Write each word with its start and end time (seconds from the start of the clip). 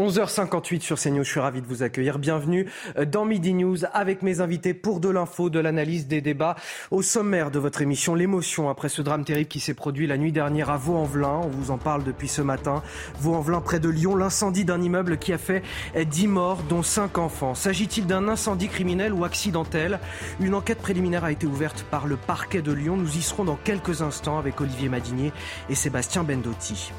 11h58 0.00 0.80
sur 0.80 0.96
CNews, 0.96 1.24
je 1.24 1.28
suis 1.28 1.40
ravi 1.40 1.60
de 1.60 1.66
vous 1.66 1.82
accueillir. 1.82 2.20
Bienvenue 2.20 2.70
dans 3.08 3.24
Midi 3.24 3.52
News 3.52 3.78
avec 3.92 4.22
mes 4.22 4.40
invités 4.40 4.72
pour 4.72 5.00
de 5.00 5.08
l'info, 5.08 5.50
de 5.50 5.58
l'analyse, 5.58 6.06
des 6.06 6.20
débats. 6.20 6.54
Au 6.92 7.02
sommaire 7.02 7.50
de 7.50 7.58
votre 7.58 7.82
émission, 7.82 8.14
l'émotion 8.14 8.70
après 8.70 8.88
ce 8.90 9.02
drame 9.02 9.24
terrible 9.24 9.48
qui 9.48 9.58
s'est 9.58 9.74
produit 9.74 10.06
la 10.06 10.16
nuit 10.16 10.30
dernière 10.30 10.70
à 10.70 10.76
Vaux-en-Velin. 10.76 11.40
On 11.42 11.48
vous 11.48 11.72
en 11.72 11.78
parle 11.78 12.04
depuis 12.04 12.28
ce 12.28 12.42
matin. 12.42 12.84
Vaux-en-Velin, 13.18 13.60
près 13.60 13.80
de 13.80 13.88
Lyon, 13.88 14.14
l'incendie 14.14 14.64
d'un 14.64 14.80
immeuble 14.80 15.18
qui 15.18 15.32
a 15.32 15.38
fait 15.38 15.64
10 16.00 16.28
morts, 16.28 16.62
dont 16.68 16.84
5 16.84 17.18
enfants. 17.18 17.56
S'agit-il 17.56 18.06
d'un 18.06 18.28
incendie 18.28 18.68
criminel 18.68 19.12
ou 19.12 19.24
accidentel? 19.24 19.98
Une 20.38 20.54
enquête 20.54 20.78
préliminaire 20.78 21.24
a 21.24 21.32
été 21.32 21.48
ouverte 21.48 21.84
par 21.90 22.06
le 22.06 22.16
parquet 22.16 22.62
de 22.62 22.70
Lyon. 22.70 22.96
Nous 22.96 23.16
y 23.16 23.20
serons 23.20 23.42
dans 23.42 23.58
quelques 23.64 24.00
instants 24.00 24.38
avec 24.38 24.60
Olivier 24.60 24.90
Madinier 24.90 25.32
et 25.68 25.74
Sébastien 25.74 26.22
Bendotti. 26.22 26.92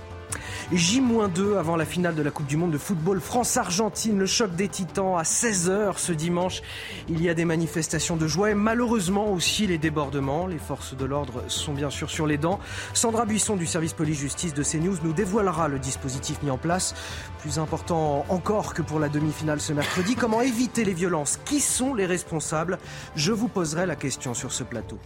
J-2 0.71 1.57
avant 1.57 1.75
la 1.75 1.85
finale 1.85 2.13
de 2.13 2.21
la 2.21 2.29
Coupe 2.29 2.45
du 2.45 2.55
Monde 2.55 2.69
de 2.69 2.77
football 2.77 3.19
France-Argentine, 3.19 4.19
le 4.19 4.27
choc 4.27 4.55
des 4.55 4.67
titans 4.67 5.17
à 5.17 5.23
16h 5.23 5.97
ce 5.97 6.11
dimanche. 6.11 6.61
Il 7.07 7.23
y 7.23 7.29
a 7.29 7.33
des 7.33 7.43
manifestations 7.43 8.17
de 8.17 8.27
joie 8.27 8.51
et 8.51 8.53
malheureusement 8.53 9.31
aussi 9.31 9.65
les 9.65 9.79
débordements. 9.79 10.45
Les 10.45 10.59
forces 10.59 10.95
de 10.95 11.05
l'ordre 11.05 11.43
sont 11.47 11.73
bien 11.73 11.89
sûr 11.89 12.11
sur 12.11 12.27
les 12.27 12.37
dents. 12.37 12.59
Sandra 12.93 13.25
Buisson 13.25 13.55
du 13.55 13.65
service 13.65 13.93
police-justice 13.93 14.53
de 14.53 14.61
CNews 14.61 14.97
nous 15.03 15.13
dévoilera 15.13 15.69
le 15.69 15.79
dispositif 15.79 16.43
mis 16.43 16.51
en 16.51 16.59
place. 16.59 16.93
Plus 17.39 17.57
important 17.57 18.23
encore 18.29 18.75
que 18.75 18.83
pour 18.83 18.99
la 18.99 19.09
demi-finale 19.09 19.61
ce 19.61 19.73
mercredi, 19.73 20.13
comment 20.13 20.41
éviter 20.41 20.85
les 20.85 20.93
violences? 20.93 21.39
Qui 21.45 21.61
sont 21.61 21.95
les 21.95 22.05
responsables? 22.05 22.77
Je 23.15 23.31
vous 23.31 23.47
poserai 23.47 23.87
la 23.87 23.95
question 23.95 24.35
sur 24.35 24.51
ce 24.51 24.63
plateau. 24.63 24.99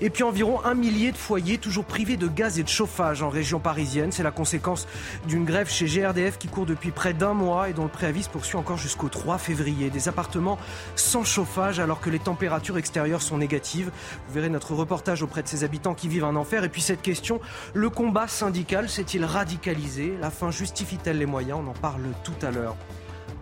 Et 0.00 0.10
puis 0.10 0.22
environ 0.22 0.64
un 0.64 0.74
millier 0.74 1.10
de 1.10 1.16
foyers 1.16 1.58
toujours 1.58 1.84
privés 1.84 2.16
de 2.16 2.28
gaz 2.28 2.58
et 2.58 2.62
de 2.62 2.68
chauffage 2.68 3.22
en 3.22 3.28
région 3.28 3.58
parisienne. 3.58 4.12
C'est 4.12 4.22
la 4.22 4.30
conséquence 4.30 4.86
d'une 5.26 5.44
grève 5.44 5.68
chez 5.68 5.86
GRDF 5.86 6.38
qui 6.38 6.46
court 6.46 6.66
depuis 6.66 6.92
près 6.92 7.14
d'un 7.14 7.34
mois 7.34 7.68
et 7.68 7.72
dont 7.72 7.82
le 7.82 7.88
préavis 7.88 8.28
poursuit 8.30 8.56
encore 8.56 8.76
jusqu'au 8.76 9.08
3 9.08 9.38
février. 9.38 9.90
Des 9.90 10.08
appartements 10.08 10.58
sans 10.94 11.24
chauffage 11.24 11.80
alors 11.80 12.00
que 12.00 12.10
les 12.10 12.20
températures 12.20 12.78
extérieures 12.78 13.22
sont 13.22 13.38
négatives. 13.38 13.90
Vous 14.28 14.34
verrez 14.34 14.50
notre 14.50 14.74
reportage 14.74 15.22
auprès 15.22 15.42
de 15.42 15.48
ces 15.48 15.64
habitants 15.64 15.94
qui 15.94 16.08
vivent 16.08 16.24
un 16.24 16.36
enfer. 16.36 16.62
Et 16.62 16.68
puis 16.68 16.82
cette 16.82 17.02
question, 17.02 17.40
le 17.74 17.90
combat 17.90 18.28
syndical 18.28 18.88
s'est-il 18.88 19.24
radicalisé? 19.24 20.14
La 20.20 20.30
fin 20.30 20.52
justifie-t-elle 20.52 21.18
les 21.18 21.26
moyens? 21.26 21.58
On 21.64 21.70
en 21.70 21.74
parle 21.74 22.02
tout 22.22 22.46
à 22.46 22.50
l'heure. 22.50 22.76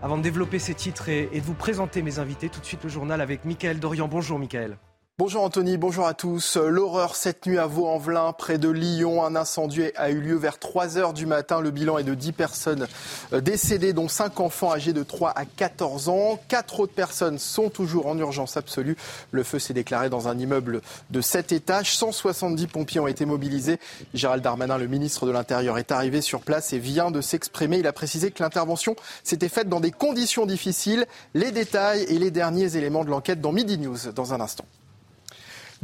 Avant 0.03 0.17
de 0.19 0.23
développer 0.23 0.59
ces 0.59 0.75
titres 0.75 1.09
et, 1.09 1.29
de 1.33 1.45
vous 1.45 1.55
présenter 1.55 2.03
mes 2.03 2.19
invités, 2.19 2.49
tout 2.49 2.61
de 2.61 2.67
suite 2.67 2.85
le 2.85 2.91
journal 2.91 3.21
avec 3.21 3.45
Michael 3.45 3.79
Dorian. 3.79 4.09
Bonjour 4.09 4.39
Michael. 4.39 4.77
Bonjour 5.19 5.45
Anthony, 5.45 5.79
bonjour 5.79 6.07
à 6.07 6.13
tous. 6.13 6.59
L'horreur 6.59 7.17
cette 7.17 7.47
nuit 7.47 7.57
à 7.57 7.67
Vaux-en-Velin, 7.67 8.35
près 8.35 8.59
de 8.59 8.69
Lyon. 8.69 9.25
Un 9.25 9.35
incendie 9.35 9.85
a 9.97 10.11
eu 10.11 10.21
lieu 10.21 10.37
vers 10.37 10.59
3 10.59 10.99
heures 10.99 11.15
du 11.15 11.25
matin. 11.25 11.63
Le 11.63 11.71
bilan 11.71 11.97
est 11.97 12.05
de 12.05 12.15
10 12.15 12.33
personnes 12.33 12.87
décédées, 13.33 13.95
dont 13.95 14.09
5 14.09 14.41
enfants 14.41 14.75
âgés 14.75 14.93
de 14.93 15.03
3 15.03 15.31
à 15.31 15.47
14 15.47 16.11
ans. 16.11 16.39
4 16.49 16.81
autres 16.81 16.93
personnes 16.93 17.39
sont 17.39 17.71
toujours 17.71 18.09
en 18.09 18.19
urgence 18.19 18.59
absolue. 18.59 18.95
Le 19.31 19.43
feu 19.43 19.59
s'est 19.59 19.73
déclaré 19.73 20.11
dans 20.11 20.29
un 20.29 20.39
immeuble 20.39 20.83
de 21.09 21.23
7 21.23 21.51
étages. 21.53 21.97
170 21.97 22.67
pompiers 22.67 23.01
ont 23.01 23.07
été 23.07 23.25
mobilisés. 23.25 23.81
Gérald 24.13 24.45
Darmanin, 24.45 24.77
le 24.77 24.87
ministre 24.87 25.25
de 25.25 25.31
l'Intérieur, 25.31 25.79
est 25.79 25.93
arrivé 25.93 26.21
sur 26.21 26.43
place 26.43 26.75
et 26.75 26.79
vient 26.79 27.11
de 27.11 27.23
s'exprimer. 27.23 27.79
Il 27.79 27.87
a 27.87 27.95
précisé 27.95 28.33
que 28.33 28.43
l'intervention 28.43 28.97
s'était 29.25 29.49
faite 29.49 29.71
dans 29.71 29.81
des 29.81 29.93
conditions 29.93 30.45
difficiles. 30.45 31.07
Les 31.33 31.53
détails 31.53 32.03
et 32.03 32.19
les 32.19 32.31
derniers 32.31 32.77
éléments 32.77 33.03
de 33.03 33.09
l'enquête 33.09 33.41
dans 33.41 33.53
Midi 33.53 33.79
News 33.79 34.13
dans 34.15 34.35
un 34.35 34.43
instant. 34.43 34.67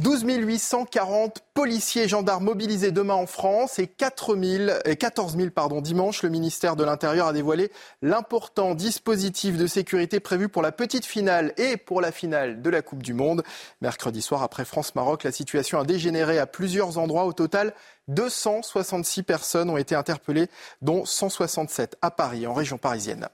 12 0.03 0.25
840 0.25 1.39
policiers 1.53 2.03
et 2.03 2.07
gendarmes 2.09 2.43
mobilisés 2.43 2.91
demain 2.91 3.13
en 3.13 3.25
France 3.25 3.79
et 3.79 3.87
4 3.87 4.35
000, 4.35 4.71
14 4.99 5.37
000 5.37 5.49
pardon, 5.51 5.79
dimanche. 5.79 6.23
Le 6.23 6.29
ministère 6.29 6.75
de 6.75 6.83
l'Intérieur 6.83 7.27
a 7.27 7.31
dévoilé 7.31 7.71
l'important 8.01 8.75
dispositif 8.75 9.55
de 9.55 9.65
sécurité 9.65 10.19
prévu 10.19 10.49
pour 10.49 10.61
la 10.61 10.73
petite 10.73 11.05
finale 11.05 11.53
et 11.55 11.77
pour 11.77 12.01
la 12.01 12.11
finale 12.11 12.61
de 12.61 12.69
la 12.69 12.81
Coupe 12.81 13.01
du 13.01 13.13
Monde. 13.13 13.43
Mercredi 13.79 14.21
soir, 14.21 14.43
après 14.43 14.65
France-Maroc, 14.65 15.23
la 15.23 15.31
situation 15.31 15.79
a 15.79 15.85
dégénéré 15.85 16.37
à 16.37 16.47
plusieurs 16.47 16.97
endroits. 16.97 17.23
Au 17.23 17.31
total, 17.31 17.73
266 18.09 19.23
personnes 19.23 19.69
ont 19.69 19.77
été 19.77 19.95
interpellées, 19.95 20.47
dont 20.81 21.05
167 21.05 21.95
à 22.01 22.11
Paris, 22.11 22.45
en 22.45 22.53
région 22.53 22.77
parisienne. 22.77 23.29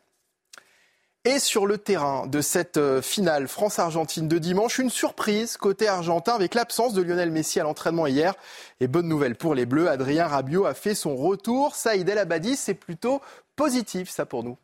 Et 1.25 1.40
sur 1.40 1.66
le 1.66 1.78
terrain 1.78 2.28
de 2.28 2.40
cette 2.40 2.78
euh, 2.78 3.02
finale 3.02 3.50
France-Argentine 3.50 4.30
de 4.30 4.38
dimanche, 4.38 4.80
une 4.80 4.90
surprise 4.90 5.57
côté 5.57 5.85
argentin 5.85 6.34
avec 6.34 6.56
l'absence 6.56 6.94
de 6.94 7.02
Lionel 7.02 7.30
Messi 7.30 7.59
à 7.59 7.63
l'entraînement 7.63 8.07
hier. 8.07 8.35
Et 8.80 8.88
bonne 8.88 9.09
nouvelle 9.09 9.35
pour 9.35 9.53
les 9.53 9.66
Bleus, 9.66 9.90
Adrien 9.90 10.28
Rabiot 10.28 10.66
a 10.66 10.74
fait 10.74 10.96
son 10.96 11.18
retour. 11.18 11.75
Saïd 11.75 12.07
El 12.07 12.19
Abadi, 12.19 12.56
c'est 12.56 12.74
plutôt 12.74 13.22
positif 13.57 14.09
ça 14.09 14.25
pour 14.25 14.46
nous. 14.46 14.57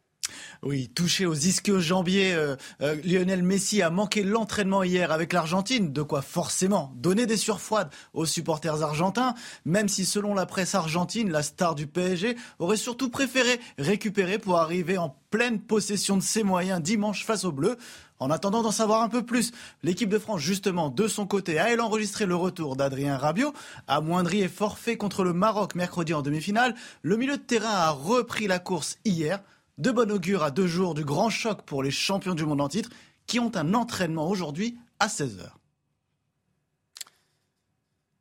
Oui, 0.63 0.89
touché 0.89 1.25
aux 1.25 1.35
ischio-jambiers, 1.35 2.33
euh, 2.33 2.55
euh, 2.81 2.95
Lionel 3.03 3.43
Messi 3.43 3.81
a 3.81 3.89
manqué 3.89 4.23
l'entraînement 4.23 4.83
hier 4.83 5.11
avec 5.11 5.33
l'Argentine, 5.33 5.93
de 5.93 6.01
quoi 6.01 6.21
forcément 6.21 6.93
donner 6.95 7.25
des 7.25 7.37
surfroides 7.37 7.89
aux 8.13 8.25
supporters 8.25 8.83
argentins, 8.83 9.35
même 9.65 9.87
si 9.87 10.05
selon 10.05 10.33
la 10.33 10.45
presse 10.45 10.75
argentine, 10.75 11.31
la 11.31 11.43
star 11.43 11.75
du 11.75 11.87
PSG 11.87 12.35
aurait 12.59 12.77
surtout 12.77 13.09
préféré 13.09 13.59
récupérer 13.77 14.39
pour 14.39 14.57
arriver 14.57 14.97
en 14.97 15.15
pleine 15.29 15.59
possession 15.59 16.17
de 16.17 16.23
ses 16.23 16.43
moyens 16.43 16.81
dimanche 16.81 17.25
face 17.25 17.43
aux 17.43 17.51
Bleus. 17.51 17.77
En 18.19 18.31
attendant 18.31 18.61
d'en 18.61 18.71
savoir 18.71 19.01
un 19.01 19.09
peu 19.09 19.25
plus, 19.25 19.51
l'équipe 19.83 20.09
de 20.09 20.17
France, 20.17 20.39
justement, 20.39 20.89
de 20.89 21.07
son 21.07 21.27
côté, 21.27 21.59
a 21.59 21.69
elle 21.69 21.81
enregistré 21.81 22.25
le 22.25 22.35
retour 22.35 22.77
d'Adrien 22.77 23.17
Rabiot, 23.17 23.53
amoindri 23.87 24.41
et 24.41 24.47
forfait 24.47 24.95
contre 24.95 25.25
le 25.25 25.33
Maroc 25.33 25.75
mercredi 25.75 26.13
en 26.13 26.21
demi-finale. 26.21 26.75
Le 27.01 27.17
milieu 27.17 27.35
de 27.35 27.41
terrain 27.41 27.67
a 27.67 27.89
repris 27.89 28.47
la 28.47 28.59
course 28.59 28.97
hier 29.03 29.41
de 29.77 29.91
bon 29.91 30.09
augure 30.11 30.43
à 30.43 30.51
deux 30.51 30.67
jours 30.67 30.93
du 30.93 31.03
grand 31.03 31.29
choc 31.29 31.63
pour 31.63 31.83
les 31.83 31.91
champions 31.91 32.35
du 32.35 32.45
monde 32.45 32.61
en 32.61 32.69
titre 32.69 32.89
qui 33.27 33.39
ont 33.39 33.51
un 33.55 33.73
entraînement 33.73 34.29
aujourd'hui 34.29 34.77
à 34.99 35.07
16h. 35.07 35.49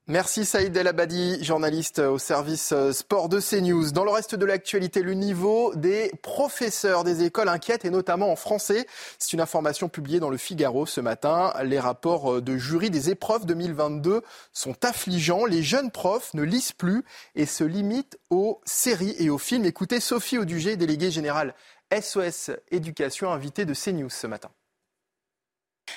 Merci 0.06 0.44
Saïd 0.44 0.76
El 0.76 0.86
Abadi, 0.86 1.42
journaliste 1.42 1.98
au 1.98 2.18
service 2.18 2.72
euh, 2.72 2.92
sport 2.92 3.30
de 3.30 3.40
CNews. 3.40 3.90
Dans 3.90 4.04
le 4.04 4.10
reste 4.10 4.34
de 4.34 4.44
l'actualité, 4.44 5.00
le 5.00 5.14
niveau 5.14 5.74
des 5.76 6.12
professeurs 6.20 7.04
des 7.04 7.24
écoles 7.24 7.48
inquiète 7.48 7.86
et 7.86 7.90
notamment 7.90 8.30
en 8.30 8.36
français. 8.36 8.86
C'est 9.18 9.32
une 9.32 9.40
information 9.40 9.88
publiée 9.88 10.20
dans 10.20 10.28
le 10.28 10.36
Figaro 10.36 10.84
ce 10.84 11.00
matin. 11.00 11.54
Les 11.62 11.80
rapports 11.80 12.34
euh, 12.34 12.42
de 12.42 12.58
jury 12.58 12.90
des 12.90 13.08
épreuves 13.08 13.46
2022 13.46 14.20
sont 14.52 14.76
affligeants. 14.84 15.46
Les 15.46 15.62
jeunes 15.62 15.90
profs 15.90 16.34
ne 16.34 16.42
lisent 16.42 16.72
plus 16.72 17.02
et 17.34 17.46
se 17.46 17.64
limitent 17.64 18.18
aux 18.28 18.60
séries 18.66 19.16
et 19.18 19.30
aux 19.30 19.38
films. 19.38 19.64
Écoutez 19.64 20.00
Sophie 20.00 20.36
Audugé, 20.36 20.76
déléguée 20.76 21.10
générale 21.10 21.54
SOS 21.98 22.50
Éducation, 22.70 23.32
invitée 23.32 23.64
de 23.64 23.72
CNews 23.72 24.10
ce 24.10 24.26
matin. 24.26 24.50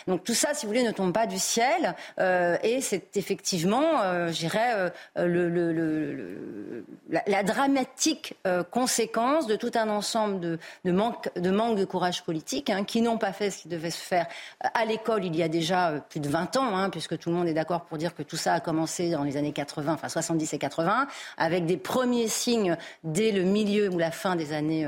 Donc 0.08 0.24
tout 0.24 0.34
ça, 0.34 0.54
si 0.54 0.66
vous 0.66 0.72
voulez, 0.72 0.84
ne 0.84 0.92
tombe 0.92 1.14
pas 1.14 1.28
du 1.28 1.38
ciel 1.38 1.96
euh, 2.20 2.58
et 2.64 2.82
c'est 2.82 3.16
effectivement, 3.18 4.02
euh, 4.02 4.28
je 4.30 4.40
dirais, 4.40 4.92
euh, 5.18 6.82
la, 7.10 7.44
dramatique 7.44 8.36
euh, 8.46 8.64
conséquence 8.64 9.48
de 9.48 9.56
tout 9.56 9.72
un 9.76 9.90
ensemble 9.90 10.40
de, 10.40 10.60
de, 10.86 10.92
manque, 10.92 11.30
de 11.38 11.50
manque 11.50 11.78
de 11.78 11.86
courage 11.86 12.24
politique 12.24 12.70
hein, 12.70 12.84
qui 12.84 13.02
n'ont 13.02 13.18
pas 13.18 13.34
fait 13.34 13.52
ce 13.52 13.64
qui 13.64 13.68
devait 13.68 13.90
se 13.90 14.02
faire 14.02 14.28
à 14.62 14.86
l'école 14.86 15.26
il 15.26 15.36
y 15.36 15.44
a 15.44 15.48
déjà 15.48 15.94
plus 16.10 16.20
de 16.20 16.30
20 16.30 16.58
ans, 16.58 16.76
hein, 16.76 16.90
puisque 16.90 17.18
tout 17.18 17.30
le 17.30 17.36
monde 17.36 17.48
est 17.48 17.54
d'accord 17.54 17.86
pour 17.86 17.98
dire 17.98 18.16
que 18.16 18.24
tout 18.24 18.38
ça 18.38 18.54
a 18.54 18.60
commencé 18.60 19.12
dans 19.12 19.24
les 19.24 19.38
années 19.38 19.54
80, 19.54 19.94
enfin 19.94 20.10
70 20.10 20.54
et 20.54 20.58
80, 20.58 21.08
avec 21.38 21.66
des 21.66 21.78
premiers 21.78 22.28
signes 22.28 22.78
dès 23.04 23.32
le 23.32 23.44
milieu 23.44 23.90
ou 23.90 23.98
la 23.98 24.12
fin 24.12 24.36
des 24.36 24.54
années 24.54 24.88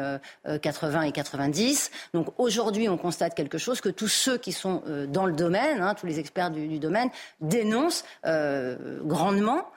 80 0.61 1.03
et 1.03 1.11
90. 1.11 1.91
Donc 2.13 2.27
aujourd'hui, 2.37 2.89
on 2.89 2.97
constate 2.97 3.35
quelque 3.35 3.57
chose 3.57 3.81
que 3.81 3.89
tous 3.89 4.07
ceux 4.07 4.37
qui 4.37 4.51
sont 4.51 4.81
dans 4.89 5.25
le 5.25 5.33
domaine, 5.33 5.81
hein, 5.81 5.95
tous 5.95 6.05
les 6.05 6.19
experts 6.19 6.51
du, 6.51 6.79
domaine, 6.79 7.09
dénoncent 7.41 8.03
euh, 8.25 8.99
grandement. 9.03 9.71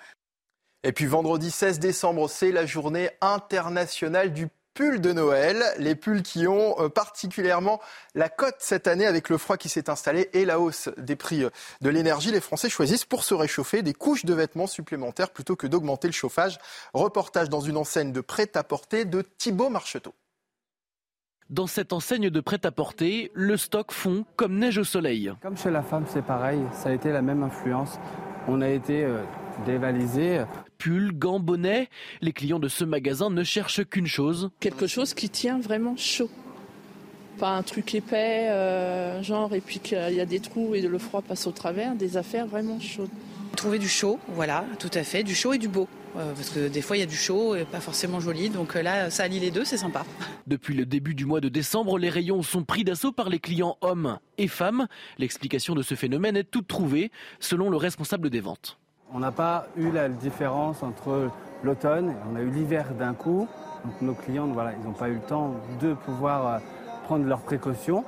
Et 0.85 0.93
puis 0.93 1.07
vendredi 1.07 1.51
16 1.51 1.79
décembre, 1.79 2.29
c'est 2.29 2.51
la 2.51 2.67
journée 2.67 3.11
internationale 3.21 4.33
du 4.33 4.49
pulls 4.75 5.01
de 5.01 5.13
Noël, 5.13 5.63
les 5.79 5.95
pulls 5.95 6.23
qui 6.23 6.47
ont 6.47 6.75
euh, 6.81 6.89
particulièrement 6.89 7.81
la 8.15 8.29
cote 8.29 8.57
cette 8.59 8.87
année 8.87 9.07
avec 9.07 9.29
le 9.29 9.39
froid 9.39 9.57
qui 9.57 9.69
s'est 9.69 9.91
installé 9.91 10.31
et 10.33 10.45
la 10.45 10.59
hausse 10.59 10.89
des 10.97 11.17
prix 11.17 11.45
euh, 11.45 11.51
de 11.83 11.91
l'énergie. 11.91 12.31
Les 12.31 12.41
Français 12.41 12.71
choisissent 12.71 13.05
pour 13.05 13.25
se 13.25 13.35
réchauffer 13.35 13.83
des 13.83 13.93
couches 13.93 14.25
de 14.25 14.35
vêtements 14.35 14.67
supplémentaires 14.67 15.31
plutôt 15.31 15.57
que 15.57 15.67
d'augmenter 15.67 16.09
le 16.09 16.13
chauffage. 16.13 16.59
Reportage 16.95 17.49
dans 17.49 17.61
une 17.61 17.77
enseigne 17.77 18.13
de 18.13 18.21
prêt-à-porter 18.21 19.05
de 19.05 19.23
Thibaut 19.23 19.69
Marcheteau. 19.69 20.15
Dans 21.53 21.67
cette 21.67 21.93
enseigne 21.93 22.31
de 22.31 22.41
prêt-à-porter, 22.41 23.31
le 23.35 23.59
stock 23.59 23.93
fond 23.93 24.25
comme 24.37 24.59
neige 24.59 24.79
au 24.79 24.85
soleil. 24.85 25.35
Comme 25.43 25.59
chez 25.59 25.71
la 25.71 25.83
femme, 25.83 26.05
c'est 26.09 26.25
pareil, 26.25 26.59
ça 26.73 26.89
a 26.89 26.93
été 26.95 27.13
la 27.13 27.21
même 27.21 27.43
influence. 27.43 27.99
On 28.49 28.63
a 28.63 28.71
été 28.71 29.05
euh, 29.05 29.23
dévalisé. 29.67 30.45
Pull, 30.79 31.13
gants, 31.13 31.41
bonnets, 31.41 31.91
les 32.23 32.33
clients 32.33 32.59
de 32.59 32.69
ce 32.69 32.87
magasin 32.87 33.29
ne 33.29 33.45
cherchent 33.45 33.85
qu'une 33.85 34.07
chose. 34.07 34.49
Quelque 34.61 34.87
chose 34.87 35.13
qui 35.13 35.29
tient 35.29 35.59
vraiment 35.59 35.95
chaud. 35.95 36.31
Pas 37.39 37.51
un 37.51 37.63
truc 37.63 37.95
épais, 37.95 38.49
euh, 38.49 39.23
genre, 39.23 39.55
et 39.55 39.61
puis 39.61 39.79
qu'il 39.79 40.15
y 40.15 40.23
a 40.23 40.27
des 40.27 40.41
trous 40.41 40.75
et 40.75 40.81
le 40.81 40.99
froid 40.99 41.21
passe 41.21 41.47
au 41.47 41.53
travers, 41.53 41.95
des 41.97 42.17
affaires 42.17 42.47
vraiment 42.47 42.81
chaudes. 42.81 43.11
Trouver 43.57 43.79
du 43.79 43.89
chaud, 43.89 44.19
voilà, 44.29 44.65
tout 44.79 44.91
à 44.95 45.05
fait, 45.05 45.23
du 45.23 45.35
chaud 45.35 45.53
et 45.53 45.59
du 45.59 45.69
beau. 45.69 45.89
Euh, 46.17 46.33
parce 46.35 46.51
que 46.51 46.69
des 46.69 46.83
fois, 46.83 46.97
il 46.97 47.01
y 47.01 47.03
a 47.03 47.07
du 47.07 47.17
chaud 47.17 47.55
et 47.55 47.65
pas 47.65 47.81
forcément 47.81 48.21
joli. 48.21 48.51
Donc 48.51 48.77
euh, 48.77 48.83
là, 48.83 49.11
ça 49.11 49.25
allie 49.25 49.41
les 49.41 49.51
deux, 49.51 49.65
c'est 49.65 49.77
sympa. 49.77 50.05
Depuis 50.47 50.75
le 50.75 50.85
début 50.85 51.15
du 51.15 51.25
mois 51.25 51.41
de 51.41 51.49
décembre, 51.49 51.99
les 51.99 52.11
rayons 52.11 52.43
sont 52.43 52.65
pris 52.65 52.85
d'assaut 52.85 53.13
par 53.13 53.29
les 53.29 53.39
clients 53.39 53.77
hommes 53.81 54.19
et 54.39 54.49
femmes. 54.49 54.87
L'explication 55.19 55.75
de 55.75 55.83
ce 55.83 55.95
phénomène 55.95 56.37
est 56.37 56.45
toute 56.45 56.67
trouvée, 56.67 57.11
selon 57.41 57.71
le 57.71 57.77
responsable 57.77 58.31
des 58.31 58.41
ventes. 58.41 58.79
On 59.15 59.21
n'a 59.21 59.33
pas 59.33 59.67
eu 59.77 59.91
la 59.91 60.09
différence 60.09 60.83
entre 60.83 61.31
l'automne 61.63 62.11
et 62.11 62.15
on 62.31 62.37
a 62.37 62.41
eu 62.41 62.51
l'hiver 62.51 62.95
d'un 62.95 63.15
coup. 63.15 63.49
Donc 63.85 64.01
nos 64.01 64.15
clients, 64.15 64.47
voilà, 64.49 64.73
ils 64.73 64.85
n'ont 64.85 64.95
pas 64.95 65.09
eu 65.09 65.15
le 65.15 65.21
temps 65.21 65.55
de 65.81 65.95
pouvoir 65.95 66.47
euh, 66.47 66.59
prendre 67.05 67.27
leurs 67.27 67.43
précautions. 67.43 68.05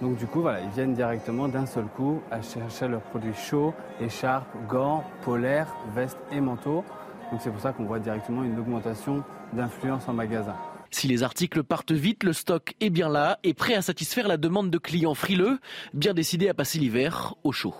Donc 0.00 0.16
du 0.16 0.26
coup, 0.26 0.40
voilà, 0.40 0.60
ils 0.60 0.70
viennent 0.70 0.94
directement 0.94 1.46
d'un 1.46 1.66
seul 1.66 1.84
coup 1.84 2.22
à 2.30 2.40
chercher 2.40 2.88
leurs 2.88 3.02
produits 3.02 3.34
chauds, 3.34 3.74
écharpes, 4.00 4.48
gants, 4.66 5.04
polaires, 5.22 5.74
vestes 5.94 6.18
et 6.32 6.40
manteaux. 6.40 6.84
Donc 7.30 7.40
c'est 7.42 7.50
pour 7.50 7.60
ça 7.60 7.72
qu'on 7.72 7.84
voit 7.84 7.98
directement 7.98 8.42
une 8.42 8.58
augmentation 8.58 9.22
d'influence 9.52 10.08
en 10.08 10.14
magasin. 10.14 10.56
Si 10.90 11.06
les 11.06 11.22
articles 11.22 11.62
partent 11.62 11.92
vite, 11.92 12.24
le 12.24 12.32
stock 12.32 12.74
est 12.80 12.90
bien 12.90 13.08
là 13.08 13.38
et 13.44 13.54
prêt 13.54 13.74
à 13.74 13.82
satisfaire 13.82 14.26
la 14.26 14.38
demande 14.38 14.70
de 14.70 14.78
clients 14.78 15.14
frileux, 15.14 15.58
bien 15.94 16.14
décidés 16.14 16.48
à 16.48 16.54
passer 16.54 16.78
l'hiver 16.78 17.34
au 17.44 17.52
chaud. 17.52 17.74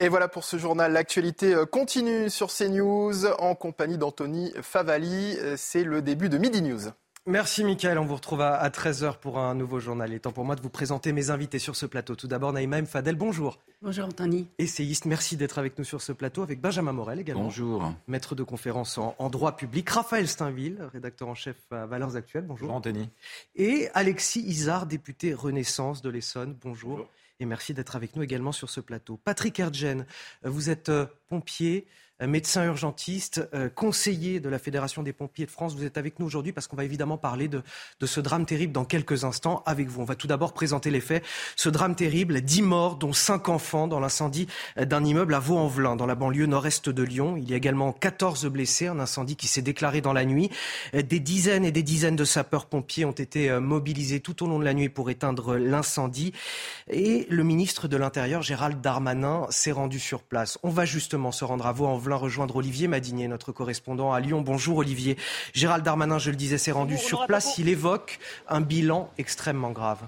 Et 0.00 0.08
voilà 0.08 0.28
pour 0.28 0.44
ce 0.44 0.58
journal. 0.58 0.92
L'actualité 0.92 1.54
euh, 1.54 1.64
continue 1.64 2.28
sur 2.28 2.48
CNews 2.48 3.26
en 3.38 3.54
compagnie 3.54 3.96
d'Anthony 3.96 4.52
Favali. 4.60 5.36
Euh, 5.38 5.54
c'est 5.56 5.84
le 5.84 6.02
début 6.02 6.28
de 6.28 6.36
Midi 6.36 6.60
News. 6.60 6.90
Merci 7.28 7.64
Mickaël, 7.64 7.98
on 7.98 8.04
vous 8.04 8.14
retrouve 8.14 8.40
à 8.40 8.68
13h 8.68 9.18
pour 9.18 9.40
un 9.40 9.56
nouveau 9.56 9.80
journal. 9.80 10.10
Il 10.10 10.14
est 10.14 10.20
temps 10.20 10.30
pour 10.30 10.44
moi 10.44 10.54
de 10.54 10.60
vous 10.60 10.70
présenter 10.70 11.12
mes 11.12 11.30
invités 11.30 11.58
sur 11.58 11.74
ce 11.74 11.84
plateau. 11.84 12.14
Tout 12.14 12.28
d'abord 12.28 12.52
Naïma 12.52 12.78
M. 12.78 12.86
Fadel, 12.86 13.16
bonjour. 13.16 13.58
Bonjour 13.82 14.04
Anthony. 14.04 14.46
Essayiste, 14.58 15.06
merci 15.06 15.36
d'être 15.36 15.58
avec 15.58 15.76
nous 15.76 15.82
sur 15.82 16.00
ce 16.00 16.12
plateau 16.12 16.44
avec 16.44 16.60
Benjamin 16.60 16.92
Morel 16.92 17.18
également. 17.18 17.42
Bonjour. 17.42 17.92
Maître 18.06 18.36
de 18.36 18.44
conférence 18.44 18.96
en, 18.98 19.28
droit 19.28 19.56
public. 19.56 19.90
Raphaël 19.90 20.28
Steinville, 20.28 20.88
rédacteur 20.92 21.26
en 21.26 21.34
chef 21.34 21.56
à 21.72 21.84
Valeurs 21.86 22.14
Actuelles, 22.14 22.44
bonjour. 22.44 22.68
Bonjour 22.68 22.76
Anthony. 22.76 23.10
Et 23.56 23.88
Alexis 23.94 24.42
Isard, 24.42 24.86
député 24.86 25.34
Renaissance 25.34 26.02
de 26.02 26.10
l'Essonne, 26.10 26.56
bonjour. 26.62 27.08
Et 27.40 27.44
merci 27.44 27.74
d'être 27.74 27.96
avec 27.96 28.14
nous 28.14 28.22
également 28.22 28.52
sur 28.52 28.70
ce 28.70 28.80
plateau. 28.80 29.18
Patrick 29.22 29.58
Erdgen, 29.58 30.06
vous 30.44 30.70
êtes 30.70 30.88
euh, 30.88 31.06
pompier, 31.28 31.86
euh, 31.86 32.05
médecin 32.24 32.64
urgentiste, 32.64 33.46
euh, 33.52 33.68
conseiller 33.68 34.40
de 34.40 34.48
la 34.48 34.58
Fédération 34.58 35.02
des 35.02 35.12
pompiers 35.12 35.44
de 35.44 35.50
France. 35.50 35.74
Vous 35.74 35.84
êtes 35.84 35.98
avec 35.98 36.18
nous 36.18 36.24
aujourd'hui 36.24 36.52
parce 36.52 36.66
qu'on 36.66 36.76
va 36.76 36.84
évidemment 36.84 37.18
parler 37.18 37.46
de, 37.48 37.62
de, 38.00 38.06
ce 38.06 38.20
drame 38.20 38.46
terrible 38.46 38.72
dans 38.72 38.86
quelques 38.86 39.24
instants 39.24 39.62
avec 39.66 39.88
vous. 39.88 40.00
On 40.00 40.04
va 40.04 40.14
tout 40.14 40.26
d'abord 40.26 40.54
présenter 40.54 40.90
les 40.90 41.02
faits. 41.02 41.22
Ce 41.56 41.68
drame 41.68 41.94
terrible, 41.94 42.40
10 42.40 42.62
morts, 42.62 42.96
dont 42.96 43.12
5 43.12 43.50
enfants 43.50 43.86
dans 43.86 44.00
l'incendie 44.00 44.46
euh, 44.78 44.86
d'un 44.86 45.04
immeuble 45.04 45.34
à 45.34 45.40
Vaux-en-Velin, 45.40 45.96
dans 45.96 46.06
la 46.06 46.14
banlieue 46.14 46.46
nord-est 46.46 46.88
de 46.88 47.02
Lyon. 47.02 47.36
Il 47.36 47.50
y 47.50 47.52
a 47.52 47.56
également 47.56 47.92
14 47.92 48.46
blessés, 48.46 48.86
un 48.86 48.98
incendie 48.98 49.36
qui 49.36 49.46
s'est 49.46 49.60
déclaré 49.60 50.00
dans 50.00 50.14
la 50.14 50.24
nuit. 50.24 50.50
Des 50.94 51.20
dizaines 51.20 51.64
et 51.64 51.72
des 51.72 51.82
dizaines 51.82 52.16
de 52.16 52.24
sapeurs-pompiers 52.24 53.04
ont 53.04 53.12
été 53.12 53.50
mobilisés 53.60 54.20
tout 54.20 54.42
au 54.42 54.46
long 54.46 54.58
de 54.58 54.64
la 54.64 54.72
nuit 54.72 54.88
pour 54.88 55.10
éteindre 55.10 55.56
l'incendie. 55.56 56.32
Et 56.88 57.26
le 57.28 57.42
ministre 57.42 57.88
de 57.88 57.96
l'Intérieur, 57.96 58.42
Gérald 58.42 58.80
Darmanin, 58.80 59.46
s'est 59.50 59.72
rendu 59.72 59.98
sur 59.98 60.22
place. 60.22 60.58
On 60.62 60.70
va 60.70 60.84
justement 60.84 61.32
se 61.32 61.44
rendre 61.44 61.66
à 61.66 61.72
Vaux-en-Velin 61.72 62.05
rejoindre 62.14 62.54
Olivier 62.54 62.86
Madinier, 62.86 63.26
notre 63.26 63.50
correspondant 63.50 64.12
à 64.12 64.20
Lyon. 64.20 64.40
Bonjour 64.40 64.76
Olivier. 64.76 65.16
Gérald 65.52 65.84
Darmanin, 65.84 66.18
je 66.18 66.30
le 66.30 66.36
disais, 66.36 66.58
s'est 66.58 66.70
rendu 66.70 66.96
sur 66.96 67.26
place. 67.26 67.58
Il 67.58 67.68
évoque 67.68 68.20
un 68.48 68.60
bilan 68.60 69.10
extrêmement 69.18 69.72
grave. 69.72 69.98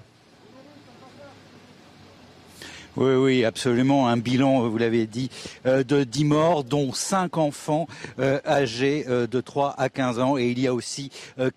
Oui, 2.99 3.13
oui, 3.13 3.45
absolument. 3.45 4.09
Un 4.09 4.17
bilan, 4.17 4.67
vous 4.67 4.77
l'avez 4.77 5.07
dit, 5.07 5.29
euh, 5.65 5.85
de 5.85 6.03
10 6.03 6.25
morts, 6.25 6.63
dont 6.65 6.91
5 6.91 7.37
enfants 7.37 7.87
euh, 8.19 8.41
âgés 8.45 9.05
euh, 9.07 9.25
de 9.25 9.39
3 9.39 9.75
à 9.77 9.87
15 9.87 10.19
ans. 10.19 10.37
Et 10.37 10.49
il 10.49 10.59
y 10.59 10.67
a 10.67 10.73
aussi 10.73 11.09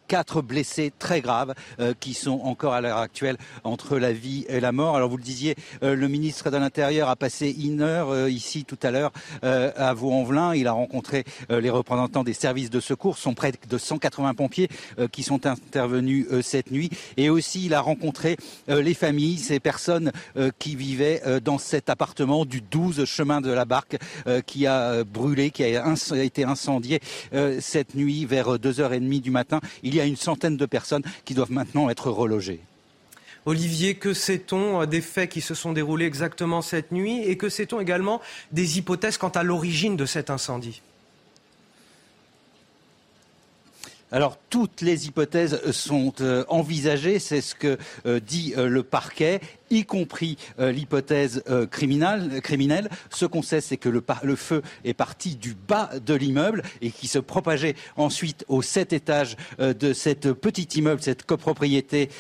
4 0.07 0.41
blessés 0.41 0.93
très 0.97 1.21
graves 1.21 1.55
qui 1.99 2.15
sont 2.15 2.41
encore 2.45 2.75
à 2.75 2.81
l'heure 2.81 2.99
actuelle 2.99 3.39
entre 3.65 3.99
la 3.99 4.13
vie 4.13 4.45
et 4.49 4.61
la 4.61 4.71
mort. 4.71 4.95
Alors 4.95 5.09
vous 5.09 5.17
le 5.17 5.23
disiez, 5.23 5.57
le 5.81 6.07
ministre 6.07 6.51
de 6.51 6.57
l'Intérieur 6.57 7.09
a 7.09 7.17
passé 7.17 7.51
une 7.51 7.83
heure 7.83 8.29
ici 8.29 8.65
tout 8.65 8.79
à 8.83 8.91
l'heure 8.91 9.11
à 9.43 9.95
Vaux-en-Velin. 9.95 10.55
Il 10.55 10.69
a 10.69 10.73
rencontré 10.73 11.25
les 11.51 11.71
représentants 11.71 12.25
des 12.25 12.35
services 12.35 12.71
de 12.71 12.81
secours. 12.81 13.17
Ce 13.17 13.23
sont 13.23 13.35
près 13.35 13.53
de 13.69 13.79
180 13.79 14.35
pompiers 14.35 14.69
qui 15.11 15.23
sont 15.23 15.47
intervenus 15.47 16.27
cette 16.43 16.71
nuit. 16.71 16.91
Et 17.17 17.31
aussi, 17.31 17.67
il 17.67 17.75
a 17.75 17.81
rencontré 17.81 18.37
les 18.69 18.95
familles, 18.95 19.39
ces 19.39 19.61
personnes 19.61 20.13
qui 20.59 20.77
vivaient 20.77 21.23
euh, 21.32 21.32
dans 21.41 21.59
cet 21.59 21.91
appartement 21.91 22.45
du 22.45 22.61
12 22.61 23.05
chemin 23.05 23.41
de 23.41 23.51
la 23.51 23.65
Barque 23.65 23.97
euh, 24.27 24.41
qui 24.41 24.67
a 24.67 24.91
euh, 24.91 25.05
brûlé, 25.05 25.51
qui 25.51 25.65
a 25.65 25.85
été 26.23 26.45
incendié 26.45 27.01
cette 27.61 27.95
nuit 27.95 28.25
vers 28.25 28.57
2h30 28.57 29.21
du 29.21 29.31
matin. 29.31 29.61
Il 29.83 29.95
y 29.95 30.01
a 30.01 30.05
une 30.05 30.17
centaine 30.17 30.57
de 30.57 30.67
personnes 30.67 31.03
qui 31.25 31.35
doivent 31.35 31.53
maintenant 31.53 31.91
être 31.91 32.11
relogées. 32.11 32.61
Olivier, 33.45 33.95
que 33.97 34.15
sait-on 34.15 34.87
des 34.87 35.01
faits 35.01 35.31
qui 35.31 35.41
se 35.41 35.55
sont 35.55 35.73
déroulés 35.73 36.07
exactement 36.07 36.63
cette 36.63 36.93
nuit 36.93 37.23
et 37.25 37.37
que 37.37 37.49
sait-on 37.49 37.81
également 37.81 38.21
des 38.53 38.79
hypothèses 38.79 39.19
quant 39.19 39.31
à 39.31 39.43
l'origine 39.43 39.97
de 39.97 40.07
cet 40.07 40.31
incendie? 40.31 40.81
Alors 44.13 44.37
toutes 44.51 44.83
les 44.83 45.07
hypothèses 45.07 45.59
sont 45.73 46.13
envisagées, 46.49 47.19
c'est 47.19 47.41
ce 47.41 47.55
que 47.55 47.79
dit 48.21 48.53
le 48.57 48.83
parquet 48.83 49.41
y 49.73 49.85
compris 49.85 50.37
euh, 50.61 50.71
l'hypothèse 50.71 51.43
euh, 51.49 51.67
criminelle. 51.67 52.89
Ce 53.11 53.25
qu'on 53.25 53.43
sait, 53.43 53.61
c'est 53.61 53.79
que 53.79 53.89
le, 53.89 54.37
feu 54.37 54.63
est 54.85 54.95
parti 54.95 55.37
du 55.37 55.55
bas 55.55 55.91
de 56.05 56.15
l'immeuble 56.15 56.63
et 56.81 56.91
qui 56.91 57.09
se 57.09 57.19
propageait 57.19 57.75
ensuite 57.97 58.45
aux 58.49 58.63
sept 58.63 58.93
étages 58.93 59.37
euh, 59.61 59.73
de 59.73 59.93
cette 59.93 60.33
petite 60.33 60.77
immeuble, 60.77 61.03
cette 61.03 61.25
copropriété 61.25 62.11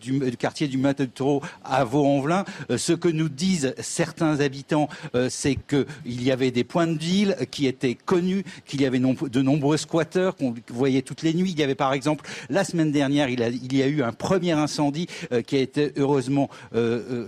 du, 0.00 0.20
quartier 0.36 0.66
du 0.66 0.78
Mateau 0.78 1.42
à 1.64 1.84
Vaux-en-Velin. 1.84 2.44
ce 2.76 2.92
que 2.92 3.08
nous 3.08 3.28
disent 3.28 3.74
certains 3.78 4.40
habitants, 4.40 4.88
c'est 5.28 5.56
qu'il 5.56 6.22
y 6.22 6.30
avait 6.30 6.50
des 6.50 6.64
points 6.64 6.86
de 6.86 6.98
ville 6.98 7.36
qui 7.50 7.66
étaient 7.66 7.94
connus, 7.94 8.44
qu'il 8.66 8.80
y 8.80 8.86
avait 8.86 8.98
de 8.98 9.42
nombreux 9.42 9.76
squatteurs 9.76 10.36
qu'on 10.36 10.54
voyait 10.68 11.02
toutes 11.02 11.22
les 11.22 11.34
nuits. 11.34 11.52
Il 11.52 11.58
y 11.58 11.62
avait 11.62 11.74
par 11.74 11.92
exemple 11.92 12.28
la 12.50 12.64
semaine 12.64 12.90
dernière, 12.90 13.28
il, 13.28 13.72
y 13.72 13.82
a 13.82 13.86
eu 13.86 14.02
un 14.02 14.12
premier 14.12 14.52
incendie 14.52 15.06
qui 15.46 15.56
a 15.56 15.60
été 15.60 15.92
heureusement 15.96 16.50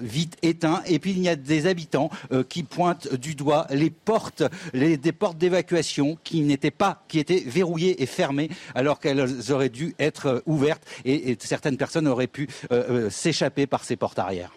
vite 0.01 0.37
éteint. 0.43 0.83
Et 0.87 0.99
puis 0.99 1.13
il 1.13 1.21
y 1.21 1.29
a 1.29 1.37
des 1.37 1.67
habitants 1.67 2.11
euh, 2.33 2.43
qui 2.43 2.63
pointent 2.63 3.15
du 3.15 3.35
doigt 3.35 3.67
les 3.71 3.91
portes, 3.91 4.43
les, 4.73 4.97
des 4.97 5.13
portes 5.13 5.39
d'évacuation 5.39 6.19
qui 6.25 6.43
n'étaient 6.43 6.71
pas, 6.71 7.05
qui 7.09 7.19
étaient 7.19 7.43
verrouillées 7.47 8.03
et 8.03 8.07
fermées 8.07 8.51
alors 8.75 9.01
qu'elles 9.01 9.53
auraient 9.53 9.69
dû 9.69 9.95
être 9.99 10.27
euh, 10.27 10.41
ouvertes 10.47 10.83
et, 11.05 11.37
certaines 11.41 11.77
personnes 11.77 12.09
auraient 12.09 12.27
pu 12.27 12.49
s'échapper 13.11 13.67
par 13.67 13.85
ces 13.85 13.97
portes 13.97 14.19
arrière. 14.19 14.53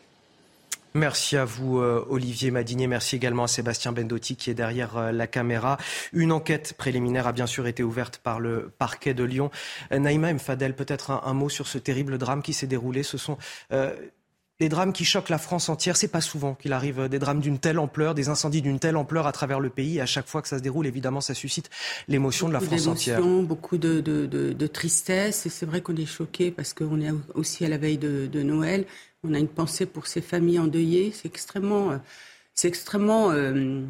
Merci 0.94 1.38
à 1.38 1.46
vous, 1.46 1.78
Olivier 1.78 2.52
Madinier. 2.52 2.88
Merci 2.88 3.16
également 3.16 3.44
à 3.44 3.48
Sébastien 3.48 3.92
Bendotti 3.92 4.36
qui 4.36 4.50
est 4.50 4.54
derrière 4.54 5.12
la 5.14 5.28
caméra. 5.28 5.78
Une 6.12 6.32
enquête 6.32 6.74
préliminaire 6.78 7.28
a 7.28 7.32
bien 7.32 7.48
sûr 7.48 7.68
été 7.68 7.84
ouverte 7.84 8.18
par 8.18 8.40
le 8.40 8.72
parquet 8.78 9.14
de 9.14 9.24
Lyon. 9.24 9.52
Naïma 9.92 10.34
Mfadel, 10.34 10.76
peut-être 10.76 11.12
un, 11.12 11.34
mot 11.34 11.50
sur 11.50 11.68
ce 11.68 11.78
terrible 11.78 12.18
drame 12.18 12.42
qui 12.42 12.54
s'est 12.54 12.68
déroulé. 12.68 13.04
Ce 13.04 13.18
sont 13.18 13.38
des 14.62 14.70
drames 14.70 14.94
qui 14.94 15.06
choquent 15.06 15.30
la 15.30 15.40
France 15.40 15.70
entière. 15.70 15.98
C'est 15.98 16.08
pas 16.08 16.22
souvent 16.22 16.54
qu'il 16.54 16.72
arrive 16.72 17.00
euh, 17.00 17.08
des 17.08 17.18
drames 17.18 17.40
d'une 17.40 17.58
telle 17.58 17.80
ampleur, 17.80 18.14
des 18.14 18.30
incendies 18.30 18.62
d'une 18.62 18.78
telle 18.78 18.96
ampleur 18.96 19.26
à 19.26 19.32
travers 19.32 19.60
le 19.60 19.72
pays. 19.72 19.98
Et 19.98 20.02
à 20.02 20.06
chaque 20.06 20.28
fois 20.28 20.44
que 20.44 20.48
ça 20.48 20.60
se 20.60 20.62
déroule, 20.62 20.86
évidemment, 20.86 21.20
ça 21.20 21.34
suscite 21.34 21.72
l'émotion 22.08 22.48
de 22.48 22.54
la 22.54 22.60
France 22.60 22.86
entière. 22.86 23.22
Beaucoup 23.22 23.80
de, 23.80 24.02
de, 24.02 24.28
de, 24.28 24.68
tristesse. 24.68 25.48
Et 25.48 25.50
c'est 25.50 25.66
vrai 25.66 25.82
qu'on 25.82 25.96
est 25.96 26.06
choqué 26.06 26.52
parce 26.52 26.76
qu'on 26.76 27.02
est 27.02 27.10
aussi 27.34 27.66
à 27.66 27.70
la 27.70 27.80
veille 27.80 27.98
de, 27.98 28.44
Noël. 28.44 28.86
On 29.24 29.34
a 29.34 29.40
une 29.40 29.48
pensée 29.48 29.88
pour 29.88 30.06
ces 30.06 30.22
familles 30.22 30.60
endeuillées. 30.60 31.12
C'est 31.12 31.28
extrêmement, 31.28 31.94
euh, 31.94 31.98
c'est 32.54 32.68
extrêmement, 32.68 33.32
euh, 33.32 33.82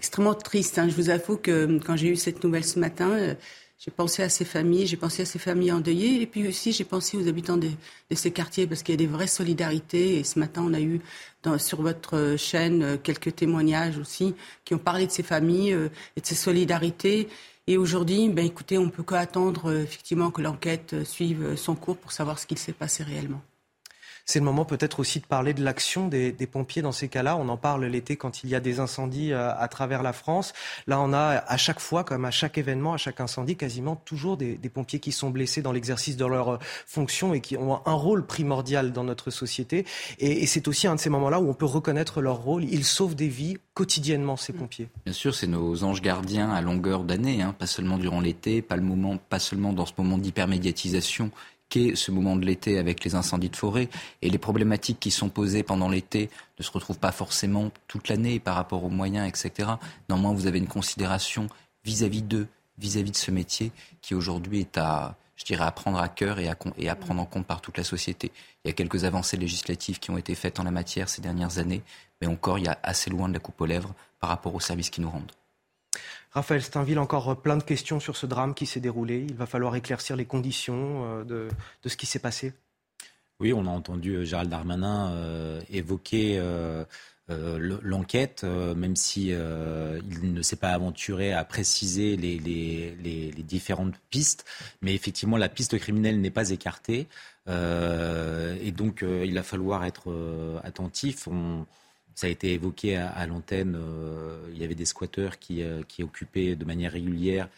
extrêmement 0.00 0.34
triste. 0.34 0.76
Hein. 0.80 0.88
Je 0.88 0.96
vous 0.96 1.10
avoue 1.10 1.36
que 1.36 1.78
quand 1.78 1.94
j'ai 1.94 2.08
eu 2.08 2.16
cette 2.16 2.42
nouvelle 2.42 2.64
ce 2.64 2.80
matin, 2.80 3.36
j'ai 3.78 3.90
pensé 3.90 4.22
à 4.22 4.28
ces 4.28 4.44
familles, 4.44 4.86
j'ai 4.86 4.96
pensé 4.96 5.22
à 5.22 5.24
ces 5.24 5.38
familles 5.38 5.72
endeuillées, 5.72 6.22
et 6.22 6.26
puis 6.26 6.48
aussi 6.48 6.72
j'ai 6.72 6.84
pensé 6.84 7.16
aux 7.16 7.28
habitants 7.28 7.56
de, 7.56 7.68
ces 8.12 8.30
quartiers 8.30 8.66
parce 8.66 8.82
qu'il 8.82 8.94
y 8.94 8.96
a 8.96 8.98
des 8.98 9.06
vraies 9.06 9.26
solidarités. 9.26 10.18
Et 10.18 10.24
ce 10.24 10.38
matin, 10.38 10.62
on 10.66 10.72
a 10.74 10.80
eu 10.80 11.00
sur 11.58 11.82
votre 11.82 12.36
chaîne 12.38 12.98
quelques 13.02 13.34
témoignages 13.34 13.98
aussi 13.98 14.34
qui 14.64 14.74
ont 14.74 14.78
parlé 14.78 15.06
de 15.06 15.12
ces 15.12 15.22
familles 15.22 15.72
et 16.16 16.20
de 16.20 16.26
ces 16.26 16.34
solidarités. 16.34 17.28
Et 17.66 17.76
aujourd'hui, 17.76 18.28
ben, 18.28 18.46
écoutez, 18.46 18.78
on 18.78 18.88
peut 18.88 19.02
qu'attendre 19.02 19.72
effectivement 19.72 20.30
que 20.30 20.42
l'enquête 20.42 21.04
suive 21.04 21.56
son 21.56 21.74
cours 21.74 21.96
pour 21.96 22.12
savoir 22.12 22.38
ce 22.38 22.46
qu'il 22.46 22.58
s'est 22.58 22.72
passé 22.72 23.02
réellement. 23.02 23.42
C'est 24.26 24.38
le 24.38 24.44
moment 24.44 24.64
peut-être 24.64 25.00
aussi 25.00 25.20
de 25.20 25.26
parler 25.26 25.52
de 25.52 25.62
l'action 25.62 26.08
des, 26.08 26.32
pompiers 26.50 26.82
dans 26.82 26.92
ces 26.92 27.08
cas-là. 27.08 27.36
On 27.36 27.48
en 27.48 27.56
parle 27.56 27.84
l'été 27.84 28.16
quand 28.16 28.42
il 28.42 28.48
y 28.50 28.54
a 28.54 28.60
des 28.60 28.80
incendies 28.80 29.32
euh, 29.32 29.52
à, 29.56 29.68
travers 29.68 30.02
la 30.02 30.12
France. 30.12 30.52
Là, 30.86 31.00
on 31.00 31.12
a 31.12 31.42
à 31.46 31.56
chaque 31.56 31.80
fois, 31.80 32.04
comme 32.04 32.24
à 32.24 32.30
chaque 32.30 32.56
événement, 32.56 32.94
à 32.94 32.96
chaque 32.96 33.20
incendie, 33.20 33.56
quasiment 33.56 33.96
toujours 33.96 34.36
des, 34.36 34.56
pompiers 34.72 34.98
qui 34.98 35.12
sont 35.12 35.30
blessés 35.30 35.62
dans 35.62 35.72
l'exercice 35.72 36.16
de 36.16 36.24
leur 36.24 36.48
euh, 36.48 36.58
fonction 36.86 37.34
et 37.34 37.40
qui 37.40 37.56
ont 37.56 37.80
un 37.86 37.92
rôle 37.92 38.24
primordial 38.24 38.92
dans 38.92 39.04
notre 39.04 39.30
société. 39.30 39.84
Et, 40.18 40.46
c'est 40.46 40.68
aussi 40.68 40.86
un 40.86 40.94
de 40.94 41.00
ces 41.00 41.10
moments-là 41.10 41.40
où 41.40 41.48
on 41.48 41.54
peut 41.54 41.66
reconnaître 41.66 42.20
leur 42.20 42.36
rôle. 42.36 42.64
Ils 42.64 42.84
sauvent 42.84 43.14
des 43.14 43.28
vies 43.28 43.56
quotidiennement, 43.74 44.36
ces 44.36 44.52
pompiers. 44.52 44.88
Bien 45.04 45.12
sûr, 45.12 45.34
c'est 45.34 45.46
nos 45.46 45.84
anges 45.84 46.00
gardiens 46.00 46.50
à 46.50 46.60
longueur 46.60 47.04
d'année, 47.04 47.42
hein, 47.42 47.54
pas 47.58 47.66
seulement 47.66 47.98
durant 47.98 48.20
l'été, 48.20 48.62
pas, 48.62 48.76
le 48.76 48.82
moment, 48.82 49.18
pas 49.18 49.38
seulement 49.38 49.72
dans 49.72 49.86
ce 49.86 49.92
moment 49.98 50.16
d'hypermédiatisation 50.16 51.30
ce 51.94 52.10
moment 52.10 52.36
de 52.36 52.44
l'été 52.44 52.78
avec 52.78 53.04
les 53.04 53.14
incendies 53.14 53.50
de 53.50 53.56
forêt 53.56 53.88
et 54.22 54.30
les 54.30 54.38
problématiques 54.38 55.00
qui 55.00 55.10
sont 55.10 55.28
posées 55.28 55.62
pendant 55.62 55.88
l'été 55.88 56.30
ne 56.58 56.64
se 56.64 56.70
retrouvent 56.70 56.98
pas 56.98 57.12
forcément 57.12 57.70
toute 57.88 58.08
l'année 58.08 58.38
par 58.38 58.54
rapport 58.54 58.84
aux 58.84 58.90
moyens, 58.90 59.28
etc. 59.28 59.70
Néanmoins, 60.08 60.32
vous 60.32 60.46
avez 60.46 60.58
une 60.58 60.68
considération 60.68 61.48
vis-à-vis 61.84 62.22
d'eux, 62.22 62.48
vis-à-vis 62.78 63.10
de 63.10 63.16
ce 63.16 63.30
métier 63.30 63.72
qui 64.02 64.14
aujourd'hui 64.14 64.60
est 64.60 64.78
à, 64.78 65.16
je 65.36 65.44
dirais, 65.44 65.64
à 65.64 65.72
prendre 65.72 65.98
à 65.98 66.08
cœur 66.08 66.38
et 66.38 66.48
à, 66.48 66.56
et 66.78 66.88
à 66.88 66.94
prendre 66.94 67.20
en 67.20 67.26
compte 67.26 67.46
par 67.46 67.60
toute 67.60 67.76
la 67.76 67.84
société. 67.84 68.30
Il 68.64 68.68
y 68.68 68.70
a 68.70 68.74
quelques 68.74 69.04
avancées 69.04 69.36
législatives 69.36 69.98
qui 69.98 70.10
ont 70.10 70.18
été 70.18 70.34
faites 70.34 70.60
en 70.60 70.64
la 70.64 70.70
matière 70.70 71.08
ces 71.08 71.22
dernières 71.22 71.58
années, 71.58 71.82
mais 72.20 72.26
encore, 72.26 72.58
il 72.58 72.66
y 72.66 72.68
a 72.68 72.78
assez 72.82 73.10
loin 73.10 73.28
de 73.28 73.34
la 73.34 73.40
coupe 73.40 73.60
aux 73.60 73.66
lèvres 73.66 73.94
par 74.20 74.30
rapport 74.30 74.54
aux 74.54 74.60
services 74.60 74.90
qui 74.90 75.00
nous 75.00 75.10
rendent. 75.10 75.32
Raphaël 76.34 76.62
Steinville, 76.62 76.98
encore 76.98 77.30
euh, 77.30 77.34
plein 77.36 77.56
de 77.56 77.62
questions 77.62 78.00
sur 78.00 78.16
ce 78.16 78.26
drame 78.26 78.54
qui 78.54 78.66
s'est 78.66 78.80
déroulé. 78.80 79.24
Il 79.28 79.36
va 79.36 79.46
falloir 79.46 79.76
éclaircir 79.76 80.16
les 80.16 80.24
conditions 80.24 81.20
euh, 81.20 81.24
de, 81.24 81.48
ce 81.88 81.96
qui 81.96 82.06
s'est 82.06 82.18
passé. 82.18 82.52
Oui, 83.38 83.52
on 83.52 83.66
a 83.66 83.70
entendu 83.70 84.16
euh, 84.16 84.24
Gérald 84.24 84.50
Darmanin 84.50 85.14
évoquer 85.70 86.42
l'enquête, 87.28 88.42
même 88.44 88.96
si 88.96 89.28
il 89.28 90.34
ne 90.34 90.42
s'est 90.42 90.56
pas 90.56 90.70
aventuré 90.70 91.32
à 91.32 91.44
préciser 91.44 92.16
les, 92.16 93.34
différentes 93.38 93.94
pistes. 94.10 94.44
Mais 94.82 94.94
effectivement, 94.94 95.36
la 95.36 95.48
piste 95.48 95.78
criminelle 95.78 96.20
n'est 96.20 96.30
pas 96.30 96.50
écartée. 96.50 97.06
et 97.48 98.72
donc, 98.72 99.02
il 99.02 99.34
va 99.34 99.42
falloir 99.42 99.84
être 99.84 100.60
attentif. 100.64 101.28
Ça 102.14 102.28
a 102.28 102.30
été 102.30 102.52
évoqué 102.52 102.96
à, 102.96 103.26
l'antenne. 103.26 103.76
Euh, 103.76 104.38
il 104.52 104.58
y 104.60 104.64
avait 104.64 104.74
des 104.74 104.84
squatteurs 104.84 105.38
qui, 105.38 105.62
euh, 105.62 105.82
occupaient 106.00 106.54
de 106.54 106.64
manière 106.64 106.92
régulière 106.92 107.48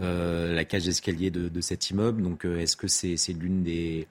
euh, 0.00 0.54
la 0.54 0.64
cage 0.64 0.84
d'escalier 0.84 1.30
de, 1.30 1.60
cet 1.60 1.90
immeuble. 1.90 2.22
Donc, 2.22 2.44
est-ce 2.44 2.76
que 2.76 2.88
c'est 2.88 3.16
l'une 3.32 3.62
des, 3.62 4.06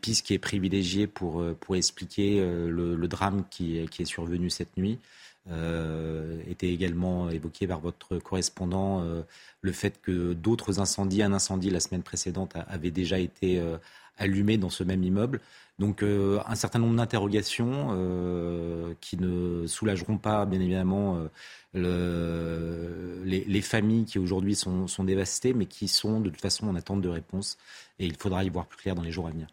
pistes 0.00 0.26
qui 0.26 0.34
est 0.34 0.38
privilégiée 0.38 1.06
pour, 1.06 1.44
pour 1.60 1.76
expliquer 1.76 2.40
le, 2.40 3.08
drame 3.08 3.44
qui, 3.50 3.86
qui, 3.90 4.02
est 4.02 4.06
survenu 4.06 4.50
cette 4.50 4.76
nuit 4.76 4.98
était 6.48 6.68
également 6.68 7.30
évoqué 7.30 7.68
par 7.68 7.78
votre 7.78 8.18
correspondant 8.18 9.04
le 9.60 9.72
fait 9.72 10.00
que 10.02 10.32
d'autres 10.32 10.80
incendies, 10.80 11.22
un 11.22 11.32
incendie 11.32 11.70
la 11.70 11.78
semaine 11.78 12.02
précédente 12.02 12.54
avait 12.68 12.90
déjà 12.90 13.20
été 13.20 13.62
allumé 14.18 14.58
dans 14.58 14.70
ce 14.70 14.82
même 14.82 15.04
immeuble. 15.04 15.40
Donc 15.78 16.02
euh, 16.02 16.40
un 16.46 16.54
certain 16.54 16.78
nombre 16.78 16.96
d'interrogations 16.96 17.88
euh, 17.90 18.94
qui 19.00 19.18
ne 19.18 19.66
soulageront 19.66 20.16
pas, 20.16 20.46
bien 20.46 20.60
évidemment, 20.60 21.28
euh, 21.74 23.22
les, 23.24 23.60
familles 23.60 24.06
qui 24.06 24.18
aujourd'hui 24.18 24.54
sont, 24.54 24.86
dévastées, 25.04 25.52
mais 25.52 25.66
qui 25.66 25.88
sont 25.88 26.20
de 26.20 26.30
toute 26.30 26.40
façon 26.40 26.68
en 26.68 26.76
attente 26.76 27.02
de 27.02 27.08
réponse. 27.08 27.58
Et 27.98 28.06
il 28.06 28.16
faudra 28.16 28.42
y 28.44 28.48
voir 28.48 28.66
plus 28.66 28.78
clair 28.78 28.94
dans 28.94 29.02
les 29.02 29.12
jours 29.12 29.26
à 29.26 29.30
venir. 29.30 29.48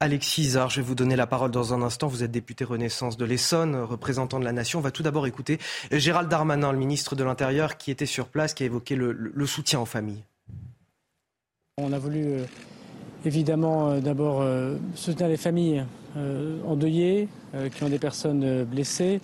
Alexis 0.00 0.42
Izard, 0.42 0.70
je 0.70 0.80
vais 0.80 0.86
vous 0.86 0.94
donner 0.94 1.16
la 1.16 1.26
parole 1.26 1.50
dans 1.50 1.74
un 1.74 1.82
instant. 1.82 2.06
Vous 2.06 2.22
êtes 2.22 2.30
député 2.30 2.62
Renaissance 2.64 3.16
de 3.16 3.24
l'Essonne, 3.24 3.74
représentant 3.74 4.38
de 4.38 4.44
la 4.44 4.52
nation. 4.52 4.78
On 4.78 4.82
va 4.82 4.92
tout 4.92 5.02
d'abord 5.02 5.26
écouter 5.26 5.58
Gérald 5.90 6.28
Darmanin, 6.28 6.70
le 6.70 6.78
ministre 6.78 7.16
de 7.16 7.24
l'Intérieur, 7.24 7.78
qui 7.78 7.90
était 7.90 8.06
sur 8.06 8.28
place, 8.28 8.54
qui 8.54 8.62
a 8.62 8.66
évoqué 8.66 8.94
le 8.94 9.46
soutien 9.46 9.80
aux 9.80 9.86
familles. 9.86 10.22
On 11.78 11.92
a 11.92 11.98
voulu 11.98 12.44
évidemment 13.24 13.88
euh, 13.88 14.00
d'abord 14.00 14.40
euh, 14.40 14.76
soutenir 14.94 15.28
les 15.28 15.36
familles 15.36 15.84
euh, 16.16 16.58
endeuillées, 16.66 17.28
qui 17.74 17.82
ont 17.82 17.88
des 17.88 17.98
personnes 17.98 18.64
blessées 18.64 19.22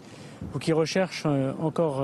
ou 0.54 0.58
qui 0.58 0.72
recherchent 0.72 1.26
encore 1.60 2.02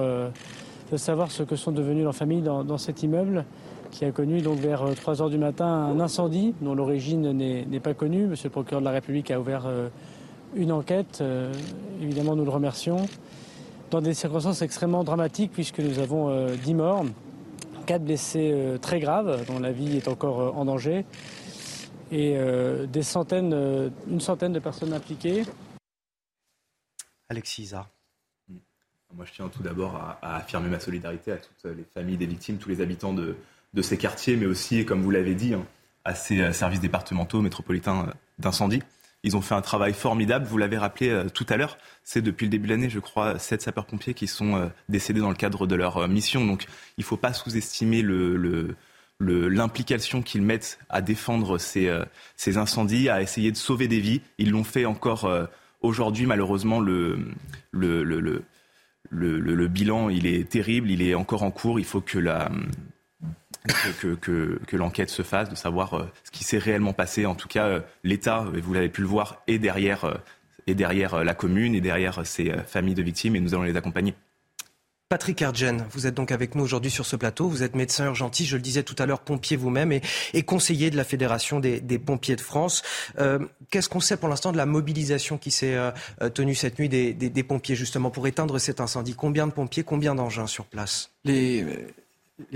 de 0.92 0.96
savoir 0.98 1.30
ce 1.30 1.42
que 1.42 1.56
sont 1.56 1.72
devenues 1.72 2.02
leurs 2.02 2.14
familles 2.14 2.42
dans, 2.42 2.76
cet 2.76 3.02
immeuble 3.02 3.46
qui 3.90 4.04
a 4.04 4.10
connu 4.12 4.42
donc 4.42 4.58
vers 4.58 4.84
3 4.94 5.22
heures 5.22 5.30
du 5.30 5.38
matin 5.38 5.64
un 5.64 5.98
incendie 5.98 6.52
dont 6.60 6.74
l'origine 6.74 7.32
n'est 7.32 7.80
pas 7.80 7.94
connue. 7.94 8.26
Monsieur 8.26 8.48
le 8.48 8.52
procureur 8.52 8.82
de 8.82 8.84
la 8.84 8.90
République 8.90 9.30
a 9.30 9.40
ouvert 9.40 9.66
une 10.54 10.72
enquête. 10.72 11.24
évidemment, 12.02 12.36
nous 12.36 12.44
le 12.44 12.50
remercions. 12.50 13.06
Dans 13.90 14.02
des 14.02 14.12
circonstances 14.12 14.60
extrêmement 14.60 15.04
dramatiques 15.04 15.52
puisque 15.52 15.78
nous 15.78 16.00
avons 16.00 16.48
10 16.54 16.74
morts, 16.74 17.06
4 17.86 18.04
blessés 18.04 18.54
très 18.82 19.00
graves 19.00 19.46
dont 19.46 19.58
la 19.58 19.72
vie 19.72 19.96
est 19.96 20.08
encore 20.08 20.54
en 20.54 20.66
danger 20.66 21.06
et 22.10 22.36
euh, 22.36 22.86
des 22.86 23.02
centaines, 23.02 23.52
euh, 23.52 23.88
une 24.08 24.20
centaine 24.20 24.52
de 24.52 24.58
personnes 24.58 24.92
impliquées. 24.92 25.44
Alexis 27.28 27.62
Isa. 27.62 27.86
Moi, 29.14 29.24
je 29.24 29.32
tiens 29.32 29.48
tout 29.48 29.62
d'abord 29.62 29.96
à, 29.96 30.36
affirmer 30.36 30.68
ma 30.68 30.80
solidarité 30.80 31.32
à 31.32 31.36
toutes 31.36 31.64
les 31.76 31.84
familles 31.94 32.16
des 32.16 32.26
victimes, 32.26 32.58
tous 32.58 32.68
les 32.68 32.80
habitants 32.80 33.12
de, 33.12 33.36
de 33.74 33.82
ces 33.82 33.96
quartiers, 33.96 34.36
mais 34.36 34.46
aussi, 34.46 34.84
comme 34.84 35.02
vous 35.02 35.10
l'avez 35.10 35.34
dit, 35.34 35.54
hein, 35.54 35.64
à 36.04 36.14
ces 36.14 36.40
euh, 36.40 36.52
services 36.52 36.80
départementaux, 36.80 37.40
métropolitains 37.40 38.12
d'incendie. 38.38 38.82
Ils 39.22 39.36
ont 39.36 39.42
fait 39.42 39.54
un 39.54 39.60
travail 39.60 39.92
formidable. 39.92 40.46
Vous 40.46 40.56
l'avez 40.58 40.78
rappelé 40.78 41.26
tout 41.34 41.44
à 41.50 41.58
l'heure. 41.58 41.76
C'est 42.04 42.22
depuis 42.22 42.46
le 42.46 42.50
début 42.50 42.68
de 42.68 42.72
l'année, 42.72 42.88
je 42.88 43.00
crois, 43.00 43.38
sept 43.38 43.60
sapeurs-pompiers 43.60 44.14
qui 44.14 44.26
sont 44.26 44.70
décédés 44.88 45.20
dans 45.20 45.28
le 45.28 45.34
cadre 45.34 45.66
de 45.66 45.74
leur 45.74 46.08
mission. 46.08 46.42
Donc, 46.46 46.64
il 46.96 47.02
ne 47.02 47.04
faut 47.04 47.18
pas 47.18 47.34
sous-estimer 47.34 48.00
le, 48.00 48.38
le 48.38 48.76
l'implication 49.20 50.22
qu'ils 50.22 50.42
mettent 50.42 50.78
à 50.88 51.02
défendre 51.02 51.58
ces, 51.58 51.88
euh, 51.88 52.04
ces, 52.36 52.56
incendies, 52.56 53.08
à 53.08 53.22
essayer 53.22 53.52
de 53.52 53.56
sauver 53.56 53.88
des 53.88 54.00
vies. 54.00 54.22
Ils 54.38 54.50
l'ont 54.50 54.64
fait 54.64 54.86
encore 54.86 55.26
euh, 55.26 55.44
aujourd'hui. 55.82 56.26
Malheureusement, 56.26 56.80
le, 56.80 57.18
bilan, 59.68 60.08
il 60.08 60.26
est 60.26 60.48
terrible, 60.48 60.90
il 60.90 61.02
est 61.02 61.14
encore 61.14 61.42
en 61.42 61.50
cours. 61.50 61.78
Il 61.78 61.84
faut 61.84 62.00
que, 62.00 62.18
l'enquête 64.72 65.10
se 65.10 65.22
fasse, 65.22 65.50
de 65.50 65.54
savoir 65.54 65.94
euh, 65.94 66.10
ce 66.24 66.30
qui 66.30 66.44
s'est 66.44 66.58
réellement 66.58 66.94
passé. 66.94 67.26
En 67.26 67.34
tout 67.34 67.48
cas, 67.48 67.82
l'État, 68.02 68.46
vous 68.62 68.72
l'avez 68.72 68.88
pu 68.88 69.02
le 69.02 69.08
voir, 69.08 69.42
est 69.46 69.58
derrière, 69.58 70.20
est 70.66 70.74
derrière 70.74 71.22
la 71.24 71.34
commune 71.34 71.74
et 71.74 71.82
derrière 71.82 72.26
ces 72.26 72.52
familles 72.66 72.94
de 72.94 73.02
victimes 73.02 73.36
et 73.36 73.40
nous 73.40 73.54
allons 73.54 73.64
les 73.64 73.76
accompagner. 73.76 74.14
Patrick 75.10 75.42
Erdgen, 75.42 75.86
vous 75.90 76.06
êtes 76.06 76.14
donc 76.14 76.30
avec 76.30 76.54
nous 76.54 76.62
aujourd'hui 76.62 76.92
sur 76.92 77.04
ce 77.04 77.16
plateau. 77.16 77.48
Vous 77.48 77.64
êtes 77.64 77.74
médecin 77.74 78.04
urgentiste, 78.04 78.48
je 78.48 78.54
le 78.54 78.62
disais 78.62 78.84
tout 78.84 78.94
à 78.96 79.06
l'heure, 79.06 79.18
pompier 79.18 79.56
vous-même 79.56 79.90
et, 79.90 80.42
conseiller 80.44 80.88
de 80.88 80.96
la 80.96 81.02
Fédération 81.02 81.58
des, 81.58 81.80
pompiers 81.98 82.36
de 82.36 82.40
France. 82.40 82.82
Euh, 83.18 83.40
qu'est-ce 83.70 83.88
qu'on 83.88 83.98
sait 83.98 84.16
pour 84.16 84.28
l'instant 84.28 84.52
de 84.52 84.56
la 84.56 84.66
mobilisation 84.66 85.36
qui 85.36 85.50
s'est 85.50 85.74
euh, 85.74 85.90
tenue 86.32 86.54
cette 86.54 86.78
nuit 86.78 86.88
des, 86.88 87.42
pompiers 87.42 87.74
justement 87.74 88.12
pour 88.12 88.28
éteindre 88.28 88.60
cet 88.60 88.80
incendie? 88.80 89.14
Combien 89.16 89.48
de 89.48 89.52
pompiers, 89.52 89.82
combien 89.82 90.14
d'engins 90.14 90.46
sur 90.46 90.64
place? 90.64 91.10
Les, 91.24 91.66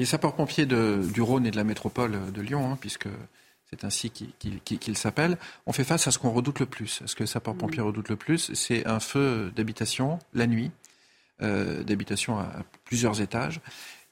sapeurs-pompiers 0.04 0.66
du 0.66 1.23
Rhône 1.23 1.46
et 1.46 1.50
de 1.50 1.56
la 1.56 1.64
métropole 1.64 2.20
de 2.32 2.40
Lyon, 2.40 2.70
hein, 2.70 2.78
puisque 2.80 3.08
c'est 3.68 3.82
ainsi 3.82 4.12
qu'ils 4.12 4.96
s'appellent, 4.96 5.38
ont 5.66 5.73
fait 5.73 5.82
face 5.82 6.06
à 6.06 6.12
ce 6.12 6.20
qu'on 6.20 6.30
redoute 6.30 6.61
le 6.61 6.66
plus. 6.66 7.02
Ce 7.04 7.16
que 7.16 7.25
les 7.25 7.26
sapeurs-pompiers 7.26 7.82
redoutent 7.82 8.11
le 8.11 8.16
plus, 8.16 8.52
c'est 8.54 8.87
un 8.87 9.00
feu 9.00 9.50
d'habitation 9.56 10.20
la 10.34 10.46
nuit 10.46 10.70
euh, 10.70 10.83
d'habitation 11.40 12.38
à, 12.38 12.48
plusieurs 12.84 13.20
étages. 13.20 13.60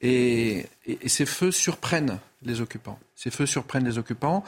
Et, 0.00 0.66
ces 1.06 1.26
feux 1.26 1.50
surprennent 1.50 2.18
les 2.42 2.60
occupants. 2.60 2.98
Ces 3.14 3.30
feux 3.30 3.46
surprennent 3.46 3.84
les 3.84 3.98
occupants 3.98 4.44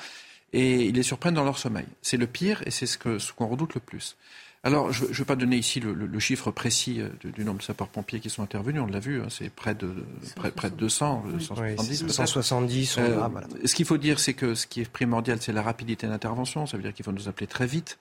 et 0.52 0.86
ils 0.86 0.94
les 0.94 1.02
surprennent 1.02 1.34
dans 1.34 1.44
leur 1.44 1.58
sommeil. 1.58 1.86
C'est 2.02 2.16
le 2.16 2.26
pire 2.26 2.62
et 2.66 2.70
c'est 2.70 2.86
ce 2.86 2.98
qu'on 2.98 3.18
ce 3.18 3.32
redoute 3.42 3.74
le 3.74 3.80
plus. 3.80 4.16
Alors, 4.64 4.90
je 4.92 5.04
ne 5.04 5.12
vais 5.12 5.24
pas 5.26 5.36
donner 5.36 5.56
ici 5.56 5.78
le, 5.78 6.18
chiffre 6.18 6.50
précis 6.50 6.98
euh, 6.98 7.10
du 7.22 7.44
nombre 7.44 7.58
de 7.58 7.62
sapeurs-pompiers 7.62 8.18
qui 8.18 8.30
sont 8.30 8.42
intervenus, 8.42 8.80
on 8.80 8.86
l'a 8.86 8.98
vu, 8.98 9.20
hein, 9.20 9.26
c'est 9.28 9.50
près 9.50 9.74
de, 9.74 9.94
près, 10.36 10.50
près, 10.50 10.70
de 10.70 10.76
200, 10.76 11.24
170. 11.38 12.08
170 12.08 12.98
Ce 13.66 13.74
qu'il 13.74 13.84
faut 13.84 13.98
dire, 13.98 14.18
c'est 14.18 14.32
que 14.32 14.54
ce 14.54 14.66
qui 14.66 14.80
est 14.80 14.90
primordial, 14.90 15.36
c'est 15.42 15.52
la 15.52 15.60
rapidité 15.60 16.06
d'intervention, 16.06 16.66
ça 16.66 16.78
veut 16.78 16.82
dire 16.82 16.94
qu'il 16.94 17.04
faut 17.04 17.12
nous 17.12 17.28
appeler 17.28 17.46
très 17.46 17.66
vite. 17.66 17.98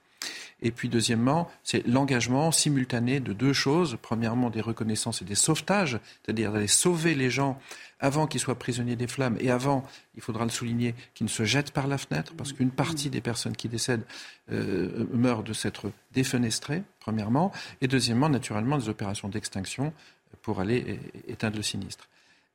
Et 0.61 0.71
puis 0.71 0.89
deuxièmement, 0.89 1.49
c'est 1.63 1.85
l'engagement 1.87 2.51
simultané 2.51 3.19
de 3.19 3.33
deux 3.33 3.53
choses. 3.53 3.97
Premièrement, 4.01 4.49
des 4.49 4.61
reconnaissances 4.61 5.21
et 5.21 5.25
des 5.25 5.35
sauvetages, 5.35 5.99
c'est-à-dire 6.23 6.53
d'aller 6.53 6.67
sauver 6.67 7.15
les 7.15 7.29
gens 7.29 7.59
avant 7.99 8.27
qu'ils 8.27 8.41
soient 8.41 8.59
prisonniers 8.59 8.95
des 8.95 9.07
flammes 9.07 9.37
et 9.39 9.49
avant, 9.49 9.85
il 10.15 10.21
faudra 10.21 10.43
le 10.43 10.49
souligner, 10.49 10.93
qu'ils 11.13 11.25
ne 11.25 11.29
se 11.29 11.45
jettent 11.45 11.71
par 11.71 11.87
la 11.87 11.97
fenêtre, 11.97 12.33
parce 12.37 12.51
qu'une 12.51 12.71
partie 12.71 13.09
des 13.09 13.21
personnes 13.21 13.55
qui 13.55 13.69
décèdent 13.69 14.03
euh, 14.51 15.05
meurent 15.13 15.43
de 15.43 15.53
s'être 15.53 15.91
défenestrées, 16.11 16.83
premièrement, 16.99 17.51
et 17.81 17.87
deuxièmement, 17.87 18.27
naturellement, 18.27 18.77
des 18.77 18.89
opérations 18.89 19.29
d'extinction 19.29 19.93
pour 20.41 20.59
aller 20.59 20.99
éteindre 21.27 21.55
le 21.55 21.63
sinistre. 21.63 22.09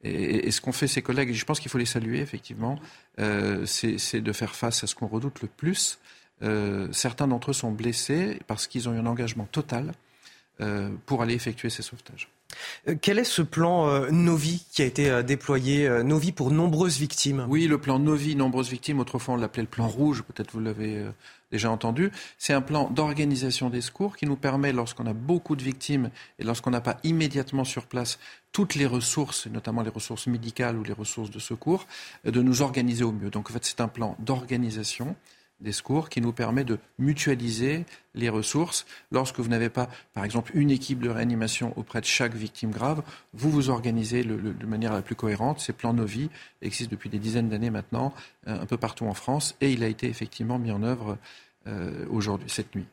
Et, 0.05 0.51
ce 0.51 0.61
qu'ont 0.61 0.73
fait 0.73 0.87
ces 0.87 1.03
collègues, 1.03 1.31
et 1.31 1.35
je 1.35 1.45
pense 1.45 1.59
qu'il 1.59 1.71
faut 1.71 1.79
les 1.79 1.87
saluer, 1.87 2.21
effectivement, 2.21 2.79
euh, 3.19 3.67
c'est 3.67 4.21
de 4.21 4.33
faire 4.33 4.55
face 4.55 4.85
à 4.85 4.87
ce 4.87 4.95
qu'on 4.95 5.09
redoute 5.09 5.43
le 5.43 5.49
plus. 5.49 5.99
Euh, 6.43 6.89
certains 6.93 7.29
d'entre 7.29 7.51
eux 7.51 7.55
sont 7.55 7.73
blessés 7.73 8.39
parce 8.47 8.67
qu'ils 8.67 8.89
ont 8.89 8.95
eu 8.95 8.99
un 8.99 9.07
engagement 9.07 9.47
total 9.51 9.93
euh, 10.61 10.91
pour 11.07 11.23
aller 11.23 11.35
effectuer 11.35 11.71
ces 11.71 11.83
sauvetages. 11.83 12.29
Quel 13.03 13.19
est 13.19 13.25
ce 13.25 13.43
plan 13.43 14.11
Novi 14.11 14.65
qui 14.73 14.81
a 14.81 14.87
été 14.87 15.23
déployé, 15.23 15.89
Novi 16.03 16.33
pour 16.33 16.51
nombreuses 16.51 16.99
victimes? 16.99 17.47
Oui, 17.49 17.67
le 17.67 17.79
plan 17.79 17.99
Novi, 17.99 18.35
nombreuses 18.35 18.71
victimes, 18.71 19.01
autrefois 19.01 19.35
on 19.35 19.37
l'appelait 19.37 19.63
le 19.63 19.69
plan 19.69 19.87
rouge, 19.87 20.23
peut-être 20.23 20.53
vous 20.53 20.61
l'avez 20.61 21.05
déjà 21.51 21.71
entendu. 21.71 22.11
C'est 22.39 22.53
un 22.53 22.61
plan 22.61 22.91
d'organisation 22.91 23.71
des 23.71 23.81
secours 23.81 24.17
qui 24.17 24.27
nous 24.27 24.37
permet, 24.37 24.73
lorsqu'on 24.73 25.07
a 25.07 25.13
beaucoup 25.13 25.57
de 25.57 25.63
victimes 25.63 26.11
et 26.39 26.45
lorsqu'on 26.45 26.71
n'a 26.71 26.81
pas 26.81 26.99
immédiatement 27.05 27.65
sur 27.65 27.87
place 27.87 28.19
toutes 28.53 28.75
les 28.75 28.87
ressources, 28.87 29.47
notamment 29.47 29.83
les 29.83 29.91
ressources 29.91 30.27
médicales 30.27 30.77
ou 30.77 30.83
les 30.83 30.93
ressources 30.93 31.31
de 31.31 31.39
secours, 31.39 31.87
euh, 32.27 32.31
de 32.31 32.43
nous 32.43 32.63
organiser 32.63 33.05
au 33.05 33.13
mieux. 33.13 33.31
Donc 33.31 33.51
en 33.51 33.53
fait, 33.53 33.65
c'est 33.65 33.81
un 33.81 33.89
plan 33.89 34.17
d'organisation 34.19 35.17
des 35.61 35.73
secours 35.73 36.09
qui 36.09 36.21
nous 36.21 36.33
permet 36.33 36.65
de 36.65 36.79
mutualiser 36.99 37.85
les 38.15 38.29
ressources. 38.29 38.87
Lorsque 39.11 39.41
vous 39.41 39.49
n'avez 39.49 39.69
pas, 39.69 39.89
par 40.15 40.25
exemple, 40.25 40.53
une 40.55 40.71
équipe 40.71 41.01
de 41.01 41.11
réanimation 41.11 41.73
auprès 41.77 42.01
de 42.01 42.07
chaque 42.07 42.35
victime 42.35 42.71
grave, 42.71 43.03
vous 43.35 43.51
vous 43.51 43.71
organisez 43.71 44.25
de 44.25 44.67
manière 44.67 44.93
la 44.93 45.03
plus 45.03 45.15
cohérente. 45.15 45.61
Ces 45.61 45.73
plans 45.73 45.93
Novi 45.93 46.31
existent 46.63 46.91
depuis 46.91 47.11
des 47.11 47.19
dizaines 47.19 47.49
d'années 47.49 47.71
maintenant, 47.71 48.13
euh, 48.47 48.61
un 48.61 48.67
peu 48.67 48.77
partout 48.77 49.07
en 49.07 49.15
France, 49.15 49.57
et 49.61 49.73
il 49.73 49.83
a 49.83 49.89
été 49.89 50.09
effectivement 50.09 50.59
mis 50.59 50.71
en 50.71 50.83
œuvre 50.83 51.19
euh, 51.67 52.07
aujourd'hui, 52.11 52.49
cette 52.49 52.75
nuit. 52.75 52.87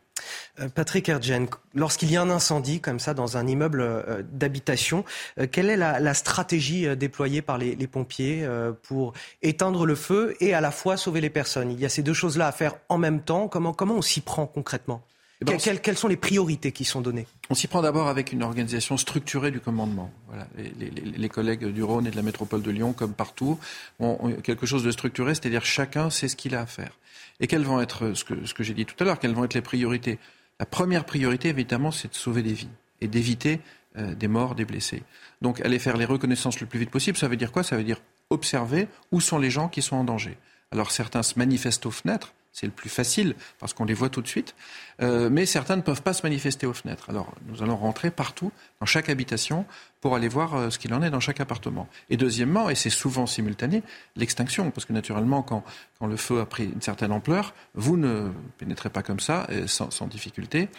Euh, 0.59 0.69
Patrick 0.69 1.09
Erdgen, 1.09 1.47
lorsqu'il 1.73 2.11
y 2.11 2.17
a 2.17 2.21
un 2.21 2.29
incendie 2.29 2.79
comme 2.79 2.99
ça 2.99 3.13
dans 3.13 3.37
un 3.37 3.47
immeuble 3.47 3.81
euh, 3.81 4.23
d'habitation, 4.31 5.03
euh, 5.39 5.47
quelle 5.51 5.69
est 5.69 5.77
la, 5.77 6.13
stratégie 6.13 6.95
déployée 6.95 7.41
par 7.41 7.57
les, 7.57 7.75
pompiers 7.87 8.47
pour 8.83 9.13
éteindre 9.41 9.85
le 9.85 9.95
feu 9.95 10.35
et 10.39 10.53
à 10.53 10.61
la 10.61 10.71
fois 10.71 10.97
sauver 10.97 11.21
les 11.21 11.29
personnes? 11.29 11.71
Il 11.71 11.79
y 11.79 11.85
a 11.85 11.89
ces 11.89 12.03
deux 12.03 12.13
choses-là 12.13 12.47
à 12.47 12.51
faire 12.51 12.75
en 12.89 12.97
même 12.97 13.21
temps. 13.21 13.47
Comment, 13.47 13.73
comment 13.73 13.95
on 13.95 14.01
s'y 14.01 14.21
prend 14.21 14.47
concrètement? 14.47 15.01
Eh 15.41 15.45
ben, 15.45 15.57
quelles, 15.57 15.97
sont 15.97 16.07
les 16.07 16.15
priorités 16.15 16.71
qui 16.71 16.85
sont 16.85 17.01
données? 17.01 17.27
On 17.49 17.55
s'y 17.55 17.67
prend 17.67 17.81
d'abord 17.81 18.07
avec 18.07 18.31
une 18.31 18.41
organisation 18.41 18.95
structurée 18.95 19.51
du 19.51 19.59
commandement. 19.59 20.09
Voilà. 20.27 20.47
Les, 20.57 21.29
collègues 21.29 21.65
du 21.65 21.83
Rhône 21.83 22.07
et 22.07 22.11
de 22.11 22.15
la 22.15 22.21
métropole 22.21 22.61
de 22.61 22.71
Lyon, 22.71 22.93
comme 22.93 23.13
partout, 23.13 23.59
ont 23.99 24.31
quelque 24.41 24.65
chose 24.65 24.83
de 24.83 24.91
structuré, 24.91 25.35
c'est-à-dire 25.35 25.65
chacun 25.65 26.09
sait 26.09 26.29
ce 26.29 26.37
qu'il 26.37 26.55
a 26.55 26.61
à 26.61 26.65
faire. 26.65 26.91
Et 27.39 27.47
quelles 27.47 27.63
vont 27.63 27.81
être, 27.81 28.13
ce 28.13 28.23
que, 28.23 28.63
j'ai 28.63 28.73
dit 28.73 28.85
tout 28.85 28.95
à 28.99 29.03
l'heure, 29.03 29.19
quelles 29.19 29.33
vont 29.33 29.43
être 29.43 29.53
les 29.53 29.61
priorités? 29.61 30.19
La 30.59 30.65
première 30.65 31.05
priorité, 31.05 31.49
évidemment, 31.49 31.91
c'est 31.91 32.09
de 32.09 32.15
sauver 32.15 32.41
des 32.41 32.53
vies 32.53 32.69
et 33.01 33.07
d'éviter 33.07 33.59
euh, 33.97 34.15
des 34.15 34.27
morts, 34.27 34.55
des 34.55 34.65
blessés. 34.65 35.03
Donc 35.41 35.59
aller 35.61 35.79
faire 35.79 35.97
les 35.97 36.05
reconnaissances 36.05 36.59
le 36.59 36.67
plus 36.67 36.79
vite 36.79 36.91
possible, 36.91 37.17
ça 37.17 37.27
veut 37.27 37.35
dire 37.35 37.51
quoi? 37.51 37.63
Ça 37.63 37.75
veut 37.75 37.83
dire 37.83 38.01
observer 38.29 38.87
où 39.11 39.19
sont 39.19 39.37
les 39.37 39.49
gens 39.49 39.67
qui 39.67 39.81
sont 39.81 39.97
en 39.97 40.03
danger. 40.03 40.37
Alors 40.71 40.91
certains 40.91 41.23
se 41.23 41.37
manifestent 41.37 41.85
aux 41.85 41.91
fenêtres, 41.91 42.33
c'est 42.55 42.65
le 42.65 42.71
plus 42.71 42.89
facile 42.89 43.35
parce 43.59 43.73
qu'on 43.73 43.83
les 43.83 43.93
voit 43.93 44.09
tout 44.09 44.21
de 44.21 44.27
suite. 44.27 44.55
Euh, 45.01 45.29
mais 45.29 45.45
certains 45.45 45.75
ne 45.75 45.81
peuvent 45.81 46.01
pas 46.01 46.13
se 46.13 46.23
manifester 46.23 46.65
aux 46.65 46.73
fenêtres. 46.73 47.09
Alors 47.09 47.35
nous 47.47 47.61
allons 47.61 47.75
rentrer 47.75 48.11
partout, 48.11 48.49
dans 48.79 48.85
chaque 48.85 49.09
habitation, 49.09 49.65
pour 49.99 50.15
aller 50.15 50.29
voir 50.29 50.55
euh, 50.55 50.69
ce 50.69 50.79
qu'il 50.79 50.93
en 50.93 51.03
est 51.03 51.09
dans 51.09 51.19
chaque 51.19 51.41
appartement. 51.41 51.89
Et 52.09 52.15
deuxièmement, 52.15 52.69
et 52.69 52.75
c'est 52.75 52.89
souvent 52.89 53.25
simultané, 53.25 53.83
l'extinction. 54.15 54.71
Parce 54.71 54.85
que 54.85 54.93
naturellement, 54.93 55.43
quand, 55.43 55.65
quand, 55.99 56.07
le 56.07 56.15
feu 56.15 56.39
a 56.39 56.45
pris 56.45 56.63
une 56.63 56.81
certaine 56.81 57.11
ampleur, 57.11 57.53
vous 57.73 57.97
ne 57.97 58.31
pénétrez 58.57 58.89
pas 58.89 59.03
comme 59.03 59.19
ça, 59.19 59.47
euh, 59.49 59.67
sans, 59.67 59.91
sans 59.91 60.07
difficulté. 60.07 60.69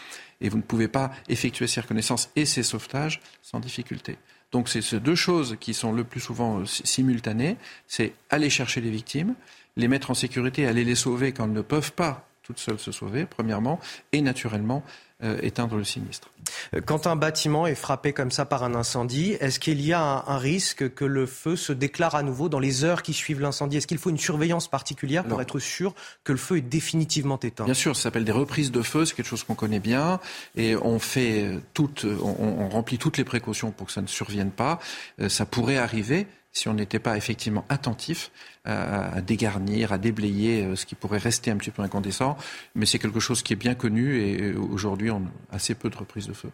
Et 0.40 0.48
vous 0.48 0.56
ne 0.56 0.62
pouvez 0.62 0.88
pas 0.88 1.10
effectuer 1.28 1.66
ces 1.66 1.82
reconnaissances 1.82 2.30
et 2.36 2.46
ces 2.46 2.62
sauvetages 2.62 3.20
sans 3.42 3.60
difficulté. 3.60 4.16
Donc 4.50 4.70
c'est 4.70 4.80
ces 4.80 5.00
deux 5.00 5.14
choses 5.14 5.56
qui 5.60 5.74
sont 5.74 5.92
le 5.92 6.04
plus 6.04 6.20
souvent 6.20 6.64
simultanées. 6.64 7.58
C'est 7.86 8.14
aller 8.30 8.48
chercher 8.48 8.80
les 8.80 8.90
victimes 8.90 9.34
les 9.76 9.88
mettre 9.88 10.10
en 10.10 10.14
sécurité, 10.14 10.66
aller 10.66 10.84
les 10.84 10.94
sauver 10.94 11.32
quand 11.32 11.44
elles 11.44 11.52
ne 11.52 11.62
peuvent 11.62 11.92
pas 11.92 12.26
toutes 12.46 12.60
seules 12.60 12.78
se 12.78 12.92
sauver, 12.92 13.26
premièrement, 13.26 13.80
et 14.12 14.20
naturellement 14.20 14.84
euh, 15.24 15.38
éteindre 15.42 15.76
le 15.76 15.82
sinistre. 15.82 16.30
Euh, 16.74 16.80
quand 16.80 17.08
un 17.08 17.16
bâtiment 17.16 17.66
est 17.66 17.74
frappé 17.74 18.12
comme 18.12 18.30
ça 18.30 18.44
par 18.44 18.62
un 18.62 18.76
incendie, 18.76 19.32
est-ce 19.40 19.58
qu'il 19.58 19.80
y 19.80 19.92
a 19.92 20.00
un, 20.00 20.38
risque 20.38 20.94
que 20.94 21.04
le 21.04 21.26
feu 21.26 21.56
se 21.56 21.72
déclare 21.72 22.14
à 22.14 22.22
nouveau 22.22 22.48
dans 22.48 22.60
les 22.60 22.84
heures 22.84 23.02
qui 23.02 23.14
suivent 23.14 23.40
l'incendie? 23.40 23.78
Est-ce 23.78 23.88
qu'il 23.88 23.98
faut 23.98 24.10
une 24.10 24.18
surveillance 24.18 24.68
particulière 24.68 25.24
pour 25.24 25.40
être 25.40 25.58
sûr 25.58 25.94
que 26.22 26.30
le 26.30 26.38
feu 26.38 26.58
est 26.58 26.60
définitivement 26.60 27.40
éteint? 27.40 27.64
Bien 27.64 27.74
sûr, 27.74 27.96
ça 27.96 28.04
s'appelle 28.04 28.24
des 28.24 28.32
reprises 28.32 28.70
de 28.70 28.82
feu, 28.82 29.04
c'est 29.04 29.16
quelque 29.16 29.26
chose 29.26 29.42
qu'on 29.42 29.56
connaît 29.56 29.80
bien, 29.80 30.20
et 30.54 30.76
on 30.76 31.00
fait 31.00 31.58
toutes, 31.74 32.04
on, 32.04 32.36
on, 32.38 32.68
remplit 32.68 32.98
toutes 32.98 33.18
les 33.18 33.24
précautions 33.24 33.72
pour 33.72 33.88
que 33.88 33.92
ça 33.92 34.02
ne 34.02 34.06
survienne 34.06 34.52
pas. 34.52 34.78
Euh, 35.20 35.28
ça 35.28 35.46
pourrait 35.46 35.78
arriver 35.78 36.28
si 36.56 36.68
on 36.68 36.74
n'était 36.74 36.98
pas 36.98 37.16
effectivement 37.16 37.64
attentif 37.68 38.30
à, 38.64 39.20
dégarnir, 39.20 39.92
à 39.92 39.98
déblayer 39.98 40.64
euh, 40.64 40.74
ce 40.74 40.86
qui 40.86 40.94
pourrait 40.94 41.18
rester 41.18 41.50
un 41.50 41.56
petit 41.56 41.70
peu 41.70 41.82
incandescent. 41.82 42.36
Mais 42.74 42.86
c'est 42.86 42.98
quelque 42.98 43.20
chose 43.20 43.42
qui 43.42 43.52
est 43.52 43.56
bien 43.56 43.74
connu 43.74 44.20
et 44.20 44.40
euh, 44.40 44.58
aujourd'hui, 44.58 45.10
on 45.10 45.22
a 45.52 45.56
assez 45.56 45.74
peu 45.74 45.90
de 45.90 45.96
reprises 45.96 46.26
de 46.26 46.32
feu. 46.32 46.50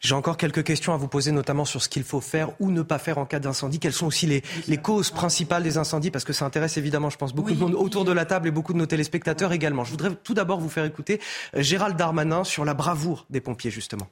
J'ai 0.00 0.14
encore 0.14 0.36
quelques 0.36 0.62
questions 0.62 0.94
à 0.94 0.96
vous 0.96 1.08
poser, 1.08 1.32
notamment 1.32 1.64
sur 1.64 1.82
ce 1.82 1.88
qu'il 1.88 2.04
faut 2.04 2.20
faire 2.20 2.50
ou 2.60 2.70
ne 2.70 2.82
pas 2.82 2.98
faire 2.98 3.18
en 3.18 3.26
cas 3.26 3.40
d'incendie. 3.40 3.78
Quelles 3.78 3.92
sont 3.92 4.06
aussi 4.06 4.26
les, 4.26 4.42
les, 4.68 4.76
causes 4.76 5.10
principales 5.10 5.62
des 5.62 5.78
incendies? 5.78 6.10
Parce 6.10 6.24
que 6.24 6.32
ça 6.32 6.44
intéresse 6.44 6.76
évidemment, 6.76 7.10
je 7.10 7.18
pense, 7.18 7.34
beaucoup 7.34 7.52
de 7.52 7.58
monde 7.58 7.74
autour 7.74 8.04
de 8.04 8.12
la 8.12 8.24
table 8.24 8.48
et 8.48 8.50
beaucoup 8.50 8.72
de 8.72 8.78
nos 8.78 8.86
téléspectateurs 8.86 9.52
également. 9.52 9.84
Je 9.84 9.90
voudrais 9.90 10.14
tout 10.22 10.34
d'abord 10.34 10.60
vous 10.60 10.68
faire 10.68 10.84
écouter 10.84 11.20
euh, 11.56 11.62
Gérald 11.62 11.96
Darmanin 11.96 12.44
sur 12.44 12.64
la 12.64 12.74
bravoure 12.74 13.26
des 13.30 13.40
pompiers, 13.40 13.70
justement. 13.70 14.08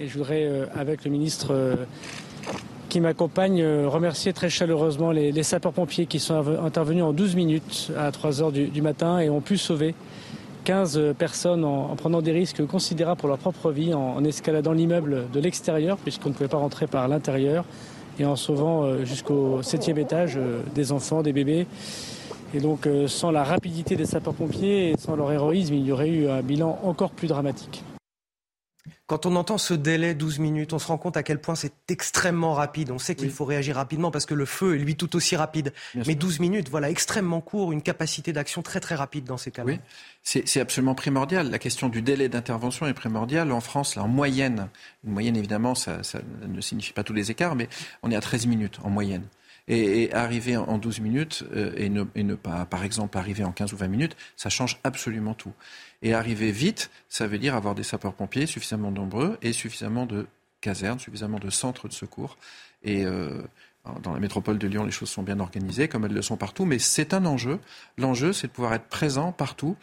Et 0.00 0.08
je 0.08 0.14
voudrais, 0.14 0.68
avec 0.74 1.04
le 1.04 1.10
ministre 1.10 1.76
qui 2.88 3.00
m'accompagne, 3.00 3.60
euh, 3.60 3.88
remercier 3.88 4.32
très 4.32 4.48
chaleureusement 4.48 5.10
les, 5.10 5.42
sapeurs-pompiers 5.42 6.06
qui 6.06 6.18
sont 6.18 6.44
intervenus 6.64 7.04
en 7.04 7.12
12 7.12 7.36
minutes 7.36 7.92
à 7.96 8.10
3 8.10 8.42
heures 8.42 8.52
du, 8.52 8.82
matin 8.82 9.18
et 9.20 9.30
ont 9.30 9.40
pu 9.40 9.56
sauver 9.56 9.94
15 10.64 11.14
personnes 11.18 11.64
en, 11.64 11.94
prenant 11.96 12.22
des 12.22 12.32
risques 12.32 12.66
considérables 12.66 13.18
pour 13.18 13.28
leur 13.28 13.38
propre 13.38 13.70
vie, 13.70 13.94
en, 13.94 14.22
escaladant 14.24 14.72
l'immeuble 14.72 15.26
de 15.32 15.40
l'extérieur, 15.40 15.96
puisqu'on 15.98 16.30
ne 16.30 16.34
pouvait 16.34 16.48
pas 16.48 16.58
rentrer 16.58 16.86
par 16.86 17.08
l'intérieur, 17.08 17.64
et 18.18 18.24
en 18.24 18.36
sauvant 18.36 18.82
euh, 18.82 19.04
jusqu'au 19.04 19.62
septième 19.62 19.98
étage 19.98 20.36
euh, 20.36 20.60
des 20.74 20.92
enfants, 20.92 21.22
des 21.22 21.32
bébés. 21.32 21.66
Et 22.54 22.60
donc, 22.60 22.88
sans 23.08 23.30
la 23.30 23.44
rapidité 23.44 23.94
des 23.94 24.06
sapeurs-pompiers 24.06 24.92
et 24.92 24.96
sans 24.96 25.16
leur 25.16 25.30
héroïsme, 25.30 25.74
il 25.74 25.84
y 25.84 25.92
aurait 25.92 26.08
eu 26.08 26.30
un 26.30 26.40
bilan 26.40 26.78
encore 26.82 27.10
plus 27.10 27.28
dramatique. 27.28 27.84
Quand 29.06 29.26
on 29.26 29.36
entend 29.36 29.58
ce 29.58 29.74
délai 29.74 30.14
12 30.14 30.38
minutes, 30.38 30.72
on 30.72 30.78
se 30.78 30.86
rend 30.86 30.98
compte 30.98 31.16
à 31.16 31.22
quel 31.22 31.40
point 31.40 31.54
c'est 31.54 31.72
extrêmement 31.88 32.54
rapide. 32.54 32.90
On 32.90 32.98
sait 32.98 33.14
qu'il 33.14 33.30
faut 33.30 33.44
réagir 33.44 33.76
rapidement 33.76 34.10
parce 34.10 34.26
que 34.26 34.34
le 34.34 34.44
feu 34.44 34.76
est 34.76 34.78
lui 34.78 34.96
tout 34.96 35.16
aussi 35.16 35.36
rapide. 35.36 35.72
Mais 36.06 36.14
12 36.14 36.40
minutes, 36.40 36.68
voilà, 36.68 36.90
extrêmement 36.90 37.40
court, 37.40 37.72
une 37.72 37.82
capacité 37.82 38.32
d'action 38.32 38.62
très 38.62 38.80
très 38.80 38.94
rapide 38.94 39.24
dans 39.24 39.36
ces 39.36 39.50
cas-là. 39.50 39.72
Oui, 39.72 39.80
c'est 40.22 40.60
absolument 40.60 40.94
primordial. 40.94 41.50
La 41.50 41.58
question 41.58 41.88
du 41.88 42.02
délai 42.02 42.28
d'intervention 42.28 42.86
est 42.86 42.94
primordiale. 42.94 43.52
En 43.52 43.60
France, 43.60 43.96
là, 43.96 44.02
en 44.02 44.08
moyenne, 44.08 44.68
une 45.04 45.12
moyenne 45.12 45.36
évidemment, 45.36 45.74
ça, 45.74 46.00
ne 46.46 46.60
signifie 46.60 46.92
pas 46.92 47.04
tous 47.04 47.14
les 47.14 47.30
écarts, 47.30 47.54
mais 47.54 47.68
on 48.02 48.10
est 48.10 48.16
à 48.16 48.20
13 48.20 48.46
minutes 48.46 48.78
en 48.84 48.90
moyenne. 48.90 49.24
Et, 49.70 50.10
arriver 50.14 50.56
en 50.56 50.78
12 50.78 51.00
minutes 51.00 51.44
euh, 51.54 51.72
et, 51.76 51.90
ne, 51.90 52.04
et 52.14 52.22
ne 52.22 52.34
pas, 52.34 52.64
par 52.64 52.84
exemple, 52.84 53.18
arriver 53.18 53.44
en 53.44 53.52
15 53.52 53.74
ou 53.74 53.76
20 53.76 53.88
minutes, 53.88 54.16
ça 54.34 54.48
change 54.48 54.78
absolument 54.82 55.34
tout. 55.34 55.52
Et 56.02 56.14
arriver 56.14 56.52
vite, 56.52 56.90
ça 57.08 57.26
veut 57.26 57.38
dire 57.38 57.54
avoir 57.54 57.74
des 57.74 57.82
sapeurs-pompiers 57.82 58.46
suffisamment 58.46 58.90
nombreux 58.90 59.36
et 59.42 59.52
suffisamment 59.52 60.06
de 60.06 60.26
casernes, 60.60 60.98
suffisamment 60.98 61.38
de 61.38 61.50
centres 61.50 61.88
de 61.88 61.92
secours. 61.92 62.36
Et 62.82 63.04
euh, 63.04 63.42
dans 64.02 64.12
la 64.12 64.20
métropole 64.20 64.58
de 64.58 64.66
Lyon, 64.66 64.84
les 64.84 64.90
choses 64.90 65.08
sont 65.08 65.22
bien 65.22 65.40
organisées, 65.40 65.88
comme 65.88 66.04
elles 66.04 66.12
le 66.12 66.22
sont 66.22 66.36
partout, 66.36 66.64
mais 66.64 66.78
c'est 66.78 67.14
un 67.14 67.24
enjeu. 67.26 67.58
L'enjeu, 67.96 68.32
c'est 68.32 68.46
de 68.48 68.52
pouvoir 68.52 68.74
être 68.74 68.86
présent 68.86 69.32
partout. 69.32 69.76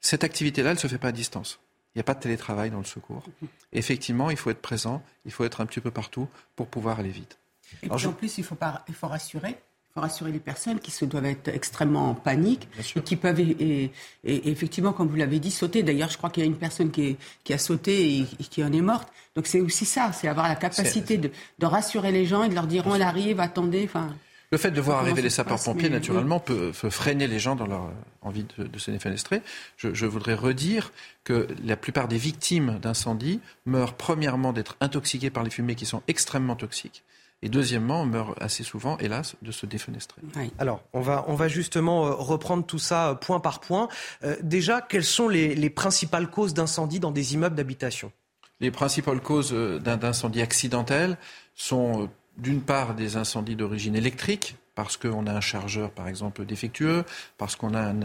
Cette 0.00 0.24
activité-là, 0.24 0.70
elle 0.70 0.76
ne 0.76 0.80
se 0.80 0.88
fait 0.88 0.98
pas 0.98 1.08
à 1.08 1.12
distance. 1.12 1.60
Il 1.94 1.98
n'y 1.98 2.00
a 2.00 2.04
pas 2.04 2.14
de 2.14 2.20
télétravail 2.20 2.70
dans 2.70 2.78
le 2.78 2.84
secours. 2.84 3.24
Effectivement, 3.72 4.30
il 4.30 4.36
faut 4.36 4.50
être 4.50 4.60
présent, 4.60 5.02
il 5.24 5.32
faut 5.32 5.44
être 5.44 5.60
un 5.60 5.66
petit 5.66 5.80
peu 5.80 5.90
partout 5.90 6.28
pour 6.54 6.66
pouvoir 6.66 7.00
aller 7.00 7.10
vite. 7.10 7.38
Et 7.82 7.90
en 7.90 8.12
plus, 8.12 8.38
il 8.38 8.44
faut, 8.44 8.56
il 8.88 8.94
faut 8.94 9.08
rassurer 9.08 9.56
pour 9.96 10.02
rassurer 10.02 10.30
les 10.30 10.40
personnes 10.40 10.78
qui 10.78 10.90
se 10.90 11.06
doivent 11.06 11.24
être 11.24 11.48
extrêmement 11.48 12.10
en 12.10 12.14
panique 12.14 12.68
et 12.94 13.00
qui 13.00 13.16
peuvent 13.16 13.40
et, 13.40 13.90
effectivement, 14.22 14.92
comme 14.92 15.08
vous 15.08 15.16
l'avez 15.16 15.38
dit, 15.38 15.50
sauter. 15.50 15.82
D'ailleurs, 15.82 16.10
je 16.10 16.18
crois 16.18 16.28
qu'il 16.28 16.42
y 16.42 16.46
a 16.46 16.46
une 16.46 16.58
personne 16.58 16.90
qui, 16.90 17.16
qui 17.44 17.54
a 17.54 17.58
sauté 17.58 18.18
et, 18.18 18.24
qui 18.50 18.62
en 18.62 18.74
est 18.74 18.82
morte. 18.82 19.08
Donc 19.34 19.46
c'est 19.46 19.58
aussi 19.58 19.86
ça, 19.86 20.12
c'est 20.12 20.28
avoir 20.28 20.48
la 20.48 20.54
capacité 20.54 21.16
de, 21.16 21.30
de, 21.58 21.66
rassurer 21.66 22.12
les 22.12 22.26
gens 22.26 22.42
et 22.42 22.50
de 22.50 22.54
leur 22.54 22.66
dire 22.66 22.82
on 22.86 23.00
arrive, 23.00 23.40
attendez. 23.40 23.84
Enfin. 23.86 24.14
Le 24.50 24.58
fait 24.58 24.70
de 24.70 24.82
voir 24.82 24.98
arriver 24.98 25.22
les 25.22 25.30
sapeurs-pompiers, 25.30 25.88
naturellement, 25.88 26.40
peut, 26.40 26.72
freiner 26.72 27.26
les 27.26 27.38
gens 27.38 27.56
dans 27.56 27.66
leur 27.66 27.90
envie 28.20 28.44
de, 28.58 28.78
se 28.78 28.90
défenestrer. 28.90 29.40
Je, 29.78 29.94
je, 29.94 30.04
voudrais 30.04 30.34
redire 30.34 30.92
que 31.24 31.48
la 31.64 31.78
plupart 31.78 32.06
des 32.06 32.18
victimes 32.18 32.78
d'incendie 32.82 33.40
meurent 33.64 33.94
premièrement 33.94 34.52
d'être 34.52 34.76
intoxiquées 34.82 35.30
par 35.30 35.42
les 35.42 35.48
fumées 35.50 35.74
qui 35.74 35.86
sont 35.86 36.02
extrêmement 36.06 36.54
toxiques. 36.54 37.02
Et 37.42 37.48
deuxièmement, 37.48 38.02
on 38.02 38.06
meurt 38.06 38.34
assez 38.40 38.64
souvent, 38.64 38.96
hélas, 38.98 39.36
de 39.42 39.52
se 39.52 39.66
défenestrer. 39.66 40.22
Alors, 40.58 40.82
on 40.92 41.00
va, 41.00 41.24
on 41.28 41.34
va 41.34 41.48
justement 41.48 42.06
euh, 42.06 42.10
reprendre 42.12 42.64
tout 42.64 42.78
ça 42.78 43.10
euh, 43.10 43.14
point 43.14 43.40
par 43.40 43.60
point. 43.60 43.88
Euh, 44.24 44.36
déjà, 44.42 44.80
quelles 44.80 45.04
sont 45.04 45.28
les, 45.28 45.70
principales 45.70 46.30
causes 46.30 46.54
d'incendie 46.54 46.98
dans 46.98 47.10
des 47.10 47.34
immeubles 47.34 47.54
d'habitation? 47.54 48.10
Les 48.60 48.70
principales 48.70 49.20
causes 49.20 49.52
d'incendie 49.52 50.40
accidentel 50.40 51.18
sont 51.54 52.08
d'une 52.38 52.62
part 52.62 52.94
des 52.94 53.16
incendies 53.16 53.56
d'origine 53.56 53.94
électrique, 53.94 54.56
parce 54.74 54.96
qu'on 54.96 55.26
a 55.26 55.32
un 55.32 55.40
chargeur, 55.40 55.90
par 55.90 56.08
exemple, 56.08 56.44
défectueux, 56.46 57.04
parce 57.36 57.54
qu'on 57.56 57.74
a 57.74 57.80
un 57.80 58.00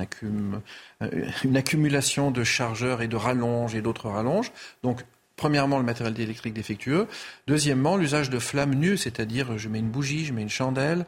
une 1.44 1.58
accumulation 1.58 2.32
de 2.32 2.44
chargeurs 2.44 3.02
et 3.02 3.08
de 3.08 3.15
rallonges 3.15 3.76
et 3.76 3.82
d'autres 3.82 4.10
rallonges. 4.10 4.52
Donc, 4.84 5.04
Premièrement, 5.36 5.78
le 5.80 5.84
matériel 5.84 6.20
électrique 6.20 6.54
défectueux. 6.54 7.08
Deuxièmement, 7.48 7.98
l'usage 7.98 8.30
de 8.30 8.38
flammes 8.38 8.76
nues, 8.76 8.98
c'est-à-dire 8.98 9.58
je 9.58 9.70
mets 9.70 9.80
une 9.80 9.89
bougie, 9.89 10.26
je 10.26 10.34
mets 10.34 10.44
une 10.44 10.50
chandelle. 10.50 11.06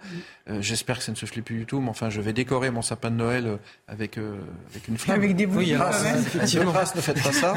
Euh, 0.50 0.62
j'espère 0.62 0.98
que 0.98 1.04
ça 1.04 1.12
ne 1.12 1.18
se 1.18 1.26
fait 1.26 1.42
plus 1.42 1.60
du 1.60 1.66
tout, 1.66 1.80
mais 1.80 1.90
enfin, 1.90 2.10
je 2.10 2.20
vais 2.20 2.34
décorer 2.34 2.72
mon 2.72 2.82
sapin 2.82 3.12
de 3.12 3.16
Noël 3.16 3.46
euh, 3.46 3.58
avec, 3.88 4.18
euh, 4.18 4.38
avec 4.72 4.88
une 4.88 4.98
flamme. 4.98 5.18
Avec 5.18 5.36
des 5.36 5.46
bougies. 5.46 5.74
effectivement. 5.74 6.74
ne 6.74 7.02
faites 7.02 7.22
pas 7.22 7.32
ça. 7.32 7.54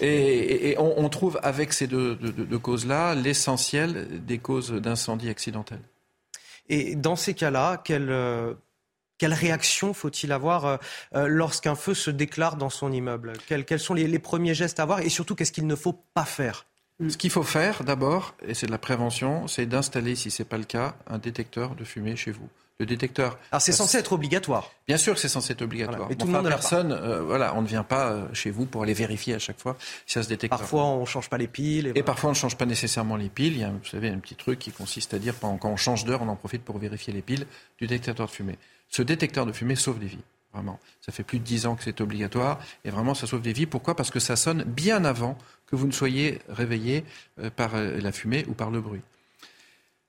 Et, 0.00 0.76
on, 0.78 1.08
trouve 1.08 1.40
avec 1.42 1.72
ces 1.72 1.86
deux, 1.86 2.18
causes-là 2.62 3.14
l'essentiel 3.14 4.24
des 4.26 4.38
causes 4.38 4.72
d'incendie 4.72 5.28
accidentel. 5.28 5.80
Et 6.68 6.94
dans 6.96 7.16
ces 7.16 7.34
cas-là, 7.34 7.80
quelle 7.82 8.10
quelle 9.18 9.34
réaction 9.34 9.94
faut-il 9.94 10.32
avoir 10.32 10.66
euh, 10.66 10.76
euh, 11.14 11.26
lorsqu'un 11.26 11.74
feu 11.74 11.94
se 11.94 12.10
déclare 12.10 12.56
dans 12.56 12.70
son 12.70 12.92
immeuble? 12.92 13.32
Quels, 13.46 13.80
sont 13.80 13.94
les, 13.94 14.18
premiers 14.18 14.54
gestes 14.54 14.80
à 14.80 14.84
avoir 14.84 15.00
et 15.00 15.08
surtout 15.08 15.34
qu'est-ce 15.34 15.52
qu'il 15.52 15.66
ne 15.66 15.76
faut 15.76 15.94
pas 16.14 16.24
faire? 16.24 16.66
Ce 17.08 17.16
qu'il 17.16 17.30
faut 17.30 17.42
faire 17.42 17.84
d'abord, 17.84 18.34
et 18.46 18.54
c'est 18.54 18.66
de 18.66 18.70
la 18.70 18.78
prévention, 18.78 19.46
c'est 19.48 19.66
d'installer, 19.66 20.16
si 20.16 20.30
ce 20.30 20.42
n'est 20.42 20.48
pas 20.48 20.56
le 20.56 20.64
cas, 20.64 20.96
un 21.06 21.18
détecteur 21.18 21.74
de 21.74 21.84
fumée 21.84 22.16
chez 22.16 22.30
vous 22.30 22.48
le 22.78 22.84
détecteur. 22.84 23.38
Alors 23.52 23.62
c'est 23.62 23.72
censé 23.72 23.96
être 23.96 24.12
obligatoire. 24.12 24.70
Bien 24.86 24.98
sûr 24.98 25.14
que 25.14 25.20
c'est 25.20 25.30
censé 25.30 25.54
être 25.54 25.62
obligatoire. 25.62 26.08
Mais 26.10 26.14
tout 26.14 26.26
le 26.26 26.32
monde 26.32 26.46
personne, 26.46 26.92
euh, 26.92 27.22
voilà, 27.22 27.54
on 27.54 27.62
ne 27.62 27.66
vient 27.66 27.82
pas 27.82 28.28
chez 28.34 28.50
vous 28.50 28.66
pour 28.66 28.82
aller 28.82 28.92
vérifier 28.92 29.32
à 29.32 29.38
chaque 29.38 29.58
fois 29.58 29.78
si 30.04 30.12
ça 30.12 30.22
se 30.22 30.28
détecte. 30.28 30.50
Parfois 30.50 30.84
on 30.84 31.00
ne 31.00 31.06
change 31.06 31.30
pas 31.30 31.38
les 31.38 31.48
piles. 31.48 31.92
Et, 31.94 32.02
parfois 32.02 32.28
on 32.28 32.32
ne 32.34 32.36
change 32.38 32.58
pas 32.58 32.66
nécessairement 32.66 33.16
les 33.16 33.30
piles. 33.30 33.54
Il 33.54 33.60
y 33.60 33.64
a, 33.64 33.70
vous 33.70 33.88
savez, 33.90 34.10
un 34.10 34.18
petit 34.18 34.34
truc 34.34 34.58
qui 34.58 34.72
consiste 34.72 35.14
à 35.14 35.18
dire 35.18 35.32
quand 35.40 35.58
on 35.64 35.76
change 35.76 36.04
d'heure, 36.04 36.20
on 36.20 36.28
en 36.28 36.36
profite 36.36 36.64
pour 36.64 36.78
vérifier 36.78 37.14
les 37.14 37.22
piles 37.22 37.46
du 37.78 37.86
détecteur 37.86 38.26
de 38.26 38.30
fumée. 38.30 38.58
Ce 38.88 39.02
détecteur 39.02 39.46
de 39.46 39.52
fumée 39.52 39.76
sauve 39.76 39.98
des 39.98 40.06
vies. 40.06 40.24
Vraiment. 40.52 40.80
Ça 41.02 41.12
fait 41.12 41.22
plus 41.22 41.38
de 41.38 41.44
dix 41.44 41.66
ans 41.66 41.76
que 41.76 41.84
c'est 41.84 42.00
obligatoire. 42.00 42.58
Et 42.84 42.90
vraiment, 42.90 43.14
ça 43.14 43.26
sauve 43.26 43.42
des 43.42 43.52
vies. 43.52 43.66
Pourquoi? 43.66 43.94
Parce 43.94 44.10
que 44.10 44.20
ça 44.20 44.36
sonne 44.36 44.64
bien 44.64 45.04
avant 45.04 45.36
que 45.66 45.76
vous 45.76 45.86
ne 45.86 45.92
soyez 45.92 46.40
réveillé 46.48 47.04
euh, 47.38 47.50
par 47.50 47.74
euh, 47.74 47.98
la 47.98 48.10
fumée 48.10 48.46
ou 48.48 48.54
par 48.54 48.70
le 48.70 48.80
bruit. 48.80 49.02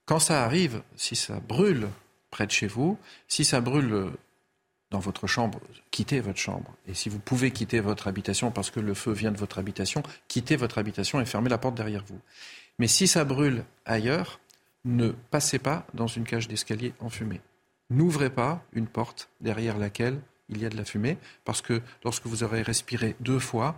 Quand 0.05 0.19
ça 0.19 0.45
arrive, 0.45 0.81
si 0.95 1.17
ça 1.17 1.41
brûle 1.41 1.89
près 2.31 2.45
de 2.45 2.51
chez 2.51 2.67
vous, 2.67 2.97
si 3.27 3.43
ça 3.43 3.59
brûle 3.59 3.91
euh, 3.91 4.09
dans 4.89 4.99
votre 4.99 5.27
chambre, 5.27 5.59
quittez 5.91 6.21
votre 6.21 6.39
chambre. 6.39 6.73
Et 6.87 6.93
si 6.93 7.09
vous 7.09 7.19
pouvez 7.19 7.51
quitter 7.51 7.81
votre 7.81 8.07
habitation 8.07 8.49
parce 8.49 8.71
que 8.71 8.79
le 8.79 8.93
feu 8.93 9.11
vient 9.11 9.33
de 9.33 9.37
votre 9.37 9.59
habitation, 9.59 10.01
quittez 10.29 10.55
votre 10.55 10.77
habitation 10.77 11.19
et 11.19 11.25
fermez 11.25 11.49
la 11.49 11.57
porte 11.57 11.75
derrière 11.75 12.05
vous. 12.05 12.21
Mais 12.79 12.87
si 12.87 13.05
ça 13.07 13.25
brûle 13.25 13.65
ailleurs, 13.85 14.39
ne 14.85 15.09
passez 15.09 15.59
pas 15.59 15.85
dans 15.93 16.07
une 16.07 16.23
cage 16.23 16.47
d'escalier 16.47 16.93
en 17.01 17.09
fumée 17.09 17.41
n'ouvrez 17.89 18.29
pas 18.29 18.63
une 18.73 18.87
porte 18.87 19.29
derrière 19.41 19.77
laquelle 19.77 20.19
il 20.49 20.61
y 20.61 20.65
a 20.65 20.69
de 20.69 20.77
la 20.77 20.85
fumée, 20.85 21.17
parce 21.45 21.61
que 21.61 21.81
lorsque 22.03 22.25
vous 22.25 22.43
aurez 22.43 22.61
respiré 22.61 23.15
deux 23.19 23.39
fois, 23.39 23.77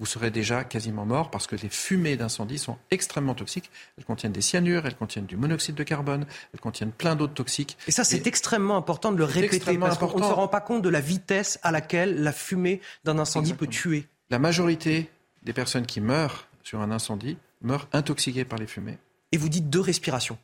vous 0.00 0.06
serez 0.06 0.30
déjà 0.30 0.64
quasiment 0.64 1.04
mort 1.04 1.30
parce 1.30 1.46
que 1.46 1.56
les 1.56 1.68
fumées 1.68 2.16
d'incendie 2.16 2.58
sont 2.58 2.78
extrêmement 2.90 3.34
toxiques. 3.34 3.70
Elles 3.98 4.04
contiennent 4.06 4.32
des 4.32 4.40
cyanures, 4.40 4.86
elles 4.86 4.96
contiennent 4.96 5.26
du 5.26 5.36
monoxyde 5.36 5.74
de 5.74 5.82
carbone, 5.82 6.24
elles 6.54 6.60
contiennent 6.60 6.90
plein 6.90 7.16
d'autres 7.16 7.34
toxiques. 7.34 7.76
Et 7.86 7.90
ça, 7.90 8.02
c'est 8.02 8.26
extrêmement 8.26 8.78
important 8.78 9.12
de 9.12 9.18
le 9.18 9.24
répéter 9.24 9.76
parce 9.76 9.98
qu'on 9.98 10.18
ne 10.18 10.24
se 10.24 10.32
rend 10.32 10.48
pas 10.48 10.62
compte 10.62 10.80
de 10.80 10.88
la 10.88 11.00
vitesse 11.00 11.58
à 11.62 11.70
laquelle 11.70 12.22
la 12.22 12.32
fumée 12.32 12.80
d'un 13.04 13.18
incendie 13.18 13.52
peut 13.52 13.66
tuer. 13.66 14.06
La 14.30 14.38
majorité 14.38 15.10
des 15.42 15.52
personnes 15.52 15.84
qui 15.84 16.00
meurent 16.00 16.46
sur 16.62 16.80
un 16.80 16.90
incendie 16.90 17.36
meurent 17.60 17.88
intoxiquées 17.92 18.46
par 18.46 18.58
les 18.58 18.66
fumées. 18.66 18.96
Et 19.32 19.36
vous 19.36 19.50
dites 19.50 19.68
deux 19.68 19.80
respirations 19.80 20.38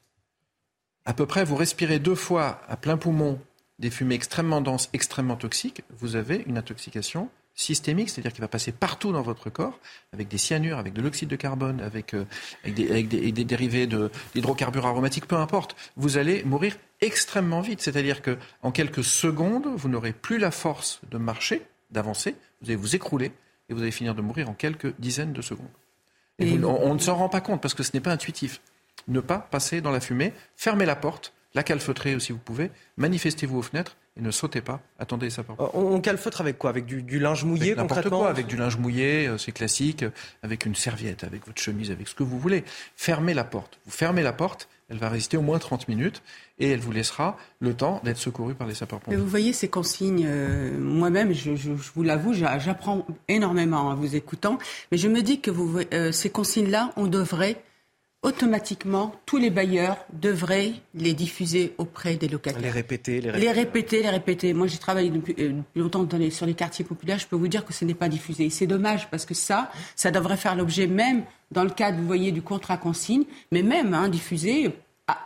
à 1.06 1.14
peu 1.14 1.24
près, 1.24 1.44
vous 1.44 1.56
respirez 1.56 1.98
deux 1.98 2.16
fois 2.16 2.60
à 2.68 2.76
plein 2.76 2.96
poumon 2.96 3.40
des 3.78 3.90
fumées 3.90 4.16
extrêmement 4.16 4.60
denses, 4.60 4.88
extrêmement 4.92 5.36
toxiques, 5.36 5.82
vous 5.98 6.16
avez 6.16 6.42
une 6.46 6.58
intoxication 6.58 7.28
systémique, 7.54 8.10
c'est-à-dire 8.10 8.32
qui 8.32 8.40
va 8.40 8.48
passer 8.48 8.72
partout 8.72 9.12
dans 9.12 9.22
votre 9.22 9.48
corps, 9.48 9.78
avec 10.12 10.28
des 10.28 10.36
cyanures, 10.36 10.78
avec 10.78 10.92
de 10.92 11.00
l'oxyde 11.00 11.28
de 11.28 11.36
carbone, 11.36 11.80
avec, 11.80 12.12
euh, 12.12 12.24
avec, 12.64 13.08
des, 13.08 13.44
dérivés 13.44 13.88
d'hydrocarbures 14.34 14.86
aromatiques, 14.86 15.26
peu 15.26 15.36
importe. 15.36 15.74
Vous 15.96 16.18
allez 16.18 16.42
mourir 16.44 16.76
extrêmement 17.00 17.62
vite, 17.62 17.80
c'est-à-dire 17.80 18.20
que 18.20 18.36
en 18.62 18.72
quelques 18.72 19.04
secondes, 19.04 19.68
vous 19.74 19.88
n'aurez 19.88 20.12
plus 20.12 20.38
la 20.38 20.50
force 20.50 21.00
de 21.10 21.16
marcher, 21.16 21.62
d'avancer, 21.90 22.34
vous 22.60 22.68
allez 22.68 22.76
vous 22.76 22.94
écrouler 22.94 23.32
et 23.68 23.74
vous 23.74 23.80
allez 23.80 23.90
finir 23.90 24.14
de 24.14 24.22
mourir 24.22 24.50
en 24.50 24.54
quelques 24.54 24.94
dizaines 24.98 25.32
de 25.32 25.42
secondes. 25.42 25.66
on, 26.40 26.64
on 26.64 26.94
ne 26.94 26.98
s'en 26.98 27.16
rend 27.16 27.28
pas 27.28 27.40
compte 27.40 27.62
parce 27.62 27.74
que 27.74 27.82
ce 27.82 27.92
n'est 27.94 28.00
pas 28.00 28.12
intuitif 28.12 28.60
ne 29.08 29.20
pas 29.20 29.38
passer 29.38 29.80
dans 29.80 29.90
la 29.90 30.00
fumée, 30.00 30.32
fermez 30.56 30.86
la 30.86 30.96
porte, 30.96 31.32
la 31.54 31.62
calfeutrez 31.62 32.18
si 32.20 32.32
vous 32.32 32.38
pouvez, 32.38 32.70
manifestez-vous 32.96 33.58
aux 33.58 33.62
fenêtres 33.62 33.96
et 34.18 34.22
ne 34.22 34.30
sautez 34.30 34.60
pas, 34.60 34.80
attendez 34.98 35.30
ça 35.30 35.42
euh, 35.48 35.66
On, 35.74 35.94
on 35.94 36.00
calfeutre 36.00 36.40
avec 36.40 36.58
quoi? 36.58 36.70
Avec 36.70 36.86
du, 36.86 37.18
linge 37.18 37.44
mouillé 37.44 37.72
avec 37.72 37.78
concrètement 37.78 38.20
quoi, 38.20 38.30
Avec 38.30 38.46
du 38.46 38.56
linge 38.56 38.78
mouillé, 38.78 39.26
euh, 39.26 39.38
c'est 39.38 39.52
classique, 39.52 40.04
avec 40.42 40.64
une 40.64 40.74
serviette, 40.74 41.24
avec 41.24 41.46
votre 41.46 41.60
chemise, 41.60 41.90
avec 41.90 42.08
ce 42.08 42.14
que 42.14 42.22
vous 42.22 42.38
voulez. 42.38 42.64
Fermez 42.96 43.34
la 43.34 43.44
porte. 43.44 43.78
Vous 43.84 43.92
fermez 43.92 44.22
la 44.22 44.32
porte, 44.32 44.68
elle 44.88 44.96
va 44.96 45.10
résister 45.10 45.36
au 45.36 45.42
moins 45.42 45.58
30 45.58 45.88
minutes 45.88 46.22
et 46.58 46.70
elle 46.70 46.80
vous 46.80 46.92
laissera 46.92 47.36
le 47.60 47.74
temps 47.74 48.00
d'être 48.04 48.16
secouru 48.16 48.54
par 48.54 48.66
les 48.66 48.74
sapeurs-pompiers. 48.74 49.18
Vous 49.18 49.28
voyez 49.28 49.52
ces 49.52 49.68
consignes, 49.68 50.24
euh, 50.26 50.78
moi-même, 50.78 51.34
je, 51.34 51.50
vous 51.94 52.02
l'avoue, 52.02 52.32
j'apprends 52.32 53.06
énormément 53.28 53.88
en 53.88 53.94
vous 53.94 54.16
écoutant, 54.16 54.58
mais 54.92 54.98
je 54.98 55.08
me 55.08 55.20
dis 55.20 55.40
que 55.40 55.50
vous, 55.50 55.80
ces 56.12 56.30
consignes-là, 56.30 56.92
on 56.96 57.06
devrait 57.06 57.62
automatiquement, 58.22 59.14
tous 59.24 59.36
les 59.36 59.50
bailleurs 59.50 59.98
devraient 60.12 60.72
les 60.94 61.14
diffuser 61.14 61.74
auprès 61.78 62.16
des 62.16 62.28
locataires. 62.28 62.60
Les 62.60 62.70
répéter, 62.70 63.20
les 63.20 63.30
répéter. 63.30 63.46
Les 63.46 63.52
répéter, 63.52 64.02
les 64.02 64.10
répéter. 64.10 64.54
Moi, 64.54 64.66
j'ai 64.66 64.78
travaillé 64.78 65.10
depuis, 65.10 65.34
euh, 65.38 65.52
longtemps 65.76 66.06
sur 66.30 66.46
les 66.46 66.54
quartiers 66.54 66.84
populaires. 66.84 67.18
Je 67.18 67.26
peux 67.26 67.36
vous 67.36 67.48
dire 67.48 67.64
que 67.64 67.72
ce 67.72 67.84
n'est 67.84 67.94
pas 67.94 68.08
diffusé. 68.08 68.50
C'est 68.50 68.66
dommage 68.66 69.08
parce 69.10 69.24
que 69.24 69.34
ça, 69.34 69.70
ça 69.94 70.10
devrait 70.10 70.36
faire 70.36 70.56
l'objet 70.56 70.86
même, 70.86 71.22
dans 71.52 71.64
le 71.64 71.70
cadre, 71.70 71.98
vous 71.98 72.06
voyez, 72.06 72.32
du 72.32 72.42
contrat 72.42 72.76
consigne, 72.76 73.24
mais 73.52 73.62
même 73.62 73.94
hein, 73.94 74.08
diffuser 74.08 74.72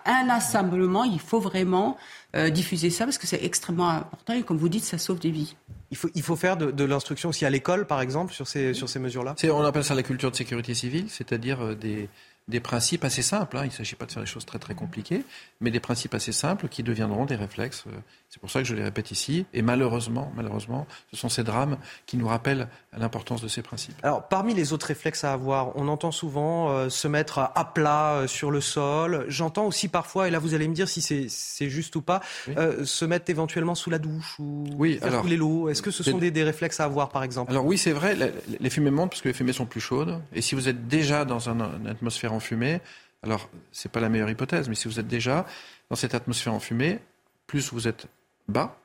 inlassablement. 0.05 1.05
Il 1.05 1.21
faut 1.21 1.41
vraiment 1.41 1.97
euh, 2.37 2.51
diffuser 2.51 2.91
ça 2.91 3.05
parce 3.05 3.19
que 3.19 3.27
c'est 3.27 3.43
extrêmement 3.43 3.89
important 3.89 4.35
et 4.35 4.43
comme 4.43 4.59
vous 4.59 4.69
dites, 4.69 4.85
ça 4.85 4.99
sauve 4.99 5.21
des 5.21 5.31
vies. 5.31 5.57
Il 5.91 5.97
faut, 5.97 6.09
il 6.15 6.23
faut 6.23 6.37
faire 6.37 6.57
de, 6.57 6.85
l'instruction 6.85 7.31
aussi 7.31 7.45
à 7.45 7.51
l'école, 7.51 7.87
par 7.87 8.01
exemple, 8.01 8.33
sur 8.33 8.47
ces, 8.47 8.75
sur 8.75 8.89
ces 8.89 9.01
mesures-là? 9.01 9.35
On 9.45 9.63
appelle 9.63 9.83
ça 9.83 9.95
la 9.95 10.05
culture 10.05 10.31
de 10.31 10.37
sécurité 10.37 10.75
civile, 10.75 11.07
c'est-à-dire 11.09 11.61
euh, 11.61 11.75
des, 11.75 12.09
des 12.51 12.61
principes 12.61 13.05
assez 13.05 13.23
simples. 13.23 13.57
Hein. 13.57 13.63
Il 13.65 13.69
ne 13.69 13.73
s'agit 13.73 13.95
pas 13.95 14.07
de 14.07 14.13
faire 14.13 14.23
des 14.23 14.29
choses 14.29 14.45
très 14.45 14.59
très 14.59 14.75
compliquées, 14.75 15.25
mais 15.61 15.71
des 15.71 15.81
principes 15.81 16.15
assez 16.15 16.33
simples 16.33 16.69
qui 16.69 16.83
deviendront 16.83 17.25
des 17.25 17.37
réflexes. 17.37 17.85
Euh, 18.31 18.35
c'est 18.41 18.41
pour 18.41 18.51
ça 18.51 18.61
que 18.61 18.67
je 18.67 18.75
les 18.75 18.83
répète 18.83 19.11
ici. 19.11 19.47
Et 19.53 19.63
malheureusement, 19.63 20.33
malheureusement, 20.37 20.87
ce 21.11 21.17
sont 21.17 21.29
ces 21.29 21.43
drames 21.43 21.79
qui 22.07 22.17
nous 22.17 22.29
rappellent 22.29 22.69
l'importance 22.97 23.43
de 23.43 23.49
ces 23.49 23.63
principes. 23.63 23.97
Alors, 24.03 24.29
parmi 24.29 24.55
les 24.55 24.73
autres 24.73 24.87
réflexes 24.87 25.25
à 25.25 25.33
avoir, 25.33 25.77
on 25.77 25.89
entend 25.89 26.13
souvent 26.13 26.71
euh, 26.71 26.89
se 26.89 27.09
mettre 27.09 27.39
à 27.39 27.73
plat 27.73 28.15
euh, 28.15 28.27
sur 28.27 28.51
le 28.51 28.61
sol. 28.61 29.25
J'entends 29.29 29.67
aussi 29.67 29.89
parfois, 29.89 30.29
et 30.29 30.31
là 30.31 30.39
vous 30.39 30.55
allez 30.55 30.69
me 30.69 30.75
dire 30.75 30.89
si 30.89 31.03
c'est 31.03 31.69
juste 31.69 31.97
ou 31.97 32.03
pas, 32.03 32.21
se 32.47 33.05
mettre 33.05 33.31
éventuellement 33.31 33.75
sous 33.75 33.91
la 33.91 33.99
douche 33.99 34.39
ou 34.39 34.65
oui, 34.77 34.99
faire 34.99 35.09
alors, 35.09 35.23
couler 35.23 35.37
l'eau. 35.37 35.69
Est-ce 35.69 35.83
que 35.83 35.91
ce 35.91 36.03
sont 36.03 36.19
des, 36.19 36.31
des, 36.31 36.43
réflexes 36.43 36.81
à 36.81 36.85
avoir, 36.85 37.11
par 37.11 37.23
exemple? 37.23 37.51
Alors 37.51 37.65
oui, 37.65 37.79
c'est 37.79 37.93
vrai. 37.93 38.17
Les 38.61 38.71
fumées 38.71 38.91
montent 38.91 39.11
parce 39.11 39.23
que 39.23 39.29
les 39.29 39.35
fumées 39.35 39.53
sont 39.53 39.67
plus 39.67 39.81
chaudes. 39.81 40.21
Et 40.33 40.43
si 40.43 40.55
vous 40.55 40.69
êtes 40.69 40.89
déjà 40.89 41.25
dans 41.25 41.49
une 41.49 41.87
atmosphère 41.87 42.41
fumée, 42.41 42.81
alors 43.23 43.49
c'est 43.73 43.91
pas 43.91 44.01
la 44.01 44.09
meilleure 44.09 44.31
hypothèse, 44.31 44.69
mais 44.69 44.75
si 44.75 44.89
vous 44.89 45.01
êtes 45.01 45.09
déjà 45.09 45.47
dans 45.91 45.97
cette 45.97 46.15
atmosphère 46.15 46.55
enfumée, 46.55 47.01
plus 47.47 47.73
vous 47.73 47.89
êtes 47.89 48.07
bas, 48.51 48.79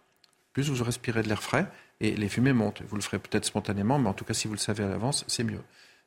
plus 0.53 0.69
vous 0.69 0.83
respirez 0.83 1.21
de 1.21 1.27
l'air 1.27 1.43
frais 1.43 1.67
et 1.99 2.11
les 2.15 2.29
fumées 2.29 2.53
montent. 2.53 2.81
Vous 2.87 2.95
le 2.95 3.01
ferez 3.01 3.19
peut-être 3.19 3.45
spontanément, 3.45 3.99
mais 3.99 4.09
en 4.09 4.13
tout 4.13 4.25
cas 4.25 4.33
si 4.33 4.47
vous 4.47 4.53
le 4.53 4.59
savez 4.59 4.83
à 4.83 4.87
l'avance, 4.87 5.25
c'est 5.27 5.43
mieux. 5.43 5.61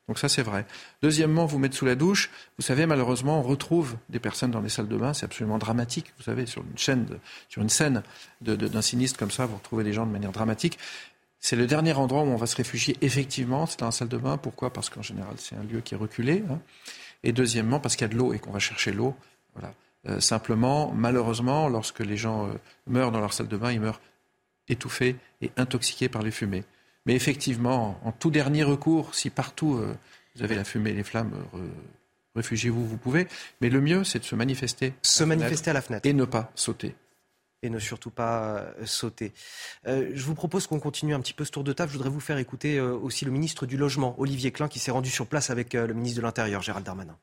Donc 0.09 0.17
ça, 0.17 0.27
c'est 0.27 0.41
vrai. 0.41 0.65
Deuxièmement, 1.03 1.45
vous 1.45 1.59
mettre 1.59 1.75
sous 1.75 1.85
la 1.85 1.93
douche. 1.93 2.31
Vous 2.57 2.63
savez, 2.63 2.87
malheureusement, 2.87 3.39
on 3.39 3.43
retrouve 3.43 3.95
des 4.09 4.19
personnes 4.19 4.49
dans 4.49 4.59
les 4.59 4.67
salles 4.67 4.87
de 4.87 4.97
bain. 4.97 5.13
C'est 5.13 5.25
absolument 5.25 5.59
dramatique. 5.59 6.11
Vous 6.17 6.23
savez, 6.23 6.47
sur 6.47 6.63
une 6.63 6.77
chaîne, 6.79 7.05
sur 7.47 7.61
une 7.61 7.69
scène 7.69 8.01
d'un 8.41 8.81
sinistre 8.81 9.19
comme 9.19 9.29
ça, 9.29 9.45
vous 9.45 9.57
retrouvez 9.57 9.83
des 9.83 9.93
gens 9.93 10.07
de 10.07 10.11
manière 10.11 10.31
dramatique. 10.31 10.79
C'est 11.39 11.55
le 11.55 11.67
dernier 11.67 11.93
endroit 11.93 12.23
où 12.23 12.25
on 12.25 12.37
va 12.37 12.47
se 12.47 12.55
réfugier. 12.55 12.97
Effectivement, 13.01 13.67
c'est 13.67 13.79
dans 13.81 13.85
la 13.85 13.91
salle 13.91 14.07
de 14.07 14.17
bain. 14.17 14.37
Pourquoi? 14.37 14.73
Parce 14.73 14.89
qu'en 14.89 15.03
général, 15.03 15.35
c'est 15.37 15.55
un 15.55 15.63
lieu 15.63 15.79
qui 15.81 15.93
est 15.93 15.97
reculé. 15.97 16.43
Hein. 16.49 16.59
Et 17.21 17.31
deuxièmement, 17.31 17.79
parce 17.79 17.95
qu'il 17.95 18.07
y 18.07 18.09
a 18.09 18.11
de 18.11 18.17
l'eau 18.17 18.33
et 18.33 18.39
qu'on 18.39 18.51
va 18.51 18.57
chercher 18.57 18.91
l'eau. 18.91 19.15
Voilà. 19.53 19.75
Euh, 20.07 20.19
simplement, 20.19 20.93
malheureusement, 20.95 21.67
lorsque 21.67 21.99
les 21.99 22.15
gens 22.15 22.47
euh, 22.47 22.53
meurent 22.87 23.11
dans 23.11 23.19
leur 23.19 23.33
salle 23.33 23.49
de 23.49 23.57
bain, 23.57 23.71
ils 23.71 23.81
meurent 23.81 23.99
étouffés 24.69 25.17
et 25.41 25.51
intoxiqués 25.57 26.07
par 26.07 26.21
les 26.21 26.31
fumées. 26.31 26.63
Mais 27.05 27.15
effectivement, 27.15 27.99
en 28.03 28.11
tout 28.11 28.31
dernier 28.31 28.63
recours, 28.63 29.13
si 29.13 29.29
partout 29.29 29.75
euh, 29.75 29.93
vous 30.35 30.43
avez 30.43 30.55
la 30.55 30.63
fumée, 30.63 30.93
les 30.93 31.03
flammes, 31.03 31.33
réfugiez-vous, 32.35 32.85
vous 32.85 32.97
pouvez. 32.97 33.27
Mais 33.61 33.69
le 33.69 33.81
mieux, 33.81 34.03
c'est 34.03 34.19
de 34.19 34.23
se 34.23 34.35
manifester. 34.35 34.93
Se 35.01 35.23
manifester 35.23 35.71
à 35.71 35.73
la 35.73 35.81
fenêtre. 35.81 36.07
Et 36.07 36.13
ne 36.13 36.25
pas 36.25 36.51
sauter 36.55 36.95
et 37.61 37.69
ne 37.69 37.79
surtout 37.79 38.09
pas 38.09 38.67
sauter. 38.85 39.33
je 39.85 40.23
vous 40.23 40.33
propose 40.33 40.65
qu'on 40.65 40.79
continue 40.79 41.13
un 41.13 41.19
petit 41.19 41.33
peu 41.33 41.43
ce 41.43 41.51
tour 41.51 41.65
de 41.65 41.73
table. 41.73 41.91
Je 41.91 41.97
voudrais 41.97 42.09
vous 42.09 42.21
faire 42.21 42.37
écouter 42.37 42.79
aussi 42.79 43.25
le 43.25 43.31
ministre 43.31 43.65
du 43.65 43.75
Logement, 43.75 44.15
Olivier 44.17 44.51
Klein, 44.51 44.69
qui 44.69 44.79
s'est 44.79 44.91
rendu 44.91 45.09
sur 45.09 45.27
place 45.27 45.49
avec 45.49 45.73
le 45.73 45.93
ministre 45.93 46.21
de 46.21 46.21
l'Intérieur, 46.21 46.61
Gérald 46.61 46.85
Darmanin. 46.85 47.17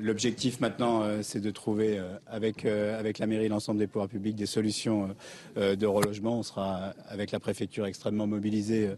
L'objectif 0.00 0.60
maintenant, 0.60 1.02
euh, 1.02 1.22
c'est 1.22 1.40
de 1.40 1.50
trouver 1.50 1.98
euh, 1.98 2.16
avec, 2.26 2.64
euh, 2.64 2.98
avec 2.98 3.18
la 3.18 3.26
mairie 3.26 3.46
et 3.46 3.48
l'ensemble 3.48 3.78
des 3.78 3.86
pouvoirs 3.86 4.08
publics 4.08 4.36
des 4.36 4.46
solutions 4.46 5.14
de 5.56 5.86
relogement. 5.86 6.38
On 6.38 6.42
sera 6.42 6.94
avec 7.08 7.30
la 7.30 7.40
préfecture 7.40 7.86
extrêmement 7.86 8.26
mobilisé 8.26 8.90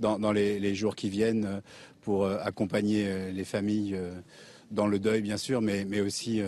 dans, 0.00 0.32
les, 0.32 0.74
jours 0.74 0.96
qui 0.96 1.10
viennent 1.10 1.62
pour 2.00 2.26
accompagner 2.26 3.32
les 3.32 3.44
familles 3.44 3.98
dans 4.70 4.86
le 4.86 4.98
deuil, 4.98 5.22
bien 5.22 5.36
sûr, 5.36 5.60
mais, 5.60 5.84
mais 5.84 6.00
aussi 6.00 6.42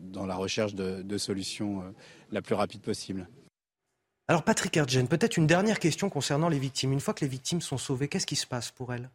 dans 0.00 0.26
la 0.26 0.36
recherche 0.36 0.74
de, 0.74 1.02
de 1.02 1.18
solutions 1.18 1.82
la 2.30 2.42
plus 2.42 2.54
rapide 2.54 2.80
possible. 2.80 3.28
Alors 4.28 4.42
Patrick 4.42 4.76
Erdgen, 4.76 5.06
peut-être 5.06 5.36
une 5.36 5.46
dernière 5.46 5.78
question 5.78 6.08
concernant 6.08 6.48
les 6.48 6.58
victimes. 6.58 6.92
Une 6.92 7.00
fois 7.00 7.14
que 7.14 7.24
les 7.24 7.30
victimes 7.30 7.60
sont 7.60 7.78
sauvées, 7.78 8.08
qu'est-ce 8.08 8.26
qui 8.26 8.36
se 8.36 8.46
passe 8.46 8.70
pour 8.70 8.92
elles? 8.92 9.10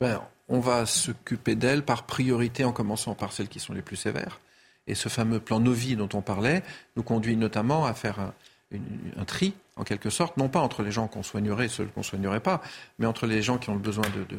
Ben, 0.00 0.22
on 0.48 0.60
va 0.60 0.86
s'occuper 0.86 1.54
d'elles 1.54 1.84
par 1.84 2.04
priorité 2.04 2.64
en 2.64 2.72
commençant 2.72 3.14
par 3.14 3.32
celles 3.32 3.48
qui 3.48 3.60
sont 3.60 3.72
les 3.72 3.82
plus 3.82 3.96
sévères. 3.96 4.40
Et 4.86 4.94
ce 4.94 5.08
fameux 5.08 5.40
plan 5.40 5.60
Novi 5.60 5.96
dont 5.96 6.08
on 6.14 6.22
parlait 6.22 6.62
nous 6.96 7.02
conduit 7.02 7.36
notamment 7.36 7.84
à 7.84 7.92
faire 7.92 8.32
un, 8.72 9.24
tri 9.24 9.54
en 9.78 9.84
quelque 9.84 10.10
sorte, 10.10 10.36
non 10.36 10.48
pas 10.48 10.60
entre 10.60 10.82
les 10.82 10.90
gens 10.90 11.06
qu'on 11.06 11.22
soignerait 11.22 11.66
et 11.66 11.68
ceux 11.68 11.84
qu'on 11.86 12.00
ne 12.00 12.04
soignerait 12.04 12.40
pas, 12.40 12.60
mais 12.98 13.06
entre 13.06 13.26
les 13.26 13.42
gens 13.42 13.58
qui 13.58 13.70
ont 13.70 13.76
besoin 13.76 14.04
de, 14.14 14.36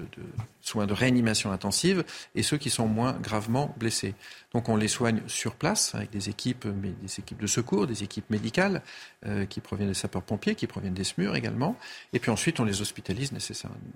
soins 0.62 0.86
de 0.86 0.94
réanimation 0.94 1.52
intensive 1.52 2.04
et 2.36 2.44
ceux 2.44 2.58
qui 2.58 2.70
sont 2.70 2.88
moins 2.88 3.14
gravement 3.14 3.74
blessés. 3.78 4.16
Donc 4.54 4.68
on 4.68 4.76
les 4.76 4.88
soigne 4.88 5.22
sur 5.28 5.56
place 5.56 5.96
avec 5.96 6.10
des 6.10 6.30
équipes, 6.30 6.68
des 6.68 7.20
équipes 7.20 7.40
de 7.40 7.48
secours, 7.48 7.88
des 7.88 8.04
équipes 8.04 8.30
médicales 8.30 8.82
euh, 9.26 9.46
qui 9.46 9.62
proviennent 9.62 9.90
des 9.90 9.94
sapeurs-pompiers, 9.94 10.56
qui 10.56 10.68
proviennent 10.68 10.94
des 10.94 11.04
SMUR 11.04 11.36
également. 11.36 11.78
Et 12.14 12.20
puis 12.20 12.32
ensuite 12.32 12.60
on 12.60 12.66
les 12.66 12.82
hospitalise 12.82 13.32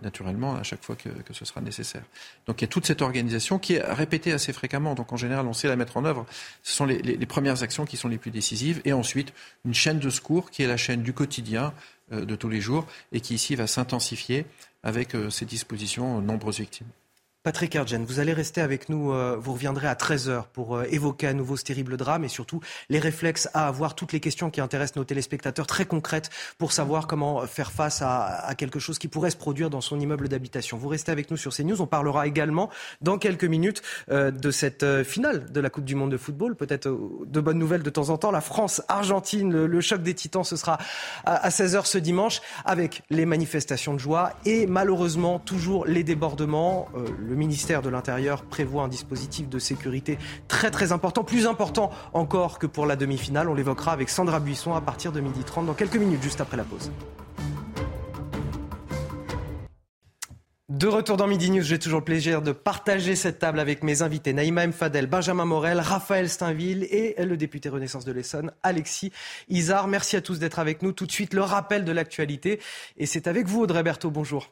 naturellement 0.01 0.55
à 0.55 0.63
chaque 0.63 0.83
fois 0.83 0.95
que, 0.95 1.09
ce 1.31 1.45
sera 1.45 1.61
nécessaire. 1.61 2.03
Donc 2.47 2.61
il 2.61 2.65
y 2.65 2.65
a 2.65 2.69
toute 2.69 2.85
cette 2.85 3.01
organisation 3.01 3.59
qui 3.59 3.73
est 3.73 3.83
répétée 3.83 4.31
assez 4.31 4.53
fréquemment. 4.53 4.95
Donc 4.95 5.11
en 5.11 5.17
général 5.17 5.45
on 5.47 5.53
sait 5.53 5.67
la 5.67 5.75
mettre 5.75 5.97
en 5.97 6.05
œuvre. 6.05 6.25
Ce 6.61 6.73
sont 6.73 6.85
les, 6.85 7.01
les 7.01 7.25
premières 7.25 7.63
actions 7.63 7.85
qui 7.85 7.97
sont 7.97 8.07
les 8.07 8.17
plus 8.17 8.31
décisives. 8.31 8.81
Et 8.85 8.93
ensuite 8.93 9.33
une 9.65 9.73
chaîne 9.73 9.99
de 9.99 10.09
secours 10.09 10.51
qui 10.51 10.63
est 10.63 10.67
la 10.67 10.77
chaîne 10.77 11.01
du 11.01 11.11
quotidien 11.13 11.32
euh, 12.11 12.25
de 12.25 12.35
tous 12.35 12.49
les 12.49 12.61
jours 12.61 12.85
et 13.11 13.21
qui 13.21 13.35
ici 13.35 13.55
va 13.55 13.67
s'intensifier 13.67 14.45
avec 14.83 15.15
euh, 15.15 15.29
ces 15.29 15.45
dispositions 15.45 16.21
nombreuses 16.21 16.59
victimes. 16.59 16.87
Patrick 17.43 17.75
Erdgen, 17.75 18.05
vous 18.05 18.21
allez 18.21 18.31
rester 18.31 18.61
avec 18.61 18.87
nous, 18.87 19.11
euh, 19.11 19.35
vous 19.37 19.51
reviendrez 19.51 19.85
à 19.85 19.95
13h 19.95 20.45
pour 20.53 20.77
euh, 20.77 20.85
évoquer 20.89 21.27
à 21.27 21.33
nouveau 21.33 21.57
ce 21.57 21.65
terrible 21.65 21.97
drame 21.97 22.23
et 22.23 22.29
surtout 22.29 22.61
les 22.87 22.99
réflexes 22.99 23.49
à 23.53 23.67
avoir, 23.67 23.95
toutes 23.95 24.13
les 24.13 24.21
questions 24.21 24.49
qui 24.49 24.61
intéressent 24.61 24.95
nos 24.95 25.03
téléspectateurs 25.03 25.67
très 25.67 25.83
concrètes 25.83 26.29
pour 26.57 26.71
savoir 26.71 27.05
comment 27.05 27.45
faire 27.45 27.73
face 27.73 28.01
à, 28.01 28.47
quelque 28.57 28.79
chose 28.79 28.97
qui 28.97 29.09
pourrait 29.09 29.29
se 29.29 29.35
produire 29.35 29.69
dans 29.69 29.81
son 29.81 29.99
immeuble 29.99 30.29
d'habitation. 30.29 30.77
Vous 30.77 30.87
restez 30.87 31.11
avec 31.11 31.31
nous 31.31 31.35
sur 31.35 31.53
CNews, 31.53 31.81
on 31.81 31.85
parlera 31.85 32.27
également 32.27 32.69
dans 33.01 33.17
quelques 33.17 33.43
minutes 33.43 33.81
euh, 34.09 34.31
de 34.31 34.49
cette 34.49 35.03
finale 35.03 35.51
de 35.51 35.59
la 35.59 35.69
Coupe 35.69 35.83
du 35.83 35.95
Monde 35.95 36.11
de 36.11 36.17
football, 36.17 36.55
peut-être 36.55 36.87
de 36.87 37.41
bonnes 37.41 37.59
nouvelles 37.59 37.83
de 37.83 37.89
temps 37.89 38.09
en 38.09 38.17
temps. 38.17 38.31
La 38.31 38.39
France-Argentine, 38.39 39.65
le, 39.65 39.81
choc 39.81 40.01
des 40.01 40.13
titans, 40.13 40.45
ce 40.45 40.55
sera 40.55 40.77
à, 41.25 41.45
à 41.45 41.49
16h 41.49 41.87
ce 41.87 41.97
dimanche 41.97 42.41
avec 42.63 43.03
les 43.09 43.25
manifestations 43.25 43.93
de 43.93 43.99
joie 43.99 44.31
et 44.45 44.65
malheureusement 44.65 45.39
toujours 45.39 45.85
les 45.85 46.05
débordements. 46.05 46.87
Ministère 47.35 47.81
de 47.81 47.89
l'Intérieur 47.89 48.43
prévoit 48.43 48.83
un 48.83 48.87
dispositif 48.87 49.49
de 49.49 49.59
sécurité 49.59 50.17
très 50.47 50.71
très 50.71 50.91
important, 50.91 51.23
plus 51.23 51.47
important 51.47 51.91
encore 52.13 52.59
que 52.59 52.67
pour 52.67 52.85
la 52.85 52.95
demi-finale. 52.95 53.49
On 53.49 53.53
l'évoquera 53.53 53.91
avec 53.91 54.09
Sandra 54.09 54.39
Buisson 54.39 54.73
à 54.73 54.81
partir 54.81 55.11
de 55.11 55.21
12h30 55.21 55.65
dans 55.65 55.73
quelques 55.73 55.95
minutes, 55.95 56.21
juste 56.21 56.41
après 56.41 56.57
la 56.57 56.63
pause. 56.63 56.91
De 60.69 60.87
retour 60.87 61.17
dans 61.17 61.27
Midi 61.27 61.51
News, 61.51 61.61
j'ai 61.61 61.77
toujours 61.77 61.99
le 61.99 62.05
plaisir 62.05 62.41
de 62.41 62.51
partager 62.51 63.15
cette 63.15 63.37
table 63.37 63.59
avec 63.59 63.83
mes 63.83 64.01
invités 64.01 64.33
Naïma 64.33 64.63
M. 64.63 64.73
Fadel, 64.73 65.05
Benjamin 65.07 65.45
Morel, 65.45 65.79
Raphaël 65.79 66.27
Steinville 66.27 66.85
et 66.89 67.15
le 67.23 67.37
député 67.37 67.69
Renaissance 67.69 68.05
de 68.05 68.11
l'Essonne, 68.11 68.51
Alexis 68.63 69.11
Isard. 69.49 69.87
Merci 69.87 70.15
à 70.15 70.21
tous 70.21 70.39
d'être 70.39 70.59
avec 70.59 70.81
nous. 70.81 70.91
Tout 70.91 71.05
de 71.05 71.11
suite, 71.11 71.33
le 71.33 71.41
rappel 71.41 71.85
de 71.85 71.91
l'actualité. 71.91 72.59
Et 72.97 73.05
c'est 73.05 73.27
avec 73.27 73.45
vous, 73.45 73.61
Audrey 73.61 73.83
Berthaud. 73.83 74.09
Bonjour. 74.09 74.51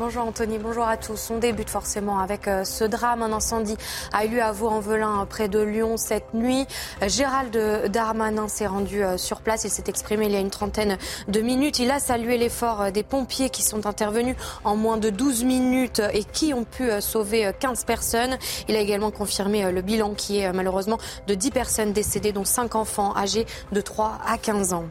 Bonjour 0.00 0.24
Anthony, 0.24 0.58
bonjour 0.58 0.88
à 0.88 0.96
tous. 0.96 1.28
On 1.28 1.36
débute 1.36 1.68
forcément 1.68 2.20
avec 2.20 2.48
euh, 2.48 2.64
ce 2.64 2.84
drame. 2.84 3.20
Un 3.20 3.34
incendie 3.34 3.76
a 4.14 4.24
eu 4.24 4.28
lieu 4.30 4.42
à 4.42 4.50
Vaux-en-Velin, 4.50 5.26
près 5.28 5.46
de 5.46 5.58
Lyon, 5.60 5.98
cette 5.98 6.32
nuit. 6.32 6.66
Gérald 7.06 7.54
Darmanin 7.92 8.48
s'est 8.48 8.66
rendu 8.66 9.04
euh, 9.04 9.18
sur 9.18 9.42
place. 9.42 9.64
Il 9.64 9.70
s'est 9.70 9.84
exprimé 9.88 10.24
il 10.24 10.32
y 10.32 10.36
a 10.36 10.40
une 10.40 10.48
trentaine 10.48 10.96
de 11.28 11.40
minutes. 11.42 11.80
Il 11.80 11.90
a 11.90 11.98
salué 11.98 12.38
l'effort 12.38 12.80
euh, 12.80 12.90
des 12.90 13.02
pompiers 13.02 13.50
qui 13.50 13.62
sont 13.62 13.86
intervenus 13.86 14.36
en 14.64 14.74
moins 14.74 14.96
de 14.96 15.10
12 15.10 15.44
minutes 15.44 16.00
et 16.14 16.24
qui 16.24 16.54
ont 16.54 16.64
pu 16.64 16.88
sauver 17.00 17.52
15 17.60 17.84
personnes. 17.84 18.38
Il 18.68 18.76
a 18.76 18.80
également 18.80 19.10
confirmé 19.10 19.70
le 19.70 19.82
bilan 19.82 20.14
qui 20.14 20.38
est 20.38 20.50
malheureusement 20.54 20.96
de 21.26 21.34
10 21.34 21.50
personnes 21.50 21.92
décédées, 21.92 22.32
dont 22.32 22.46
5 22.46 22.74
enfants 22.74 23.14
âgés 23.14 23.44
de 23.70 23.82
3 23.82 24.18
à 24.26 24.38
15 24.38 24.72
ans. 24.72 24.86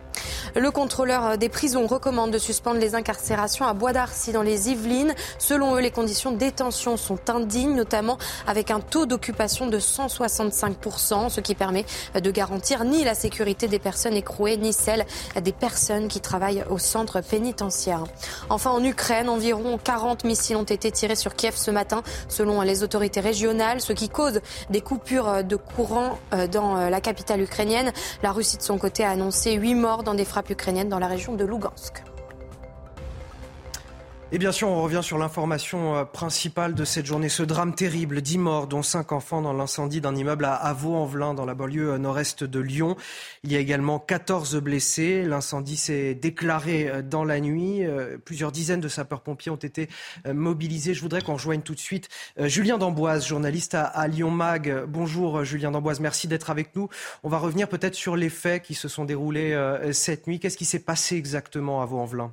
Le 0.56 0.72
contrôleur 0.72 1.38
des 1.38 1.50
prisons 1.50 1.88
recommande 1.88 2.32
de 2.32 2.38
suspendre 2.38 2.80
les 2.80 2.95
incarcérations 2.95 3.65
à 3.65 3.74
Bois 3.74 3.93
d'Arcy 3.93 4.32
dans 4.32 4.41
les 4.41 4.69
Yvelines 4.69 4.99
Selon 5.38 5.76
eux, 5.76 5.80
les 5.80 5.92
conditions 5.92 6.32
de 6.32 6.38
détention 6.38 6.98
sont 6.98 7.20
indignes, 7.30 7.76
notamment 7.76 8.18
avec 8.48 8.72
un 8.72 8.80
taux 8.80 9.06
d'occupation 9.06 9.68
de 9.68 9.80
165%, 9.80 11.30
ce 11.30 11.42
qui 11.42 11.56
permet 11.56 11.86
de 12.16 12.32
garantir 12.32 12.84
ni 12.84 13.04
la 13.04 13.16
sécurité 13.16 13.68
des 13.68 13.80
personnes 13.80 14.16
écrouées, 14.16 14.58
ni 14.58 14.74
celle 14.74 15.06
des 15.42 15.52
personnes 15.52 16.08
qui 16.08 16.20
travaillent 16.20 16.64
au 16.70 16.78
centre 16.78 17.22
pénitentiaire. 17.22 18.04
Enfin, 18.50 18.72
en 18.72 18.84
Ukraine, 18.84 19.30
environ 19.30 19.78
40 19.78 20.24
missiles 20.24 20.56
ont 20.56 20.64
été 20.64 20.92
tirés 20.92 21.16
sur 21.16 21.36
Kiev 21.36 21.56
ce 21.56 21.72
matin, 21.72 22.04
selon 22.28 22.62
les 22.62 22.84
autorités 22.84 23.20
régionales, 23.20 23.82
ce 23.82 23.94
qui 23.94 24.10
cause 24.10 24.42
des 24.70 24.82
coupures 24.82 25.44
de 25.44 25.56
courant 25.56 26.20
euh, 26.34 26.48
dans 26.48 26.78
euh, 26.78 26.90
la 26.90 27.02
capitale 27.02 27.42
ukrainienne. 27.42 27.92
La 28.24 28.32
Russie, 28.32 28.58
de 28.58 28.64
son 28.64 28.78
côté, 28.78 29.04
a 29.04 29.12
annoncé 29.12 29.54
8 29.54 29.76
morts 29.76 30.04
dans 30.04 30.14
des 30.14 30.26
frappes 30.26 30.50
ukrainiennes 30.50 30.90
dans 30.90 31.00
la 31.00 31.08
région 31.08 31.36
de 31.36 31.46
Lugansk. 31.46 32.04
Et 34.32 34.38
bien 34.38 34.52
sûr, 34.52 34.68
on 34.68 34.84
revient 34.84 35.00
sur 35.02 35.18
l'information 35.18 35.96
euh, 35.96 36.04
principale 36.06 36.76
de 36.76 36.86
cette 36.86 37.08
journée, 37.08 37.30
ce 37.30 37.42
drame 37.42 37.74
terrible, 37.74 38.22
10 38.22 38.38
morts, 38.38 38.68
dont 38.68 38.84
5 38.84 39.12
enfants 39.12 39.42
dans 39.42 39.54
l'incendie 39.54 40.02
d'un 40.02 40.15
immeuble 40.15 40.46
à 40.46 40.72
Vaux-en-Velin, 40.72 41.34
dans 41.34 41.48
la 41.48 41.56
banlieue 41.56 41.94
euh, 41.94 41.98
nord-est 41.98 42.44
de 42.44 42.60
Lyon. 42.60 42.96
Il 43.44 43.52
y 43.52 43.56
a 43.56 43.60
également 43.60 43.98
14 43.98 44.58
blessés. 44.58 45.24
L'incendie 45.24 45.78
s'est 45.78 46.13
déclaré 46.13 46.88
euh, 46.88 47.02
dans 47.02 47.24
la 47.24 47.39
nuit. 47.39 47.82
Plusieurs 48.24 48.52
dizaines 48.52 48.82
de 48.82 48.88
sapeurs-pompiers 48.88 49.52
ont 49.52 49.56
été 49.56 49.89
mobilisés. 50.32 50.94
Je 50.94 51.02
voudrais 51.02 51.22
qu'on 51.22 51.34
rejoigne 51.34 51.62
tout 51.62 51.74
de 51.74 51.80
suite 51.80 52.08
Julien 52.38 52.78
Damboise, 52.78 53.26
journaliste 53.26 53.76
à 53.76 54.08
Lyon 54.08 54.30
Mag. 54.30 54.86
Bonjour 54.88 55.44
Julien 55.44 55.72
Damboise, 55.72 56.00
merci 56.00 56.28
d'être 56.28 56.50
avec 56.50 56.76
nous. 56.76 56.89
On 57.24 57.30
va 57.30 57.38
revenir 57.39 57.68
peut-être 57.68 57.96
sur 57.96 58.15
les 58.15 58.30
faits 58.30 58.63
qui 58.63 58.76
se 58.76 58.88
sont 58.88 59.06
déroulés 59.06 59.58
cette 59.92 60.28
nuit. 60.28 60.39
Qu'est-ce 60.39 60.58
qui 60.58 60.65
s'est 60.65 60.80
passé 60.80 61.15
exactement 61.15 61.82
à 61.82 61.86
Vaux-en-Velin 61.86 62.32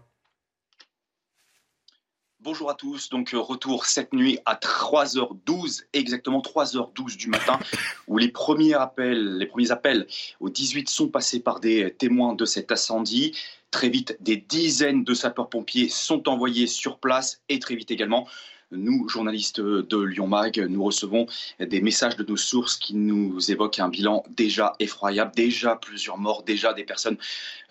Bonjour 2.46 2.70
à 2.70 2.74
tous. 2.74 3.08
Donc, 3.08 3.34
euh, 3.34 3.40
retour 3.40 3.86
cette 3.86 4.12
nuit 4.12 4.38
à 4.46 4.54
3h12, 4.54 5.82
exactement 5.92 6.40
3h12 6.40 7.16
du 7.16 7.26
matin, 7.26 7.58
où 8.06 8.18
les 8.18 8.28
premiers 8.28 8.74
appels, 8.74 9.36
les 9.38 9.46
premiers 9.46 9.72
appels 9.72 10.06
au 10.38 10.48
18 10.48 10.88
sont 10.88 11.08
passés 11.08 11.40
par 11.40 11.58
des 11.58 11.92
témoins 11.98 12.34
de 12.34 12.44
cet 12.44 12.70
incendie. 12.70 13.36
Très 13.72 13.88
vite, 13.88 14.16
des 14.20 14.36
dizaines 14.36 15.02
de 15.02 15.12
sapeurs-pompiers 15.12 15.88
sont 15.88 16.28
envoyés 16.28 16.68
sur 16.68 17.00
place 17.00 17.42
et 17.48 17.58
très 17.58 17.74
vite 17.74 17.90
également, 17.90 18.28
nous, 18.70 19.08
journalistes 19.08 19.60
de 19.60 19.98
Lyon 19.98 20.28
Mag, 20.28 20.64
nous 20.70 20.84
recevons 20.84 21.26
des 21.58 21.80
messages 21.80 22.16
de 22.16 22.22
nos 22.22 22.36
sources 22.36 22.76
qui 22.76 22.94
nous 22.94 23.50
évoquent 23.50 23.80
un 23.80 23.88
bilan 23.88 24.22
déjà 24.30 24.74
effroyable, 24.78 25.32
déjà 25.34 25.74
plusieurs 25.74 26.18
morts, 26.18 26.44
déjà 26.44 26.72
des 26.74 26.84
personnes 26.84 27.16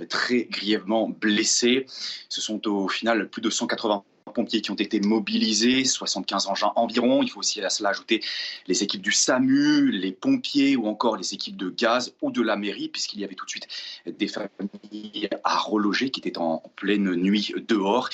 très 0.09 0.43
grièvement 0.45 1.07
blessées. 1.07 1.85
Ce 2.27 2.41
sont 2.41 2.67
au 2.67 2.89
final 2.89 3.29
plus 3.29 3.41
de 3.41 3.49
180 3.49 4.03
pompiers 4.33 4.61
qui 4.61 4.71
ont 4.71 4.75
été 4.75 4.99
mobilisés, 4.99 5.85
75 5.85 6.47
engins 6.47 6.71
environ. 6.75 7.21
Il 7.23 7.29
faut 7.29 7.39
aussi 7.39 7.61
à 7.61 7.69
cela 7.69 7.89
ajouter 7.89 8.21
les 8.67 8.83
équipes 8.83 9.01
du 9.01 9.11
SAMU, 9.11 9.91
les 9.91 10.11
pompiers 10.11 10.75
ou 10.75 10.87
encore 10.87 11.17
les 11.17 11.33
équipes 11.33 11.57
de 11.57 11.69
gaz 11.69 12.13
ou 12.21 12.31
de 12.31 12.41
la 12.41 12.55
mairie, 12.55 12.89
puisqu'il 12.89 13.19
y 13.19 13.23
avait 13.23 13.35
tout 13.35 13.45
de 13.45 13.49
suite 13.49 13.67
des 14.05 14.27
familles 14.27 15.29
à 15.43 15.57
reloger 15.57 16.09
qui 16.09 16.19
étaient 16.19 16.37
en 16.37 16.63
pleine 16.75 17.15
nuit 17.15 17.53
dehors. 17.67 18.09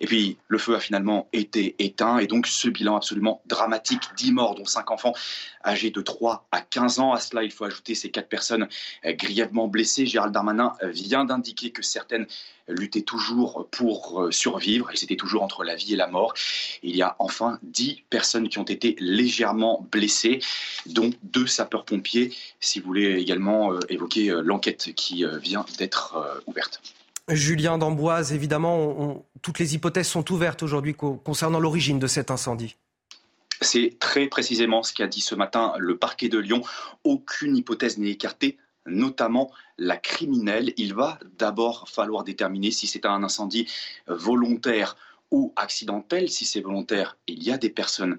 Et 0.00 0.06
puis, 0.06 0.36
le 0.48 0.58
feu 0.58 0.74
a 0.74 0.80
finalement 0.80 1.28
été 1.32 1.74
éteint. 1.78 2.18
Et 2.18 2.26
donc, 2.26 2.46
ce 2.46 2.68
bilan 2.68 2.96
absolument 2.96 3.40
dramatique 3.46 4.02
10 4.16 4.32
morts, 4.32 4.54
dont 4.54 4.64
5 4.64 4.90
enfants 4.90 5.14
âgés 5.64 5.90
de 5.90 6.00
3 6.00 6.46
à 6.52 6.60
15 6.60 7.00
ans. 7.00 7.12
À 7.12 7.20
cela, 7.20 7.42
il 7.42 7.50
faut 7.50 7.64
ajouter 7.64 7.94
ces 7.94 8.10
4 8.10 8.28
personnes 8.28 8.68
euh, 9.04 9.12
grièvement 9.12 9.68
blessées. 9.68 10.06
Gérald 10.06 10.32
Darmanin 10.32 10.74
vient 10.82 11.24
d'indiquer 11.24 11.70
que 11.70 11.82
certaines 11.82 12.26
luttaient 12.68 13.02
toujours 13.02 13.68
pour 13.70 14.22
euh, 14.22 14.32
survivre. 14.32 14.90
Elles 14.90 15.04
étaient 15.04 15.16
toujours 15.16 15.42
entre 15.42 15.64
la 15.64 15.76
vie 15.76 15.94
et 15.94 15.96
la 15.96 16.08
mort. 16.08 16.34
Il 16.82 16.96
y 16.96 17.02
a 17.02 17.16
enfin 17.18 17.58
10 17.62 18.04
personnes 18.10 18.48
qui 18.48 18.58
ont 18.58 18.64
été 18.64 18.96
légèrement 18.98 19.86
blessées, 19.90 20.40
dont 20.86 21.10
deux 21.22 21.46
sapeurs-pompiers. 21.46 22.34
Si 22.60 22.80
vous 22.80 22.86
voulez 22.86 23.14
également 23.14 23.72
euh, 23.72 23.78
évoquer 23.88 24.34
l'enquête 24.42 24.92
qui 24.94 25.24
vient 25.40 25.64
d'être 25.78 26.42
ouverte. 26.46 26.80
Julien 27.28 27.76
d'Amboise, 27.78 28.32
évidemment, 28.32 29.26
toutes 29.42 29.58
les 29.58 29.74
hypothèses 29.74 30.08
sont 30.08 30.30
ouvertes 30.32 30.62
aujourd'hui 30.62 30.94
concernant 30.94 31.58
l'origine 31.58 31.98
de 31.98 32.06
cet 32.06 32.30
incendie. 32.30 32.76
C'est 33.60 33.96
très 33.98 34.26
précisément 34.26 34.82
ce 34.82 34.92
qu'a 34.92 35.06
dit 35.06 35.20
ce 35.20 35.34
matin 35.34 35.72
le 35.78 35.96
parquet 35.96 36.28
de 36.28 36.38
Lyon. 36.38 36.62
Aucune 37.04 37.56
hypothèse 37.56 37.98
n'est 37.98 38.10
écartée 38.10 38.58
notamment 38.86 39.50
la 39.78 39.96
criminelle. 39.96 40.72
Il 40.76 40.94
va 40.94 41.18
d'abord 41.38 41.88
falloir 41.88 42.22
déterminer 42.22 42.70
si 42.70 42.86
c'est 42.86 43.06
un 43.06 43.22
incendie 43.22 43.66
volontaire 44.06 44.96
ou 45.30 45.52
accidentel. 45.56 46.30
Si 46.30 46.44
c'est 46.44 46.60
volontaire, 46.60 47.16
il 47.26 47.42
y 47.42 47.50
a 47.50 47.58
des 47.58 47.70
personnes 47.70 48.18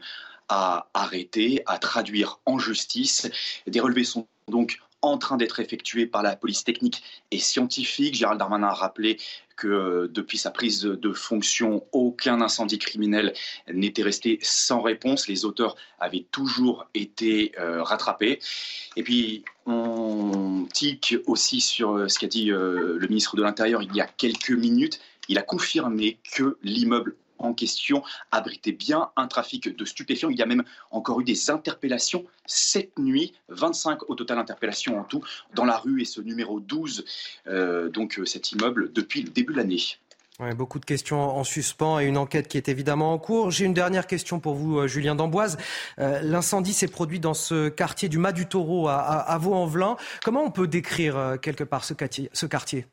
à 0.50 0.90
arrêter, 0.94 1.62
à 1.66 1.78
traduire 1.78 2.40
en 2.46 2.60
justice. 2.60 3.30
Des 3.68 3.80
relevés 3.80 4.04
sont 4.04 4.28
donc 4.48 4.80
en 5.02 5.18
train 5.18 5.38
d'être 5.38 5.60
effectué 5.60 6.06
par 6.06 6.24
la 6.24 6.36
police 6.36 6.64
technique 6.64 7.04
et 7.32 7.40
scientifique. 7.40 8.16
Gérald 8.16 8.40
Darmanin 8.40 8.68
a 8.68 8.74
rappelé 8.74 9.18
que 9.56 9.68
euh, 9.68 10.08
depuis 10.08 10.38
sa 10.38 10.52
prise 10.52 10.82
de 10.82 11.14
fonction, 11.14 11.84
aucun 11.92 12.42
incendie 12.42 12.78
criminel 12.78 13.34
n'était 13.72 14.04
resté 14.04 14.40
sans 14.42 14.82
réponse. 14.82 15.28
Les 15.28 15.46
auteurs 15.46 15.76
avaient 16.00 16.26
toujours 16.32 16.88
été 16.94 17.54
euh, 17.60 17.84
rattrapés. 17.84 18.40
Et 18.96 19.04
puis, 19.04 19.44
on 19.66 20.68
tique 20.74 21.16
aussi 21.26 21.60
sur 21.60 21.96
euh, 21.96 22.08
ce 22.08 22.20
qu'a 22.20 22.28
dit 22.28 22.46
le 22.46 23.06
ministre 23.08 23.36
de 23.36 23.44
l'Intérieur 23.44 23.82
il 23.82 23.94
y 23.96 24.02
a 24.02 24.08
quelques 24.08 24.52
minutes. 24.52 25.00
Il 25.28 25.38
a 25.38 25.42
confirmé 25.42 26.20
que 26.34 26.58
l'immeuble 26.64 27.16
en 27.40 27.54
question 27.54 28.04
abritait 28.32 28.72
bien 28.72 29.10
un 29.16 29.28
trafic 29.28 29.76
de 29.76 29.86
stupéfiants. 29.86 30.30
Il 30.30 30.38
y 30.38 30.42
a 30.42 30.46
même 30.46 30.64
encore 30.92 31.20
eu 31.22 31.24
des 31.24 31.50
interpellations 31.50 32.26
cette 32.46 32.98
nuit, 32.98 33.34
25 33.50 34.10
au 34.10 34.16
total 34.16 34.40
interpellations 34.40 35.00
en 35.00 35.04
tout, 35.04 35.24
dans 35.54 35.66
la 35.66 35.78
rue 35.78 36.02
et 36.02 36.06
ce 36.06 36.22
numéro 36.22 36.60
12, 36.60 37.06
euh, 37.48 37.90
donc 37.90 38.20
euh, 38.20 38.26
cet 38.26 38.52
immeuble, 38.52 38.92
depuis 38.94 39.22
le 39.22 39.30
début 39.30 39.54
de 39.54 39.58
l'année. 39.58 39.82
beaucoup 40.56 40.80
de 40.80 40.86
questions 40.86 41.20
en 41.20 41.44
suspens 41.44 42.00
et 42.00 42.06
une 42.06 42.18
enquête 42.18 42.48
qui 42.48 42.58
est 42.58 42.70
évidemment 42.70 43.14
en 43.14 43.20
cours. 43.20 43.52
J'ai 43.52 43.66
une 43.66 43.74
dernière 43.74 44.08
question 44.08 44.40
pour 44.40 44.56
vous, 44.56 44.80
euh, 44.80 44.88
Julien 44.88 45.16
Damboise. 45.16 45.58
L'incendie 45.98 46.74
s'est 46.74 46.88
produit 46.88 47.20
dans 47.20 47.34
ce 47.34 47.70
quartier 47.70 48.10
du 48.10 48.18
Mas 48.18 48.34
du 48.34 48.48
Taureau 48.48 48.88
à, 48.88 48.96
à, 48.98 49.38
Vaux-en-Velin. 49.38 49.98
Comment 50.24 50.44
on 50.44 50.52
peut 50.52 50.68
décrire 50.68 51.38
quelque 51.42 51.64
part 51.64 51.84
ce 51.84 51.94
quartier? 51.94 52.88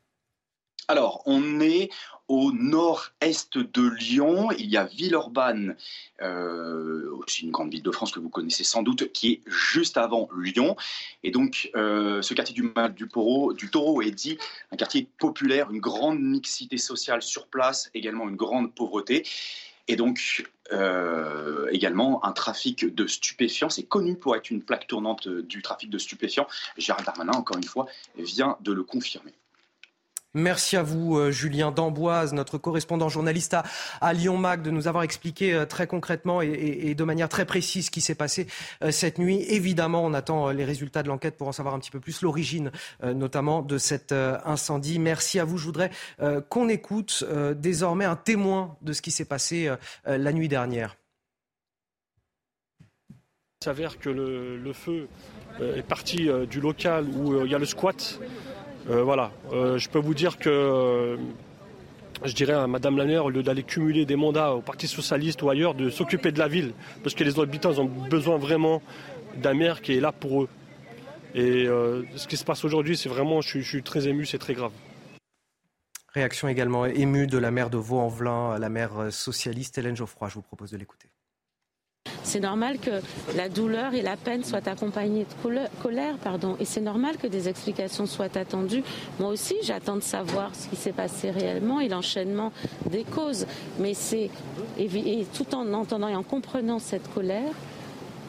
Alors, 0.88 1.22
on 1.26 1.60
est 1.60 1.90
au 2.28 2.52
nord-est 2.52 3.58
de 3.58 3.86
Lyon, 3.86 4.50
il 4.58 4.70
y 4.70 4.76
a 4.76 4.84
Villeurbanne, 4.84 5.76
euh, 6.22 7.20
une 7.42 7.50
grande 7.50 7.70
ville 7.70 7.82
de 7.82 7.90
France 7.90 8.12
que 8.12 8.20
vous 8.20 8.30
connaissez 8.30 8.64
sans 8.64 8.82
doute, 8.82 9.12
qui 9.12 9.32
est 9.32 9.40
juste 9.46 9.98
avant 9.98 10.28
Lyon. 10.36 10.76
Et 11.22 11.30
donc, 11.30 11.70
euh, 11.76 12.22
ce 12.22 12.32
quartier 12.32 12.54
du 12.54 12.62
Mal 12.62 12.94
du, 12.94 13.04
du 13.04 13.70
Taureau 13.70 14.02
est 14.02 14.10
dit 14.10 14.38
un 14.72 14.76
quartier 14.76 15.06
populaire, 15.18 15.70
une 15.70 15.80
grande 15.80 16.20
mixité 16.20 16.78
sociale 16.78 17.22
sur 17.22 17.46
place, 17.46 17.90
également 17.94 18.28
une 18.28 18.36
grande 18.36 18.74
pauvreté. 18.74 19.26
Et 19.86 19.96
donc, 19.96 20.48
euh, 20.72 21.68
également 21.72 22.24
un 22.24 22.32
trafic 22.32 22.86
de 22.86 23.06
stupéfiants. 23.06 23.68
C'est 23.68 23.82
connu 23.82 24.16
pour 24.16 24.34
être 24.34 24.50
une 24.50 24.62
plaque 24.62 24.86
tournante 24.86 25.28
du 25.28 25.60
trafic 25.60 25.90
de 25.90 25.98
stupéfiants. 25.98 26.46
Gérald 26.78 27.04
Darmanin, 27.04 27.32
encore 27.32 27.58
une 27.58 27.64
fois, 27.64 27.86
vient 28.16 28.56
de 28.60 28.72
le 28.72 28.82
confirmer. 28.82 29.34
Merci 30.36 30.76
à 30.76 30.82
vous, 30.82 31.16
euh, 31.16 31.30
Julien 31.30 31.70
Damboise, 31.70 32.32
notre 32.32 32.58
correspondant 32.58 33.08
journaliste 33.08 33.56
à, 34.00 34.12
Lyon 34.12 34.36
Mag, 34.36 34.62
de 34.62 34.70
nous 34.72 34.88
avoir 34.88 35.04
expliqué 35.04 35.54
euh, 35.54 35.64
très 35.64 35.86
concrètement 35.86 36.42
et, 36.42 36.92
de 36.96 37.04
manière 37.04 37.28
très 37.28 37.44
précise 37.44 37.86
ce 37.86 37.90
qui 37.92 38.00
s'est 38.00 38.16
passé 38.16 38.48
euh, 38.82 38.90
cette 38.90 39.18
nuit. 39.18 39.42
Évidemment, 39.48 40.04
on 40.04 40.12
attend 40.12 40.50
les 40.50 40.64
résultats 40.64 41.04
de 41.04 41.08
l'enquête 41.08 41.36
pour 41.36 41.46
en 41.46 41.52
savoir 41.52 41.72
un 41.76 41.78
petit 41.78 41.92
peu 41.92 42.00
plus 42.00 42.22
l'origine, 42.22 42.72
notamment 43.02 43.62
de 43.62 43.78
cet 43.78 44.12
incendie. 44.12 44.98
Merci 44.98 45.38
à 45.38 45.44
vous. 45.44 45.58
Je 45.58 45.64
voudrais 45.64 45.90
qu'on 46.48 46.68
écoute 46.68 47.24
désormais 47.56 48.04
un 48.04 48.16
témoin 48.16 48.76
de 48.82 48.92
ce 48.92 49.02
qui 49.02 49.10
s'est 49.10 49.24
passé 49.24 49.72
la 50.04 50.32
nuit 50.32 50.48
dernière. 50.48 50.96
Il 53.10 53.64
s'avère 53.64 53.98
que 53.98 54.10
le 54.10 54.72
feu 54.72 55.08
est 55.60 55.86
parti 55.86 56.28
du 56.48 56.60
local 56.60 57.06
où 57.08 57.44
il 57.44 57.50
y 57.50 57.54
a 57.54 57.58
le 57.58 57.66
squat. 57.66 58.20
Euh, 58.90 59.02
voilà, 59.02 59.32
euh, 59.52 59.78
je 59.78 59.88
peux 59.88 59.98
vous 59.98 60.12
dire 60.12 60.36
que 60.36 60.50
euh, 60.50 61.16
je 62.24 62.34
dirais 62.34 62.52
à 62.52 62.66
Madame 62.66 62.98
la 62.98 63.24
au 63.24 63.30
lieu 63.30 63.42
d'aller 63.42 63.62
cumuler 63.62 64.04
des 64.04 64.16
mandats 64.16 64.52
au 64.52 64.60
Parti 64.60 64.86
Socialiste 64.86 65.42
ou 65.42 65.48
ailleurs, 65.48 65.74
de 65.74 65.88
s'occuper 65.88 66.32
de 66.32 66.38
la 66.38 66.48
ville. 66.48 66.74
Parce 67.02 67.14
que 67.14 67.24
les 67.24 67.40
habitants 67.40 67.78
ont 67.78 67.86
besoin 67.86 68.36
vraiment 68.36 68.82
d'un 69.36 69.54
maire 69.54 69.80
qui 69.80 69.96
est 69.96 70.00
là 70.00 70.12
pour 70.12 70.42
eux. 70.42 70.48
Et 71.34 71.66
ce 71.66 72.28
qui 72.28 72.36
se 72.36 72.44
passe 72.44 72.64
aujourd'hui, 72.64 72.96
c'est 72.96 73.08
vraiment, 73.08 73.40
je, 73.40 73.58
suis 73.58 73.82
très 73.82 74.06
ému, 74.06 74.24
c'est 74.24 74.38
très 74.38 74.54
grave. 74.54 74.70
Réaction 76.14 76.46
également 76.46 76.86
émue 76.86 77.26
de 77.26 77.38
la 77.38 77.50
maire 77.50 77.70
de 77.70 77.76
Vaux-en-Velin, 77.76 78.56
la 78.56 78.68
maire 78.68 79.10
socialiste 79.10 79.76
Hélène 79.76 79.96
Geoffroy. 79.96 80.28
Je 80.28 80.34
vous 80.34 80.42
propose 80.42 80.70
de 80.70 80.76
l'écouter. 80.76 81.08
C'est 82.34 82.40
normal 82.40 82.78
que 82.78 82.90
la 83.36 83.48
douleur 83.48 83.94
et 83.94 84.02
la 84.02 84.16
peine 84.16 84.42
soient 84.42 84.66
accompagnées 84.66 85.24
de 85.24 85.82
colère, 85.82 86.16
pardon. 86.16 86.56
Et 86.58 86.64
c'est 86.64 86.80
normal 86.80 87.16
que 87.16 87.26
des 87.26 87.48
explications 87.48 88.06
soient 88.06 88.36
attendues. 88.36 88.82
Moi 89.20 89.28
aussi, 89.28 89.54
j'attends 89.62 89.96
de 89.96 90.02
savoir 90.02 90.50
ce 90.54 90.66
qui 90.68 90.74
s'est 90.74 90.92
passé 90.92 91.30
réellement 91.30 91.80
et 91.80 91.88
l'enchaînement 91.88 92.50
des 92.90 93.04
causes. 93.04 93.46
Mais 93.78 93.94
c'est, 93.94 94.30
et 94.78 95.26
tout 95.34 95.54
en 95.54 95.72
entendant 95.74 96.08
et 96.08 96.16
en 96.16 96.22
comprenant 96.22 96.78
cette 96.78 97.12
colère, 97.12 97.52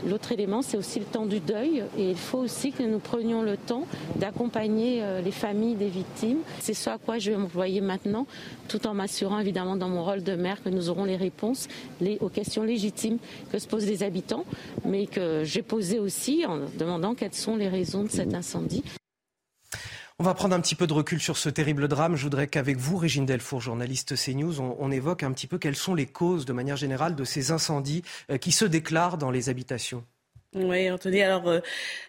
L'autre 0.06 0.32
élément, 0.32 0.62
c'est 0.62 0.78
aussi 0.78 1.00
le 1.00 1.06
temps 1.06 1.26
du 1.26 1.40
deuil 1.40 1.84
et 1.98 2.12
il 2.12 2.18
faut 2.18 2.38
aussi 2.38 2.72
que 2.72 2.84
nous 2.84 3.00
prenions 3.00 3.42
le 3.42 3.58
temps 3.58 3.86
d'accompagner 4.18 5.02
euh, 5.02 5.22
les 5.22 5.32
familles 5.32 5.76
des 5.76 5.88
victimes. 5.88 6.40
C'est 6.60 6.74
ce 6.76 6.90
à 6.92 6.98
quoi 6.98 7.18
je 7.18 7.32
vais 7.32 7.38
m'employer 7.38 7.82
maintenant, 7.82 8.28
tout 8.68 8.86
en 8.86 8.94
m'assurant 8.94 9.40
évidemment 9.40 9.76
dans 9.76 9.90
mon 9.90 10.04
rôle 10.04 10.24
de 10.24 10.36
maire 10.36 10.62
que 10.64 10.70
nous 10.70 10.90
aurons 10.90 11.06
les 11.06 11.16
réponses 11.16 11.68
aux 12.20 12.30
questions 12.30 12.64
légitimes 12.64 13.18
que 13.52 13.58
se 13.58 13.68
posent 13.68 13.88
les 13.88 14.04
habitants, 14.04 14.46
mais 14.86 15.08
que 15.08 15.44
j'ai 15.44 15.62
posées 15.62 16.00
aussi 16.00 16.46
en 16.46 16.60
demandant 16.78 17.16
quelles 17.16 17.34
sont 17.34 17.56
les 17.56 17.68
raisons 17.68 18.04
de 18.04 18.10
cet 18.10 18.34
incendie. 18.34 18.84
On 20.18 20.24
va 20.24 20.34
prendre 20.34 20.56
un 20.56 20.62
petit 20.62 20.76
peu 20.76 20.88
de 20.88 20.94
recul 20.94 21.20
sur 21.20 21.36
ce 21.36 21.50
terrible 21.50 21.90
drame. 21.90 22.16
Je 22.16 22.24
voudrais 22.24 22.48
qu'avec 22.48 22.78
vous, 22.78 22.96
Régine 22.96 23.26
Delfour, 23.26 23.60
journaliste 23.60 24.16
CNews, 24.16 24.62
on, 24.62 24.78
on, 24.80 24.90
évoque 24.90 25.24
un 25.24 25.34
petit 25.34 25.46
peu 25.46 25.58
quelles 25.58 25.76
sont 25.76 25.94
les 25.94 26.06
causes, 26.06 26.46
de 26.46 26.54
manière 26.54 26.78
générale, 26.78 27.16
de 27.16 27.26
ces 27.26 27.52
incendies 27.52 28.02
euh, 28.32 28.38
qui 28.38 28.54
se 28.54 28.64
déclarent 28.64 29.18
dans 29.18 29.30
les 29.30 29.50
habitations. 29.50 30.06
Oui, 30.56 30.90
Anthony. 30.90 31.22
Alors, 31.22 31.50
euh, 31.50 31.60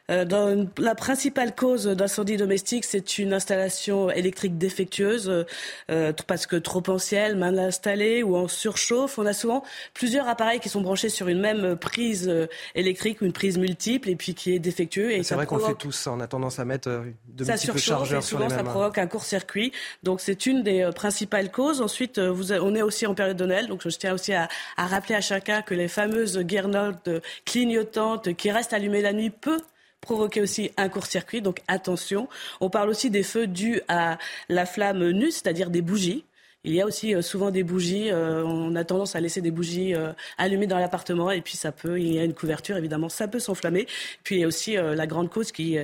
euh, 0.08 0.24
dans 0.24 0.68
la 0.78 0.94
principale 0.94 1.52
cause 1.54 1.86
d'incendie 1.86 2.36
domestique, 2.36 2.84
c'est 2.84 3.18
une 3.18 3.32
installation 3.32 4.08
électrique 4.08 4.56
défectueuse, 4.56 5.44
euh, 5.90 6.12
parce 6.28 6.46
que 6.46 6.54
trop 6.54 6.82
ancienne, 6.86 7.38
mal 7.38 7.58
installée 7.58 8.22
ou 8.22 8.36
en 8.36 8.46
surchauffe. 8.46 9.18
On 9.18 9.26
a 9.26 9.32
souvent 9.32 9.64
plusieurs 9.94 10.28
appareils 10.28 10.60
qui 10.60 10.68
sont 10.68 10.80
branchés 10.80 11.08
sur 11.08 11.26
une 11.26 11.40
même 11.40 11.74
prise 11.76 12.32
électrique 12.76 13.20
ou 13.20 13.24
une 13.24 13.32
prise 13.32 13.58
multiple, 13.58 14.08
et 14.08 14.14
puis 14.14 14.34
qui 14.34 14.54
est 14.54 14.60
défectueux. 14.60 15.10
Et 15.10 15.24
c'est 15.24 15.34
vrai 15.34 15.46
qu'on 15.46 15.58
fait 15.58 15.74
tous 15.74 15.92
ça. 15.92 16.12
On 16.12 16.20
a 16.20 16.28
tendance 16.28 16.60
à 16.60 16.64
mettre 16.64 16.88
de 16.88 17.44
multiples 17.44 17.78
chargeurs 17.78 18.22
sur 18.22 18.38
les 18.38 18.46
mêmes. 18.46 18.56
Ça 18.56 18.62
provoque 18.62 18.98
un 18.98 19.08
court-circuit. 19.08 19.72
Donc, 20.04 20.20
c'est 20.20 20.46
une 20.46 20.62
des 20.62 20.88
principales 20.94 21.50
causes. 21.50 21.82
Ensuite, 21.82 22.20
vous, 22.20 22.52
on 22.52 22.76
est 22.76 22.82
aussi 22.82 23.06
en 23.06 23.14
période 23.14 23.36
de 23.36 23.46
Noël, 23.46 23.66
donc 23.66 23.82
je 23.82 23.96
tiens 23.96 24.14
aussi 24.14 24.32
à, 24.32 24.48
à 24.76 24.86
rappeler 24.86 25.16
à 25.16 25.20
chacun 25.20 25.62
que 25.62 25.74
les 25.74 25.88
fameuses 25.88 26.38
guirlandes 26.38 27.22
clignotantes 27.44 28.35
qui 28.36 28.50
reste 28.50 28.72
allumé 28.72 29.02
la 29.02 29.12
nuit 29.12 29.30
peut 29.30 29.60
provoquer 30.00 30.40
aussi 30.40 30.70
un 30.76 30.88
court-circuit, 30.88 31.42
donc 31.42 31.60
attention. 31.68 32.28
On 32.60 32.70
parle 32.70 32.88
aussi 32.88 33.10
des 33.10 33.22
feux 33.22 33.46
dus 33.46 33.80
à 33.88 34.18
la 34.48 34.66
flamme 34.66 35.10
nue, 35.10 35.30
c'est-à-dire 35.30 35.70
des 35.70 35.82
bougies. 35.82 36.24
Il 36.66 36.74
y 36.74 36.80
a 36.80 36.86
aussi 36.86 37.14
euh, 37.14 37.22
souvent 37.22 37.52
des 37.52 37.62
bougies. 37.62 38.10
Euh, 38.10 38.44
on 38.44 38.74
a 38.74 38.84
tendance 38.84 39.14
à 39.14 39.20
laisser 39.20 39.40
des 39.40 39.52
bougies 39.52 39.94
euh, 39.94 40.12
allumées 40.36 40.66
dans 40.66 40.80
l'appartement 40.80 41.30
et 41.30 41.40
puis 41.40 41.56
ça 41.56 41.70
peut, 41.70 42.00
il 42.00 42.12
y 42.12 42.18
a 42.18 42.24
une 42.24 42.34
couverture 42.34 42.76
évidemment, 42.76 43.08
ça 43.08 43.28
peut 43.28 43.38
s'enflammer. 43.38 43.86
Puis 44.24 44.34
il 44.36 44.40
y 44.40 44.44
a 44.44 44.48
aussi 44.48 44.74
la 44.74 45.06
grande 45.06 45.30
cause 45.30 45.52
qui 45.52 45.78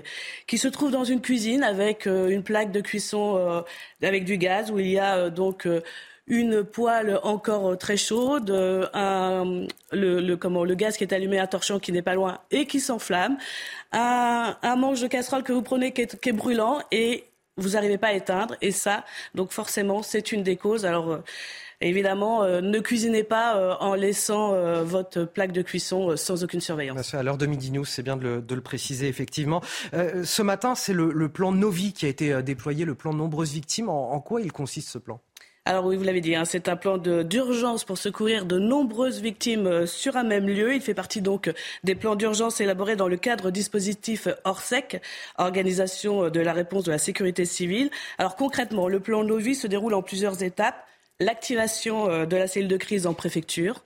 qui 0.46 0.58
se 0.58 0.68
trouve 0.68 0.90
dans 0.90 1.04
une 1.04 1.20
cuisine 1.20 1.62
avec 1.62 2.06
une 2.06 2.42
plaque 2.42 2.72
de 2.72 2.80
cuisson 2.80 3.64
avec 4.02 4.24
du 4.24 4.38
gaz 4.38 4.70
où 4.70 4.78
il 4.80 4.88
y 4.88 4.98
a 4.98 5.30
donc 5.30 5.68
une 6.26 6.62
poêle 6.64 7.18
encore 7.22 7.76
très 7.78 7.96
chaude, 7.96 8.50
un, 8.94 9.66
le, 9.90 10.74
gaz 10.74 10.96
qui 10.96 11.04
est 11.04 11.12
allumé 11.12 11.38
à 11.38 11.46
torchon 11.46 11.78
qui 11.78 11.92
n'est 11.92 12.02
pas 12.02 12.14
loin 12.14 12.38
et 12.50 12.66
qui 12.66 12.80
s'enflamme, 12.80 13.36
un, 13.92 14.76
manche 14.76 15.00
de 15.00 15.08
casserole 15.08 15.42
que 15.42 15.52
vous 15.52 15.62
prenez 15.62 15.92
qui 15.92 16.02
est, 16.02 16.32
brûlant 16.32 16.80
et 16.90 17.24
vous 17.56 17.70
n'arrivez 17.70 17.98
pas 17.98 18.08
à 18.08 18.12
éteindre. 18.12 18.56
Et 18.60 18.70
ça, 18.70 19.04
donc 19.34 19.52
forcément, 19.52 20.02
c'est 20.02 20.32
une 20.32 20.42
des 20.42 20.56
causes. 20.56 20.86
Alors, 20.86 21.10
euh, 21.10 21.18
évidemment, 21.80 22.44
euh, 22.44 22.60
ne 22.60 22.78
cuisinez 22.78 23.24
pas 23.24 23.56
euh, 23.56 23.74
en 23.80 23.94
laissant 23.94 24.54
votre 24.84 25.24
plaque 25.24 25.52
de 25.52 25.62
cuisson 25.62 26.16
sans 26.16 26.44
aucune 26.44 26.60
surveillance. 26.60 27.14
À 27.14 27.22
l'heure 27.22 27.38
de 27.38 27.46
Midi 27.46 27.70
News, 27.72 27.84
c'est 27.84 28.02
bien 28.02 28.16
de 28.16 28.42
le, 28.48 28.60
préciser, 28.60 29.08
effectivement. 29.08 29.60
ce 29.92 30.42
matin, 30.42 30.74
c'est 30.74 30.94
le, 30.94 31.28
plan 31.28 31.52
Novi 31.52 31.92
qui 31.92 32.06
a 32.06 32.08
été 32.08 32.42
déployé, 32.42 32.84
le 32.84 32.94
plan 32.94 33.12
nombreuses 33.12 33.52
victimes. 33.52 33.88
en 33.88 34.20
quoi 34.20 34.40
il 34.40 34.52
consiste 34.52 34.88
ce 34.88 34.98
plan? 34.98 35.20
Alors 35.64 35.86
oui, 35.86 35.96
vous 35.96 36.02
l'avez 36.02 36.20
dit, 36.20 36.34
hein, 36.34 36.44
c'est 36.44 36.68
un 36.68 36.74
plan 36.74 36.98
d'urgence 36.98 37.84
pour 37.84 37.96
secourir 37.96 38.46
de 38.46 38.58
nombreuses 38.58 39.20
victimes 39.20 39.68
euh, 39.68 39.86
sur 39.86 40.16
un 40.16 40.24
même 40.24 40.48
lieu. 40.48 40.74
Il 40.74 40.80
fait 40.80 40.92
partie 40.92 41.22
donc 41.22 41.52
des 41.84 41.94
plans 41.94 42.16
d'urgence 42.16 42.60
élaborés 42.60 42.96
dans 42.96 43.06
le 43.06 43.16
cadre 43.16 43.52
dispositif 43.52 44.26
ORSEC, 44.44 45.00
Organisation 45.38 46.30
de 46.30 46.40
la 46.40 46.52
réponse 46.52 46.82
de 46.82 46.90
la 46.90 46.98
sécurité 46.98 47.44
civile. 47.44 47.90
Alors 48.18 48.34
concrètement, 48.34 48.88
le 48.88 48.98
plan 48.98 49.22
Novi 49.22 49.54
se 49.54 49.68
déroule 49.68 49.94
en 49.94 50.02
plusieurs 50.02 50.42
étapes. 50.42 50.84
L'activation 51.20 52.10
euh, 52.10 52.26
de 52.26 52.36
la 52.36 52.48
cellule 52.48 52.66
de 52.66 52.76
crise 52.76 53.06
en 53.06 53.14
préfecture, 53.14 53.84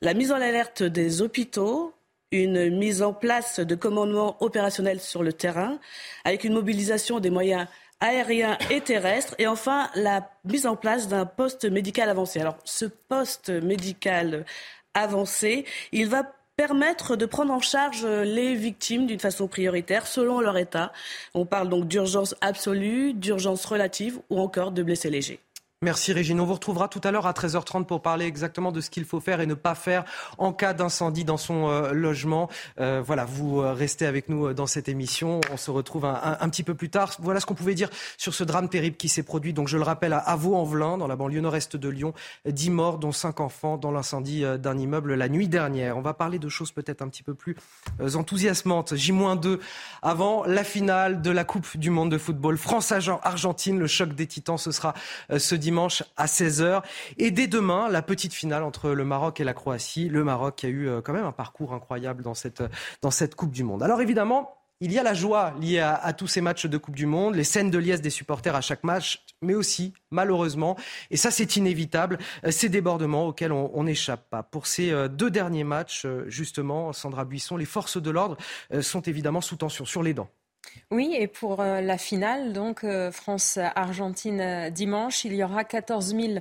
la 0.00 0.14
mise 0.14 0.32
en 0.32 0.36
alerte 0.36 0.82
des 0.82 1.20
hôpitaux, 1.20 1.92
une 2.32 2.70
mise 2.70 3.02
en 3.02 3.12
place 3.12 3.60
de 3.60 3.74
commandements 3.74 4.36
opérationnels 4.40 5.00
sur 5.00 5.22
le 5.22 5.34
terrain, 5.34 5.78
avec 6.24 6.44
une 6.44 6.54
mobilisation 6.54 7.20
des 7.20 7.28
moyens 7.28 7.66
aérien 8.00 8.58
et 8.70 8.80
terrestre. 8.80 9.34
Et 9.38 9.46
enfin, 9.46 9.90
la 9.94 10.30
mise 10.44 10.66
en 10.66 10.76
place 10.76 11.08
d'un 11.08 11.26
poste 11.26 11.64
médical 11.64 12.08
avancé. 12.08 12.40
Alors, 12.40 12.58
ce 12.64 12.86
poste 12.86 13.50
médical 13.50 14.44
avancé, 14.94 15.64
il 15.92 16.08
va 16.08 16.24
permettre 16.56 17.16
de 17.16 17.24
prendre 17.24 17.54
en 17.54 17.60
charge 17.60 18.04
les 18.04 18.54
victimes 18.54 19.06
d'une 19.06 19.20
façon 19.20 19.48
prioritaire 19.48 20.06
selon 20.06 20.40
leur 20.40 20.58
état. 20.58 20.92
On 21.32 21.46
parle 21.46 21.70
donc 21.70 21.88
d'urgence 21.88 22.34
absolue, 22.42 23.14
d'urgence 23.14 23.64
relative 23.64 24.20
ou 24.28 24.40
encore 24.40 24.70
de 24.70 24.82
blessés 24.82 25.08
légers. 25.08 25.40
Merci 25.82 26.12
Régine. 26.12 26.38
On 26.42 26.44
vous 26.44 26.52
retrouvera 26.52 26.88
tout 26.88 27.00
à 27.04 27.10
l'heure 27.10 27.26
à 27.26 27.32
13h30 27.32 27.86
pour 27.86 28.02
parler 28.02 28.26
exactement 28.26 28.70
de 28.70 28.82
ce 28.82 28.90
qu'il 28.90 29.06
faut 29.06 29.18
faire 29.18 29.40
et 29.40 29.46
ne 29.46 29.54
pas 29.54 29.74
faire 29.74 30.04
en 30.36 30.52
cas 30.52 30.74
d'incendie 30.74 31.24
dans 31.24 31.38
son 31.38 31.70
euh, 31.70 31.92
logement. 31.94 32.50
Euh, 32.78 33.02
voilà, 33.02 33.24
vous 33.24 33.62
euh, 33.62 33.72
restez 33.72 34.04
avec 34.04 34.28
nous 34.28 34.52
dans 34.52 34.66
cette 34.66 34.90
émission. 34.90 35.40
On 35.50 35.56
se 35.56 35.70
retrouve 35.70 36.04
un, 36.04 36.48
petit 36.50 36.64
peu 36.64 36.74
plus 36.74 36.90
tard. 36.90 37.14
Voilà 37.20 37.40
ce 37.40 37.46
qu'on 37.46 37.54
pouvait 37.54 37.72
dire 37.74 37.88
sur 38.18 38.34
ce 38.34 38.44
drame 38.44 38.68
terrible 38.68 38.98
qui 38.98 39.08
s'est 39.08 39.22
produit. 39.22 39.54
Donc 39.54 39.68
je 39.68 39.78
le 39.78 39.82
rappelle 39.82 40.12
à 40.12 40.36
Vaux-en-Velin, 40.36 40.98
dans 40.98 41.06
la 41.06 41.16
banlieue 41.16 41.40
nord-est 41.40 41.78
de 41.78 41.88
Lyon. 41.88 42.12
10 42.44 42.68
morts, 42.68 42.98
dont 42.98 43.12
5 43.12 43.40
enfants, 43.40 43.78
dans 43.78 43.90
l'incendie 43.90 44.44
d'un 44.58 44.76
immeuble 44.76 45.14
la 45.14 45.30
nuit 45.30 45.48
dernière. 45.48 45.96
On 45.96 46.02
va 46.02 46.12
parler 46.12 46.38
de 46.38 46.50
choses 46.50 46.72
peut-être 46.72 47.00
un 47.00 47.08
petit 47.08 47.22
peu 47.22 47.32
plus 47.32 47.56
enthousiasmantes. 48.16 48.96
J-2 48.96 49.58
avant 50.02 50.44
la 50.44 50.62
finale 50.62 51.22
de 51.22 51.30
la 51.30 51.44
Coupe 51.44 51.78
du 51.78 51.88
monde 51.88 52.10
de 52.10 52.18
football. 52.18 52.58
France-Argentine, 52.58 53.78
le 53.78 53.86
choc 53.86 54.14
des 54.14 54.26
titans, 54.26 54.58
ce 54.58 54.72
sera 54.72 54.92
ce 55.34 55.54
dimanche 55.54 55.69
dimanche 55.70 56.02
à 56.16 56.26
16h. 56.26 56.82
Et 57.18 57.30
dès 57.30 57.46
demain, 57.46 57.88
la 57.88 58.02
petite 58.02 58.34
finale 58.34 58.64
entre 58.64 58.90
le 58.90 59.04
Maroc 59.04 59.38
et 59.38 59.44
la 59.44 59.54
Croatie. 59.54 60.08
Le 60.08 60.24
Maroc 60.24 60.64
a 60.64 60.68
eu 60.68 60.88
euh, 60.88 61.00
quand 61.00 61.12
même 61.12 61.24
un 61.24 61.30
parcours 61.30 61.72
incroyable 61.72 62.24
dans 62.24 62.34
cette, 62.34 62.64
dans 63.02 63.12
cette 63.12 63.36
Coupe 63.36 63.52
du 63.52 63.62
Monde. 63.62 63.84
Alors 63.84 64.00
évidemment, 64.00 64.56
il 64.80 64.90
y 64.90 64.98
a 64.98 65.04
la 65.04 65.14
joie 65.14 65.54
liée 65.60 65.78
à, 65.78 66.12
tous 66.12 66.26
ces 66.26 66.40
matchs 66.40 66.66
de 66.66 66.76
Coupe 66.76 66.96
du 66.96 67.06
Monde, 67.06 67.36
les 67.36 67.44
scènes 67.44 67.70
de 67.70 67.78
liesse 67.78 68.00
des 68.00 68.10
supporters 68.10 68.56
à 68.56 68.62
chaque 68.62 68.82
match, 68.82 69.24
mais 69.42 69.54
aussi, 69.54 69.92
malheureusement, 70.10 70.76
et 71.10 71.16
ça 71.16 71.30
c'est 71.30 71.54
inévitable, 71.56 72.18
euh, 72.44 72.50
ces 72.50 72.68
débordements 72.68 73.28
auxquels 73.28 73.52
on 73.52 73.84
n'échappe 73.84 74.28
pas. 74.28 74.42
Pour 74.42 74.66
ces 74.66 74.90
euh, 74.90 75.06
deux 75.06 75.30
derniers 75.30 75.64
matchs, 75.64 76.06
justement, 76.26 76.92
Sandra 76.92 77.24
Buisson, 77.26 77.56
les 77.56 77.66
forces 77.66 78.02
de 78.02 78.10
l'ordre 78.10 78.38
sont 78.80 79.02
évidemment 79.02 79.42
sous 79.42 79.56
tension, 79.56 79.84
sur 79.84 80.02
les 80.02 80.14
dents. 80.14 80.30
Oui, 80.92 81.14
et 81.16 81.28
pour 81.28 81.60
euh, 81.60 81.80
la 81.80 81.98
finale, 81.98 82.52
donc 82.52 82.82
euh, 82.82 83.12
France-Argentine 83.12 84.40
euh, 84.40 84.70
dimanche, 84.70 85.24
il 85.24 85.34
y 85.34 85.44
aura 85.44 85.62
14 85.62 86.16
000 86.16 86.38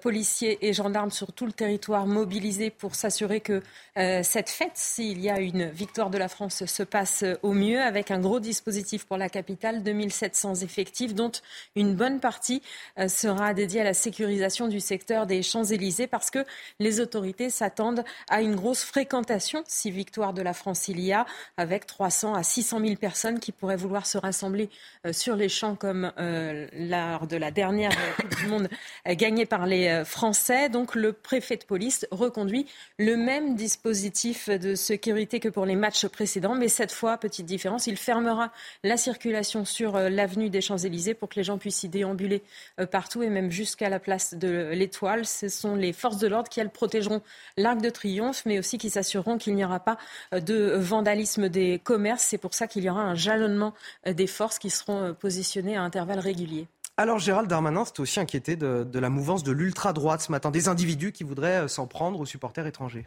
policiers 0.00 0.66
et 0.66 0.72
gendarmes 0.72 1.10
sur 1.10 1.32
tout 1.32 1.46
le 1.46 1.52
territoire 1.52 2.06
mobilisés 2.06 2.70
pour 2.70 2.94
s'assurer 2.94 3.42
que 3.42 3.62
cette 3.94 4.48
fête, 4.48 4.72
s'il 4.76 5.20
y 5.20 5.28
a 5.28 5.40
une 5.40 5.68
victoire 5.68 6.08
de 6.08 6.16
la 6.16 6.28
France, 6.28 6.64
se 6.64 6.82
passe 6.82 7.22
au 7.42 7.52
mieux, 7.52 7.82
avec 7.82 8.10
un 8.10 8.18
gros 8.18 8.40
dispositif 8.40 9.04
pour 9.04 9.18
la 9.18 9.28
capitale, 9.28 9.82
2700 9.82 10.54
effectifs, 10.62 11.14
dont 11.14 11.30
une 11.76 11.94
bonne 11.94 12.18
partie 12.18 12.62
sera 13.08 13.52
dédiée 13.52 13.82
à 13.82 13.84
la 13.84 13.92
sécurisation 13.92 14.68
du 14.68 14.80
secteur 14.80 15.26
des 15.26 15.42
Champs-Élysées, 15.42 16.06
parce 16.06 16.30
que 16.30 16.46
les 16.78 17.00
autorités 17.00 17.50
s'attendent 17.50 18.04
à 18.30 18.40
une 18.40 18.56
grosse 18.56 18.84
fréquentation. 18.84 19.62
Si 19.66 19.90
victoire 19.90 20.32
de 20.32 20.40
la 20.40 20.54
France 20.54 20.88
il 20.88 20.98
y 21.00 21.12
a, 21.12 21.26
avec 21.58 21.84
300 21.86 22.34
à 22.34 22.42
600 22.42 22.80
000 22.80 22.96
personnes 22.96 23.38
qui 23.38 23.52
pourraient 23.54 23.76
vouloir 23.76 24.06
se 24.06 24.18
rassembler 24.18 24.68
euh, 25.06 25.12
sur 25.12 25.36
les 25.36 25.48
champs 25.48 25.74
comme 25.74 26.12
euh, 26.18 26.66
lors 26.72 27.26
de 27.26 27.36
la 27.36 27.50
dernière 27.50 27.92
Coupe 28.16 28.36
du 28.36 28.46
Monde 28.46 28.68
euh, 29.08 29.14
gagnée 29.14 29.46
par 29.46 29.66
les 29.66 30.02
Français. 30.04 30.68
Donc 30.68 30.94
le 30.94 31.12
préfet 31.12 31.56
de 31.56 31.64
police 31.64 32.06
reconduit 32.10 32.66
le 32.98 33.16
même 33.16 33.54
dispositif 33.56 34.48
de 34.48 34.74
sécurité 34.74 35.40
que 35.40 35.48
pour 35.48 35.66
les 35.66 35.76
matchs 35.76 36.06
précédents, 36.06 36.54
mais 36.54 36.68
cette 36.68 36.92
fois, 36.92 37.16
petite 37.18 37.46
différence, 37.46 37.86
il 37.86 37.96
fermera 37.96 38.50
la 38.82 38.96
circulation 38.96 39.64
sur 39.64 39.98
l'avenue 39.98 40.50
des 40.50 40.60
Champs-Élysées 40.60 41.14
pour 41.14 41.28
que 41.28 41.36
les 41.36 41.44
gens 41.44 41.58
puissent 41.58 41.82
y 41.82 41.88
déambuler 41.88 42.42
partout 42.90 43.22
et 43.22 43.28
même 43.28 43.50
jusqu'à 43.50 43.88
la 43.88 43.98
place 43.98 44.34
de 44.34 44.70
l'Étoile. 44.72 45.26
Ce 45.26 45.48
sont 45.48 45.76
les 45.76 45.92
forces 45.92 46.18
de 46.18 46.26
l'ordre 46.26 46.48
qui, 46.48 46.60
elles, 46.60 46.70
protégeront 46.70 47.22
l'Arc 47.56 47.80
de 47.80 47.90
Triomphe, 47.90 48.42
mais 48.46 48.58
aussi 48.58 48.78
qui 48.78 48.90
s'assureront 48.90 49.38
qu'il 49.38 49.54
n'y 49.54 49.64
aura 49.64 49.80
pas 49.80 49.98
de 50.32 50.74
vandalisme 50.76 51.48
des 51.48 51.80
commerces. 51.82 52.24
C'est 52.24 52.38
pour 52.38 52.54
ça 52.54 52.66
qu'il 52.66 52.84
y 52.84 52.90
aura 52.90 53.02
un 53.02 53.14
jalonnement 53.44 53.74
des 54.06 54.26
forces 54.26 54.58
qui 54.58 54.70
seront 54.70 55.02
euh, 55.02 55.12
positionnées 55.12 55.76
à 55.76 55.82
intervalles 55.82 56.20
réguliers. 56.20 56.66
Alors 56.96 57.18
Gérald 57.18 57.48
Darmanin 57.48 57.84
s'est 57.84 58.00
aussi 58.00 58.20
inquiété 58.20 58.56
de, 58.56 58.84
de 58.84 58.98
la 58.98 59.10
mouvance 59.10 59.42
de 59.42 59.52
l'ultra-droite 59.52 60.20
ce 60.20 60.30
matin, 60.30 60.50
des 60.50 60.68
individus 60.68 61.12
qui 61.12 61.24
voudraient 61.24 61.64
euh, 61.64 61.68
s'en 61.68 61.86
prendre 61.86 62.20
aux 62.20 62.26
supporters 62.26 62.66
étrangers. 62.66 63.06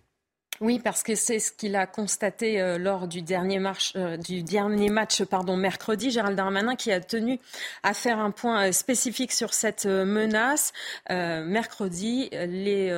Oui, 0.59 0.79
parce 0.79 1.03
que 1.03 1.13
c'est 1.13 1.37
ce 1.37 1.51
qu'il 1.51 1.75
a 1.75 1.85
constaté 1.85 2.59
euh, 2.59 2.79
lors 2.79 3.07
du 3.07 3.21
dernier, 3.21 3.59
marche, 3.59 3.93
euh, 3.95 4.17
du 4.17 4.41
dernier 4.41 4.89
match 4.89 5.23
pardon, 5.23 5.55
mercredi. 5.55 6.09
Gérald 6.09 6.35
Darmanin 6.35 6.75
qui 6.75 6.91
a 6.91 6.99
tenu 6.99 7.39
à 7.83 7.93
faire 7.93 8.17
un 8.17 8.31
point 8.31 8.67
euh, 8.67 8.71
spécifique 8.71 9.31
sur 9.31 9.53
cette 9.53 9.85
menace. 9.85 10.73
mercredi, 11.09 12.29
les 12.31 12.91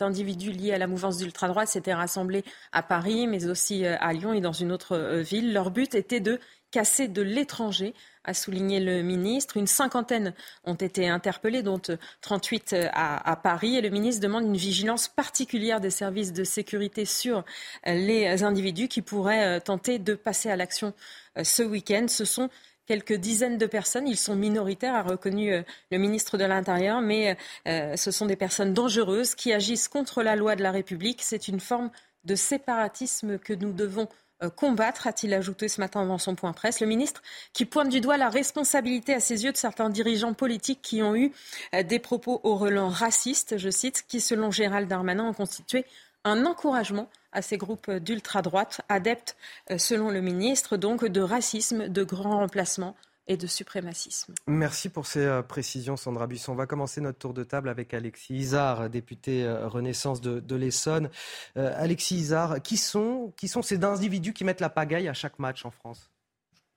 individus 0.00 0.50
liés 0.52 0.72
à 0.72 0.78
la 0.78 0.86
mouvance 0.86 1.18
d'ultra-droite 1.18 1.68
s'étaient 1.68 1.94
rassemblés 1.94 2.44
à 2.72 2.82
Paris, 2.82 3.26
mais 3.26 3.46
aussi 3.46 3.86
à 3.86 4.12
Lyon 4.12 4.32
et 4.32 4.40
dans 4.40 4.52
une 4.52 4.72
autre 4.72 5.20
ville. 5.20 5.52
Leur 5.52 5.70
but 5.70 5.94
était 5.94 6.20
de 6.20 6.40
casser 6.70 7.08
de 7.08 7.22
l'étranger 7.22 7.94
a 8.24 8.34
souligné 8.34 8.80
le 8.80 9.02
ministre. 9.02 9.56
Une 9.56 9.66
cinquantaine 9.66 10.34
ont 10.64 10.74
été 10.74 11.08
interpellés, 11.08 11.62
dont 11.62 11.80
38 12.20 12.76
à, 12.92 13.36
Paris. 13.42 13.76
Et 13.76 13.80
le 13.80 13.88
ministre 13.88 14.22
demande 14.22 14.44
une 14.44 14.56
vigilance 14.56 15.08
particulière 15.08 15.80
des 15.80 15.90
services 15.90 16.32
de 16.32 16.44
sécurité 16.44 17.04
sur 17.04 17.44
les 17.86 18.42
individus 18.42 18.88
qui 18.88 19.02
pourraient 19.02 19.56
euh, 19.56 19.60
tenter 19.60 19.98
de 19.98 20.14
passer 20.14 20.50
à 20.50 20.56
l'action 20.56 20.92
euh, 21.38 21.44
ce 21.44 21.62
week-end. 21.62 22.06
Ce 22.08 22.24
sont 22.24 22.50
quelques 22.86 23.14
dizaines 23.14 23.58
de 23.58 23.66
personnes. 23.66 24.06
Ils 24.06 24.16
sont 24.16 24.36
minoritaires, 24.36 24.94
a 24.94 25.02
reconnu 25.02 25.52
euh, 25.52 25.62
le 25.90 25.98
ministre 25.98 26.36
de 26.36 26.44
l'Intérieur, 26.44 27.00
mais 27.00 27.36
ce 27.66 28.10
sont 28.10 28.26
des 28.26 28.36
personnes 28.36 28.74
dangereuses 28.74 29.34
qui 29.34 29.52
agissent 29.52 29.88
contre 29.88 30.22
la 30.22 30.36
loi 30.36 30.56
de 30.56 30.62
la 30.62 30.70
République. 30.70 31.22
C'est 31.22 31.48
une 31.48 31.60
forme 31.60 31.90
de 32.24 32.34
séparatisme 32.34 33.38
que 33.38 33.52
nous 33.52 33.72
devons 33.72 34.02
euh, 34.04 34.27
combattre, 34.54 35.06
a-t-il 35.06 35.34
ajouté 35.34 35.68
ce 35.68 35.80
matin 35.80 36.06
dans 36.06 36.18
son 36.18 36.34
point 36.34 36.52
presse. 36.52 36.80
Le 36.80 36.86
ministre 36.86 37.22
qui 37.52 37.64
pointe 37.64 37.88
du 37.88 38.00
doigt 38.00 38.16
la 38.16 38.28
responsabilité 38.28 39.14
à 39.14 39.20
ses 39.20 39.44
yeux 39.44 39.52
de 39.52 39.56
certains 39.56 39.90
dirigeants 39.90 40.34
politiques 40.34 40.80
qui 40.82 41.02
ont 41.02 41.16
eu 41.16 41.32
euh, 41.74 41.82
des 41.82 41.98
propos 41.98 42.40
au 42.44 42.56
relent 42.56 42.88
racistes, 42.88 43.58
je 43.58 43.70
cite, 43.70 44.04
qui 44.06 44.20
selon 44.20 44.50
Gérald 44.50 44.88
Darmanin 44.88 45.24
ont 45.24 45.34
constitué 45.34 45.84
un 46.24 46.44
encouragement 46.46 47.08
à 47.32 47.42
ces 47.42 47.56
groupes 47.56 47.90
d'ultra-droite, 47.90 48.80
adeptes, 48.88 49.36
euh, 49.70 49.78
selon 49.78 50.10
le 50.10 50.20
ministre, 50.20 50.76
donc 50.76 51.04
de 51.04 51.20
racisme, 51.20 51.88
de 51.88 52.04
grand 52.04 52.38
remplacement 52.38 52.96
et 53.28 53.36
de 53.36 53.46
suprémacisme. 53.46 54.34
Merci 54.46 54.88
pour 54.88 55.06
ces 55.06 55.20
euh, 55.20 55.42
précisions, 55.42 55.96
Sandra 55.96 56.26
Busson. 56.26 56.52
On 56.52 56.56
va 56.56 56.66
commencer 56.66 57.00
notre 57.02 57.18
tour 57.18 57.34
de 57.34 57.44
table 57.44 57.68
avec 57.68 57.92
Alexis 57.92 58.34
Isard, 58.34 58.88
député 58.88 59.44
euh, 59.44 59.68
Renaissance 59.68 60.22
de, 60.22 60.56
l'Essonne. 60.56 61.10
Euh, 61.56 61.72
Alexis 61.76 62.16
Isard, 62.16 62.62
qui 62.62 62.78
sont, 62.78 63.32
qui 63.36 63.46
sont 63.46 63.62
ces 63.62 63.84
individus 63.84 64.32
qui 64.32 64.44
mettent 64.44 64.62
la 64.62 64.70
pagaille 64.70 65.08
à 65.08 65.14
chaque 65.14 65.38
match 65.38 65.64
en 65.66 65.70
France? 65.70 66.10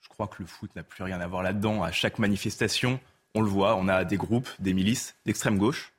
Je 0.01 0.09
crois 0.09 0.27
que 0.27 0.35
le 0.39 0.45
foot 0.45 0.69
n'a 0.75 0.83
plus 0.83 1.03
rien 1.03 1.21
à 1.21 1.27
voir 1.27 1.41
là-dedans. 1.41 1.83
À 1.83 1.91
chaque 1.91 2.19
manifestation, 2.19 2.99
on 3.33 3.41
le 3.41 3.47
voit, 3.47 3.77
on 3.77 3.87
a 3.87 4.03
des 4.03 4.17
groupes, 4.17 4.49
des 4.59 4.73
milices 4.73 5.15
d'extrême 5.25 5.57
gauche, 5.57 5.93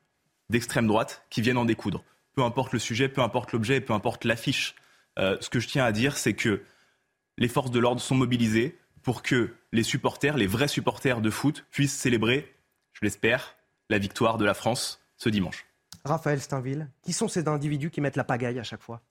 d'extrême 0.50 0.86
droite 0.86 1.24
qui 1.30 1.40
viennent 1.40 1.56
en 1.56 1.64
découdre. 1.64 2.04
Peu 2.34 2.42
importe 2.42 2.72
le 2.72 2.78
sujet, 2.78 3.08
peu 3.08 3.22
importe 3.22 3.52
l'objet, 3.52 3.80
peu 3.80 3.94
importe 3.94 4.24
l'affiche. 4.24 4.74
ce 5.16 5.48
que 5.48 5.60
je 5.60 5.68
tiens 5.68 5.84
à 5.84 5.92
dire, 5.92 6.16
c'est 6.16 6.34
que 6.34 6.62
les 7.38 7.48
forces 7.48 7.70
de 7.70 7.78
l'ordre 7.78 8.00
sont 8.00 8.14
mobilisées 8.14 8.78
pour 9.02 9.22
que 9.22 9.54
les 9.72 9.82
supporters, 9.82 10.36
les 10.36 10.46
vrais 10.46 10.68
supporters 10.68 11.20
de 11.20 11.30
foot, 11.30 11.64
puissent 11.70 11.96
célébrer, 11.96 12.54
je 12.92 13.00
l'espère, 13.02 13.56
la 13.90 13.98
victoire 13.98 14.38
de 14.38 14.44
la 14.44 14.54
France 14.54 15.00
ce 15.16 15.28
dimanche. 15.28 15.66
Raphaël 16.04 16.40
Steinville, 16.40 16.88
qui 17.02 17.12
sont 17.12 17.28
ces 17.28 17.46
individus 17.46 17.90
qui 17.90 18.00
mettent 18.00 18.16
la 18.16 18.24
pagaille 18.24 18.58
à 18.58 18.64
chaque 18.64 18.82
fois? 18.82 19.02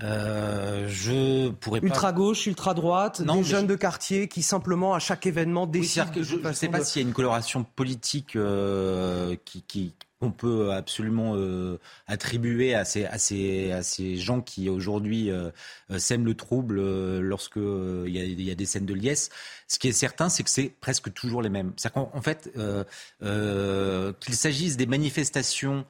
Euh, 0.00 0.88
je 0.88 1.50
pourrais 1.50 1.80
pas... 1.80 1.86
Ultra 1.86 2.12
gauche, 2.12 2.46
ultra 2.46 2.74
droite, 2.74 3.22
des 3.22 3.44
jeunes 3.44 3.66
de 3.66 3.76
quartier 3.76 4.26
qui 4.26 4.42
simplement 4.42 4.94
à 4.94 4.98
chaque 4.98 5.26
événement 5.26 5.66
décident. 5.66 6.06
je 6.20 6.36
ne 6.36 6.52
sais 6.52 6.68
pas 6.68 6.82
s'il 6.82 7.02
y 7.02 7.04
a 7.04 7.08
une 7.08 7.14
coloration 7.14 7.62
politique 7.62 8.34
euh, 8.34 9.36
qui, 9.44 9.62
qui, 9.62 9.94
qu'on 10.22 10.30
peut 10.30 10.70
absolument 10.72 11.32
euh, 11.34 11.80
attribuer 12.06 12.76
à 12.76 12.84
ces, 12.84 14.16
gens 14.18 14.40
qui 14.40 14.68
aujourd'hui 14.68 15.32
euh, 15.32 15.50
euh, 15.90 15.98
sèment 15.98 16.24
le 16.24 16.34
trouble 16.34 16.80
lorsque 17.18 17.56
il 17.56 18.40
y, 18.40 18.50
a, 18.50 18.54
des 18.54 18.66
scènes 18.66 18.86
de 18.86 18.94
liesse. 18.94 19.30
Ce 19.66 19.80
qui 19.80 19.88
est 19.88 19.92
certain, 19.92 20.28
c'est 20.28 20.44
que 20.44 20.50
c'est 20.50 20.68
presque 20.80 21.12
toujours 21.12 21.42
les 21.42 21.48
mêmes. 21.48 21.72
C'est-à-dire 21.76 22.08
qu'en 22.12 22.22
fait, 22.22 22.52
qu'il 24.20 24.34
s'agisse 24.34 24.76
des 24.76 24.86
manifestations 24.86 25.84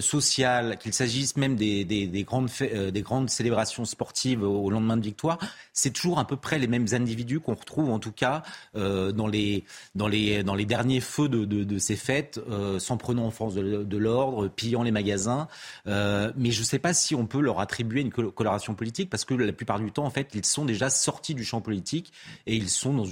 sociales, 0.00 0.78
qu'il 0.78 0.92
s'agisse 0.92 1.36
même 1.36 1.56
des, 1.56 1.84
des, 1.84 2.06
des 2.06 2.24
grandes, 2.24 2.48
des 2.60 3.02
grandes 3.02 3.30
célébrations 3.30 3.84
sportives 3.84 4.42
au, 4.42 4.70
lendemain 4.70 4.96
de 4.96 5.02
victoire, 5.02 5.38
c'est 5.72 5.90
toujours 5.90 6.18
à 6.18 6.26
peu 6.26 6.36
près 6.36 6.58
les 6.58 6.66
mêmes 6.66 6.86
individus 6.92 7.40
qu'on 7.40 7.54
retrouve 7.54 7.90
en 7.90 7.98
tout 7.98 8.12
cas 8.12 8.42
dans, 8.74 9.26
les, 9.26 9.64
dans, 9.94 10.08
les, 10.08 10.64
derniers 10.64 11.00
feux 11.00 11.28
de, 11.28 11.78
ces 11.78 11.96
fêtes, 11.96 12.40
s'en 12.78 12.96
prenant 12.96 13.26
force 13.30 13.54
de, 13.54 13.96
l'ordre, 13.96 14.48
pillant 14.48 14.82
les 14.82 14.90
magasins. 14.90 15.48
Euh, 15.86 16.32
mais 16.36 16.50
je 16.50 16.60
ne 16.60 16.64
sais 16.64 16.78
pas 16.78 16.94
si 16.94 17.14
on 17.14 17.26
peut 17.26 17.40
leur 17.40 17.60
attribuer 17.60 18.00
une 18.00 18.10
coloration 18.10 18.74
politique 18.74 19.10
parce 19.10 19.24
que 19.24 19.34
la 19.34 19.52
plupart 19.52 19.78
du 19.78 19.92
temps, 19.92 20.04
en 20.04 20.10
fait, 20.10 20.30
ils 20.34 20.44
sont 20.44 20.64
déjà 20.64 20.90
sortis 20.90 21.34
du 21.34 21.44
champ 21.44 21.60
politique 21.60 22.12
et 22.46 22.56
ils 22.56 22.70
sont 22.70 22.94
dans 22.94 23.06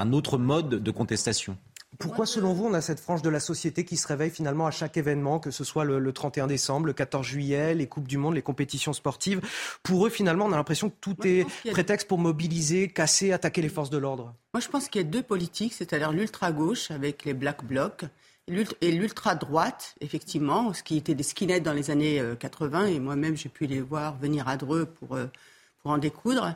un 0.00 0.12
autre 0.12 0.38
mode 0.38 0.68
de 0.68 0.90
contestation. 0.90 1.56
Pourquoi, 1.98 2.26
selon 2.26 2.52
vous, 2.52 2.64
on 2.64 2.74
a 2.74 2.80
cette 2.80 3.00
frange 3.00 3.22
de 3.22 3.28
la 3.28 3.40
société 3.40 3.84
qui 3.84 3.96
se 3.96 4.08
réveille 4.08 4.30
finalement 4.30 4.66
à 4.66 4.70
chaque 4.70 4.96
événement, 4.96 5.38
que 5.38 5.50
ce 5.50 5.62
soit 5.62 5.84
le, 5.84 6.12
31 6.12 6.46
décembre, 6.46 6.86
le 6.86 6.92
14 6.92 7.24
juillet, 7.24 7.74
les 7.74 7.86
Coupes 7.86 8.08
du 8.08 8.16
Monde, 8.16 8.34
les 8.34 8.42
compétitions 8.42 8.92
sportives? 8.92 9.40
Pour 9.82 10.06
eux, 10.06 10.10
finalement, 10.10 10.46
on 10.46 10.52
a 10.52 10.56
l'impression 10.56 10.90
que 10.90 10.96
tout 11.00 11.16
est 11.26 11.46
prétexte 11.70 12.08
pour 12.08 12.18
mobiliser, 12.18 12.88
casser, 12.88 13.32
attaquer 13.32 13.62
les 13.62 13.68
forces 13.68 13.90
de 13.90 13.98
l'ordre. 13.98 14.34
Moi, 14.54 14.60
je 14.60 14.68
pense 14.68 14.88
qu'il 14.88 15.00
y 15.00 15.04
a 15.04 15.08
deux 15.08 15.22
politiques, 15.22 15.74
c'est-à-dire 15.74 16.12
l'ultra-gauche 16.12 16.90
avec 16.90 17.24
les 17.24 17.34
Black 17.34 17.64
Blocs 17.64 18.04
et 18.80 18.90
l'ultra-droite, 18.90 19.94
effectivement, 20.00 20.72
ce 20.72 20.82
qui 20.82 20.96
était 20.96 21.14
des 21.14 21.22
skinheads 21.22 21.60
dans 21.60 21.72
les 21.72 21.90
années 21.90 22.22
80, 22.40 22.82
euh, 22.82 22.86
et 22.86 22.98
moi-même, 22.98 23.36
j'ai 23.36 23.48
pu 23.48 23.66
les 23.66 23.80
voir 23.80 24.16
venir 24.16 24.48
à 24.48 24.56
Dreux 24.56 24.86
pour 24.86 25.14
euh, 25.14 25.26
pour 25.82 25.92
en 25.92 25.98
découdre. 25.98 26.54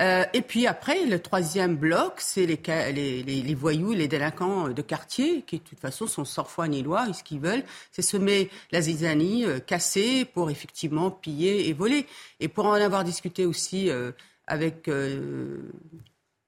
Euh, 0.00 0.24
et 0.32 0.42
puis 0.42 0.66
après, 0.66 1.04
le 1.04 1.18
troisième 1.18 1.76
bloc, 1.76 2.14
c'est 2.18 2.46
les, 2.46 2.60
les, 2.92 3.22
les, 3.22 3.54
voyous, 3.54 3.92
les 3.92 4.08
délinquants 4.08 4.68
de 4.68 4.82
quartier, 4.82 5.42
qui 5.42 5.58
de 5.58 5.64
toute 5.64 5.80
façon 5.80 6.06
sont 6.06 6.24
sans 6.24 6.44
foi 6.44 6.68
ni 6.68 6.82
loi, 6.82 7.12
ce 7.12 7.22
qu'ils 7.22 7.40
veulent, 7.40 7.64
c'est 7.90 8.02
semer 8.02 8.50
la 8.70 8.80
zizanie, 8.80 9.44
euh, 9.44 9.58
casser 9.58 10.24
pour 10.24 10.50
effectivement 10.50 11.10
piller 11.10 11.68
et 11.68 11.72
voler. 11.72 12.06
Et 12.40 12.48
pour 12.48 12.66
en 12.66 12.74
avoir 12.74 13.04
discuté 13.04 13.46
aussi 13.46 13.90
euh, 13.90 14.12
avec 14.46 14.88
euh, 14.88 15.58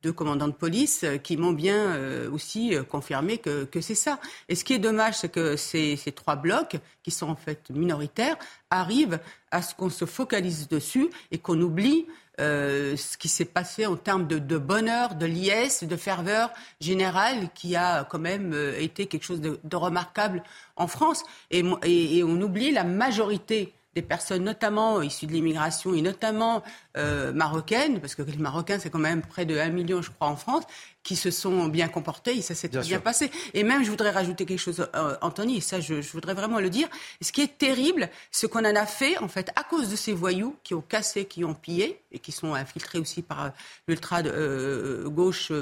deux 0.02 0.12
commandants 0.12 0.48
de 0.48 0.52
police 0.52 1.04
euh, 1.04 1.16
qui 1.18 1.36
m'ont 1.36 1.52
bien 1.52 1.94
euh, 1.94 2.30
aussi 2.30 2.74
confirmé 2.88 3.38
que, 3.38 3.64
que 3.64 3.80
c'est 3.80 3.94
ça. 3.94 4.18
Et 4.48 4.54
ce 4.54 4.64
qui 4.64 4.74
est 4.74 4.78
dommage, 4.78 5.18
c'est 5.18 5.28
que 5.28 5.56
ces, 5.56 5.96
trois 6.14 6.36
blocs, 6.36 6.76
qui 7.02 7.10
sont 7.10 7.28
en 7.28 7.36
fait 7.36 7.70
minoritaires, 7.70 8.36
arrivent 8.70 9.20
à 9.50 9.62
ce 9.62 9.74
qu'on 9.74 9.90
se 9.90 10.04
focalise 10.04 10.68
dessus 10.68 11.10
et 11.30 11.38
qu'on 11.38 11.60
oublie 11.60 12.06
euh, 12.40 12.96
ce 12.96 13.18
qui 13.18 13.28
s'est 13.28 13.44
passé 13.44 13.84
en 13.84 13.96
termes 13.96 14.26
de, 14.26 14.58
bonheur, 14.58 15.14
de 15.14 15.26
liesse, 15.26 15.84
de 15.84 15.96
ferveur 15.96 16.50
générale, 16.80 17.50
qui 17.54 17.76
a 17.76 18.04
quand 18.04 18.18
même 18.18 18.52
euh, 18.54 18.80
été 18.80 19.06
quelque 19.06 19.24
chose 19.24 19.42
de, 19.42 19.76
remarquable 19.76 20.42
en 20.76 20.86
France. 20.86 21.22
Et, 21.50 21.62
on 21.62 22.40
oublie 22.40 22.70
la 22.70 22.84
majorité 22.84 23.74
des 23.94 24.02
personnes, 24.02 24.44
notamment 24.44 25.02
issues 25.02 25.26
de 25.26 25.32
l'immigration 25.32 25.92
et 25.92 26.00
notamment 26.00 26.62
euh, 26.96 27.32
marocaines, 27.32 28.00
parce 28.00 28.14
que 28.14 28.22
les 28.22 28.36
Marocains, 28.36 28.78
c'est 28.78 28.90
quand 28.90 28.98
même 28.98 29.22
près 29.22 29.44
de 29.44 29.56
1 29.58 29.68
million, 29.70 30.02
je 30.02 30.10
crois, 30.10 30.28
en 30.28 30.36
France, 30.36 30.64
qui 31.02 31.16
se 31.16 31.30
sont 31.30 31.68
bien 31.68 31.88
comportés 31.88 32.36
et 32.36 32.42
ça 32.42 32.54
s'est 32.54 32.68
bien, 32.68 32.82
bien 32.82 33.00
passé. 33.00 33.30
Et 33.54 33.64
même, 33.64 33.84
je 33.84 33.90
voudrais 33.90 34.10
rajouter 34.10 34.44
quelque 34.44 34.58
chose, 34.58 34.86
euh, 34.94 35.16
Anthony, 35.22 35.58
et 35.58 35.60
ça, 35.60 35.80
je, 35.80 36.02
je, 36.02 36.12
voudrais 36.12 36.34
vraiment 36.34 36.60
le 36.60 36.68
dire. 36.68 36.88
Ce 37.22 37.32
qui 37.32 37.40
est 37.40 37.58
terrible, 37.58 38.10
ce 38.30 38.46
qu'on 38.46 38.60
en 38.60 38.76
a 38.76 38.86
fait, 38.86 39.16
en 39.18 39.28
fait, 39.28 39.50
à 39.56 39.62
cause 39.62 39.88
de 39.88 39.96
ces 39.96 40.12
voyous 40.12 40.56
qui 40.62 40.74
ont 40.74 40.82
cassé, 40.82 41.24
qui 41.24 41.42
ont 41.44 41.54
pillé 41.54 42.00
et 42.12 42.18
qui 42.18 42.32
sont 42.32 42.54
infiltrés 42.54 42.98
aussi 42.98 43.22
par 43.22 43.44
euh, 43.44 43.48
l'ultra 43.88 44.20
euh, 44.20 45.08
gauche 45.08 45.52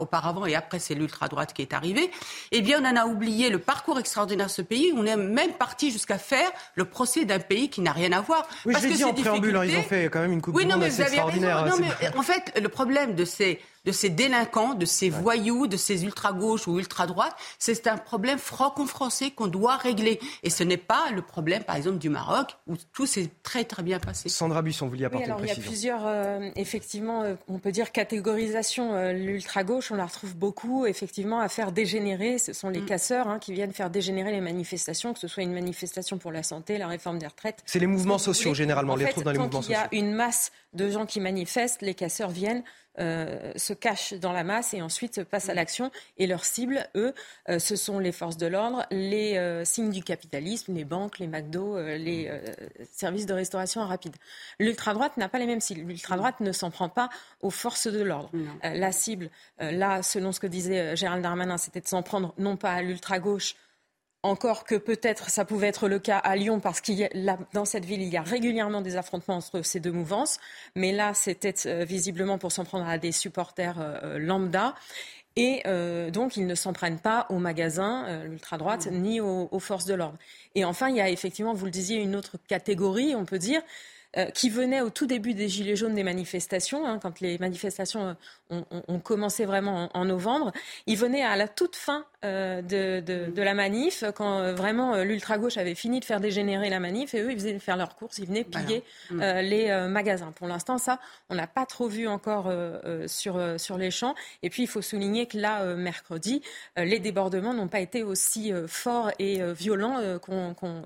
auparavant 0.00 0.46
et 0.46 0.54
après, 0.54 0.78
c'est 0.78 0.94
l'ultra 0.94 1.28
droite 1.28 1.52
qui 1.52 1.62
est 1.62 1.72
arrivée. 1.72 2.10
Eh 2.50 2.60
bien, 2.60 2.82
on 2.82 2.86
en 2.86 2.96
a 2.96 3.06
oublié 3.06 3.48
le 3.48 3.58
parcours 3.58 3.98
extraordinaire 3.98 4.46
de 4.46 4.50
ce 4.50 4.62
pays. 4.62 4.92
On 4.96 5.06
est 5.06 5.16
même 5.16 5.52
parti 5.52 5.90
jusqu'à 5.90 6.18
faire 6.18 6.50
le 6.74 6.84
procès 6.84 7.24
d'un 7.24 7.38
pays 7.38 7.68
qui 7.70 7.80
n'a 7.80 7.92
rien 7.92 8.12
à 8.12 8.20
voir. 8.20 8.48
Oui, 8.64 8.74
je 8.80 8.86
l'ai 8.86 8.94
dit 8.94 9.04
en 9.04 9.14
préambule, 9.14 9.56
hein, 9.56 9.64
ils 9.64 9.76
ont 9.76 9.82
fait 9.82 10.06
quand 10.06 10.20
même 10.20 10.32
une 10.32 10.42
coupe 10.42 10.56
oui, 10.56 10.66
non, 10.70 10.78
mais 10.78 10.88
vous 10.88 11.00
avez 11.00 11.20
Raison. 11.20 11.66
Non, 11.66 11.76
mais 11.80 12.08
en 12.16 12.22
fait, 12.22 12.58
le 12.60 12.68
problème 12.68 13.14
de 13.14 13.24
ces 13.24 13.60
de 13.84 13.92
ces 13.92 14.10
délinquants, 14.10 14.74
de 14.74 14.84
ces 14.84 15.08
voyous, 15.08 15.66
de 15.66 15.76
ces 15.76 16.04
ultra-gauches 16.04 16.68
ou 16.68 16.78
ultra-droites. 16.78 17.34
C'est 17.58 17.86
un 17.86 17.96
problème 17.96 18.38
franco-français 18.38 19.30
qu'on 19.30 19.46
doit 19.46 19.76
régler. 19.76 20.20
Et 20.42 20.50
ce 20.50 20.62
n'est 20.64 20.76
pas 20.76 21.10
le 21.14 21.22
problème, 21.22 21.64
par 21.64 21.76
exemple, 21.76 21.98
du 21.98 22.08
Maroc, 22.08 22.56
où 22.66 22.74
tout 22.92 23.06
s'est 23.06 23.30
très 23.42 23.64
très 23.64 23.82
bien 23.82 23.98
passé. 23.98 24.28
Sandra 24.28 24.62
Busson, 24.62 24.86
vous 24.86 24.90
vouliez 24.90 25.06
apporter 25.06 25.24
oui, 25.24 25.30
alors, 25.30 25.40
une 25.40 25.46
précision. 25.46 25.62
Il 25.62 25.64
y 25.64 25.66
a 25.66 25.70
plusieurs, 25.70 26.06
euh, 26.06 26.50
effectivement, 26.56 27.22
euh, 27.22 27.34
on 27.48 27.58
peut 27.58 27.72
dire 27.72 27.92
catégorisation. 27.92 28.94
Euh, 28.94 29.12
L'ultra-gauche, 29.12 29.90
on 29.92 29.96
la 29.96 30.06
retrouve 30.06 30.36
beaucoup, 30.36 30.86
effectivement, 30.86 31.40
à 31.40 31.48
faire 31.48 31.72
dégénérer. 31.72 32.38
Ce 32.38 32.52
sont 32.52 32.68
les 32.68 32.80
mm. 32.80 32.86
casseurs 32.86 33.28
hein, 33.28 33.38
qui 33.38 33.52
viennent 33.52 33.72
faire 33.72 33.90
dégénérer 33.90 34.32
les 34.32 34.40
manifestations, 34.40 35.14
que 35.14 35.20
ce 35.20 35.28
soit 35.28 35.42
une 35.42 35.52
manifestation 35.52 36.18
pour 36.18 36.32
la 36.32 36.42
santé, 36.42 36.78
la 36.78 36.86
réforme 36.86 37.18
des 37.18 37.26
retraites. 37.26 37.62
C'est 37.64 37.78
les 37.78 37.86
mouvements 37.86 38.18
sociaux, 38.18 38.54
généralement. 38.54 38.92
En 38.92 38.96
on 38.96 38.98
les 38.98 39.06
retrouve 39.06 39.24
dans 39.24 39.32
les 39.32 39.38
mouvements 39.38 39.62
sociaux. 39.62 39.80
Il 39.92 39.98
y 39.98 40.02
a 40.02 40.04
une 40.04 40.12
masse 40.12 40.52
de 40.74 40.90
gens 40.90 41.06
qui 41.06 41.20
manifestent, 41.20 41.82
les 41.82 41.94
casseurs 41.94 42.30
viennent 42.30 42.62
euh, 42.98 43.52
se 43.56 43.72
cachent 43.72 44.14
dans 44.14 44.32
la 44.32 44.44
masse 44.44 44.74
et 44.74 44.82
ensuite 44.82 45.24
passent 45.24 45.48
à 45.48 45.54
l'action. 45.54 45.90
Et 46.18 46.26
leur 46.26 46.44
cible, 46.44 46.88
eux, 46.96 47.14
euh, 47.48 47.58
ce 47.58 47.76
sont 47.76 47.98
les 47.98 48.12
forces 48.12 48.36
de 48.36 48.46
l'ordre, 48.46 48.86
les 48.90 49.36
euh, 49.36 49.64
signes 49.64 49.90
du 49.90 50.02
capitalisme, 50.02 50.74
les 50.74 50.84
banques, 50.84 51.18
les 51.18 51.26
McDo, 51.26 51.78
les 51.80 52.28
euh, 52.28 52.40
services 52.92 53.26
de 53.26 53.34
restauration 53.34 53.84
rapide. 53.86 54.16
L'ultra-droite 54.58 55.16
n'a 55.16 55.28
pas 55.28 55.38
les 55.38 55.46
mêmes 55.46 55.60
cibles. 55.60 55.88
L'ultra-droite 55.88 56.40
ne 56.40 56.52
s'en 56.52 56.70
prend 56.70 56.88
pas 56.88 57.10
aux 57.40 57.50
forces 57.50 57.86
de 57.86 58.02
l'ordre. 58.02 58.30
La 58.62 58.92
cible, 58.92 59.30
là, 59.58 60.02
selon 60.02 60.32
ce 60.32 60.40
que 60.40 60.46
disait 60.46 60.96
Gérald 60.96 61.22
Darmanin, 61.22 61.58
c'était 61.58 61.80
de 61.80 61.88
s'en 61.88 62.02
prendre 62.02 62.34
non 62.38 62.56
pas 62.56 62.72
à 62.72 62.82
l'ultra-gauche, 62.82 63.54
encore 64.22 64.64
que 64.64 64.74
peut-être 64.74 65.30
ça 65.30 65.44
pouvait 65.44 65.68
être 65.68 65.88
le 65.88 65.98
cas 65.98 66.18
à 66.18 66.36
Lyon 66.36 66.60
parce 66.60 66.80
qu'il 66.80 66.96
y 66.96 67.04
a, 67.04 67.38
dans 67.52 67.64
cette 67.64 67.84
ville, 67.84 68.02
il 68.02 68.08
y 68.08 68.16
a 68.16 68.22
régulièrement 68.22 68.82
des 68.82 68.96
affrontements 68.96 69.36
entre 69.36 69.62
ces 69.62 69.80
deux 69.80 69.92
mouvances. 69.92 70.38
Mais 70.74 70.92
là, 70.92 71.14
c'était 71.14 71.54
euh, 71.66 71.84
visiblement 71.84 72.38
pour 72.38 72.52
s'en 72.52 72.64
prendre 72.64 72.88
à 72.88 72.98
des 72.98 73.12
supporters 73.12 73.76
euh, 73.78 74.18
lambda. 74.18 74.74
Et 75.36 75.62
euh, 75.66 76.10
donc, 76.10 76.36
ils 76.36 76.46
ne 76.46 76.54
s'en 76.54 76.72
prennent 76.72 76.98
pas 76.98 77.26
aux 77.30 77.38
magasins, 77.38 78.04
euh, 78.08 78.24
l'ultra-droite, 78.24 78.88
mmh. 78.90 78.96
ni 78.98 79.20
aux, 79.20 79.48
aux 79.50 79.58
forces 79.60 79.86
de 79.86 79.94
l'ordre. 79.94 80.18
Et 80.54 80.64
enfin, 80.64 80.88
il 80.88 80.96
y 80.96 81.00
a 81.00 81.08
effectivement, 81.08 81.54
vous 81.54 81.64
le 81.64 81.70
disiez, 81.70 81.98
une 81.98 82.16
autre 82.16 82.36
catégorie, 82.48 83.14
on 83.14 83.24
peut 83.24 83.38
dire, 83.38 83.62
euh, 83.62 83.64
qui 84.34 84.50
venait 84.50 84.80
au 84.80 84.90
tout 84.90 85.06
début 85.06 85.34
des 85.34 85.48
Gilets 85.48 85.76
jaunes 85.76 85.94
des 85.94 86.02
manifestations, 86.02 86.86
hein, 86.86 86.98
quand 87.00 87.20
les 87.20 87.38
manifestations 87.38 88.08
euh, 88.08 88.14
ont, 88.50 88.64
ont, 88.70 88.82
ont 88.88 88.98
commencé 88.98 89.44
vraiment 89.44 89.88
en, 89.94 90.00
en, 90.00 90.04
novembre. 90.04 90.52
Ils 90.86 90.96
venaient 90.96 91.22
à 91.22 91.36
la 91.36 91.48
toute 91.48 91.76
fin 91.76 92.04
euh, 92.24 92.60
de, 92.60 93.00
de, 93.00 93.30
de, 93.30 93.42
la 93.42 93.54
manif, 93.54 94.04
quand 94.14 94.40
euh, 94.40 94.54
vraiment 94.54 94.94
euh, 94.94 95.04
l'ultra-gauche 95.04 95.56
avait 95.56 95.74
fini 95.74 96.00
de 96.00 96.04
faire 96.04 96.20
dégénérer 96.20 96.68
la 96.68 96.80
manif, 96.80 97.14
et 97.14 97.20
eux, 97.22 97.30
ils 97.32 97.38
faisaient 97.38 97.58
faire 97.58 97.76
leurs 97.76 97.96
courses, 97.96 98.18
ils 98.18 98.26
venaient 98.26 98.44
piller 98.44 98.82
voilà. 99.10 99.42
mm. 99.42 99.46
les 99.46 99.88
magasins. 99.88 100.32
Pour 100.32 100.48
l'instant, 100.48 100.78
ça, 100.78 100.98
on 101.28 101.34
n'a 101.34 101.46
pas 101.46 101.66
trop 101.66 101.88
vu 101.88 102.08
encore 102.08 102.52
sur, 103.06 103.40
sur 103.58 103.78
les 103.78 103.90
champs. 103.90 104.14
Et 104.42 104.50
puis, 104.50 104.64
il 104.64 104.66
faut 104.66 104.82
souligner 104.82 105.26
que 105.26 105.38
là, 105.38 105.74
mercredi, 105.74 106.42
les 106.76 106.98
débordements 106.98 107.54
n'ont 107.54 107.68
pas 107.68 107.80
été 107.80 108.02
aussi 108.02 108.52
forts 108.66 109.10
et 109.18 109.40
violents 109.52 110.18
qu 110.18 110.30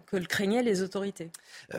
que 0.06 0.16
le 0.16 0.26
craignaient 0.26 0.62
les 0.62 0.82
autorités. 0.82 1.30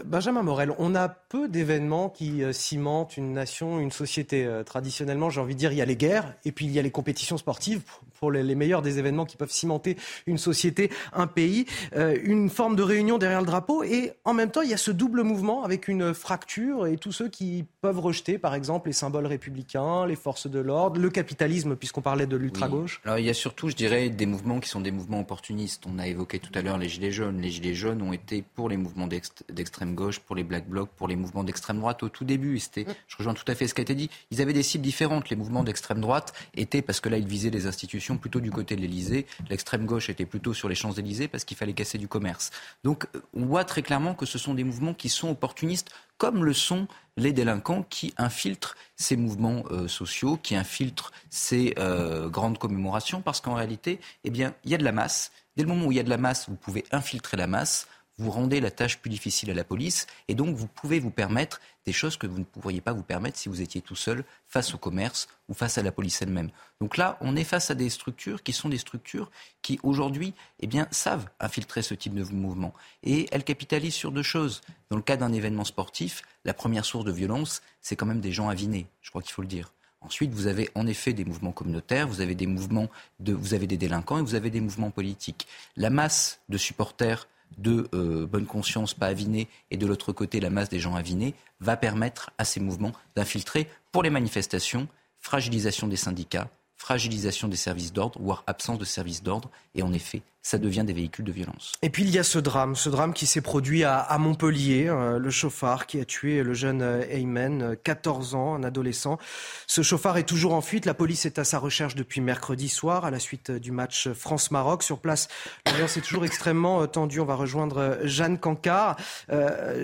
Benjamin 0.03 0.43
Morel, 0.43 0.73
on 0.77 0.95
a 0.95 1.07
peu 1.07 1.34
d'événements 1.47 2.09
qui 2.09 2.43
euh, 2.43 2.53
cimentent 2.53 3.17
une 3.17 3.33
nation, 3.33 3.79
une 3.79 3.91
société. 3.91 4.45
Euh, 4.45 4.63
traditionnellement, 4.63 5.29
j'ai 5.29 5.41
envie 5.41 5.53
de 5.53 5.59
dire, 5.59 5.71
il 5.71 5.77
y 5.77 5.81
a 5.81 5.85
les 5.85 5.95
guerres 5.95 6.33
et 6.45 6.51
puis 6.51 6.65
il 6.65 6.71
y 6.71 6.79
a 6.79 6.81
les 6.81 6.91
compétitions 6.91 7.37
sportives 7.37 7.81
pour 8.19 8.31
les, 8.31 8.43
les 8.43 8.55
meilleurs 8.55 8.81
des 8.81 8.99
événements 8.99 9.25
qui 9.25 9.37
peuvent 9.37 9.51
cimenter 9.51 9.97
une 10.27 10.37
société, 10.37 10.89
un 11.13 11.27
pays, 11.27 11.65
euh, 11.95 12.17
une 12.23 12.49
forme 12.49 12.75
de 12.75 12.83
réunion 12.83 13.17
derrière 13.17 13.41
le 13.41 13.45
drapeau. 13.45 13.83
Et 13.83 14.13
en 14.23 14.33
même 14.33 14.51
temps, 14.51 14.61
il 14.61 14.69
y 14.69 14.73
a 14.73 14.77
ce 14.77 14.91
double 14.91 15.23
mouvement 15.23 15.63
avec 15.63 15.87
une 15.87 16.13
fracture 16.13 16.87
et 16.87 16.97
tous 16.97 17.11
ceux 17.11 17.29
qui 17.29 17.65
peuvent 17.81 17.99
rejeter, 17.99 18.37
par 18.37 18.55
exemple, 18.55 18.89
les 18.89 18.93
symboles 18.93 19.25
républicains, 19.25 20.05
les 20.05 20.15
forces 20.15 20.47
de 20.47 20.59
l'ordre, 20.59 20.99
le 20.99 21.09
capitalisme, 21.09 21.75
puisqu'on 21.75 22.01
parlait 22.01 22.27
de 22.27 22.37
l'ultra-gauche. 22.37 23.01
Oui. 23.03 23.09
Alors 23.09 23.19
il 23.19 23.25
y 23.25 23.29
a 23.29 23.33
surtout, 23.33 23.69
je 23.69 23.75
dirais, 23.75 24.09
des 24.09 24.25
mouvements 24.25 24.59
qui 24.59 24.69
sont 24.69 24.81
des 24.81 24.91
mouvements 24.91 25.19
opportunistes. 25.19 25.83
On 25.87 25.99
a 25.99 26.07
évoqué 26.07 26.39
tout 26.39 26.51
à 26.53 26.61
l'heure 26.61 26.77
les 26.77 26.89
Gilets 26.89 27.11
jaunes. 27.11 27.41
Les 27.41 27.49
Gilets 27.49 27.75
jaunes 27.75 28.01
ont 28.01 28.13
été 28.13 28.43
pour 28.55 28.69
les 28.69 28.77
mouvements 28.77 29.07
d'extrême 29.07 29.95
gauche, 29.95 30.19
pour 30.19 30.35
les 30.35 30.43
Black 30.43 30.67
Blocs, 30.67 30.89
pour 30.95 31.07
les 31.07 31.15
mouvements 31.15 31.43
d'extrême 31.43 31.79
droite 31.79 32.03
au 32.03 32.09
tout 32.09 32.25
début. 32.25 32.59
C'était, 32.59 32.83
mm. 32.83 32.95
je 33.07 33.17
rejoins 33.17 33.33
tout 33.33 33.45
à 33.47 33.55
fait 33.55 33.67
ce 33.67 33.73
qui 33.73 33.81
a 33.81 33.83
été 33.83 33.95
dit. 33.95 34.09
Ils 34.31 34.41
avaient 34.41 34.53
des 34.53 34.63
cibles 34.63 34.83
différentes. 34.83 35.29
Les 35.29 35.35
mouvements 35.35 35.63
d'extrême 35.63 36.01
droite 36.01 36.33
étaient, 36.55 36.81
parce 36.81 36.99
que 36.99 37.09
là, 37.09 37.17
ils 37.17 37.27
visaient 37.27 37.49
les 37.49 37.65
institutions 37.65 38.04
plutôt 38.17 38.39
du 38.39 38.51
côté 38.51 38.75
de 38.75 38.81
l'Elysée. 38.81 39.25
L'extrême 39.49 39.85
gauche 39.85 40.09
était 40.09 40.25
plutôt 40.25 40.53
sur 40.53 40.69
les 40.69 40.75
Champs-Élysées 40.75 41.27
parce 41.27 41.43
qu'il 41.43 41.57
fallait 41.57 41.73
casser 41.73 41.97
du 41.97 42.07
commerce. 42.07 42.51
Donc 42.83 43.07
on 43.33 43.45
voit 43.45 43.63
très 43.63 43.81
clairement 43.81 44.13
que 44.13 44.25
ce 44.25 44.37
sont 44.37 44.53
des 44.53 44.63
mouvements 44.63 44.93
qui 44.93 45.09
sont 45.09 45.29
opportunistes 45.29 45.89
comme 46.17 46.45
le 46.45 46.53
sont 46.53 46.87
les 47.17 47.33
délinquants 47.33 47.83
qui 47.83 48.13
infiltrent 48.17 48.75
ces 48.95 49.17
mouvements 49.17 49.63
euh, 49.71 49.87
sociaux, 49.87 50.37
qui 50.37 50.55
infiltrent 50.55 51.11
ces 51.29 51.73
euh, 51.77 52.29
grandes 52.29 52.57
commémorations, 52.57 53.21
parce 53.21 53.41
qu'en 53.41 53.55
réalité, 53.55 53.99
eh 54.23 54.29
il 54.29 54.53
y 54.65 54.75
a 54.75 54.77
de 54.77 54.83
la 54.83 54.91
masse. 54.91 55.31
Dès 55.57 55.63
le 55.63 55.69
moment 55.69 55.87
où 55.87 55.91
il 55.91 55.97
y 55.97 55.99
a 55.99 56.03
de 56.03 56.09
la 56.09 56.17
masse, 56.17 56.47
vous 56.47 56.55
pouvez 56.55 56.85
infiltrer 56.91 57.37
la 57.37 57.47
masse 57.47 57.87
vous 58.17 58.31
rendez 58.31 58.61
la 58.61 58.71
tâche 58.71 58.99
plus 58.99 59.09
difficile 59.09 59.51
à 59.51 59.53
la 59.53 59.63
police 59.63 60.07
et 60.27 60.35
donc 60.35 60.55
vous 60.55 60.67
pouvez 60.67 60.99
vous 60.99 61.11
permettre 61.11 61.59
des 61.85 61.93
choses 61.93 62.17
que 62.17 62.27
vous 62.27 62.39
ne 62.39 62.43
pourriez 62.43 62.81
pas 62.81 62.93
vous 62.93 63.03
permettre 63.03 63.37
si 63.37 63.49
vous 63.49 63.61
étiez 63.61 63.81
tout 63.81 63.95
seul 63.95 64.23
face 64.47 64.73
au 64.73 64.77
commerce 64.77 65.27
ou 65.49 65.53
face 65.53 65.77
à 65.77 65.83
la 65.83 65.91
police 65.91 66.21
elle-même. 66.21 66.49
Donc 66.81 66.97
là, 66.97 67.17
on 67.21 67.35
est 67.35 67.43
face 67.43 67.69
à 67.71 67.75
des 67.75 67.89
structures 67.89 68.43
qui 68.43 68.53
sont 68.53 68.69
des 68.69 68.77
structures 68.77 69.29
qui 69.61 69.79
aujourd'hui 69.83 70.33
eh 70.59 70.67
bien, 70.67 70.87
savent 70.91 71.27
infiltrer 71.39 71.81
ce 71.81 71.93
type 71.93 72.15
de 72.15 72.23
mouvement. 72.23 72.73
Et 73.03 73.27
elles 73.31 73.43
capitalisent 73.43 73.93
sur 73.93 74.11
deux 74.11 74.23
choses. 74.23 74.61
Dans 74.89 74.97
le 74.97 75.03
cas 75.03 75.17
d'un 75.17 75.33
événement 75.33 75.65
sportif, 75.65 76.23
la 76.43 76.53
première 76.53 76.85
source 76.85 77.05
de 77.05 77.11
violence, 77.11 77.61
c'est 77.81 77.95
quand 77.95 78.05
même 78.05 78.21
des 78.21 78.31
gens 78.31 78.49
avinés, 78.49 78.87
je 79.01 79.09
crois 79.09 79.21
qu'il 79.21 79.33
faut 79.33 79.41
le 79.41 79.47
dire. 79.47 79.71
Ensuite, 80.01 80.31
vous 80.31 80.45
avez 80.45 80.69
en 80.75 80.85
effet 80.85 81.13
des 81.13 81.25
mouvements 81.25 81.51
communautaires, 81.51 82.07
vous 82.07 82.21
avez 82.21 82.35
des 82.35 82.45
mouvements 82.45 82.89
de, 83.19 83.33
vous 83.33 83.55
avez 83.55 83.65
des 83.65 83.77
délinquants 83.77 84.19
et 84.19 84.21
vous 84.21 84.35
avez 84.35 84.51
des 84.51 84.61
mouvements 84.61 84.91
politiques. 84.91 85.47
La 85.77 85.89
masse 85.89 86.39
de 86.47 86.59
supporters 86.59 87.27
de 87.57 87.87
euh, 87.93 88.25
bonne 88.25 88.45
conscience 88.45 88.93
pas 88.93 89.07
avinée 89.07 89.47
et 89.71 89.77
de 89.77 89.85
l'autre 89.85 90.11
côté 90.11 90.39
la 90.39 90.49
masse 90.49 90.69
des 90.69 90.79
gens 90.79 90.95
avinés, 90.95 91.33
va 91.59 91.77
permettre 91.77 92.31
à 92.37 92.45
ces 92.45 92.59
mouvements 92.59 92.91
d'infiltrer 93.15 93.69
pour 93.91 94.03
les 94.03 94.09
manifestations, 94.09 94.87
fragilisation 95.19 95.87
des 95.87 95.95
syndicats, 95.95 96.49
fragilisation 96.75 97.47
des 97.47 97.55
services 97.55 97.93
d'ordre, 97.93 98.19
voire 98.21 98.43
absence 98.47 98.77
de 98.77 98.85
services 98.85 99.23
d'ordre. 99.23 99.49
Et 99.73 99.83
en 99.83 99.93
effet, 99.93 100.21
ça 100.45 100.59
devient 100.59 100.83
des 100.85 100.93
véhicules 100.93 101.25
de 101.25 101.31
violence. 101.31 101.71
Et 101.81 101.89
puis 101.89 102.03
il 102.03 102.11
y 102.11 102.19
a 102.19 102.23
ce 102.23 102.37
drame, 102.37 102.75
ce 102.75 102.87
drame 102.89 103.13
qui 103.13 103.25
s'est 103.25 103.41
produit 103.41 103.83
à, 103.83 104.15
Montpellier, 104.19 104.85
euh, 104.87 105.17
le 105.17 105.31
chauffard 105.31 105.87
qui 105.87 105.99
a 105.99 106.05
tué 106.05 106.43
le 106.43 106.53
jeune 106.53 106.83
euh, 106.83 107.03
Ayman, 107.09 107.75
14 107.83 108.35
ans, 108.35 108.53
un 108.53 108.63
adolescent. 108.63 109.17
Ce 109.65 109.81
chauffard 109.81 110.17
est 110.17 110.23
toujours 110.23 110.53
en 110.53 110.61
fuite, 110.61 110.85
la 110.85 110.93
police 110.93 111.25
est 111.25 111.39
à 111.39 111.43
sa 111.43 111.57
recherche 111.57 111.95
depuis 111.95 112.21
mercredi 112.21 112.69
soir 112.69 113.05
à 113.05 113.09
la 113.09 113.17
suite 113.17 113.49
du 113.49 113.71
match 113.71 114.09
France-Maroc. 114.09 114.83
Sur 114.83 114.99
place, 114.99 115.29
l'ambiance 115.65 115.97
est 115.97 116.01
toujours 116.01 116.25
extrêmement 116.25 116.85
tendue. 116.85 117.21
On 117.21 117.25
va 117.25 117.35
rejoindre 117.35 117.97
Jeanne 118.03 118.37
Cancard. 118.37 118.97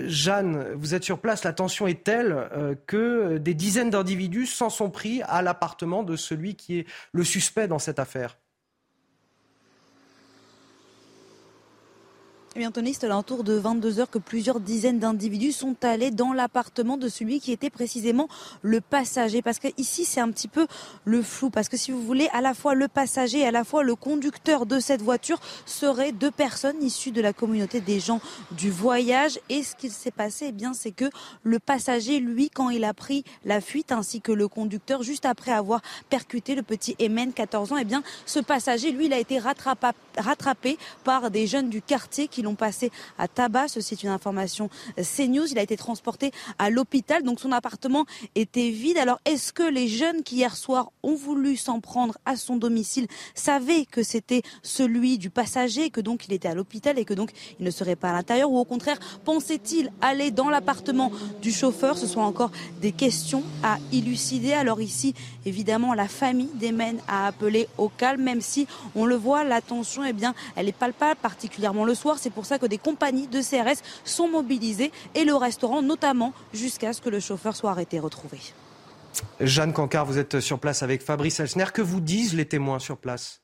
Jeanne, 0.06 0.64
vous 0.76 0.94
êtes 0.94 1.02
sur 1.02 1.18
place, 1.18 1.42
la 1.42 1.52
tension 1.52 1.88
est 1.88 2.04
telle 2.04 2.48
que 2.86 3.38
des 3.38 3.54
dizaines 3.54 3.90
d'individus 3.90 4.46
s'en 4.46 4.70
sont 4.70 4.90
pris 4.90 5.22
à 5.22 5.42
l'appartement 5.42 6.04
de 6.04 6.14
celui 6.14 6.54
qui 6.54 6.78
est 6.78 6.86
le 7.12 7.24
suspect 7.24 7.66
dans 7.66 7.80
cette 7.80 7.98
affaire. 7.98 8.36
Eh 12.54 12.58
bien, 12.58 12.70
Tony, 12.70 12.92
c'est 12.92 13.06
à 13.06 13.08
l'entour 13.08 13.44
de 13.44 13.54
22 13.54 13.98
heures 13.98 14.10
que 14.10 14.18
plusieurs 14.18 14.60
dizaines 14.60 14.98
d'individus 14.98 15.52
sont 15.52 15.74
allés 15.80 16.10
dans 16.10 16.34
l'appartement 16.34 16.98
de 16.98 17.08
celui 17.08 17.40
qui 17.40 17.50
était 17.50 17.70
précisément 17.70 18.28
le 18.60 18.82
passager. 18.82 19.40
Parce 19.40 19.58
que 19.58 19.68
ici, 19.78 20.04
c'est 20.04 20.20
un 20.20 20.30
petit 20.30 20.48
peu 20.48 20.66
le 21.06 21.22
flou. 21.22 21.48
Parce 21.48 21.70
que 21.70 21.78
si 21.78 21.92
vous 21.92 22.02
voulez, 22.02 22.28
à 22.34 22.42
la 22.42 22.52
fois 22.52 22.74
le 22.74 22.88
passager 22.88 23.38
et 23.38 23.46
à 23.46 23.52
la 23.52 23.64
fois 23.64 23.82
le 23.82 23.94
conducteur 23.94 24.66
de 24.66 24.80
cette 24.80 25.00
voiture 25.00 25.40
seraient 25.64 26.12
deux 26.12 26.30
personnes 26.30 26.82
issues 26.82 27.10
de 27.10 27.22
la 27.22 27.32
communauté 27.32 27.80
des 27.80 28.00
gens 28.00 28.20
du 28.50 28.70
voyage. 28.70 29.40
Et 29.48 29.62
ce 29.62 29.74
qu'il 29.74 29.90
s'est 29.90 30.10
passé, 30.10 30.48
eh 30.48 30.52
bien, 30.52 30.74
c'est 30.74 30.92
que 30.92 31.08
le 31.44 31.58
passager, 31.58 32.20
lui, 32.20 32.50
quand 32.50 32.68
il 32.68 32.84
a 32.84 32.92
pris 32.92 33.24
la 33.46 33.62
fuite, 33.62 33.92
ainsi 33.92 34.20
que 34.20 34.30
le 34.30 34.46
conducteur, 34.46 35.02
juste 35.02 35.24
après 35.24 35.52
avoir 35.52 35.80
percuté 36.10 36.54
le 36.54 36.62
petit 36.62 36.96
Emen, 36.98 37.32
14 37.32 37.72
ans, 37.72 37.78
eh 37.78 37.86
bien, 37.86 38.02
ce 38.26 38.40
passager, 38.40 38.92
lui, 38.92 39.06
il 39.06 39.14
a 39.14 39.18
été 39.18 39.38
rattrapé 39.38 40.76
par 41.02 41.30
des 41.30 41.46
jeunes 41.46 41.70
du 41.70 41.80
quartier 41.80 42.28
qui 42.28 42.41
l'ont 42.42 42.54
passé 42.54 42.90
à 43.18 43.28
tabac. 43.28 43.68
Ceci 43.68 43.94
est 43.94 44.02
une 44.02 44.10
information 44.10 44.68
CNews. 44.96 45.46
Il 45.50 45.58
a 45.58 45.62
été 45.62 45.76
transporté 45.76 46.32
à 46.58 46.70
l'hôpital. 46.70 47.22
Donc 47.22 47.40
son 47.40 47.52
appartement 47.52 48.04
était 48.34 48.70
vide. 48.70 48.98
Alors 48.98 49.20
est-ce 49.24 49.52
que 49.52 49.62
les 49.62 49.88
jeunes 49.88 50.22
qui 50.22 50.36
hier 50.36 50.56
soir 50.56 50.90
ont 51.02 51.14
voulu 51.14 51.56
s'en 51.56 51.80
prendre 51.80 52.18
à 52.24 52.36
son 52.36 52.56
domicile 52.56 53.06
savaient 53.34 53.84
que 53.84 54.02
c'était 54.02 54.42
celui 54.62 55.18
du 55.18 55.30
passager, 55.30 55.90
que 55.90 56.00
donc 56.00 56.26
il 56.26 56.32
était 56.32 56.48
à 56.48 56.54
l'hôpital 56.54 56.98
et 56.98 57.04
que 57.04 57.14
donc 57.14 57.30
il 57.58 57.64
ne 57.64 57.70
serait 57.70 57.96
pas 57.96 58.10
à 58.10 58.12
l'intérieur? 58.12 58.50
Ou 58.50 58.58
au 58.58 58.64
contraire, 58.64 58.98
pensait-il 59.24 59.90
aller 60.00 60.30
dans 60.30 60.50
l'appartement 60.50 61.12
du 61.40 61.52
chauffeur? 61.52 61.96
Ce 61.96 62.06
sont 62.06 62.20
encore 62.20 62.50
des 62.80 62.92
questions 62.92 63.42
à 63.62 63.78
élucider. 63.92 64.52
Alors 64.52 64.80
ici, 64.80 65.14
évidemment, 65.46 65.94
la 65.94 66.08
famille 66.08 66.50
d'Emen 66.54 66.98
a 67.08 67.26
appelé 67.26 67.68
au 67.78 67.88
calme, 67.88 68.22
même 68.22 68.40
si 68.40 68.66
on 68.94 69.06
le 69.06 69.16
voit, 69.16 69.44
la 69.44 69.60
tension, 69.60 70.04
eh 70.04 70.12
bien, 70.12 70.34
elle 70.56 70.68
est 70.68 70.72
palpable, 70.72 71.18
particulièrement 71.20 71.84
le 71.84 71.94
soir. 71.94 72.18
Pour 72.32 72.46
ça 72.46 72.58
que 72.58 72.66
des 72.66 72.78
compagnies 72.78 73.28
de 73.28 73.40
CRS 73.40 73.82
sont 74.04 74.28
mobilisées 74.28 74.92
et 75.14 75.24
le 75.24 75.34
restaurant 75.34 75.82
notamment 75.82 76.32
jusqu'à 76.52 76.92
ce 76.92 77.00
que 77.00 77.08
le 77.08 77.20
chauffeur 77.20 77.54
soit 77.54 77.70
arrêté 77.70 77.96
et 77.96 78.00
retrouvé. 78.00 78.38
Jeanne 79.40 79.72
Cancard, 79.72 80.06
vous 80.06 80.18
êtes 80.18 80.40
sur 80.40 80.58
place 80.58 80.82
avec 80.82 81.02
Fabrice 81.02 81.38
Elsner. 81.40 81.66
Que 81.72 81.82
vous 81.82 82.00
disent 82.00 82.34
les 82.34 82.46
témoins 82.46 82.78
sur 82.78 82.96
place? 82.96 83.42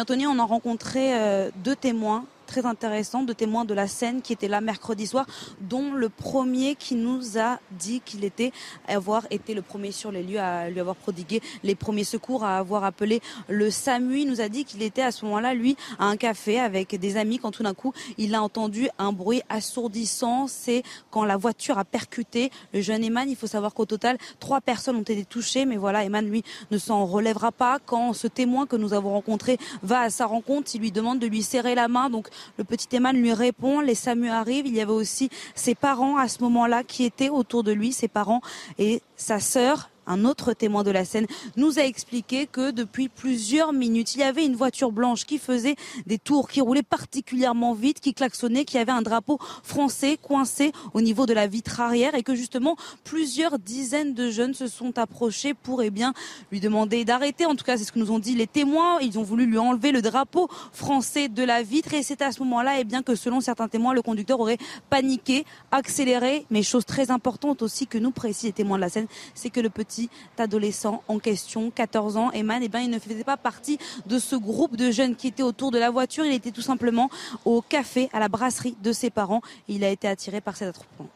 Anthony, 0.00 0.26
on 0.26 0.38
a 0.38 0.44
rencontré 0.44 1.14
euh, 1.14 1.50
deux 1.56 1.76
témoins 1.76 2.24
très 2.46 2.66
intéressant 2.66 3.22
de 3.22 3.32
témoins 3.32 3.64
de 3.64 3.74
la 3.74 3.88
scène 3.88 4.22
qui 4.22 4.32
étaient 4.32 4.48
là 4.48 4.60
mercredi 4.60 5.06
soir, 5.06 5.26
dont 5.60 5.92
le 5.92 6.08
premier 6.08 6.74
qui 6.76 6.94
nous 6.94 7.38
a 7.38 7.58
dit 7.72 8.00
qu'il 8.04 8.24
était 8.24 8.52
avoir 8.88 9.26
été 9.30 9.54
le 9.54 9.62
premier 9.62 9.92
sur 9.92 10.10
les 10.10 10.22
lieux 10.22 10.40
à 10.40 10.70
lui 10.70 10.80
avoir 10.80 10.96
prodigué 10.96 11.40
les 11.62 11.74
premiers 11.74 12.04
secours, 12.04 12.44
à 12.44 12.58
avoir 12.58 12.84
appelé 12.84 13.20
le 13.48 13.70
SAMU. 13.70 14.20
Il 14.20 14.28
nous 14.28 14.40
a 14.40 14.48
dit 14.48 14.64
qu'il 14.64 14.82
était 14.82 15.02
à 15.02 15.10
ce 15.10 15.24
moment-là, 15.24 15.54
lui, 15.54 15.76
à 15.98 16.06
un 16.06 16.16
café 16.16 16.60
avec 16.60 16.94
des 16.98 17.16
amis 17.16 17.38
quand 17.38 17.50
tout 17.50 17.62
d'un 17.62 17.74
coup 17.74 17.92
il 18.18 18.34
a 18.34 18.42
entendu 18.42 18.88
un 18.98 19.12
bruit 19.12 19.42
assourdissant. 19.48 20.46
C'est 20.46 20.82
quand 21.10 21.24
la 21.24 21.36
voiture 21.36 21.78
a 21.78 21.84
percuté 21.84 22.50
le 22.72 22.80
jeune 22.80 23.02
Eman. 23.04 23.28
Il 23.28 23.36
faut 23.36 23.46
savoir 23.46 23.74
qu'au 23.74 23.86
total, 23.86 24.18
trois 24.40 24.60
personnes 24.60 24.96
ont 24.96 25.02
été 25.02 25.24
touchées, 25.24 25.64
mais 25.64 25.76
voilà, 25.76 26.04
Eman, 26.04 26.24
lui, 26.24 26.42
ne 26.70 26.78
s'en 26.78 27.06
relèvera 27.06 27.52
pas. 27.52 27.78
Quand 27.84 28.12
ce 28.12 28.26
témoin 28.26 28.66
que 28.66 28.76
nous 28.76 28.92
avons 28.92 29.10
rencontré 29.10 29.58
va 29.82 30.00
à 30.00 30.10
sa 30.10 30.26
rencontre, 30.26 30.70
il 30.74 30.80
lui 30.80 30.92
demande 30.92 31.18
de 31.18 31.26
lui 31.26 31.42
serrer 31.42 31.74
la 31.74 31.88
main. 31.88 32.10
Donc 32.10 32.28
le 32.58 32.64
petit 32.64 32.88
Eman 32.96 33.16
lui 33.16 33.32
répond, 33.32 33.80
les 33.80 33.94
SAMU 33.94 34.28
arrivent. 34.28 34.66
Il 34.66 34.74
y 34.74 34.80
avait 34.80 34.92
aussi 34.92 35.30
ses 35.54 35.74
parents 35.74 36.16
à 36.16 36.28
ce 36.28 36.42
moment-là 36.42 36.84
qui 36.84 37.04
étaient 37.04 37.30
autour 37.30 37.64
de 37.64 37.72
lui, 37.72 37.92
ses 37.92 38.08
parents 38.08 38.40
et 38.78 39.02
sa 39.16 39.40
sœur 39.40 39.90
un 40.06 40.24
autre 40.24 40.52
témoin 40.52 40.82
de 40.82 40.90
la 40.90 41.04
scène 41.04 41.26
nous 41.56 41.78
a 41.78 41.82
expliqué 41.82 42.46
que 42.46 42.70
depuis 42.70 43.08
plusieurs 43.08 43.72
minutes, 43.72 44.14
il 44.14 44.20
y 44.20 44.22
avait 44.22 44.44
une 44.44 44.56
voiture 44.56 44.92
blanche 44.92 45.24
qui 45.24 45.38
faisait 45.38 45.76
des 46.06 46.18
tours, 46.18 46.48
qui 46.48 46.60
roulait 46.60 46.82
particulièrement 46.82 47.74
vite, 47.74 48.00
qui 48.00 48.14
klaxonnait, 48.14 48.64
qui 48.64 48.78
avait 48.78 48.92
un 48.92 49.02
drapeau 49.02 49.38
français 49.62 50.18
coincé 50.20 50.72
au 50.92 51.00
niveau 51.00 51.26
de 51.26 51.32
la 51.32 51.46
vitre 51.46 51.80
arrière 51.80 52.14
et 52.14 52.22
que 52.22 52.34
justement 52.34 52.76
plusieurs 53.04 53.58
dizaines 53.58 54.14
de 54.14 54.30
jeunes 54.30 54.54
se 54.54 54.66
sont 54.66 54.98
approchés 54.98 55.54
pour 55.54 55.82
eh 55.82 55.90
bien 55.90 56.12
lui 56.50 56.60
demander 56.60 57.04
d'arrêter. 57.04 57.46
En 57.46 57.54
tout 57.54 57.64
cas, 57.64 57.76
c'est 57.76 57.84
ce 57.84 57.92
que 57.92 57.98
nous 57.98 58.10
ont 58.10 58.18
dit 58.18 58.34
les 58.34 58.46
témoins. 58.46 58.98
Ils 59.00 59.18
ont 59.18 59.22
voulu 59.22 59.46
lui 59.46 59.58
enlever 59.58 59.92
le 59.92 60.02
drapeau 60.02 60.48
français 60.72 61.28
de 61.28 61.42
la 61.42 61.62
vitre 61.62 61.94
et 61.94 62.02
c'est 62.02 62.22
à 62.22 62.32
ce 62.32 62.40
moment-là 62.40 62.80
eh 62.80 62.84
bien 62.84 63.02
que 63.02 63.14
selon 63.14 63.40
certains 63.40 63.68
témoins, 63.68 63.94
le 63.94 64.02
conducteur 64.02 64.40
aurait 64.40 64.58
paniqué, 64.90 65.44
accéléré. 65.70 66.46
Mais 66.50 66.62
chose 66.62 66.84
très 66.84 67.10
importante 67.10 67.62
aussi 67.62 67.86
que 67.86 67.98
nous 67.98 68.10
précisent 68.10 68.44
les 68.44 68.52
témoins 68.52 68.76
de 68.76 68.82
la 68.82 68.88
scène, 68.88 69.06
c'est 69.34 69.50
que 69.50 69.60
le 69.60 69.70
petit 69.70 69.93
adolescent 70.38 71.02
en 71.08 71.18
question, 71.18 71.70
14 71.70 72.16
ans, 72.16 72.30
Eman, 72.32 72.62
eh 72.62 72.68
ben, 72.68 72.80
il 72.80 72.90
ne 72.90 72.98
faisait 72.98 73.24
pas 73.24 73.36
partie 73.36 73.78
de 74.06 74.18
ce 74.18 74.36
groupe 74.36 74.76
de 74.76 74.90
jeunes 74.90 75.16
qui 75.16 75.28
étaient 75.28 75.42
autour 75.42 75.70
de 75.70 75.78
la 75.78 75.90
voiture. 75.90 76.24
Il 76.24 76.32
était 76.32 76.50
tout 76.50 76.62
simplement 76.62 77.10
au 77.44 77.62
café, 77.62 78.08
à 78.12 78.18
la 78.18 78.28
brasserie 78.28 78.76
de 78.82 78.92
ses 78.92 79.10
parents. 79.10 79.42
il 79.68 79.84
a 79.84 79.90
été 79.90 80.08
attiré 80.08 80.40
par 80.40 80.56
cet 80.56 80.68
attroupement. 80.68 81.08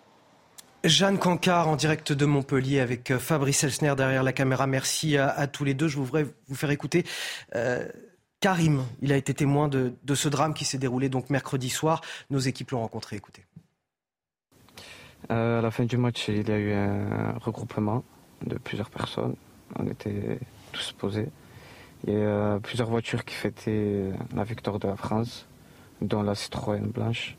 Jeanne 0.85 1.19
Cancard 1.19 1.69
en 1.69 1.77
direct 1.77 2.13
de 2.13 2.25
Montpellier 2.25 2.81
avec 2.81 3.11
euh, 3.11 3.19
Fabrice 3.19 3.65
Elsner 3.65 3.95
derrière 3.97 4.23
la 4.23 4.33
caméra. 4.33 4.67
Merci 4.67 5.17
à, 5.17 5.47
tous 5.49 5.65
les 5.65 5.75
deux. 5.75 5.89
Je 5.89 5.99
voudrais 5.99 6.27
vous 6.47 6.55
faire 6.55 6.71
écouter. 6.71 7.05
Euh, 7.57 7.87
Karim, 8.41 8.85
il 9.03 9.13
a 9.13 9.17
été 9.17 9.35
témoin 9.35 9.67
de, 9.67 9.93
ce 10.15 10.29
drame 10.29 10.55
qui 10.55 10.65
s'est 10.65 10.79
déroulé 10.79 11.09
donc 11.09 11.31
mercredi 11.31 11.69
soir. 11.69 12.01
Nos 12.31 12.39
équipes 12.39 12.71
l'ont 12.71 12.81
rencontré. 12.81 13.17
Écoutez. 13.17 13.45
Euh, 15.33 15.59
à 15.59 15.63
la 15.63 15.71
fin 15.73 15.85
du 15.85 15.97
match, 15.97 16.29
il 16.29 16.49
y 16.49 16.53
a 16.53 16.59
eu 16.59 16.73
un 16.73 17.37
regroupement 17.39 18.05
de 18.45 18.57
plusieurs 18.59 18.91
personnes. 18.91 19.37
On 19.79 19.87
était 19.87 20.39
tous 20.73 20.93
posés. 20.93 21.29
Il 22.07 22.13
y 22.13 22.17
a 22.17 22.19
euh, 22.19 22.59
plusieurs 22.61 22.89
voitures 22.89 23.25
qui 23.25 23.35
fêtaient 23.35 24.11
la 24.35 24.45
victoire 24.45 24.79
de 24.79 24.87
la 24.87 24.97
France, 24.97 25.47
dont 26.01 26.23
la 26.23 26.35
Citroën 26.35 26.87
blanche, 26.87 27.37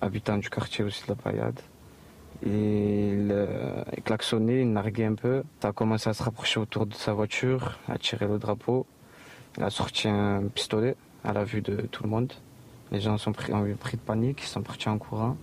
habitant 0.00 0.36
du 0.36 0.50
quartier 0.50 0.84
aussi 0.84 1.02
de 1.04 1.08
la 1.08 1.14
Paillade. 1.14 1.60
Il, 2.42 3.28
euh, 3.30 3.82
klaxonnait, 4.04 4.62
il 4.62 4.72
narguait 4.72 5.04
un 5.04 5.14
peu. 5.14 5.42
Il 5.62 5.66
a 5.66 5.72
commencé 5.72 6.08
à 6.08 6.14
se 6.14 6.22
rapprocher 6.22 6.60
autour 6.60 6.86
de 6.86 6.94
sa 6.94 7.12
voiture, 7.12 7.78
à 7.88 7.98
tirer 7.98 8.26
le 8.26 8.38
drapeau. 8.38 8.86
Il 9.56 9.62
a 9.62 9.70
sorti 9.70 10.08
un 10.08 10.44
pistolet 10.54 10.96
à 11.24 11.32
la 11.32 11.44
vue 11.44 11.60
de 11.60 11.82
tout 11.82 12.02
le 12.02 12.08
monde. 12.08 12.32
Les 12.92 13.00
gens 13.00 13.18
sont 13.18 13.32
pris, 13.32 13.52
ont 13.52 13.66
eu 13.66 13.74
pris 13.74 13.96
de 13.96 14.02
panique, 14.02 14.42
ils 14.42 14.46
sont 14.46 14.62
partis 14.62 14.88
en 14.88 14.98
courant. 14.98 15.36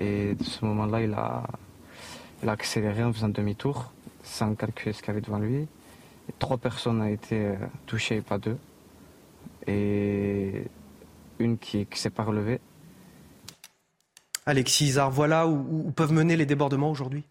Et 0.00 0.34
de 0.34 0.44
ce 0.44 0.64
moment-là, 0.64 1.02
il 1.02 1.12
a, 1.14 1.44
il 2.42 2.48
a 2.48 2.52
accéléré 2.52 3.04
en 3.04 3.12
faisant 3.12 3.28
demi-tour 3.28 3.92
sans 4.24 4.54
calculer 4.54 4.92
ce 4.92 5.00
qu'il 5.00 5.08
y 5.08 5.10
avait 5.12 5.20
devant 5.20 5.38
lui. 5.38 5.68
Trois 6.38 6.58
personnes 6.58 7.00
ont 7.00 7.06
été 7.06 7.54
touchées, 7.86 8.20
pas 8.20 8.38
deux. 8.38 8.56
Et 9.66 10.64
une 11.38 11.58
qui 11.58 11.78
ne 11.78 11.96
s'est 11.96 12.10
pas 12.10 12.24
relevée. 12.24 12.60
Alexis 14.46 14.86
Isard, 14.86 15.10
voilà 15.10 15.46
où, 15.46 15.90
peuvent 15.92 16.12
mener 16.12 16.36
les 16.36 16.46
débordements 16.46 16.90
aujourd'hui 16.90 17.24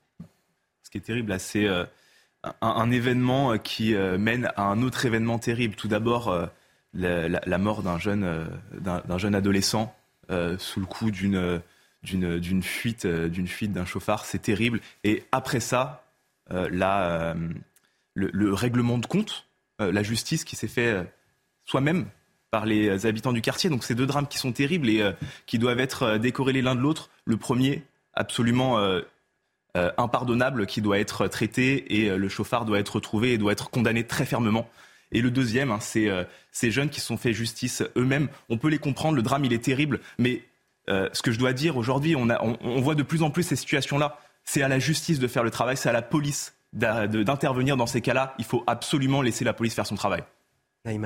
Ce 0.84 0.89
qui 0.89 0.98
est 0.98 1.02
terrible, 1.02 1.39
c'est 1.39 1.68
euh, 1.68 1.86
un, 2.62 2.91
événement 2.91 3.58
qui 3.58 3.94
euh, 3.94 4.18
mène 4.18 4.52
à 4.56 4.64
un 4.64 4.82
autre 4.82 5.06
événement 5.06 5.38
terrible. 5.38 5.76
Tout 5.76 5.88
d'abord, 5.88 6.30
euh, 6.30 6.48
la, 6.94 7.58
mort 7.58 7.84
d'un 7.84 8.00
jeune, 8.00 8.48
d'un 8.80 9.18
jeune 9.18 9.36
adolescent 9.36 9.96
sous 10.58 10.80
le 10.80 10.86
coup 10.86 11.12
d'une 11.12 11.62
d'une 12.04 12.64
fuite 12.64 13.08
d'une 13.08 13.48
fuite 13.48 13.72
d'un 13.72 13.86
chauffard, 13.86 14.26
c'est 14.26 14.41
terrible. 14.41 14.82
Et 15.04 15.24
après 15.32 15.60
ça, 15.60 16.03
la, 16.50 17.36
le, 18.14 18.30
le, 18.32 18.54
règlement 18.54 18.98
de 18.98 19.06
compte, 19.06 19.48
la 19.80 20.04
justice 20.04 20.44
qui 20.44 20.56
s'est 20.56 20.68
fait 20.68 21.06
soi-même 21.66 22.08
par 22.54 22.68
les 22.68 23.08
habitants 23.08 23.34
du 23.34 23.41
quartier. 23.41 23.72
Donc 23.72 23.84
c'est 23.84 23.96
deux 23.96 24.06
drames 24.06 24.28
qui 24.28 24.38
sont 24.38 24.52
terribles 24.52 24.88
et 24.88 25.02
euh, 25.02 25.12
qui 25.48 25.58
doivent 25.58 25.80
être 25.80 26.04
euh, 26.04 26.18
décorrélés 26.20 26.62
l'un 26.62 26.76
de 26.76 26.82
l'autre. 26.82 27.10
Le 27.26 27.36
premier, 27.36 27.82
absolument 28.14 28.78
euh, 28.78 29.02
impardonnable, 29.98 30.68
qui 30.68 30.80
doit 30.80 31.00
être 31.00 31.28
traité 31.28 31.96
et 31.96 32.16
le 32.16 32.30
chauffard 32.30 32.66
doit 32.66 32.78
être 32.78 32.98
retrouvé 32.98 33.34
et 33.34 33.39
doit 33.39 33.54
être 33.54 33.72
condamné 33.72 34.06
très 34.06 34.24
fermement. 34.24 34.70
Et 35.12 35.20
le 35.20 35.32
deuxième, 35.32 35.72
hein, 35.72 35.80
c'est 35.80 36.10
ces 36.52 36.70
jeunes 36.70 36.89
qui 36.89 37.00
se 37.00 37.08
sont 37.08 37.18
fait 37.18 37.34
justice 37.34 37.82
eux-mêmes. 37.98 38.30
On 38.50 38.60
peut 38.60 38.68
les 38.68 38.78
comprendre, 38.78 39.16
le 39.16 39.24
drame 39.24 39.46
il 39.46 39.54
est 39.54 39.64
terrible, 39.64 40.00
mais 40.20 40.44
ce 40.88 41.22
que 41.24 41.32
je 41.32 41.39
dois 41.39 41.54
dire 41.54 41.76
aujourd'hui, 41.76 42.16
on, 42.16 42.82
voit 42.82 42.94
de 42.94 43.02
plus 43.02 43.24
en 43.24 43.32
plus 43.32 43.41
ces 43.41 43.56
situations-là. 43.56 44.20
C'est 44.46 44.62
à 44.62 44.68
la 44.68 44.80
justice 44.80 45.20
de 45.20 45.28
faire 45.28 45.44
le 45.44 45.52
travail, 45.52 45.78
c'est 45.78 45.89
à 45.89 45.94
la 45.94 46.02
police 46.02 46.54
d'intervenir 46.74 47.78
dans 47.78 47.86
ces 47.86 48.02
cas-là. 48.02 48.34
Il 48.39 48.46
faut 48.46 48.64
absolument 48.68 49.22
laisser 49.22 49.46
la 49.46 49.54
police 49.54 49.74
faire 49.74 49.86
son 49.86 49.96
travail. 49.96 50.24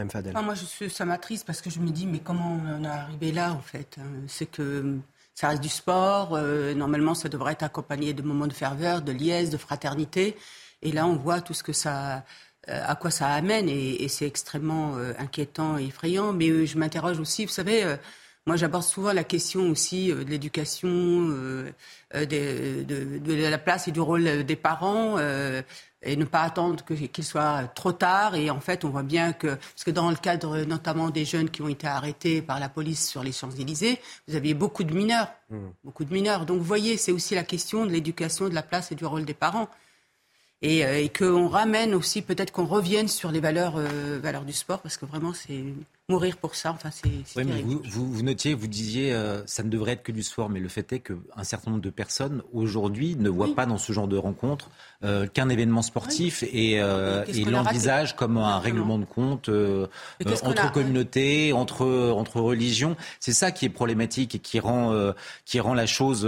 Fadel. 0.10 0.34
moi, 0.44 0.56
je 0.56 0.66
suis, 0.66 0.90
ça 0.90 1.06
m'attriste 1.06 1.46
parce 1.46 1.62
que 1.62 1.70
je 1.70 1.80
me 1.80 1.92
dis, 1.92 2.08
mais 2.08 2.18
comment 2.18 2.60
on 2.68 2.84
est 2.84 2.88
arrivé 2.88 3.32
là, 3.32 3.52
en 3.52 3.62
fait 3.62 3.98
hein? 4.00 4.24
C'est 4.26 4.48
que 4.48 4.98
ça 5.36 5.50
reste 5.50 5.62
du 5.62 5.70
sport. 5.70 6.34
Euh, 6.34 6.74
normalement, 6.74 7.14
ça 7.14 7.30
devrait 7.30 7.54
être 7.54 7.62
accompagné 7.62 8.14
de 8.14 8.24
moments 8.24 8.48
de 8.48 8.54
ferveur, 8.54 9.04
de 9.04 9.12
liesse, 9.12 9.52
de 9.52 9.58
fraternité. 9.58 10.36
Et 10.82 10.92
là, 10.92 11.06
on 11.06 11.16
voit 11.16 11.42
tout 11.42 11.54
ce 11.54 11.62
que 11.62 11.74
ça, 11.74 12.24
euh, 12.70 12.84
à 12.88 12.96
quoi 12.96 13.12
ça 13.12 13.28
amène, 13.28 13.70
et, 13.70 14.08
c'est 14.08 14.26
extrêmement 14.26 14.96
euh, 14.98 15.14
inquiétant 15.20 15.78
et 15.78 15.86
effrayant. 15.86 16.34
Mais 16.34 16.66
je 16.66 16.78
m'interroge 16.80 17.20
aussi, 17.20 17.46
vous 17.46 17.52
savez. 17.52 17.98
Moi, 18.48 18.56
j'aborde 18.56 18.84
souvent 18.84 19.14
la 19.14 19.24
question 19.24 19.70
aussi 19.70 20.08
de 20.08 20.24
l'éducation, 20.24 21.28
de, 21.30 21.74
de, 22.14 23.50
la 23.50 23.58
place 23.58 23.88
et 23.88 23.92
du 23.92 24.00
rôle 24.00 24.46
des 24.46 24.56
parents 24.56 25.18
et 26.02 26.16
ne 26.16 26.26
pas 26.26 26.42
attendre 26.42 26.84
qu'il 26.86 27.24
soit 27.24 27.68
trop 27.76 27.92
tard. 27.92 28.36
Et 28.36 28.50
en 28.50 28.60
fait, 28.60 28.86
on 28.86 28.90
voit 28.90 29.04
bien 29.04 29.34
que, 29.34 29.48
parce 29.48 29.84
que 29.84 29.92
dans 29.92 30.10
le 30.10 30.16
cadre 30.16 30.60
notamment 30.60 31.10
des 31.10 31.26
jeunes 31.26 31.50
qui 31.50 31.62
ont 31.62 31.68
été 31.68 31.88
arrêtés 31.88 32.42
par 32.42 32.60
la 32.60 32.70
police 32.70 33.08
sur 33.08 33.24
les 33.24 33.32
Champs-Élysées, 33.32 34.00
vous 34.28 34.36
aviez 34.36 34.54
beaucoup 34.54 34.84
de 34.84 34.94
mineurs, 34.94 35.30
mmh. 35.50 35.58
beaucoup 35.84 36.06
de 36.06 36.14
mineurs. 36.14 36.46
Donc, 36.46 36.60
vous 36.60 36.64
voyez, 36.64 36.98
c'est 36.98 37.12
aussi 37.12 37.36
la 37.36 37.44
question 37.44 37.86
de 37.86 37.92
l'éducation, 37.92 38.50
de 38.50 38.56
la 38.56 38.64
place 38.64 38.92
et 38.92 38.96
du 38.96 39.06
rôle 39.06 39.26
des 39.26 39.34
parents. 39.34 39.70
Et, 40.62 40.86
euh, 40.86 41.00
et 41.00 41.10
qu'on 41.10 41.48
ramène 41.48 41.94
aussi, 41.94 42.24
peut-être 42.24 42.52
qu'on 42.52 42.66
revienne 42.66 43.08
sur 43.08 43.32
les 43.32 43.40
valeurs, 43.40 43.76
euh, 43.78 44.20
valeurs 44.22 44.44
du 44.44 44.54
sport, 44.54 44.80
parce 44.80 44.98
que 44.98 45.06
vraiment, 45.06 45.34
c'est 45.34 45.64
mourir 46.10 46.38
pour 46.38 46.56
ça. 46.56 46.72
Enfin, 46.72 46.90
c'est. 46.92 47.10
Oui, 47.36 47.44
mais 47.46 47.62
vous, 47.62 47.82
vous, 47.84 48.24
notiez, 48.24 48.54
vous 48.54 48.68
disiez, 48.68 49.14
euh, 49.14 49.46
ça 49.46 49.62
ne 49.64 49.70
devrait 49.70 49.92
être 49.94 50.04
que 50.04 50.14
du 50.14 50.24
sport, 50.24 50.50
mais 50.50 50.62
le 50.62 50.70
fait 50.70 50.94
est 50.94 51.00
qu'un 51.00 51.44
certain 51.44 51.72
nombre 51.72 51.84
de 51.84 51.90
personnes 51.90 52.44
aujourd'hui 52.54 53.18
ne 53.18 53.30
voient 53.30 53.54
pas 53.54 53.66
dans 53.66 53.78
ce 53.78 53.92
genre 53.92 54.08
de 54.08 54.18
rencontre 54.18 54.70
euh, 55.04 55.28
qu'un 55.28 55.50
événement 55.50 55.82
sportif 55.82 56.44
et, 56.44 56.80
euh, 56.80 57.26
et 57.28 57.44
l'envisagent 57.44 58.16
comme 58.16 58.38
un 58.38 58.60
règlement 58.60 59.00
de 59.00 59.06
compte 59.06 59.50
entre 59.50 60.72
communautés, 60.72 61.52
entre 61.52 61.86
entre 62.12 62.40
religions. 62.40 62.96
C'est 63.20 63.34
ça 63.34 63.52
qui 63.52 63.66
est 63.66 63.70
problématique 63.70 64.36
et 64.36 64.40
qui 64.40 64.60
rend 64.62 65.14
qui 65.44 65.60
rend 65.60 65.74
la 65.74 65.88
chose, 65.88 66.26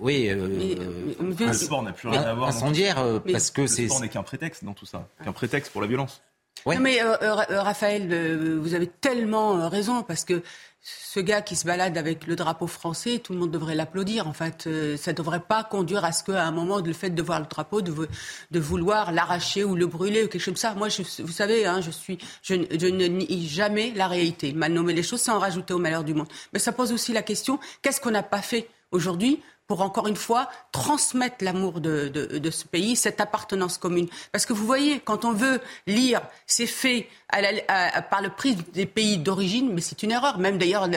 oui, 0.00 0.30
le 0.30 1.52
sport 1.52 1.82
n'a 1.82 1.92
plus 1.92 2.08
rien 2.08 2.22
à 2.22 2.34
voir 2.34 2.48
incendiaire 2.48 3.20
parce 3.30 3.50
que 3.50 3.66
c'est. 3.66 3.82
Le 3.82 3.88
sport 3.88 4.00
n'est 4.00 4.08
qu'un 4.08 4.22
prétexte 4.22 4.64
dans 4.64 4.72
tout 4.74 4.86
ça, 4.86 5.08
qu'un 5.22 5.32
prétexte 5.32 5.72
pour 5.72 5.82
la 5.82 5.88
violence. 5.88 6.22
Non, 6.64 6.80
mais 6.80 7.00
euh, 7.00 7.16
euh, 7.22 7.36
euh, 7.50 7.62
Raphaël, 7.62 8.58
vous 8.58 8.74
avez 8.74 8.88
tellement 8.88 9.68
raison 9.68 10.02
parce 10.02 10.24
que 10.24 10.42
ce 10.80 11.18
gars 11.20 11.40
qui 11.42 11.56
se 11.56 11.66
balade 11.66 11.98
avec 11.98 12.26
le 12.26 12.36
drapeau 12.36 12.66
français, 12.66 13.18
tout 13.18 13.32
le 13.32 13.40
monde 13.40 13.50
devrait 13.50 13.74
l'applaudir. 13.74 14.28
En 14.28 14.32
fait, 14.32 14.68
ça 14.96 15.12
ne 15.12 15.16
devrait 15.16 15.40
pas 15.40 15.64
conduire 15.64 16.04
à 16.04 16.12
ce 16.12 16.22
qu'à 16.22 16.44
un 16.44 16.52
moment, 16.52 16.78
le 16.78 16.92
fait 16.92 17.10
de 17.10 17.22
voir 17.22 17.40
le 17.40 17.46
drapeau, 17.46 17.82
de, 17.82 18.08
de 18.50 18.60
vouloir 18.60 19.10
l'arracher 19.12 19.64
ou 19.64 19.74
le 19.74 19.86
brûler 19.86 20.24
ou 20.24 20.28
quelque 20.28 20.40
chose 20.40 20.54
comme 20.54 20.56
ça. 20.56 20.74
Moi, 20.74 20.88
je, 20.88 21.02
vous 21.22 21.32
savez, 21.32 21.66
hein, 21.66 21.80
je, 21.80 21.90
suis, 21.90 22.18
je, 22.42 22.54
je, 22.78 22.86
ne 22.86 23.06
nie 23.06 23.48
jamais 23.48 23.92
la 23.96 24.06
réalité. 24.06 24.52
Mal 24.52 24.72
nommer 24.72 24.92
les 24.92 25.02
choses 25.02 25.20
sans 25.20 25.38
rajouter 25.40 25.74
au 25.74 25.78
malheur 25.78 26.04
du 26.04 26.14
monde. 26.14 26.28
Mais 26.52 26.60
ça 26.60 26.72
pose 26.72 26.92
aussi 26.92 27.12
la 27.12 27.22
question 27.22 27.58
qu'est-ce 27.82 28.00
qu'on 28.00 28.12
n'a 28.12 28.22
pas 28.22 28.42
fait 28.42 28.68
aujourd'hui 28.92 29.40
pour 29.66 29.82
encore 29.82 30.06
une 30.06 30.16
fois 30.16 30.48
transmettre 30.72 31.44
l'amour 31.44 31.80
de, 31.80 32.08
de, 32.08 32.38
de, 32.38 32.50
ce 32.50 32.64
pays, 32.64 32.96
cette 32.96 33.20
appartenance 33.20 33.78
commune. 33.78 34.08
Parce 34.32 34.46
que 34.46 34.52
vous 34.52 34.66
voyez, 34.66 35.00
quand 35.00 35.24
on 35.24 35.32
veut 35.32 35.60
lire 35.86 36.20
ces 36.46 36.66
faits 36.66 37.06
à 37.28 38.02
par 38.02 38.22
le 38.22 38.30
prisme 38.30 38.62
des 38.72 38.86
pays 38.86 39.18
d'origine, 39.18 39.72
mais 39.72 39.80
c'est 39.80 40.02
une 40.02 40.12
erreur. 40.12 40.38
Même 40.38 40.58
d'ailleurs, 40.58 40.88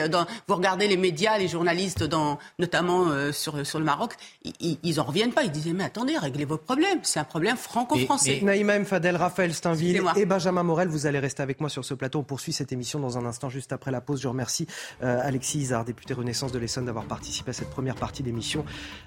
vous 0.48 0.54
regardez 0.54 0.86
les 0.86 0.96
médias, 0.96 1.38
les 1.38 1.48
journalistes, 1.48 2.04
dans, 2.04 2.38
notamment 2.58 3.08
euh, 3.08 3.32
sur, 3.32 3.66
sur 3.66 3.78
le 3.78 3.84
Maroc, 3.84 4.14
ils, 4.60 4.78
ils 4.82 5.00
en 5.00 5.04
reviennent 5.04 5.32
pas. 5.32 5.42
Ils 5.42 5.50
disaient, 5.50 5.72
mais 5.72 5.84
attendez, 5.84 6.16
réglez 6.16 6.44
vos 6.44 6.56
problèmes. 6.56 7.00
C'est 7.02 7.18
un 7.18 7.24
problème 7.24 7.56
franco-français. 7.56 8.40
Naïma 8.42 8.74
M. 8.76 8.84
Fadel, 8.84 9.16
Raphaël 9.16 9.52
Steinville 9.54 10.02
et 10.16 10.24
Benjamin 10.24 10.62
Morel, 10.62 10.88
vous 10.88 11.06
allez 11.06 11.18
rester 11.18 11.42
avec 11.42 11.60
moi 11.60 11.68
sur 11.68 11.84
ce 11.84 11.94
plateau. 11.94 12.20
On 12.20 12.24
poursuit 12.24 12.52
cette 12.52 12.72
émission 12.72 13.00
dans 13.00 13.18
un 13.18 13.26
instant, 13.26 13.48
juste 13.48 13.72
après 13.72 13.90
la 13.90 14.00
pause. 14.00 14.20
Je 14.20 14.28
remercie 14.28 14.66
euh, 15.02 15.20
Alexis 15.22 15.58
Isard, 15.58 15.84
député 15.84 16.14
Renaissance 16.14 16.52
de 16.52 16.58
l'Essonne, 16.58 16.86
d'avoir 16.86 17.04
participé 17.04 17.50
à 17.50 17.52
cette 17.52 17.70
première 17.70 17.96
partie 17.96 18.22
d'émission. 18.22 18.59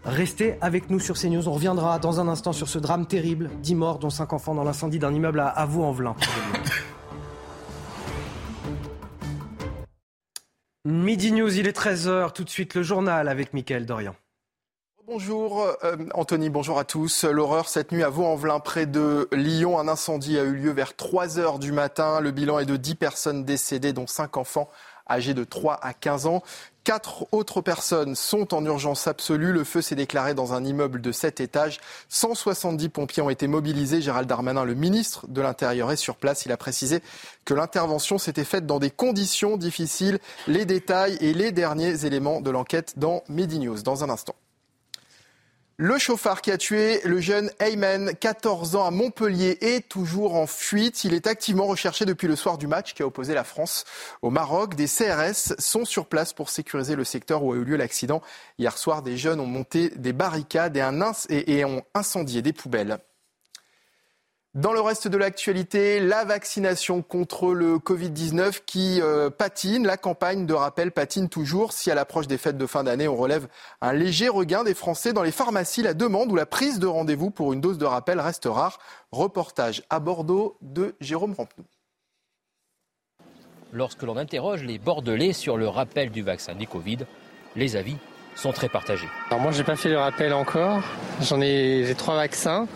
Restez 0.06 0.58
avec 0.62 0.90
nous 0.90 1.00
sur 1.00 1.16
CNews. 1.18 1.48
On 1.48 1.54
reviendra 1.54 2.00
dans 2.00 2.20
un 2.20 2.28
instant 2.28 2.54
sur 2.54 2.68
ce 2.68 2.80
drame 2.80 3.06
terrible. 3.06 3.50
10 3.62 3.76
morts, 3.76 4.00
dont 4.00 4.10
5 4.10 4.34
enfants 4.34 4.56
dans 4.56 4.64
l'incendie 4.64 5.00
d'un 5.00 5.14
immeuble 5.14 5.40
à 5.40 5.66
Vaux-en-Velin. 5.66 6.16
Midi 10.86 11.32
News, 11.32 11.58
il 11.58 11.66
est 11.68 11.78
13h. 11.78 12.34
Tout 12.34 12.44
de 12.44 12.50
suite, 12.50 12.76
le 12.76 12.84
journal 12.84 13.30
avec 13.30 13.54
Mickaël 13.54 13.86
Dorian. 13.86 14.16
Bonjour 15.06 15.66
euh, 15.84 15.98
Anthony, 16.14 16.50
bonjour 16.50 16.80
à 16.80 16.86
tous. 16.86 17.26
L'horreur 17.26 17.68
cette 17.68 17.92
nuit 17.92 18.04
à 18.04 18.10
Vaux-en-Velin, 18.10 18.62
près 18.62 18.86
de 18.86 19.28
Lyon. 19.34 19.78
Un 19.78 19.90
incendie 19.90 20.40
a 20.40 20.44
eu 20.44 20.54
lieu 20.54 20.72
vers 20.72 20.96
3 20.96 21.40
heures 21.40 21.60
du 21.60 21.74
matin. 21.74 22.22
Le 22.22 22.32
bilan 22.32 22.60
est 22.60 22.66
de 22.66 22.78
10 22.78 22.96
personnes 22.96 23.44
décédées, 23.44 23.92
dont 23.92 24.08
5 24.08 24.38
enfants 24.38 24.70
âgés 25.10 25.34
de 25.34 25.44
3 25.44 25.76
à 25.82 25.94
15 25.94 26.26
ans. 26.28 26.42
Quatre 26.84 27.28
autres 27.32 27.62
personnes 27.62 28.14
sont 28.14 28.54
en 28.54 28.66
urgence 28.66 29.08
absolue. 29.08 29.54
Le 29.54 29.64
feu 29.64 29.82
s'est 29.82 29.96
déclaré 29.96 30.34
dans 30.34 30.54
un 30.54 30.66
immeuble 30.66 31.00
de 31.00 31.14
7 31.14 31.40
étages. 31.40 31.80
170 32.10 32.90
pompiers 32.90 33.24
ont 33.24 33.30
été 33.30 33.48
mobilisés. 33.48 34.02
Gérald 34.02 34.28
Darmanin, 34.28 34.66
le 34.66 34.74
ministre 34.74 35.26
de 35.30 35.40
l'Intérieur, 35.40 35.94
est 35.94 35.96
sur 35.96 36.18
place. 36.18 36.46
Il 36.46 36.52
a 36.52 36.58
précisé 36.58 37.02
que 37.46 37.54
l'intervention 37.54 38.18
s'était 38.18 38.44
faite 38.44 38.66
dans 38.66 38.80
des 38.80 38.92
conditions 38.92 39.56
difficiles. 39.56 40.20
Les 40.46 40.66
détails 40.66 41.18
et 41.22 41.34
les 41.34 41.54
derniers 41.54 42.06
éléments 42.06 42.42
de 42.42 42.52
l'enquête 42.52 43.00
dans 43.00 43.24
Midi 43.30 43.60
News 43.60 43.82
dans 43.82 44.04
un 44.04 44.10
instant. 44.10 44.36
Le 45.86 45.98
chauffard 45.98 46.42
qui 46.42 46.50
a 46.50 46.58
tué 46.58 47.02
le 47.04 47.20
jeune 47.20 47.52
Ayman, 47.60 48.16
14 48.16 48.78
ans, 48.78 48.86
à 48.86 48.90
Montpellier, 48.90 49.58
est 49.60 49.90
toujours 49.90 50.36
en 50.36 50.48
fuite. 50.48 51.04
Il 51.04 51.14
est 51.14 51.28
activement 51.28 51.66
recherché 51.66 52.06
depuis 52.06 52.30
le 52.30 52.38
soir 52.38 52.58
du 52.58 52.68
match 52.68 52.94
qui 52.94 53.04
a 53.04 53.06
opposé 53.06 53.34
la 53.34 53.44
France 53.44 53.84
au 54.22 54.30
Maroc. 54.30 54.76
Des 54.76 54.86
CRS 54.86 55.56
sont 55.60 55.84
sur 55.84 56.06
place 56.06 56.32
pour 56.32 56.50
sécuriser 56.50 56.96
le 56.96 57.04
secteur 57.04 57.44
où 57.44 57.52
a 57.52 57.58
eu 57.58 57.66
lieu 57.66 57.76
l'accident. 57.76 58.22
Hier 58.58 58.78
soir, 58.78 59.02
des 59.02 59.18
jeunes 59.18 59.42
ont 59.42 59.46
monté 59.46 59.90
des 59.90 60.14
barricades 60.14 60.78
et 60.78 61.66
ont 61.66 61.84
incendié 61.94 62.42
des 62.42 62.54
poubelles. 62.54 63.00
Dans 64.56 64.72
le 64.72 64.82
reste 64.82 65.08
de 65.08 65.18
l'actualité, 65.18 66.00
la 66.00 66.26
vaccination 66.26 67.02
contre 67.02 67.56
le 67.56 67.78
Covid-19 67.78 68.60
qui 68.68 69.02
euh, 69.02 69.32
patine, 69.32 69.88
la 69.88 69.98
campagne 69.98 70.46
de 70.46 70.54
rappel 70.54 70.92
patine 70.92 71.28
toujours. 71.28 71.74
Si 71.74 71.90
à 71.90 71.96
l'approche 71.96 72.28
des 72.28 72.38
fêtes 72.38 72.60
de 72.60 72.68
fin 72.68 72.84
d'année, 72.84 73.08
on 73.08 73.16
relève 73.16 73.48
un 73.82 73.94
léger 73.94 74.30
regain 74.30 74.64
des 74.64 74.76
Français 74.76 75.12
dans 75.12 75.24
les 75.24 75.32
pharmacies, 75.32 75.82
la 75.82 75.96
demande 75.96 76.32
ou 76.32 76.36
la 76.36 76.46
prise 76.46 76.78
de 76.78 76.86
rendez-vous 76.86 77.32
pour 77.32 77.52
une 77.52 77.62
dose 77.62 77.80
de 77.80 77.86
rappel 77.86 78.20
reste 78.20 78.46
rare. 78.46 78.78
Reportage 79.12 79.82
à 79.90 80.00
Bordeaux 80.00 80.56
de 80.62 80.94
Jérôme 81.02 81.34
Rampenou. 81.34 81.66
Lorsque 83.72 84.04
l'on 84.04 84.18
interroge 84.18 84.62
les 84.62 84.78
Bordelais 84.78 85.34
sur 85.34 85.58
le 85.58 85.68
rappel 85.68 86.12
du 86.12 86.22
vaccin 86.22 86.54
du 86.54 86.68
Covid, 86.68 87.00
les 87.56 87.76
avis 87.76 87.98
sont 88.36 88.52
très 88.52 88.70
partagés. 88.70 89.10
Alors 89.32 89.42
moi, 89.42 89.52
j'ai 89.52 89.64
pas 89.64 89.76
fait 89.76 89.90
le 89.90 89.98
rappel 89.98 90.32
encore. 90.32 90.84
J'en 91.22 91.42
ai, 91.42 91.86
j'ai 91.88 91.96
trois 91.96 92.16
vaccins. 92.16 92.68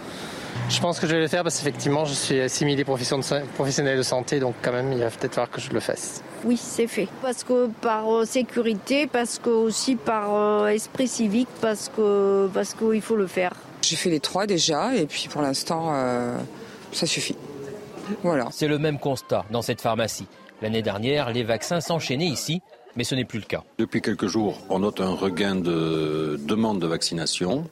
Je 0.70 0.82
pense 0.82 1.00
que 1.00 1.08
je 1.08 1.14
vais 1.16 1.22
le 1.22 1.28
faire 1.28 1.44
parce 1.44 1.58
qu'effectivement, 1.58 2.04
je 2.04 2.14
suis 2.14 2.42
assimilé 2.42 2.84
professionnel 2.84 3.98
de 3.98 4.04
santé, 4.04 4.40
donc 4.40 4.56
quand 4.62 4.74
même, 4.74 4.92
il 4.92 5.00
va 5.00 5.10
peut-être 5.10 5.36
falloir 5.36 5.50
que 5.50 5.62
je 5.62 5.72
le 5.72 5.80
fasse. 5.80 6.22
Oui, 6.44 6.58
c'est 6.58 6.88
fait. 6.88 7.08
Parce 7.22 7.44
que 7.44 7.68
par 7.82 8.14
euh, 8.14 8.26
sécurité, 8.26 9.08
parce 9.08 9.40
que 9.40 9.50
aussi 9.50 9.96
par 9.96 10.36
euh, 10.36 10.68
esprit 10.68 11.08
civique, 11.08 11.48
parce 11.62 11.90
que 11.90 12.50
parce 12.54 12.74
qu'il 12.74 13.02
faut 13.02 13.16
le 13.16 13.28
faire. 13.28 13.54
J'ai 13.82 13.96
fait 13.96 14.10
les 14.10 14.20
trois 14.20 14.46
déjà, 14.46 14.94
et 14.94 15.06
puis 15.06 15.30
pour 15.30 15.42
l'instant, 15.42 15.94
euh, 15.94 16.38
ça 16.92 17.06
suffit. 17.06 17.38
Voilà. 18.24 18.48
C'est 18.52 18.68
le 18.68 18.78
même 18.78 19.00
constat 19.00 19.46
dans 19.52 19.62
cette 19.62 19.80
pharmacie. 19.80 20.28
L'année 20.62 20.82
dernière, 20.82 21.32
les 21.32 21.44
vaccins 21.44 21.80
s'enchaînaient 21.80 22.28
ici, 22.28 22.62
mais 22.98 23.04
ce 23.06 23.16
n'est 23.16 23.26
plus 23.26 23.40
le 23.40 23.46
cas. 23.46 23.64
Depuis 23.78 24.02
quelques 24.02 24.28
jours, 24.28 24.60
on 24.70 24.80
note 24.80 25.00
un 25.00 25.12
regain 25.12 25.56
de 25.56 26.40
demande 26.44 26.80
de 26.80 26.88
vaccination 26.88 27.66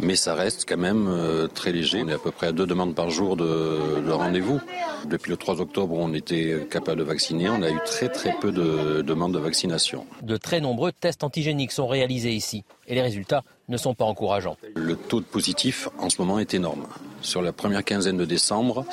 mais 0.00 0.16
ça 0.16 0.34
reste 0.34 0.68
quand 0.68 0.76
même 0.76 1.06
euh, 1.08 1.46
très 1.46 1.72
léger. 1.72 2.02
On 2.04 2.08
est 2.08 2.14
à 2.14 2.18
peu 2.18 2.30
près 2.30 2.48
à 2.48 2.52
deux 2.52 2.66
demandes 2.66 2.94
par 2.94 3.10
jour 3.10 3.36
de, 3.36 4.10
rendez-vous. 4.10 4.60
Depuis 5.06 5.30
le 5.30 5.36
3 5.36 5.60
octobre, 5.60 5.94
on 5.96 6.12
était 6.14 6.66
capable 6.70 6.98
de 6.98 7.04
vacciner. 7.04 7.48
On 7.48 7.62
a 7.62 7.70
eu 7.70 7.78
très 7.84 8.08
très 8.08 8.34
peu 8.40 8.52
de 8.52 9.02
demandes 9.02 9.34
de 9.34 9.38
vaccination. 9.38 10.06
De 10.22 10.36
très 10.36 10.60
nombreux 10.60 10.92
tests 10.92 11.24
antigéniques 11.24 11.72
sont 11.72 11.86
réalisés 11.86 12.32
ici 12.32 12.64
et 12.86 12.94
les 12.94 13.02
résultats 13.02 13.42
ne 13.68 13.76
sont 13.76 13.94
pas 13.94 14.04
encourageants. 14.04 14.56
Le 14.74 14.96
taux 14.96 15.20
de 15.20 15.26
positif 15.26 15.88
en 15.98 16.10
ce 16.10 16.20
moment 16.20 16.38
est 16.38 16.54
énorme. 16.54 16.86
Sur 17.20 17.42
la 17.42 17.52
première 17.52 17.84
quinzaine 17.84 18.16
de 18.16 18.24
décembre, 18.24 18.84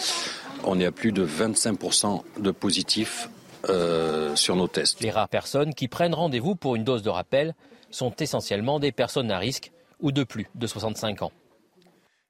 on 0.63 0.79
est 0.79 0.85
à 0.85 0.91
plus 0.91 1.11
de 1.11 1.25
25% 1.25 2.21
de 2.39 2.51
positifs 2.51 3.29
euh, 3.69 4.35
sur 4.35 4.55
nos 4.55 4.67
tests. 4.67 5.01
Les 5.01 5.11
rares 5.11 5.29
personnes 5.29 5.73
qui 5.73 5.87
prennent 5.87 6.13
rendez-vous 6.13 6.55
pour 6.55 6.75
une 6.75 6.83
dose 6.83 7.03
de 7.03 7.09
rappel 7.09 7.53
sont 7.91 8.13
essentiellement 8.19 8.79
des 8.79 8.91
personnes 8.91 9.31
à 9.31 9.37
risque 9.37 9.71
ou 10.03 10.11
de 10.11 10.23
plus 10.23 10.47
de 10.53 10.67
65 10.67 11.23
ans. 11.23 11.31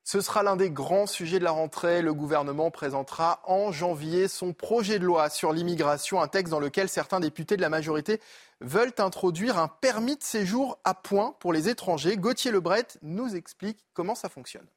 Ce 0.05 0.19
sera 0.19 0.43
l'un 0.43 0.57
des 0.57 0.69
grands 0.69 1.07
sujets 1.07 1.39
de 1.39 1.45
la 1.45 1.51
rentrée. 1.51 2.01
Le 2.01 2.13
gouvernement 2.13 2.71
présentera 2.71 3.41
en 3.45 3.71
janvier 3.71 4.27
son 4.27 4.53
projet 4.53 4.99
de 4.99 5.05
loi 5.05 5.29
sur 5.29 5.53
l'immigration, 5.53 6.21
un 6.21 6.27
texte 6.27 6.51
dans 6.51 6.59
lequel 6.59 6.89
certains 6.89 7.21
députés 7.21 7.55
de 7.55 7.61
la 7.61 7.69
majorité 7.69 8.19
veulent 8.59 8.93
introduire 8.97 9.57
un 9.57 9.69
permis 9.69 10.17
de 10.17 10.23
séjour 10.23 10.77
à 10.83 10.93
point 10.93 11.35
pour 11.39 11.53
les 11.53 11.69
étrangers. 11.69 12.17
Gauthier 12.17 12.51
Lebret 12.51 12.87
nous 13.01 13.35
explique 13.35 13.85
comment 13.93 14.15
ça 14.15 14.29
fonctionne. 14.29 14.67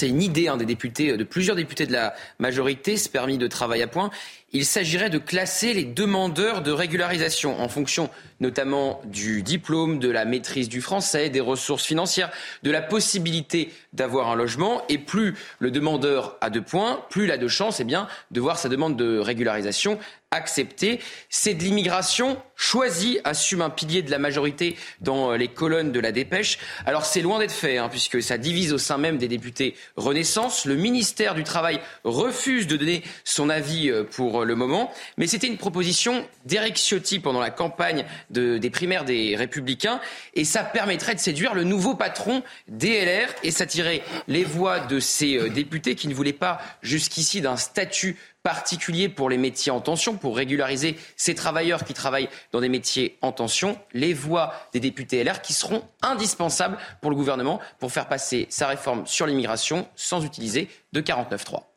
C'est 0.00 0.08
une 0.08 0.22
idée 0.22 0.50
des 0.56 0.64
députés, 0.64 1.14
de 1.14 1.24
plusieurs 1.24 1.56
députés 1.56 1.84
de 1.84 1.92
la 1.92 2.14
majorité, 2.38 2.96
ce 2.96 3.06
permis 3.06 3.36
de 3.36 3.46
travail 3.46 3.82
à 3.82 3.86
point. 3.86 4.08
Il 4.50 4.64
s'agirait 4.64 5.10
de 5.10 5.18
classer 5.18 5.74
les 5.74 5.84
demandeurs 5.84 6.62
de 6.62 6.72
régularisation 6.72 7.60
en 7.60 7.68
fonction 7.68 8.08
notamment 8.40 9.02
du 9.04 9.42
diplôme, 9.42 9.98
de 9.98 10.08
la 10.10 10.24
maîtrise 10.24 10.70
du 10.70 10.80
français, 10.80 11.28
des 11.28 11.40
ressources 11.40 11.84
financières, 11.84 12.30
de 12.62 12.70
la 12.70 12.80
possibilité 12.80 13.70
d'avoir 13.92 14.30
un 14.30 14.36
logement. 14.36 14.82
Et 14.88 14.96
plus 14.96 15.34
le 15.58 15.70
demandeur 15.70 16.38
a 16.40 16.48
de 16.48 16.60
points, 16.60 17.04
plus 17.10 17.24
il 17.24 17.30
a 17.30 17.36
de 17.36 17.48
chances 17.48 17.80
eh 17.80 17.84
bien, 17.84 18.08
de 18.30 18.40
voir 18.40 18.58
sa 18.58 18.70
demande 18.70 18.96
de 18.96 19.18
régularisation 19.18 19.98
acceptée. 20.32 21.00
C'est 21.28 21.54
de 21.54 21.64
l'immigration 21.64 22.40
choisie, 22.54 23.18
assume 23.24 23.62
un 23.62 23.70
pilier 23.70 24.02
de 24.02 24.10
la 24.12 24.18
majorité 24.18 24.76
dans 25.00 25.32
les 25.32 25.48
colonnes 25.48 25.90
de 25.90 25.98
la 25.98 26.12
dépêche. 26.12 26.58
Alors 26.86 27.04
c'est 27.04 27.20
loin 27.20 27.40
d'être 27.40 27.50
fait, 27.50 27.78
hein, 27.78 27.88
puisque 27.88 28.22
ça 28.22 28.38
divise 28.38 28.72
au 28.72 28.78
sein 28.78 28.96
même 28.96 29.18
des 29.18 29.26
députés 29.26 29.74
Renaissance. 29.96 30.66
Le 30.66 30.76
ministère 30.76 31.34
du 31.34 31.42
Travail 31.42 31.80
refuse 32.04 32.68
de 32.68 32.76
donner 32.76 33.02
son 33.24 33.50
avis 33.50 33.90
euh, 33.90 34.04
pour 34.04 34.44
le 34.44 34.54
moment, 34.54 34.92
mais 35.16 35.26
c'était 35.26 35.48
une 35.48 35.56
proposition 35.56 36.24
d'Eric 36.44 36.76
Ciotti 36.76 37.18
pendant 37.18 37.40
la 37.40 37.50
campagne 37.50 38.04
des 38.30 38.70
primaires 38.70 39.04
des 39.04 39.34
Républicains, 39.34 40.00
et 40.34 40.44
ça 40.44 40.62
permettrait 40.62 41.14
de 41.14 41.20
séduire 41.20 41.54
le 41.54 41.64
nouveau 41.64 41.94
patron 41.94 42.42
DLR 42.68 43.28
et 43.42 43.50
s'attirer 43.50 44.02
les 44.28 44.44
voix 44.44 44.80
de 44.80 45.00
ces 45.00 45.36
euh, 45.36 45.48
députés 45.48 45.96
qui 45.96 46.06
ne 46.06 46.14
voulaient 46.14 46.32
pas 46.32 46.60
jusqu'ici 46.82 47.40
d'un 47.40 47.56
statut 47.56 48.16
particulier 48.42 49.08
pour 49.08 49.28
les 49.28 49.38
métiers 49.38 49.72
en 49.72 49.80
tension, 49.80 50.16
pour 50.16 50.36
régulariser 50.36 50.96
ces 51.16 51.34
travailleurs 51.34 51.84
qui 51.84 51.94
travaillent 51.94 52.28
dans 52.52 52.60
des 52.60 52.68
métiers 52.68 53.18
en 53.22 53.32
tension, 53.32 53.78
les 53.92 54.14
voix 54.14 54.54
des 54.72 54.80
députés 54.80 55.22
LR 55.22 55.42
qui 55.42 55.52
seront 55.52 55.82
indispensables 56.02 56.78
pour 57.00 57.10
le 57.10 57.16
gouvernement 57.16 57.60
pour 57.78 57.92
faire 57.92 58.08
passer 58.08 58.46
sa 58.50 58.66
réforme 58.66 59.06
sur 59.06 59.26
l'immigration 59.26 59.88
sans 59.94 60.24
utiliser 60.24 60.68
de 60.92 61.00
49.3. 61.00 61.69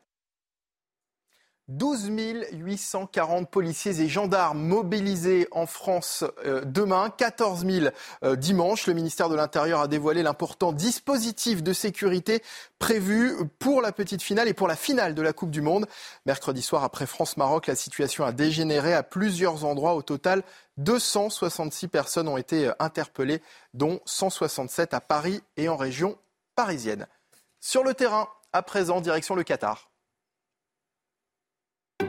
12 1.68 2.10
840 2.52 3.50
policiers 3.50 4.00
et 4.02 4.08
gendarmes 4.08 4.60
mobilisés 4.60 5.48
en 5.50 5.64
France 5.64 6.22
euh, 6.44 6.62
demain, 6.66 7.08
14 7.08 7.64
000 7.66 7.86
euh, 8.22 8.36
dimanche. 8.36 8.86
Le 8.86 8.92
ministère 8.92 9.30
de 9.30 9.34
l'Intérieur 9.34 9.80
a 9.80 9.88
dévoilé 9.88 10.22
l'important 10.22 10.72
dispositif 10.72 11.62
de 11.62 11.72
sécurité 11.72 12.42
prévu 12.78 13.34
pour 13.58 13.80
la 13.80 13.92
petite 13.92 14.20
finale 14.20 14.48
et 14.48 14.52
pour 14.52 14.68
la 14.68 14.76
finale 14.76 15.14
de 15.14 15.22
la 15.22 15.32
Coupe 15.32 15.50
du 15.50 15.62
Monde. 15.62 15.86
Mercredi 16.26 16.60
soir, 16.60 16.84
après 16.84 17.06
France-Maroc, 17.06 17.66
la 17.66 17.76
situation 17.76 18.24
a 18.24 18.32
dégénéré 18.32 18.92
à 18.92 19.02
plusieurs 19.02 19.64
endroits. 19.64 19.94
Au 19.94 20.02
total, 20.02 20.42
266 20.76 21.88
personnes 21.88 22.28
ont 22.28 22.36
été 22.36 22.66
euh, 22.66 22.72
interpellées, 22.78 23.40
dont 23.72 24.00
167 24.04 24.92
à 24.92 25.00
Paris 25.00 25.40
et 25.56 25.70
en 25.70 25.76
région 25.76 26.18
parisienne. 26.56 27.06
Sur 27.58 27.84
le 27.84 27.94
terrain, 27.94 28.28
à 28.52 28.60
présent, 28.60 29.00
direction 29.00 29.34
le 29.34 29.44
Qatar. 29.44 29.93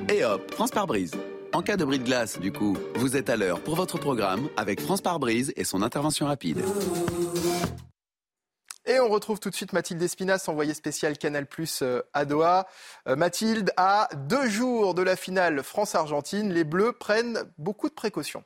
Et 0.08 0.24
hop, 0.24 0.54
France 0.54 0.72
par 0.72 0.86
brise. 0.86 1.12
En 1.54 1.62
cas 1.62 1.78
de 1.78 1.86
bris 1.86 2.00
de 2.00 2.04
glace, 2.04 2.40
du 2.40 2.52
coup, 2.52 2.78
vous 2.96 3.18
êtes 3.18 3.30
à 3.30 3.38
l'heure 3.38 3.62
pour 3.62 3.76
votre 3.76 3.98
programme 3.98 4.50
avec 4.56 4.80
France 4.80 5.02
par 5.02 5.20
brise 5.20 5.52
et 5.56 5.64
son 5.64 5.82
intervention 5.82 6.28
rapide. 6.28 6.62
Et 8.86 9.00
on 9.00 9.10
retrouve 9.10 9.40
tout 9.40 9.50
de 9.50 9.56
suite 9.56 9.74
Mathilde 9.74 10.02
Espinas, 10.04 10.46
envoyée 10.48 10.76
spéciale 10.76 11.18
Canal 11.18 11.48
Plus 11.48 11.82
euh, 11.82 12.02
à 12.14 12.26
Doha. 12.26 12.68
Euh, 13.08 13.16
Mathilde, 13.16 13.72
à 13.78 14.10
deux 14.28 14.48
jours 14.48 14.94
de 14.94 15.02
la 15.02 15.16
finale 15.16 15.64
France-Argentine, 15.64 16.54
les 16.54 16.64
Bleus 16.64 16.94
prennent 16.94 17.40
beaucoup 17.58 17.90
de 17.90 17.96
précautions. 17.96 18.44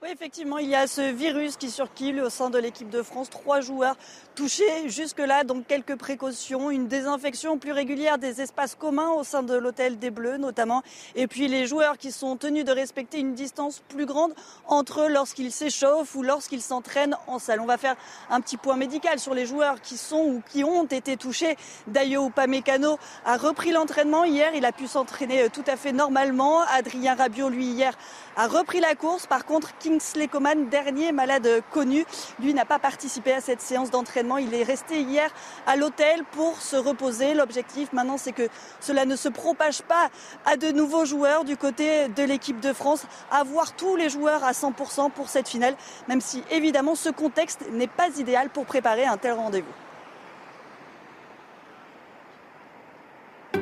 Oui, 0.00 0.10
effectivement, 0.12 0.58
il 0.58 0.68
y 0.68 0.76
a 0.76 0.86
ce 0.86 1.00
virus 1.00 1.56
qui 1.56 1.72
circule 1.72 2.20
au 2.20 2.30
sein 2.30 2.50
de 2.50 2.58
l'équipe 2.58 2.88
de 2.88 3.02
France. 3.02 3.30
Trois 3.30 3.60
joueurs 3.60 3.96
touchés 4.36 4.88
jusque-là, 4.88 5.42
donc 5.42 5.66
quelques 5.66 5.96
précautions, 5.96 6.70
une 6.70 6.86
désinfection 6.86 7.58
plus 7.58 7.72
régulière 7.72 8.16
des 8.16 8.40
espaces 8.40 8.76
communs 8.76 9.10
au 9.10 9.24
sein 9.24 9.42
de 9.42 9.56
l'hôtel 9.56 9.98
des 9.98 10.10
Bleus 10.10 10.36
notamment, 10.36 10.84
et 11.16 11.26
puis 11.26 11.48
les 11.48 11.66
joueurs 11.66 11.98
qui 11.98 12.12
sont 12.12 12.36
tenus 12.36 12.64
de 12.64 12.70
respecter 12.70 13.18
une 13.18 13.34
distance 13.34 13.82
plus 13.88 14.06
grande 14.06 14.34
entre 14.68 15.00
eux 15.00 15.08
lorsqu'ils 15.08 15.50
s'échauffent 15.50 16.14
ou 16.14 16.22
lorsqu'ils 16.22 16.62
s'entraînent 16.62 17.16
en 17.26 17.40
salle. 17.40 17.60
On 17.60 17.66
va 17.66 17.76
faire 17.76 17.96
un 18.30 18.40
petit 18.40 18.56
point 18.56 18.76
médical 18.76 19.18
sur 19.18 19.34
les 19.34 19.46
joueurs 19.46 19.80
qui 19.80 19.96
sont 19.96 20.20
ou 20.20 20.42
qui 20.48 20.62
ont 20.62 20.84
été 20.84 21.16
touchés. 21.16 21.56
Dayo 21.88 22.28
Upamecano 22.28 23.00
a 23.24 23.36
repris 23.36 23.72
l'entraînement 23.72 24.22
hier, 24.22 24.52
il 24.54 24.64
a 24.64 24.70
pu 24.70 24.86
s'entraîner 24.86 25.50
tout 25.50 25.64
à 25.66 25.74
fait 25.74 25.90
normalement. 25.90 26.60
Adrien 26.70 27.16
Rabiot, 27.16 27.48
lui, 27.48 27.66
hier, 27.66 27.98
a 28.36 28.46
repris 28.46 28.78
la 28.78 28.94
course. 28.94 29.26
Par 29.26 29.44
contre, 29.44 29.76
Kingsley 29.88 30.28
Coman, 30.28 30.68
dernier 30.68 31.12
malade 31.12 31.48
connu, 31.70 32.04
lui 32.40 32.52
n'a 32.52 32.66
pas 32.66 32.78
participé 32.78 33.32
à 33.32 33.40
cette 33.40 33.62
séance 33.62 33.90
d'entraînement. 33.90 34.36
Il 34.36 34.52
est 34.52 34.62
resté 34.62 35.00
hier 35.00 35.30
à 35.66 35.76
l'hôtel 35.76 36.24
pour 36.32 36.60
se 36.60 36.76
reposer. 36.76 37.32
L'objectif 37.32 37.90
maintenant, 37.94 38.18
c'est 38.18 38.32
que 38.32 38.48
cela 38.80 39.06
ne 39.06 39.16
se 39.16 39.30
propage 39.30 39.80
pas 39.80 40.10
à 40.44 40.58
de 40.58 40.72
nouveaux 40.72 41.06
joueurs 41.06 41.44
du 41.44 41.56
côté 41.56 42.08
de 42.08 42.22
l'équipe 42.22 42.60
de 42.60 42.74
France. 42.74 43.06
Avoir 43.30 43.72
tous 43.72 43.96
les 43.96 44.10
joueurs 44.10 44.44
à 44.44 44.52
100% 44.52 45.10
pour 45.10 45.30
cette 45.30 45.48
finale, 45.48 45.74
même 46.06 46.20
si 46.20 46.44
évidemment 46.50 46.94
ce 46.94 47.08
contexte 47.08 47.64
n'est 47.72 47.86
pas 47.86 48.08
idéal 48.18 48.50
pour 48.50 48.66
préparer 48.66 49.06
un 49.06 49.16
tel 49.16 49.32
rendez-vous. 49.32 49.87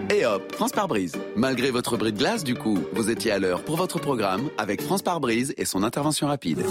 Et 0.08 0.24
hop, 0.24 0.54
France 0.54 0.72
par 0.72 0.88
brise. 0.88 1.16
Malgré 1.36 1.70
votre 1.70 1.96
bris 1.96 2.12
de 2.12 2.18
glace, 2.18 2.44
du 2.44 2.54
coup, 2.54 2.78
vous 2.92 3.10
étiez 3.10 3.32
à 3.32 3.38
l'heure 3.38 3.62
pour 3.62 3.76
votre 3.76 3.98
programme 3.98 4.50
avec 4.56 4.80
France 4.80 5.02
par 5.02 5.20
brise 5.20 5.52
et 5.56 5.64
son 5.64 5.82
intervention 5.82 6.28
rapide. 6.28 6.62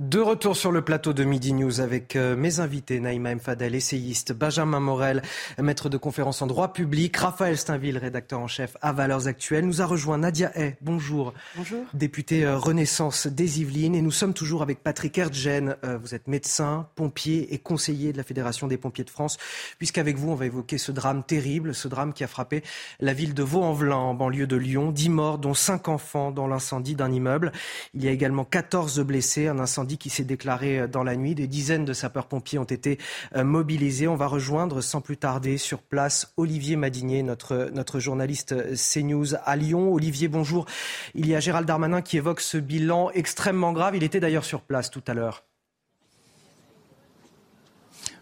De 0.00 0.18
retour 0.18 0.56
sur 0.56 0.72
le 0.72 0.80
plateau 0.80 1.12
de 1.12 1.24
Midi 1.24 1.52
News 1.52 1.82
avec 1.82 2.16
euh, 2.16 2.34
mes 2.34 2.60
invités, 2.60 3.00
Naïma 3.00 3.34
Mfadel, 3.34 3.74
essayiste, 3.74 4.32
Benjamin 4.32 4.80
Morel, 4.80 5.20
maître 5.58 5.90
de 5.90 5.98
conférence 5.98 6.40
en 6.40 6.46
droit 6.46 6.72
public, 6.72 7.14
Raphaël 7.18 7.58
Steinville, 7.58 7.98
rédacteur 7.98 8.40
en 8.40 8.46
chef 8.46 8.78
à 8.80 8.94
Valeurs 8.94 9.28
Actuelles. 9.28 9.66
Nous 9.66 9.82
a 9.82 9.84
rejoint 9.84 10.16
Nadia 10.16 10.52
Hay, 10.54 10.78
bonjour. 10.80 11.34
Bonjour. 11.54 11.84
Député 11.92 12.46
euh, 12.46 12.56
Renaissance 12.56 13.26
des 13.26 13.60
Yvelines. 13.60 13.94
Et 13.94 14.00
nous 14.00 14.10
sommes 14.10 14.32
toujours 14.32 14.62
avec 14.62 14.82
Patrick 14.82 15.18
Erdgen. 15.18 15.76
Euh, 15.84 15.98
vous 15.98 16.14
êtes 16.14 16.28
médecin, 16.28 16.88
pompier 16.94 17.52
et 17.52 17.58
conseiller 17.58 18.14
de 18.14 18.16
la 18.16 18.24
Fédération 18.24 18.68
des 18.68 18.78
pompiers 18.78 19.04
de 19.04 19.10
France. 19.10 19.36
Puisqu'avec 19.76 20.16
vous, 20.16 20.30
on 20.30 20.34
va 20.34 20.46
évoquer 20.46 20.78
ce 20.78 20.92
drame 20.92 21.24
terrible, 21.24 21.74
ce 21.74 21.88
drame 21.88 22.14
qui 22.14 22.24
a 22.24 22.26
frappé 22.26 22.62
la 23.00 23.12
ville 23.12 23.34
de 23.34 23.42
Vaux-en-Velin, 23.42 23.96
en 23.96 24.14
banlieue 24.14 24.46
de 24.46 24.56
Lyon. 24.56 24.92
Dix 24.92 25.10
morts, 25.10 25.36
dont 25.36 25.52
cinq 25.52 25.88
enfants 25.88 26.30
dans 26.30 26.46
l'incendie 26.46 26.94
d'un 26.94 27.12
immeuble. 27.12 27.52
Il 27.92 28.02
y 28.02 28.08
a 28.08 28.12
également 28.12 28.46
14 28.46 29.00
blessés, 29.00 29.46
un 29.46 29.58
incendie 29.58 29.89
qui 29.98 30.10
s'est 30.10 30.24
déclaré 30.24 30.80
euh, 30.80 30.86
dans 30.86 31.02
la 31.02 31.16
nuit. 31.16 31.34
Des 31.34 31.46
dizaines 31.46 31.84
de 31.84 31.92
sapeurs-pompiers 31.92 32.58
ont 32.58 32.64
été 32.64 32.98
euh, 33.36 33.44
mobilisés. 33.44 34.08
On 34.08 34.16
va 34.16 34.26
rejoindre 34.26 34.80
sans 34.80 35.00
plus 35.00 35.16
tarder 35.16 35.58
sur 35.58 35.82
place 35.82 36.32
Olivier 36.36 36.76
Madinier, 36.76 37.22
notre, 37.22 37.98
journaliste 37.98 38.52
euh, 38.52 38.74
CNews 38.74 39.34
à 39.44 39.56
Lyon. 39.56 39.92
Olivier, 39.92 40.28
bonjour. 40.28 40.66
Il 41.14 41.26
y 41.26 41.34
a 41.34 41.40
Gérald 41.40 41.66
Darmanin 41.66 42.02
qui 42.02 42.16
évoque 42.16 42.40
ce 42.40 42.58
bilan 42.58 43.10
extrêmement 43.12 43.72
grave. 43.72 43.96
Il 43.96 44.02
était 44.02 44.20
d'ailleurs 44.20 44.44
sur 44.44 44.62
place 44.62 44.90
tout 44.90 45.02
à 45.06 45.14
l'heure. 45.14 45.49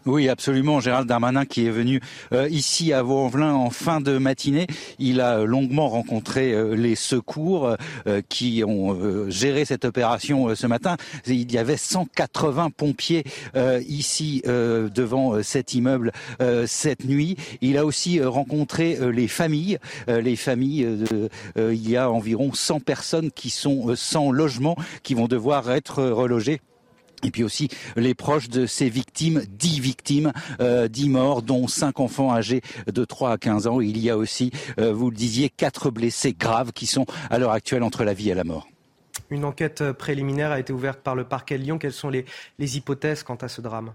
Oui, 0.05 0.29
absolument. 0.29 0.79
Gérald 0.79 1.07
Darmanin 1.07 1.45
qui 1.45 1.67
est 1.67 1.71
venu 1.71 1.99
euh, 2.31 2.47
ici 2.49 2.93
à 2.93 3.03
Vaux-en-Velin 3.03 3.53
en 3.53 3.69
fin 3.69 3.99
de 3.99 4.17
matinée, 4.17 4.65
il 4.97 5.19
a 5.19 5.43
longuement 5.43 5.89
rencontré 5.89 6.53
euh, 6.53 6.73
les 6.73 6.95
secours 6.95 7.75
euh, 8.07 8.21
qui 8.29 8.63
ont 8.65 9.29
géré 9.29 9.65
cette 9.65 9.83
opération 9.83 10.55
ce 10.55 10.67
matin. 10.67 10.95
Il 11.27 11.51
y 11.51 11.57
avait 11.57 11.75
180 11.75 12.69
pompiers 12.69 13.23
ici 13.87 14.41
devant 14.45 15.41
cet 15.43 15.73
immeuble 15.73 16.11
cette 16.65 17.05
nuit. 17.05 17.35
Il 17.61 17.77
a 17.77 17.85
aussi 17.85 18.21
rencontré 18.21 18.97
les 19.11 19.27
familles. 19.27 19.77
les 20.07 20.35
familles, 20.35 20.87
il 21.57 21.89
y 21.89 21.97
a 21.97 22.09
environ 22.09 22.51
100 22.53 22.79
personnes 22.79 23.31
qui 23.31 23.49
sont 23.49 23.95
sans 23.95 24.31
logement, 24.31 24.75
qui 25.03 25.13
vont 25.13 25.27
devoir 25.27 25.71
être 25.71 26.03
relogées 26.03 26.61
et 27.23 27.31
puis 27.31 27.43
aussi 27.43 27.69
les 27.95 28.13
proches 28.13 28.49
de 28.49 28.65
ces 28.65 28.89
victimes, 28.89 29.43
dix 29.49 29.79
victimes, 29.79 30.31
euh, 30.61 30.87
dix 30.87 31.09
morts, 31.09 31.41
dont 31.41 31.67
cinq 31.67 31.99
enfants 31.99 32.33
âgés 32.33 32.61
de 32.91 33.05
3 33.05 33.31
à 33.31 33.37
15 33.37 33.67
ans. 33.67 33.81
Il 33.81 33.97
y 33.97 34.09
a 34.09 34.17
aussi, 34.17 34.51
euh, 34.79 34.93
vous 34.93 35.09
le 35.09 35.15
disiez, 35.15 35.49
quatre 35.49 35.91
blessés 35.91 36.33
graves 36.33 36.71
qui 36.71 36.85
sont 36.85 37.05
à 37.29 37.39
l'heure 37.39 37.51
actuelle 37.51 37.83
entre 37.83 38.03
la 38.03 38.13
vie 38.13 38.29
et 38.29 38.35
la 38.35 38.43
mort. 38.43 38.67
Une 39.29 39.45
enquête 39.45 39.91
préliminaire 39.91 40.51
a 40.51 40.59
été 40.59 40.73
ouverte 40.73 41.01
par 41.01 41.15
le 41.15 41.23
parquet 41.23 41.57
de 41.57 41.63
Lyon. 41.63 41.77
Quelles 41.77 41.93
sont 41.93 42.09
les, 42.09 42.25
les 42.57 42.77
hypothèses 42.77 43.21
quant 43.23 43.35
à 43.35 43.47
ce 43.47 43.61
drame? 43.61 43.93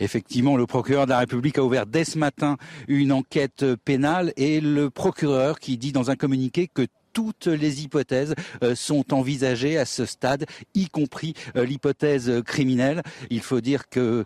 Effectivement, 0.00 0.56
le 0.56 0.66
procureur 0.66 1.06
de 1.06 1.10
la 1.10 1.18
République 1.18 1.58
a 1.58 1.64
ouvert 1.64 1.86
dès 1.86 2.04
ce 2.04 2.18
matin 2.18 2.56
une 2.86 3.12
enquête 3.12 3.64
pénale 3.84 4.32
et 4.36 4.60
le 4.60 4.90
procureur 4.90 5.58
qui 5.58 5.76
dit 5.76 5.92
dans 5.92 6.10
un 6.10 6.16
communiqué 6.16 6.68
que 6.72 6.86
toutes 7.18 7.48
les 7.48 7.82
hypothèses 7.82 8.36
euh, 8.62 8.76
sont 8.76 9.12
envisagées 9.12 9.76
à 9.76 9.86
ce 9.86 10.06
stade, 10.06 10.46
y 10.76 10.86
compris 10.86 11.34
euh, 11.56 11.64
l'hypothèse 11.64 12.30
criminelle. 12.46 13.02
Il 13.28 13.40
faut 13.40 13.60
dire 13.60 13.88
que 13.88 14.24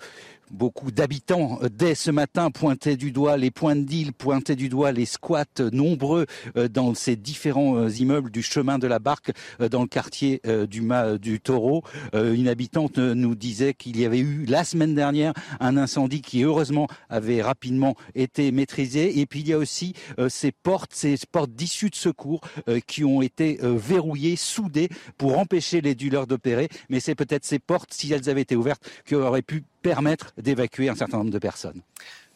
Beaucoup 0.53 0.90
d'habitants, 0.90 1.59
euh, 1.62 1.70
dès 1.70 1.94
ce 1.94 2.11
matin, 2.11 2.50
pointaient 2.50 2.98
du 2.98 3.11
doigt 3.11 3.38
les 3.38 3.50
points 3.50 3.74
de 3.74 3.84
deal, 3.84 4.12
pointaient 4.12 4.55
du 4.55 4.68
doigt 4.68 4.92
les 4.92 5.07
squats 5.07 5.46
nombreux 5.72 6.26
euh, 6.59 6.68
dans 6.68 6.94
ces 6.94 7.16
différents 7.16 7.76
euh, 7.76 7.88
immeubles 7.88 8.30
du 8.30 8.42
chemin 8.42 8.78
de 8.78 8.86
la 8.86 8.98
Barque 8.98 9.32
dans 9.70 9.80
le 9.80 9.88
quartier 9.88 10.42
du, 10.68 10.82
du 11.20 11.40
Taureau. 11.40 11.82
Une 12.12 12.48
habitante 12.48 12.98
nous 12.98 13.34
disait 13.34 13.72
qu'il 13.74 13.98
y 13.98 14.05
avait 14.05 14.18
eu 14.18 14.44
la 14.46 14.64
semaine 14.64 14.94
dernière 14.94 15.32
un 15.61 15.76
incendie 15.76 16.20
qui 16.20 16.42
heureusement 16.42 16.88
avait 17.09 17.40
rapidement 17.40 17.94
été 18.14 18.53
maîtrisé. 18.53 19.20
Et 19.20 19.26
puis 19.26 19.40
il 19.40 19.48
y 19.48 19.53
a 19.53 19.59
aussi 19.59 19.94
ces 20.28 20.53
portes, 20.53 20.92
ces 20.94 21.16
portes 21.30 21.53
d'issue 21.53 21.90
de 21.90 21.94
secours 21.94 22.40
qui 22.86 23.05
ont 23.05 23.22
été 23.22 23.59
verrouillées, 23.62 24.36
soudées 24.36 24.88
pour 25.16 25.38
empêcher 25.38 25.80
les 25.80 25.94
dealers 25.94 26.26
d'opérer. 26.26 26.68
Mais 26.88 27.00
c'est 27.00 27.14
peut-être 27.14 27.44
ces 27.44 27.59
portes, 27.59 27.92
si 27.92 28.12
elles 28.12 28.28
avaient 28.28 28.42
été 28.42 28.57
ouvertes, 28.57 28.82
qui 29.07 29.14
auraient 29.14 29.42
pu 29.42 29.62
permettre 29.82 30.32
d'évacuer 30.43 30.88
un 30.88 30.95
certain 30.95 31.18
nombre 31.18 31.30
de 31.30 31.38
personnes. 31.38 31.80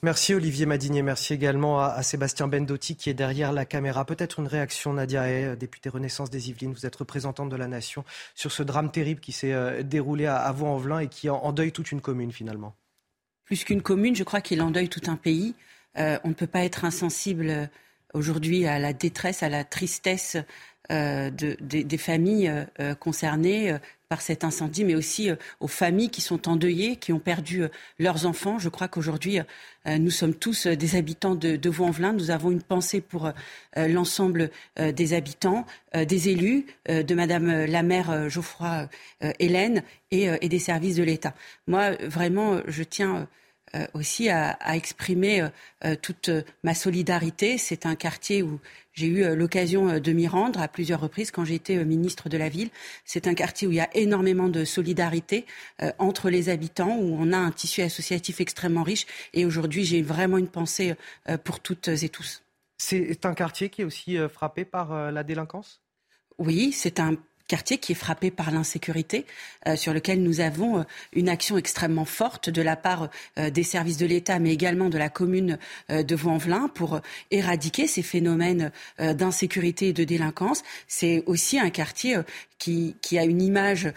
Merci 0.02 0.34
Olivier 0.34 0.66
Madinier, 0.66 1.02
merci 1.02 1.32
également 1.32 1.80
à, 1.80 2.02
Sébastien 2.02 2.48
Bendotti 2.48 2.96
qui 2.96 3.08
est 3.08 3.14
derrière 3.14 3.52
la 3.52 3.64
caméra. 3.64 4.04
Peut-être 4.04 4.40
une 4.40 4.46
réaction, 4.46 4.92
Nadia 4.92 5.22
Hay, 5.22 5.56
députée 5.56 5.88
Renaissance 5.88 6.30
des 6.30 6.50
Yvelines, 6.50 6.72
vous 6.72 6.84
êtes 6.84 6.96
représentante 6.96 7.48
de 7.48 7.56
la 7.56 7.66
Nation, 7.66 8.04
sur 8.34 8.52
ce 8.52 8.62
drame 8.62 8.90
terrible 8.90 9.20
qui 9.20 9.32
s'est 9.32 9.52
euh, 9.52 9.82
déroulé 9.82 10.26
à, 10.26 10.52
Vaux-en-Velin 10.52 11.00
et 11.00 11.08
qui 11.08 11.30
endeuille 11.30 11.72
toute 11.72 11.92
une 11.92 12.02
commune 12.02 12.30
finalement. 12.30 12.74
Plus 13.44 13.64
qu'une 13.64 13.82
commune, 13.82 14.14
je 14.14 14.24
crois 14.24 14.40
qu'il 14.40 14.60
endeuille 14.60 14.88
tout 14.88 15.10
un 15.10 15.16
pays. 15.16 15.54
Euh, 15.98 16.18
on 16.24 16.28
ne 16.28 16.34
peut 16.34 16.46
pas 16.46 16.64
être 16.64 16.84
insensible 16.84 17.48
euh, 17.48 17.66
aujourd'hui 18.12 18.66
à 18.66 18.78
la 18.78 18.92
détresse, 18.92 19.42
à 19.42 19.48
la 19.48 19.64
tristesse 19.64 20.36
des 20.90 21.98
familles 21.98 22.52
concernées 23.00 23.78
par 24.08 24.20
cet 24.20 24.44
incendie, 24.44 24.84
mais 24.84 24.94
aussi 24.94 25.30
euh, 25.30 25.36
aux 25.60 25.68
familles 25.68 26.10
qui 26.10 26.20
sont 26.20 26.48
endeuillées, 26.48 26.96
qui 26.96 27.12
ont 27.12 27.18
perdu 27.18 27.62
euh, 27.62 27.68
leurs 27.98 28.26
enfants. 28.26 28.58
Je 28.58 28.68
crois 28.68 28.88
qu'aujourd'hui, 28.88 29.40
euh, 29.40 29.98
nous 29.98 30.10
sommes 30.10 30.34
tous 30.34 30.66
des 30.66 30.96
habitants 30.96 31.34
de, 31.34 31.56
de 31.56 31.70
Vaux-en-Velin. 31.70 32.12
Nous 32.12 32.30
avons 32.30 32.50
une 32.50 32.62
pensée 32.62 33.00
pour 33.00 33.30
l'ensemble 33.76 34.50
des 34.76 35.14
habitants, 35.14 35.66
des 35.94 36.28
élus, 36.28 36.66
de 36.88 37.14
Madame 37.14 37.66
la 37.66 37.82
maire 37.82 38.28
Geoffroy 38.28 38.88
Hélène 39.38 39.82
et, 40.10 40.48
des 40.48 40.58
services 40.58 40.96
de 40.96 41.02
l'État. 41.02 41.34
Moi, 41.66 41.92
vraiment, 42.02 42.60
je 42.66 42.82
tiens 42.82 43.28
aussi 43.94 44.28
à, 44.28 44.56
exprimer 44.74 45.46
toute 46.02 46.30
ma 46.62 46.74
solidarité. 46.74 47.58
C'est 47.58 47.86
un 47.86 47.94
quartier 47.94 48.42
où 48.42 48.60
j'ai 48.96 49.06
eu 49.06 49.24
euh, 49.24 49.36
l'occasion 49.36 49.88
euh, 49.90 50.00
de 50.00 50.12
m'y 50.12 50.26
rendre 50.26 50.60
à 50.60 50.68
plusieurs 50.68 51.00
reprises 51.00 51.30
quand 51.30 51.44
j'ai 51.44 51.54
été 51.54 51.76
euh, 51.76 51.84
ministre 51.84 52.30
de 52.30 52.38
la 52.38 52.48
ville. 52.48 52.70
C'est 53.04 53.26
un 53.26 53.34
quartier 53.34 53.68
où 53.68 53.70
il 53.70 53.76
y 53.76 53.80
a 53.80 53.94
énormément 53.94 54.48
de 54.48 54.64
solidarité 54.64 55.44
entre 55.98 56.30
les 56.30 56.48
habitants, 56.48 56.96
où 56.96 57.16
on 57.18 57.32
a 57.32 57.36
un 57.36 57.50
tissu 57.50 57.82
associatif 57.82 58.40
extrêmement 58.40 58.82
riche. 58.82 59.06
Et 59.34 59.44
aujourd'hui, 59.44 59.84
j'ai 59.84 60.02
vraiment 60.02 60.38
une 60.38 60.48
pensée 60.48 60.94
pour 61.44 61.60
toutes 61.60 61.88
et 61.88 62.08
tous. 62.08 62.42
C'est 62.78 63.26
un 63.26 63.34
quartier 63.34 63.68
qui 63.68 63.82
est 63.82 63.84
aussi 63.84 64.16
frappé 64.28 64.64
par 64.64 65.12
la 65.12 65.22
délinquance? 65.22 65.82
Oui, 66.38 66.72
c'est 66.72 67.00
un 67.00 67.16
quartier 67.46 67.78
qui 67.78 67.92
est 67.92 67.96
frappé 67.96 68.30
par 68.30 68.50
l'insécurité, 68.50 69.26
euh, 69.66 69.76
sur 69.76 69.92
lequel 69.92 70.22
nous 70.22 70.40
avons 70.40 70.80
euh, 70.80 70.82
une 71.12 71.28
action 71.28 71.56
extrêmement 71.56 72.04
forte 72.04 72.50
de 72.50 72.62
la 72.62 72.76
part 72.76 73.08
euh, 73.38 73.50
des 73.50 73.62
services 73.62 73.96
de 73.96 74.06
l'État, 74.06 74.38
mais 74.38 74.52
également 74.52 74.88
de 74.88 74.98
la 74.98 75.08
commune 75.08 75.58
de 75.88 76.16
Vaux-en-Velin 76.16 76.68
pour 76.74 77.00
éradiquer 77.30 77.86
ces 77.86 78.02
phénomènes 78.02 78.70
d'insécurité 78.98 79.88
et 79.88 79.92
de 79.92 80.04
délinquance. 80.04 80.62
C'est 80.88 81.22
aussi 81.26 81.58
un 81.58 81.70
quartier 81.70 82.18
qui, 82.58 82.96
qui 83.00 83.18
a 83.18 83.24
une 83.24 83.42
image 83.42 83.92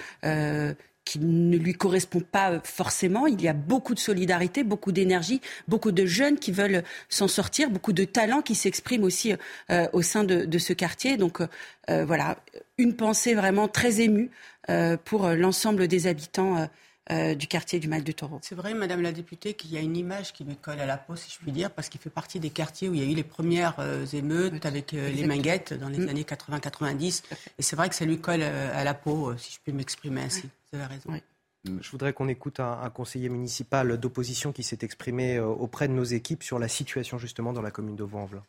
qui 1.09 1.17
ne 1.19 1.57
lui 1.57 1.73
correspond 1.73 2.19
pas 2.19 2.61
forcément. 2.63 3.25
Il 3.25 3.41
y 3.41 3.47
a 3.47 3.53
beaucoup 3.53 3.95
de 3.95 3.99
solidarité, 3.99 4.63
beaucoup 4.63 4.91
d'énergie, 4.91 5.41
beaucoup 5.67 5.91
de 5.91 6.05
jeunes 6.05 6.37
qui 6.37 6.51
veulent 6.51 6.83
s'en 7.09 7.27
sortir, 7.27 7.71
beaucoup 7.71 7.93
de 7.93 8.03
talents 8.03 8.43
qui 8.43 8.53
s'expriment 8.53 9.05
aussi 9.05 9.33
euh, 9.71 9.87
au 9.91 10.03
sein 10.03 10.23
de, 10.23 10.57
ce 10.59 10.71
quartier. 10.73 11.17
Donc 11.17 11.41
euh, 11.89 12.05
voilà, 12.05 12.37
une 12.79 12.95
pensée 12.95 13.35
vraiment 13.35 13.67
très 13.67 14.01
émue 14.01 14.31
euh, 14.69 14.97
pour 14.97 15.29
l'ensemble 15.29 15.87
des 15.87 16.07
habitants. 16.07 16.67
du 17.09 17.47
quartier 17.47 17.79
du 17.79 17.87
Mal 17.87 18.03
du 18.03 18.13
Taureau. 18.13 18.37
C'est 18.43 18.53
vrai, 18.53 18.75
Madame 18.75 19.01
la 19.01 19.11
députée, 19.11 19.55
qu'il 19.55 19.73
y 19.73 19.77
a 19.77 19.79
une 19.79 19.97
image 19.97 20.31
qui 20.31 20.45
me 20.45 20.53
colle 20.53 20.79
à 20.79 20.85
la 20.85 20.95
peau, 20.95 21.15
si 21.15 21.31
je 21.31 21.39
puis 21.39 21.51
dire, 21.51 21.71
parce 21.71 21.89
qu'il 21.89 21.99
fait 21.99 22.11
partie 22.11 22.39
des 22.39 22.51
quartiers 22.51 22.87
où 22.87 22.93
il 22.93 23.01
y 23.01 23.03
a 23.03 23.11
eu 23.11 23.15
les 23.15 23.23
premières 23.23 23.77
émeutes 24.13 24.63
avec 24.67 24.91
les 24.91 25.25
minguettes 25.25 25.73
dans 25.73 25.89
les 25.89 25.97
mm. 25.97 26.09
années 26.09 26.21
80-90. 26.21 27.23
Et 27.57 27.63
c'est 27.63 27.75
vrai 27.75 27.89
que 27.89 27.95
ça 27.95 28.05
lui 28.05 28.19
colle 28.19 28.43
à 28.43 28.83
la 28.83 28.93
peau, 28.93 29.35
si 29.37 29.53
je 29.53 29.57
puis 29.63 29.73
m'exprimer 29.73 30.21
ainsi. 30.21 30.49
Vous 30.71 30.77
avez 30.77 30.85
raison. 30.85 31.19
Je 31.65 31.91
voudrais 31.91 32.13
qu'on 32.13 32.29
écoute 32.29 32.59
un, 32.59 32.89
conseiller 32.89 33.29
municipal 33.29 33.97
d'opposition 33.97 34.53
qui 34.53 34.63
s'est 34.63 34.79
exprimé 34.81 35.37
euh, 35.37 35.45
auprès 35.45 35.87
de 35.87 35.93
nos 35.93 36.03
équipes 36.03 36.43
sur 36.43 36.57
la 36.57 36.67
situation 36.67 37.17
justement 37.17 37.51
dans 37.51 37.61
la 37.61 37.71
commune 37.71 37.95
de 37.95 38.03
Vaux-en-Velin. 38.03 38.43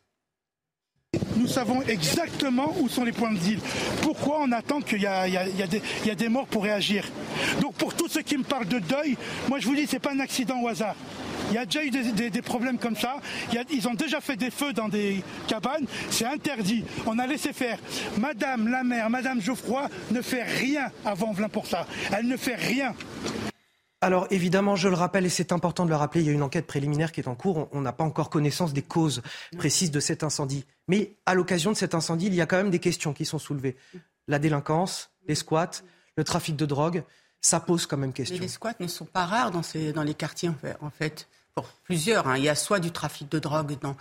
Nous 1.41 1.49
savons 1.49 1.81
exactement 1.83 2.75
où 2.81 2.89
sont 2.91 3.03
les 3.03 3.13
points 3.13 3.33
de 3.33 3.39
deal. 3.39 3.59
Pourquoi 4.03 4.41
on 4.43 4.53
attend 4.53 4.83
qu'il 4.83 5.01
y, 5.01 5.07
a 5.07 6.15
des 6.15 6.29
morts 6.29 6.47
pour 6.47 6.65
réagir? 6.65 7.07
Donc 7.63 7.75
pour 7.77 7.95
tous 7.95 8.09
ceux 8.09 8.21
qui 8.21 8.37
me 8.37 8.43
parlent 8.43 8.69
de 8.69 8.79
deuil, 8.79 9.17
moi 9.49 9.59
je 9.59 9.67
vous 9.67 9.75
dis, 9.75 9.87
ce 9.87 9.95
n'est 9.95 10.01
pas 10.01 10.13
un 10.13 10.21
accident 10.21 10.61
au 10.61 10.69
hasard. 10.69 10.95
Il 11.51 11.55
y 11.55 11.59
a 11.59 11.65
déjà 11.65 11.83
eu 11.83 11.91
des, 11.91 12.43
problèmes 12.43 12.77
comme 12.77 12.95
ça. 12.95 13.17
ils 13.71 13.89
ont 13.89 13.95
déjà 13.95 14.21
fait 14.21 14.37
des 14.37 14.51
feux 14.51 14.75
dans 14.75 14.89
des 14.89 15.23
cabanes. 15.49 15.87
C'est 16.11 16.27
interdit. 16.27 16.85
On 17.07 17.19
a 17.19 17.27
laissé 17.27 17.55
faire. 17.55 17.79
Madame 18.19 18.69
la 18.69 18.85
maire, 18.85 19.09
Madame 19.09 19.41
Geoffroy 19.41 19.89
ne 20.11 20.21
fait 20.21 20.43
rien 20.43 20.93
avant 21.07 21.33
Velin 21.33 21.49
pour 21.49 21.67
ça. 21.67 21.87
Elle 22.13 22.29
ne 22.29 22.37
fait 22.37 22.57
rien. 22.57 22.95
Alors 24.03 24.27
évidemment, 24.31 24.77
je 24.77 24.89
le 24.89 24.95
rappelle 24.95 25.27
et 25.27 25.29
c'est 25.29 25.53
important 25.53 25.85
de 25.85 25.91
le 25.91 25.97
rappeler, 25.97 26.23
il 26.23 26.27
y 26.27 26.31
a 26.31 26.33
une 26.33 26.43
enquête 26.43 26.67
préliminaire 26.67 27.13
qui 27.13 27.21
est 27.21 27.29
en 27.29 27.35
cours. 27.35 27.69
On 27.73 27.83
n'a 27.83 27.93
pas 27.93 28.05
encore 28.05 28.31
connaissance 28.31 28.73
des 28.73 28.83
causes 28.83 29.23
précises 29.59 29.91
de 29.91 30.01
cet 30.01 30.25
incendie. 30.25 30.65
Mais 30.89 31.17
à 31.27 31.35
l'occasion 31.35 31.71
de 31.71 31.77
cet 31.77 31.95
incendie, 31.95 32.27
il 32.27 32.35
y 32.35 32.41
a 32.41 32.47
quand 32.47 32.57
même 32.57 32.71
des 32.71 32.79
questions 32.79 33.13
qui 33.13 33.27
sont 33.27 33.39
soulevées. 33.39 33.77
La 34.27 34.39
délinquance, 34.39 35.11
les 35.29 35.35
squats, 35.35 35.83
le 36.17 36.25
trafic 36.25 36.57
de 36.57 36.65
drogue, 36.65 37.05
ça 37.43 37.61
pose 37.61 37.87
quand 37.87 37.99
même 37.99 38.13
question. 38.13 38.39
les 38.41 38.49
squats 38.49 38.75
ne 38.81 38.87
sont 38.87 39.05
pas 39.05 39.27
rares 39.27 39.51
dans, 39.51 39.63
les 40.03 40.15
quartiers 40.15 40.51
en 40.81 40.91
fait 40.91 41.29
pour 41.55 41.67
plusieurs. 41.85 42.27
Hein. 42.27 42.39
Il 42.39 42.45
y 42.45 42.49
a 42.49 42.55
soit 42.55 42.81
du 42.81 42.93
trafic 42.93 43.31
de 43.31 43.39
drogue 43.39 43.77
dans, 43.81 43.97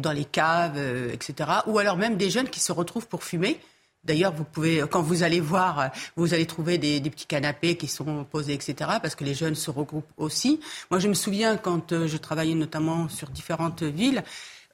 dans 0.00 0.12
les 0.12 0.24
caves, 0.24 0.76
euh, 0.76 1.12
etc. 1.12 1.50
Ou 1.66 1.78
alors 1.78 1.96
même 1.96 2.16
des 2.16 2.30
jeunes 2.30 2.48
qui 2.48 2.60
se 2.60 2.72
retrouvent 2.72 3.06
pour 3.08 3.24
fumer. 3.24 3.60
D'ailleurs, 4.08 4.32
vous 4.32 4.44
pouvez, 4.44 4.82
quand 4.90 5.02
vous 5.02 5.22
allez 5.22 5.38
voir, 5.38 5.90
vous 6.16 6.32
allez 6.32 6.46
trouver 6.46 6.78
des, 6.78 6.98
petits 7.02 7.26
canapés 7.26 7.76
qui 7.76 7.88
sont 7.88 8.24
posés, 8.24 8.54
etc. 8.54 8.74
Parce 9.02 9.14
que 9.14 9.22
les 9.22 9.34
jeunes 9.34 9.54
se 9.54 9.70
regroupent 9.70 10.10
aussi. 10.16 10.60
Moi, 10.90 10.98
je 10.98 11.08
me 11.08 11.14
souviens 11.14 11.58
quand 11.58 11.92
euh, 11.92 12.08
je 12.08 12.16
travaillais 12.16 12.54
notamment 12.54 13.10
sur 13.10 13.28
différentes 13.28 13.82
villes, 13.82 14.24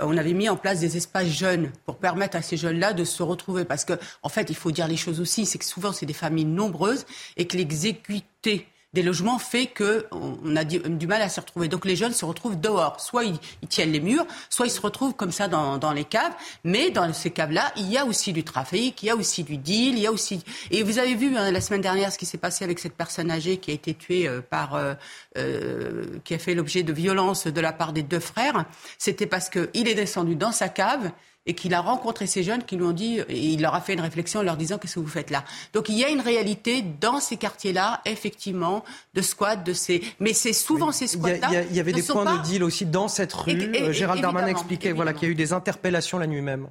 euh, 0.01 0.07
on 0.07 0.17
avait 0.17 0.35
mis 0.35 0.49
en 0.49 0.57
place 0.57 0.79
des 0.79 0.97
espaces 0.97 1.27
jeunes 1.27 1.73
pour 1.85 1.97
permettre 1.97 2.37
à 2.37 2.43
ces 2.43 2.57
jeunes-là 2.57 2.93
de 2.93 3.03
se 3.03 3.25
retrouver. 3.25 3.65
Parce 3.65 3.85
que, 3.85 3.95
en 4.23 4.29
fait, 4.29 4.51
il 4.51 4.57
faut 4.57 4.71
dire 4.71 4.87
les 4.87 4.97
choses 4.97 5.21
aussi, 5.21 5.47
c'est 5.47 5.59
que 5.59 5.65
souvent, 5.65 5.91
c'est 5.91 6.07
des 6.07 6.13
familles 6.13 6.45
nombreuses 6.45 7.05
et 7.37 7.49
que 7.49 7.57
l'exécuté 7.57 8.69
des 8.95 9.03
logements 9.03 9.39
fait 9.39 9.67
qu'on 9.67 10.57
a 10.57 10.65
du, 10.65 11.07
mal 11.07 11.21
à 11.21 11.29
se 11.29 11.41
retrouver. 11.41 11.69
Donc 11.69 11.85
les 11.85 11.97
jeunes 11.97 12.13
se 12.13 12.25
retrouvent 12.25 12.59
dehors. 12.59 13.01
Soit 13.01 13.25
ils, 13.25 13.39
tiennent 13.69 13.93
les 13.93 14.01
murs, 14.01 14.25
soit 14.49 14.67
ils 14.67 14.71
se 14.71 14.81
retrouvent 14.81 15.15
comme 15.15 15.33
ça 15.33 15.49
dans, 15.49 15.79
dans 15.79 15.93
les 15.93 16.05
caves. 16.05 16.33
Mais 16.63 16.91
dans 16.91 17.13
ces 17.13 17.31
caves-là, 17.31 17.73
il 17.77 17.91
y 17.91 17.99
a 17.99 18.07
aussi 18.07 18.33
du 18.33 18.45
trafic, 18.45 19.03
il 19.03 19.07
y 19.07 19.11
a 19.11 19.17
aussi 19.17 19.43
du 19.43 19.57
deal, 19.57 19.97
il 19.97 20.01
y 20.01 20.07
a 20.07 20.13
aussi... 20.13 20.43
Et 20.71 20.85
vous 20.85 20.99
avez 20.99 21.17
vu 21.17 21.37
hein, 21.37 21.51
la 21.51 21.61
semaine 21.61 21.81
dernière 21.81 22.13
ce 22.13 22.19
qui 22.19 22.27
s'est 22.27 22.39
passé 22.39 22.65
avec 22.65 22.79
cette 22.79 22.95
personne 22.95 23.31
âgée 23.31 23.59
qui 23.59 23.73
a 23.73 23.75
été 23.75 23.95
tuée 23.95 24.29
euh, 24.29 24.41
par... 24.41 24.75
Euh, 24.75 24.95
euh, 25.37 26.05
qui 26.23 26.33
a 26.35 26.39
fait 26.39 26.55
l'objet 26.55 26.85
de 26.85 26.93
violences 26.93 27.49
de 27.49 27.61
la 27.61 27.73
part 27.73 27.93
des 27.93 28.05
deux 28.05 28.21
frères. 28.21 28.65
C'était 28.99 29.27
parce 29.27 29.49
qu'il 29.49 29.89
est 29.89 29.95
descendu 29.95 30.37
dans 30.37 30.53
sa 30.53 30.69
cave 30.69 31.11
et 31.47 31.55
qu'il 31.55 31.75
a 31.75 31.81
rencontré 31.81 32.27
ces 32.27 32.43
jeunes 32.43 32.65
qui 32.65 32.77
lui 32.77 32.85
ont 32.85 32.93
dit, 32.93 33.21
et 33.29 33.39
il 33.39 33.61
leur 33.61 33.75
a 33.75 33.81
fait 33.81 33.95
une 33.95 34.01
réflexion 34.01 34.41
en 34.41 34.43
leur 34.43 34.57
disant 34.57 34.79
qu'est-ce 34.79 34.95
que 34.95 35.01
vous 35.01 35.07
faites 35.07 35.31
là? 35.31 35.45
Donc 35.73 35.89
il 35.89 35.97
y 35.97 36.05
a 36.05 36.09
une 36.09 36.21
réalité 36.21 36.83
dans 36.83 37.21
ces 37.21 37.37
quartiers-là, 37.37 38.01
effectivement, 38.07 38.85
de 39.15 39.21
squats, 39.21 39.57
de 39.57 39.73
ces, 39.73 40.03
mais 40.21 40.33
c'est 40.33 40.53
souvent 40.53 40.93
ces 40.93 41.07
squats-là. 41.07 41.49
Il 41.71 41.77
y, 41.77 41.81
avait 41.81 41.93
des 41.93 42.03
points 42.03 42.39
de 42.39 42.43
deal 42.43 42.65
aussi 42.65 42.87
dans 42.87 43.09
cette 43.09 43.33
rue. 43.33 43.73
Euh, 43.75 43.93
Gérald 43.93 44.23
Darmanin 44.23 44.49
expliquait 44.49 44.93
voilà 44.93 45.13
qu'il 45.13 45.29
y 45.29 45.31
a 45.31 45.33
eu 45.33 45.37
des 45.37 45.53
interpellations 45.53 46.19
la 46.19 46.27
nuit 46.27 46.43
même. 46.43 46.69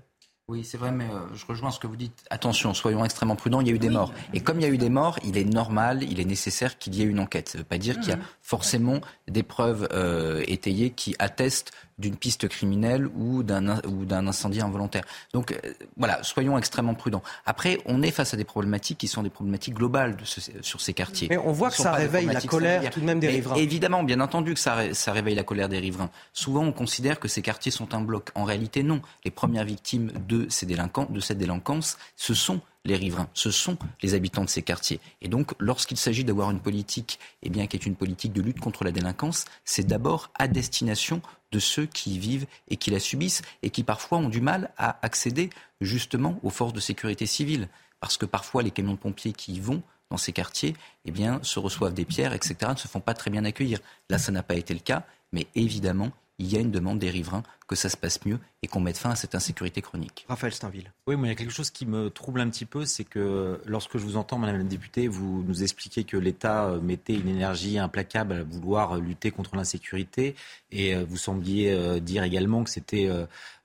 Oui, 0.49 0.65
c'est 0.65 0.78
vrai, 0.78 0.91
mais 0.91 1.05
euh, 1.05 1.34
je 1.36 1.45
rejoins 1.45 1.71
ce 1.71 1.80
que 1.80 1.88
vous 1.88 1.95
dites. 1.95 2.26
Attention, 2.30 2.74
soyons 2.74 3.05
extrêmement 3.05 3.38
prudents, 3.38 3.61
il 3.61 3.67
y 3.67 3.71
a 3.71 3.74
eu 3.74 3.80
des 3.80 3.89
morts. 3.89 4.11
Et 4.34 4.41
comme 4.41 4.59
il 4.59 4.63
y 4.63 4.65
a 4.65 4.69
eu 4.69 4.78
des 4.78 4.89
morts, 4.89 5.17
il 5.24 5.38
est 5.38 5.45
normal, 5.45 6.03
il 6.03 6.19
est 6.19 6.26
nécessaire 6.26 6.78
qu'il 6.78 6.95
y 6.95 7.01
ait 7.01 7.05
une 7.05 7.21
enquête. 7.21 7.47
Ça 7.47 7.57
ne 7.57 7.63
veut 7.63 7.67
pas 7.67 7.78
dire 7.78 7.97
qu'il 8.01 8.09
y 8.09 8.13
a 8.13 8.17
mmh. 8.17 8.26
forcément 8.41 8.99
des 9.30 9.41
preuves 9.41 9.88
euh, 9.93 10.43
étayées 10.47 10.89
qui 10.89 11.15
attestent 11.17 11.71
d'une 11.98 12.16
piste 12.16 12.48
criminelle 12.48 13.08
ou 13.16 13.44
d'un 13.44 13.78
ou 13.86 14.06
d'un 14.06 14.28
incendie 14.28 14.62
involontaire. 14.62 15.04
Donc 15.34 15.52
euh, 15.52 15.74
voilà, 15.98 16.22
soyons 16.24 16.58
extrêmement 16.58 16.94
prudents. 16.94 17.24
Après, 17.46 17.80
on 17.86 18.02
est 18.02 18.12
face 18.12 18.34
à 18.34 18.38
des 18.38 18.44
problématiques 18.44 18.98
qui 18.98 19.08
sont 19.08 19.24
des 19.24 19.30
problématiques 19.30 19.76
globales 19.76 20.16
de 20.16 20.24
sur 20.62 20.82
ces 20.82 20.94
quartiers. 20.94 21.28
Mais 21.30 21.38
on 21.38 21.52
voit 21.52 21.70
que 21.70 21.78
ça 21.78 21.91
réveille 21.91 22.26
la 22.26 22.41
colère 22.41 22.89
tout 22.89 23.00
de 23.00 23.06
même 23.06 23.20
des 23.20 23.28
riverains. 23.28 23.56
Évidemment, 23.56 24.04
bien 24.04 24.20
entendu 24.20 24.54
que 24.54 24.60
ça, 24.60 24.94
ça 24.94 25.12
réveille 25.12 25.36
la 25.36 25.44
colère 25.44 25.70
des 25.70 25.80
riverains. 25.80 26.10
Souvent, 26.34 26.64
on 26.64 26.72
considère 26.72 27.20
que 27.20 27.28
ces 27.28 27.41
quartiers 27.41 27.72
sont 27.72 27.94
un 27.94 28.02
bloc. 28.02 28.30
En 28.36 28.44
réalité, 28.44 28.84
non. 28.84 29.02
Les 29.26 29.32
premières 29.32 29.66
victimes 29.66 30.12
de 30.28 30.48
ces 30.50 30.66
délinquants, 30.66 31.08
de 31.10 31.20
cette 31.20 31.38
délinquance, 31.38 31.98
ce 32.16 32.34
sont 32.34 32.62
les 32.86 32.96
riverains, 32.96 33.30
ce 33.34 33.52
sont 33.52 33.78
les 34.02 34.14
habitants 34.14 34.44
de 34.44 34.50
ces 34.50 34.62
quartiers. 34.62 35.00
Et 35.22 35.30
donc, 35.30 35.54
lorsqu'il 35.60 35.98
s'agit 35.98 36.24
d'avoir 36.24 36.52
une 36.52 36.60
politique, 36.60 37.20
eh 37.42 37.50
bien, 37.50 37.68
qui 37.68 37.78
est 37.78 37.86
une 37.86 37.96
politique 37.96 38.34
de 38.34 38.42
lutte 38.42 38.60
contre 38.60 38.84
la 38.84 38.92
délinquance, 38.92 39.46
c'est 39.64 39.88
d'abord 39.88 40.32
à 40.36 40.48
destination 40.48 41.22
de 41.52 41.60
ceux 41.60 41.86
qui 41.86 42.16
y 42.16 42.20
vivent 42.20 42.46
et 42.68 42.76
qui 42.76 42.92
la 42.92 43.00
subissent 43.00 43.42
et 43.62 43.70
qui 43.70 43.84
parfois 43.84 44.18
ont 44.18 44.30
du 44.30 44.42
mal 44.42 44.72
à 44.78 44.98
accéder 45.06 45.50
justement 45.80 46.40
aux 46.44 46.50
forces 46.50 46.74
de 46.74 46.80
sécurité 46.80 47.26
civile. 47.26 47.70
Parce 48.02 48.18
que 48.18 48.26
parfois, 48.26 48.64
les 48.64 48.72
camions 48.72 48.94
de 48.94 48.98
pompiers 48.98 49.34
qui 49.34 49.54
y 49.54 49.60
vont 49.60 49.82
dans 50.10 50.18
ces 50.18 50.34
quartiers, 50.34 50.76
eh 51.06 51.14
se 51.42 51.60
reçoivent 51.60 51.94
des 51.94 52.06
pierres, 52.06 52.34
etc., 52.34 52.56
ne 52.70 52.76
se 52.76 52.88
font 52.88 53.00
pas 53.00 53.14
très 53.14 53.32
bien 53.32 53.46
accueillir. 53.46 53.80
Là, 54.10 54.18
ça 54.18 54.32
n'a 54.32 54.44
pas 54.44 54.56
été 54.56 54.74
le 54.74 54.80
cas, 54.80 55.06
mais 55.32 55.48
évidemment, 55.56 56.12
il 56.38 56.52
y 56.52 56.58
a 56.58 56.60
une 56.60 56.72
demande 56.72 57.00
des 57.00 57.10
riverains 57.10 57.44
que 57.68 57.76
ça 57.76 57.90
se 57.90 57.98
passe 57.98 58.24
mieux 58.26 58.40
et 58.64 58.68
qu'on 58.68 58.80
mette 58.80 58.97
fin 58.97 59.11
à 59.11 59.16
cette 59.16 59.36
insécurité 59.36 59.82
chronique. 59.82 60.26
Raphaël 60.30 60.53
Steinville. 60.53 60.89
Oui, 61.05 61.18
moi, 61.18 61.28
il 61.28 61.32
y 61.32 61.34
a 61.34 61.36
quelque 61.36 61.53
chose 61.53 61.70
qui 61.70 61.86
me 61.86 62.09
trouble 62.09 62.39
un 62.39 62.49
petit 62.49 62.64
peu, 62.64 62.86
c'est 62.86 63.03
que 63.03 63.59
lorsque 63.66 63.97
je 63.97 64.03
vous 64.03 64.16
entends, 64.16 64.38
Madame 64.38 64.59
la 64.59 64.64
députée, 64.64 65.09
vous 65.09 65.43
nous 65.45 65.64
expliquez 65.64 66.05
que 66.05 66.16
l'État 66.16 66.68
euh, 66.68 66.80
mettait 66.80 67.14
une 67.14 67.28
énergie 67.28 67.78
implacable 67.78 68.34
à 68.34 68.43
vouloir 68.43 68.95
lutter 68.95 69.32
contre 69.32 69.57
l'insécurité, 69.57 70.36
et 70.72 70.95
euh, 70.95 71.03
vous 71.07 71.18
sembliez 71.18 71.74
euh, 71.74 71.99
dire 71.99 72.24
également 72.24 72.64
que 72.64 72.70
c'était 72.70 73.09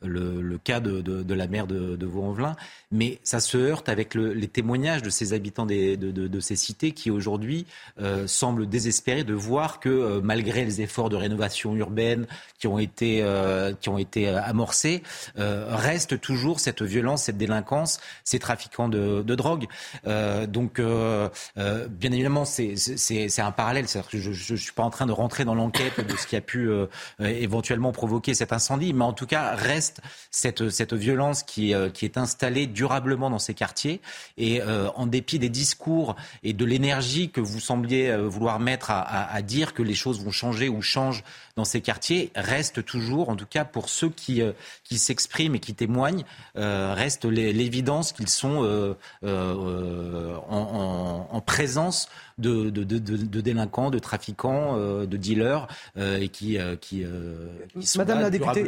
le, 0.02 0.58
cas 0.58 0.80
de, 0.80 1.34
la 1.34 1.46
maire 1.46 1.68
de, 1.68 2.06
Vaux-en-Velin, 2.06 2.56
mais 2.90 3.20
ça 3.22 3.38
se 3.38 3.56
heurte 3.56 3.88
avec 3.88 4.14
les 4.16 4.48
témoignages 4.48 5.02
de 5.02 5.10
ces 5.10 5.32
habitants 5.32 5.66
de, 5.66 6.40
ces 6.40 6.56
cités 6.56 6.90
qui 6.92 7.10
aujourd'hui 7.10 7.66
semblent 8.26 8.68
désespérés 8.68 9.24
de 9.24 9.34
voir 9.34 9.80
que 9.80 10.20
malgré 10.20 10.64
les 10.64 10.80
efforts 10.80 11.08
de 11.08 11.16
rénovation 11.16 11.74
urbaine 11.76 12.26
qui 12.58 12.66
ont 12.66 12.78
été, 12.78 13.24
qui 13.80 13.88
ont 13.88 13.98
été 13.98 14.28
amorcés, 14.28 14.87
reste 15.36 16.20
toujours 16.20 16.60
cette 16.60 16.82
violence, 16.82 17.24
cette 17.24 17.36
délinquance, 17.38 18.00
ces 18.24 18.38
trafiquants 18.38 18.88
de, 18.88 19.34
drogue. 19.34 19.66
Euh, 20.06 20.46
donc, 20.46 20.78
euh, 20.78 21.28
euh, 21.58 21.86
bien 21.88 22.12
évidemment, 22.12 22.44
c'est 22.44 23.40
un 23.40 23.52
parallèle. 23.52 23.86
je 23.88 24.28
ne 24.28 24.56
suis 24.56 24.72
pas 24.72 24.82
en 24.82 24.90
train 24.90 25.06
de 25.06 25.12
rentrer 25.12 25.44
dans 25.44 25.54
l'enquête 25.54 26.06
de 26.06 26.16
ce 26.16 26.26
qui 26.26 26.36
a 26.36 26.40
pu 26.40 26.70
éventuellement 27.20 27.92
provoquer 27.92 28.34
cet 28.34 28.52
incendie, 28.52 28.92
mais 28.92 29.04
en 29.04 29.12
tout 29.12 29.26
cas, 29.26 29.54
reste 29.54 30.00
cette, 30.30 30.92
violence 30.92 31.42
qui, 31.42 31.72
est 31.72 32.18
installée 32.18 32.66
durablement 32.66 33.30
dans 33.30 33.38
ces 33.38 33.54
quartiers. 33.54 34.00
Et 34.36 34.62
en 34.62 35.06
dépit 35.06 35.38
des 35.38 35.48
discours 35.48 36.16
et 36.42 36.52
de 36.52 36.64
l'énergie 36.64 37.30
que 37.30 37.40
vous 37.40 37.60
sembliez 37.60 38.16
vouloir 38.16 38.60
mettre 38.60 38.90
à, 38.90 39.40
dire 39.42 39.74
que 39.74 39.82
les 39.82 39.94
choses 39.94 40.22
vont 40.22 40.30
changer 40.30 40.68
ou 40.68 40.82
changent 40.82 41.24
dans 41.56 41.64
ces 41.64 41.80
quartiers, 41.80 42.30
reste 42.36 42.84
toujours, 42.84 43.30
en 43.30 43.36
tout 43.36 43.46
cas 43.46 43.64
pour 43.64 43.88
ceux 43.88 44.10
qui, 44.10 44.42
qui 44.84 44.98
s'expriment 44.98 45.54
et 45.54 45.60
qui 45.60 45.74
témoignent, 45.74 46.24
reste 46.54 47.24
l'évidence 47.24 48.12
qu'ils 48.12 48.28
sont 48.28 48.64
euh, 48.64 48.94
euh, 49.24 50.36
en, 50.48 51.40
présence 51.40 52.08
de, 52.36 52.70
délinquants, 53.40 53.90
de 53.90 53.98
trafiquants, 53.98 54.76
euh, 54.76 55.06
de 55.06 55.16
dealers 55.16 55.66
et 55.96 56.28
qui, 56.28 56.58
qui, 56.80 57.04
sont 57.80 57.98
Madame 57.98 58.20
la 58.20 58.30
députée, 58.30 58.64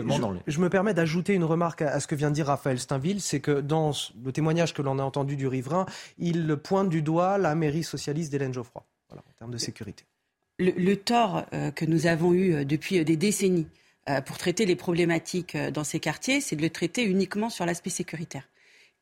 je, 0.47 0.61
me 0.61 0.69
permets 0.69 0.95
d'ajouter 0.95 1.35
une 1.35 1.45
remarque 1.45 1.83
à, 1.83 2.01
ce 2.01 2.07
que 2.07 2.15
vient 2.15 2.31
de 2.31 2.35
dire 2.35 2.47
Raphaël 2.47 2.79
Steinville, 2.79 3.21
c'est 3.21 3.41
que 3.41 3.61
dans 3.61 3.93
le 4.25 4.33
témoignage 4.33 4.75
que 4.75 4.83
l'on 4.83 4.99
a 4.99 5.03
entendu 5.03 5.37
du 5.37 5.47
riverain, 5.47 5.87
il 6.19 6.57
pointe 6.57 6.89
du 6.89 7.03
doigt 7.03 7.39
la 7.39 7.55
mairie 7.55 7.85
socialiste 7.85 8.33
d'Hélène 8.33 8.55
Geoffroy, 8.55 8.85
voilà, 9.09 9.23
en 9.29 9.33
termes 9.39 9.53
de 9.53 9.59
sécurité. 9.59 10.05
le 10.59 10.95
tort 10.95 11.45
que 11.75 11.85
nous 11.85 12.07
avons 12.07 12.33
eu 12.35 12.65
depuis 12.65 13.05
des 13.05 13.17
décennies 13.17 13.67
euh, 13.67 13.89
pour 14.27 14.39
traiter 14.39 14.67
les 14.67 14.77
problématiques 14.77 15.55
euh, 15.55 15.71
dans 15.71 15.85
ces 15.85 16.01
quartiers, 16.01 16.41
c'est 16.41 16.57
de 16.57 16.63
le 16.63 16.71
traiter 16.71 17.05
uniquement 17.05 17.51
sur 17.51 17.67
l'aspect 17.67 17.91
sécuritaire. 17.91 18.50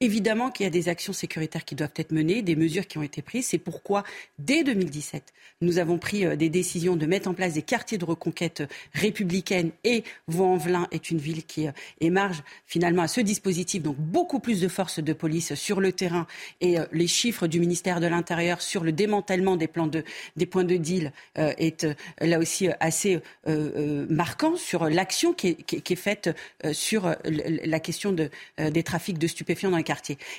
Évidemment 0.01 0.53
qu'il 0.53 0.63
y 0.63 0.67
a 0.69 0.71
des 0.71 0.89
actions 0.89 1.13
sécuritaires 1.13 1.65
qui 1.65 1.75
doivent 1.75 1.91
être 1.97 2.13
menées, 2.13 2.41
des 2.41 2.55
mesures 2.55 2.87
qui 2.87 2.99
ont 2.99 3.03
été 3.03 3.21
prises. 3.21 3.49
C'est 3.49 3.59
pourquoi, 3.59 4.05
dès 4.39 4.63
2017, 4.63 5.33
nous 5.61 5.79
avons 5.79 5.99
pris 5.99 6.25
euh, 6.25 6.37
des 6.37 6.49
décisions 6.49 6.95
de 6.95 7.05
mettre 7.05 7.29
en 7.29 7.35
place 7.35 7.55
des 7.55 7.63
quartiers 7.63 7.99
de 7.99 8.05
reconquête 8.05 8.63
républicaine 8.95 9.73
et 9.83 10.05
Vaux-en-Velin 10.29 10.87
est 10.93 11.11
une 11.11 11.19
ville 11.19 11.45
qui 11.45 11.67
émarge 12.01 12.45
finalement 12.65 13.03
à 13.03 13.09
ce 13.09 13.21
dispositif. 13.21 13.83
Donc 13.83 13.97
beaucoup 13.97 14.39
plus 14.39 14.61
de 14.61 14.69
forces 14.69 15.01
de 15.01 15.13
police 15.13 15.55
sur 15.55 15.81
le 15.81 15.91
terrain 15.91 16.29
et 16.61 16.77
les 16.93 17.09
chiffres 17.09 17.49
du 17.49 17.59
ministère 17.59 17.99
de 17.99 18.07
l'Intérieur 18.07 18.63
sur 18.63 18.85
le 18.85 18.93
démantèlement 18.93 19.57
des, 19.57 19.67
plans 19.67 19.89
de, 19.89 20.05
des 20.37 20.47
points 20.47 20.63
de 20.63 20.77
deal 20.77 21.13
est 21.35 21.87
là 22.21 22.39
aussi 22.39 22.69
assez 22.79 23.21
marquant 23.47 24.57
sur 24.57 24.89
l'action 24.89 25.33
qui, 25.33 25.57
est 25.73 25.95
faite 25.97 26.31
sur 26.73 27.17
la 27.25 27.81
question 27.81 28.13
de, 28.13 28.31
des 28.59 28.83
trafics 28.83 29.19
de 29.19 29.27
stupéfiants 29.27 29.71
dans 29.71 29.77
les 29.77 29.88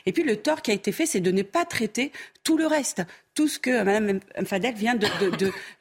Et 0.05 0.11
puis 0.11 0.23
le 0.23 0.37
tort 0.37 0.61
qui 0.61 0.71
a 0.71 0.73
été 0.73 0.91
fait, 0.91 1.05
c'est 1.05 1.19
de 1.19 1.31
ne 1.31 1.41
pas 1.41 1.65
traiter 1.65 2.11
tout 2.43 2.57
le 2.57 2.67
reste 2.67 3.01
tout 3.39 3.47
ce 3.47 3.57
que 3.57 3.83
Mme 3.83 4.19
Fadel 4.43 4.75
vient 4.75 4.97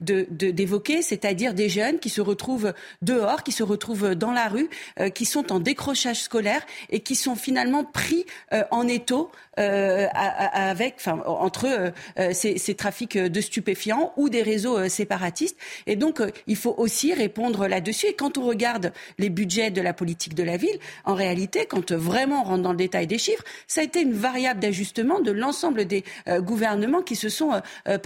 d'évoquer, 0.01 1.03
c'est-à-dire 1.03 1.55
des 1.55 1.69
jeunes 1.69 1.99
qui 1.99 2.09
se 2.09 2.21
retrouvent 2.21 2.73
dehors, 3.03 3.43
qui 3.43 3.51
se 3.51 3.65
retrouvent 3.65 4.15
dans 4.15 4.31
la 4.31 4.47
rue, 4.47 4.71
euh, 5.01 5.09
qui 5.09 5.25
sont 5.25 5.51
en 5.51 5.59
décrochage 5.59 6.21
scolaire 6.21 6.65
et 6.89 7.01
qui 7.01 7.17
sont 7.17 7.35
finalement 7.35 7.83
pris 7.83 8.27
euh, 8.53 8.63
en 8.71 8.87
étau 8.87 9.33
euh, 9.59 10.07
avec, 10.13 11.01
entre 11.27 11.93
ces, 12.33 12.59
ces, 12.59 12.75
trafics 12.77 13.19
de 13.19 13.41
stupéfiants 13.41 14.13
ou 14.17 14.29
des 14.29 14.43
réseaux 14.43 14.89
séparatistes. 14.89 15.57
Et 15.89 15.97
donc, 15.97 16.23
il 16.47 16.55
faut 16.55 16.77
aussi 16.79 17.13
répondre 17.13 17.67
là-dessus. 17.67 18.07
Et 18.07 18.13
quand 18.13 18.39
on 18.39 18.47
regarde 18.47 18.93
les 19.19 19.31
budgets 19.31 19.73
de 19.73 19.81
la 19.81 19.93
politique 19.93 20.37
de 20.37 20.45
la 20.45 20.57
ville, 20.57 20.79
en 21.05 21.15
réalité, 21.15 21.67
quand 21.67 21.91
vraiment 21.91 22.43
on 22.43 22.45
rentre 22.45 22.63
dans 22.63 22.71
le 22.71 22.77
détail 22.77 23.09
des 23.09 23.19
chiffres, 23.19 23.43
ça 23.67 23.81
a 23.81 23.85
été 23.85 24.01
une 24.01 24.13
variable 24.13 24.61
d'ajustement 24.61 25.19
de 25.19 25.33
l'ensemble 25.33 25.87
des 25.87 26.05
gouvernements 26.39 27.03
qui 27.03 27.17
se 27.17 27.29
sont 27.29 27.48
euh, 27.89 27.99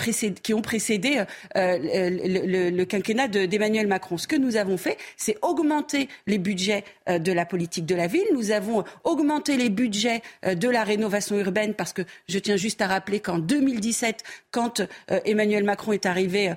qui 0.43 0.55
ont 0.55 0.63
précédé 0.63 1.23
euh, 1.57 1.79
le, 1.81 2.85
quinquennat 2.85 3.29
d'Emmanuel 3.29 3.87
Macron. 3.87 4.19
Ce 4.19 4.27
que 4.27 4.37
nous 4.37 4.57
avons 4.57 4.77
fait, 4.77 4.99
c'est 5.17 5.37
augmenter 5.43 6.09
les 6.27 6.39
budgets 6.39 6.85
euh, 7.09 7.19
de 7.19 7.33
la 7.33 7.47
politique 7.47 7.87
de 7.87 7.95
la 7.95 8.07
ville. 8.07 8.27
Nous 8.33 8.51
avons 8.51 8.85
augmenté 9.05 9.57
les 9.57 9.71
budgets 9.71 10.23
de 10.45 10.69
la 10.69 10.85
rénovation 10.85 11.39
urbaine 11.39 11.75
parce 11.75 11.93
que 11.93 12.03
je 12.29 12.39
tiens 12.39 12.57
juste 12.57 12.81
à 12.83 12.87
rappeler 12.87 13.21
qu'en 13.21 13.39
2017, 13.39 14.23
quand 14.51 14.83
Emmanuel 15.09 15.65
Macron 15.65 15.93
est 15.93 16.07
arrivé 16.07 16.55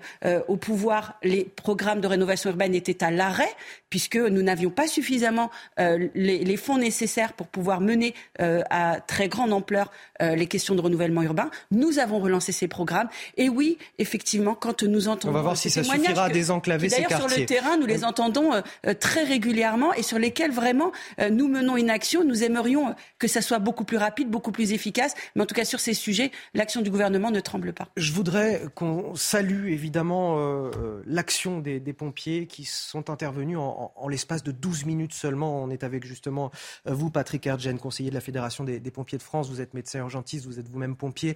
au 0.48 0.58
pouvoir, 0.58 1.18
les 1.24 1.44
programmes 1.44 2.02
de 2.02 2.08
rénovation 2.08 2.50
urbaine 2.50 2.76
étaient 2.76 3.04
à 3.04 3.12
l'arrêt 3.12 3.54
puisque 3.96 4.18
nous 4.18 4.42
n'avions 4.42 4.72
pas 4.72 4.88
suffisamment 4.90 5.50
les, 5.78 6.10
les, 6.44 6.58
fonds 6.58 6.78
nécessaires 6.78 7.32
pour 7.32 7.48
pouvoir 7.48 7.80
mener 7.80 8.14
à 8.40 9.00
très 9.00 9.30
grande 9.30 9.54
ampleur 9.54 9.90
les 10.20 10.48
questions 10.48 10.76
de 10.76 10.82
renouvellement 10.82 11.22
urbain. 11.22 11.50
Nous 11.72 11.98
avons 11.98 12.20
relancé 12.20 12.52
ces 12.52 12.68
programmes. 12.68 13.08
Et 13.38 13.48
oui, 13.48 13.78
effectivement, 13.98 14.54
quand 14.54 14.84
nous 14.84 15.08
entendons... 15.08 15.34
On 15.34 15.38
va 15.38 15.42
voir 15.44 15.56
si 15.56 15.70
ça 15.70 15.82
suffira 15.82 16.26
à 16.26 16.30
désenclaver 16.30 16.90
ces 16.90 17.04
quartiers. 17.04 17.16
D'ailleurs, 17.16 17.30
sur 17.30 17.40
le 17.40 17.46
terrain, 17.46 17.78
nous 17.78 17.86
les 17.86 18.04
entendons 18.04 18.52
très 19.00 19.24
régulièrement 19.24 19.94
et 19.94 20.04
sur 20.04 20.20
lesquels 20.20 20.52
vraiment 20.52 20.92
nous 21.32 21.48
menons 21.48 21.78
une 21.78 21.90
action. 21.90 22.26
Nous 22.26 22.44
aimerions 22.44 22.96
que 23.18 23.30
ça 23.30 23.42
soit 23.42 23.60
beaucoup 23.60 23.86
plus 23.86 23.98
rapide, 23.98 24.30
beaucoup 24.30 24.52
plus 24.52 24.74
efficace. 24.74 25.14
Mais 25.36 25.44
en 25.44 25.46
tout 25.46 25.56
cas, 25.56 25.64
sur 25.64 25.80
ces 25.80 25.94
sujets, 25.94 26.32
l'action 26.54 26.82
du 26.82 26.90
gouvernement 26.92 27.32
ne 27.32 27.40
tremble 27.40 27.72
pas. 27.72 27.88
Je 27.96 28.12
voudrais 28.12 28.64
qu'on 28.76 29.16
salue 29.16 29.70
évidemment 29.72 30.38
euh, 30.38 30.72
euh, 30.78 31.04
l'action 31.06 31.60
des, 31.60 31.80
pompiers 31.94 32.48
qui 32.48 32.66
sont 32.66 33.10
intervenus 33.10 33.58
en, 33.58 33.85
l'espace 34.10 34.44
de 34.44 34.52
12 34.52 34.86
minutes 34.86 35.14
seulement. 35.14 35.62
On 35.64 35.70
est 35.70 35.84
avec 35.84 36.06
justement 36.06 36.52
euh, 36.88 36.94
vous, 36.94 37.10
Patrick 37.10 37.46
Erdgen, 37.46 37.78
conseiller 37.78 38.10
de 38.10 38.16
la 38.16 38.22
Fédération 38.22 38.64
des, 38.64 38.80
pompiers 38.92 39.18
de 39.18 39.24
France. 39.24 39.50
Vous 39.50 39.62
êtes 39.62 39.74
médecin 39.74 40.00
urgentiste, 40.00 40.46
vous 40.46 40.60
êtes 40.60 40.70
vous-même 40.70 40.96
pompier. 40.96 41.36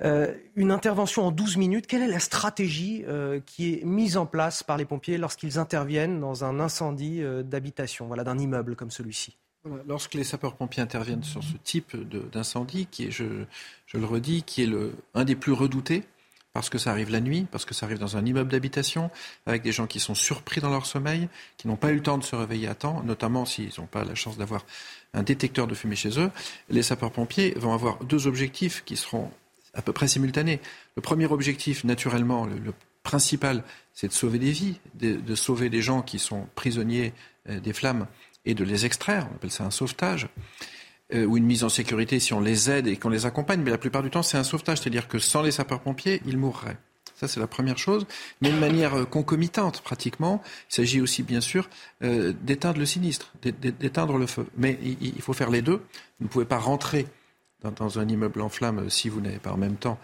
une 0.00 0.70
intervention 0.70 1.26
en 1.26 1.30
12 1.30 1.56
minutes, 1.56 1.86
quelle 1.86 2.02
est 2.02 2.08
la 2.08 2.20
stratégie 2.20 3.04
qui 3.46 3.74
est 3.74 3.84
mise 3.84 4.16
en 4.16 4.26
place 4.26 4.62
par 4.62 4.76
les 4.76 4.84
pompiers 4.84 5.18
lorsqu'ils 5.18 5.58
interviennent 5.58 6.20
dans 6.20 6.44
un 6.44 6.60
incendie 6.60 7.22
d'habitation, 7.44 8.06
voilà, 8.06 8.24
d'un 8.24 8.38
immeuble 8.38 8.76
comme 8.76 8.90
celui-ci? 8.90 9.36
Lorsque 9.86 10.14
les 10.14 10.24
sapeurs-pompiers 10.24 10.82
interviennent 10.82 11.22
sur 11.22 11.44
ce 11.44 11.56
type 11.62 11.96
d'incendie, 12.32 12.86
qui 12.86 13.06
est, 13.06 13.10
je, 13.12 13.24
le 13.94 14.04
redis, 14.04 14.42
qui 14.42 14.64
est 14.64 14.66
le, 14.66 14.92
un 15.14 15.24
des 15.24 15.36
plus 15.36 15.52
redoutés, 15.52 16.02
parce 16.52 16.68
que 16.68 16.78
ça 16.78 16.90
arrive 16.90 17.10
la 17.10 17.20
nuit, 17.20 17.46
parce 17.50 17.64
que 17.64 17.74
ça 17.74 17.86
arrive 17.86 17.98
dans 17.98 18.16
un 18.16 18.24
immeuble 18.24 18.50
d'habitation, 18.50 19.10
avec 19.46 19.62
des 19.62 19.72
gens 19.72 19.86
qui 19.86 20.00
sont 20.00 20.14
surpris 20.14 20.60
dans 20.60 20.70
leur 20.70 20.86
sommeil, 20.86 21.28
qui 21.56 21.66
n'ont 21.66 21.76
pas 21.76 21.90
eu 21.90 21.96
le 21.96 22.02
temps 22.02 22.18
de 22.18 22.24
se 22.24 22.36
réveiller 22.36 22.68
à 22.68 22.74
temps, 22.74 23.02
notamment 23.04 23.44
s'ils 23.46 23.72
n'ont 23.78 23.86
pas 23.86 24.04
la 24.04 24.14
chance 24.14 24.36
d'avoir 24.36 24.64
un 25.14 25.22
détecteur 25.22 25.66
de 25.66 25.74
fumée 25.74 25.96
chez 25.96 26.18
eux, 26.18 26.30
les 26.68 26.82
sapeurs-pompiers 26.82 27.54
vont 27.56 27.72
avoir 27.72 28.04
deux 28.04 28.26
objectifs 28.26 28.82
qui 28.84 28.96
seront 28.96 29.30
à 29.74 29.82
peu 29.82 29.92
près 29.92 30.08
simultanés. 30.08 30.60
Le 30.96 31.02
premier 31.02 31.26
objectif, 31.26 31.84
naturellement, 31.84 32.46
le, 32.46 32.72
principal, 33.02 33.64
c'est 33.94 34.06
de 34.06 34.12
sauver 34.12 34.38
des 34.38 34.52
vies, 34.52 34.78
de, 34.94 35.34
sauver 35.34 35.70
des 35.70 35.82
gens 35.82 36.02
qui 36.02 36.20
sont 36.20 36.46
prisonniers 36.54 37.12
euh, 37.48 37.58
des 37.58 37.72
flammes 37.72 38.06
et 38.44 38.54
de 38.54 38.62
les 38.62 38.86
extraire. 38.86 39.26
On 39.32 39.34
appelle 39.34 39.50
ça 39.50 39.64
un 39.64 39.72
sauvetage. 39.72 40.28
Euh, 41.14 41.26
ou 41.26 41.36
une 41.36 41.44
mise 41.44 41.62
en 41.62 41.68
sécurité 41.68 42.18
si 42.20 42.32
on 42.32 42.40
les 42.40 42.70
aide 42.70 42.86
et 42.86 42.96
qu'on 42.96 43.10
les 43.10 43.26
accompagne. 43.26 43.60
Mais 43.60 43.70
la 43.70 43.78
plupart 43.78 44.02
du 44.02 44.10
temps, 44.10 44.22
c'est 44.22 44.38
un 44.38 44.44
sauvetage. 44.44 44.78
C'est-à-dire 44.78 45.08
que 45.08 45.18
sans 45.18 45.42
les 45.42 45.50
sapeurs-pompiers, 45.50 46.22
ils 46.26 46.38
mourraient. 46.38 46.78
Ça, 47.16 47.28
c'est 47.28 47.40
la 47.40 47.46
première 47.46 47.76
chose. 47.76 48.06
Mais 48.40 48.50
de 48.50 48.58
manière 48.58 48.94
euh, 48.94 49.04
concomitante, 49.04 49.82
pratiquement, 49.82 50.42
il 50.70 50.74
s'agit 50.74 51.00
aussi, 51.00 51.22
bien 51.22 51.40
sûr, 51.40 51.68
euh, 52.02 52.32
d'éteindre 52.42 52.78
le 52.78 52.86
sinistre, 52.86 53.32
d'éteindre 53.42 54.16
le 54.16 54.26
feu. 54.26 54.46
Mais 54.56 54.78
il, 54.82 55.20
faut 55.20 55.34
faire 55.34 55.50
les 55.50 55.60
deux. 55.60 55.82
Vous 56.18 56.26
ne 56.26 56.28
pouvez 56.28 56.46
pas 56.46 56.58
rentrer 56.58 57.06
dans, 57.62 57.98
un 57.98 58.08
immeuble 58.08 58.40
en 58.40 58.48
flammes 58.48 58.88
si 58.88 59.08
vous 59.08 59.20
n'avez 59.20 59.38
pas 59.38 59.52
en 59.52 59.56
même 59.56 59.76
temps 59.76 59.98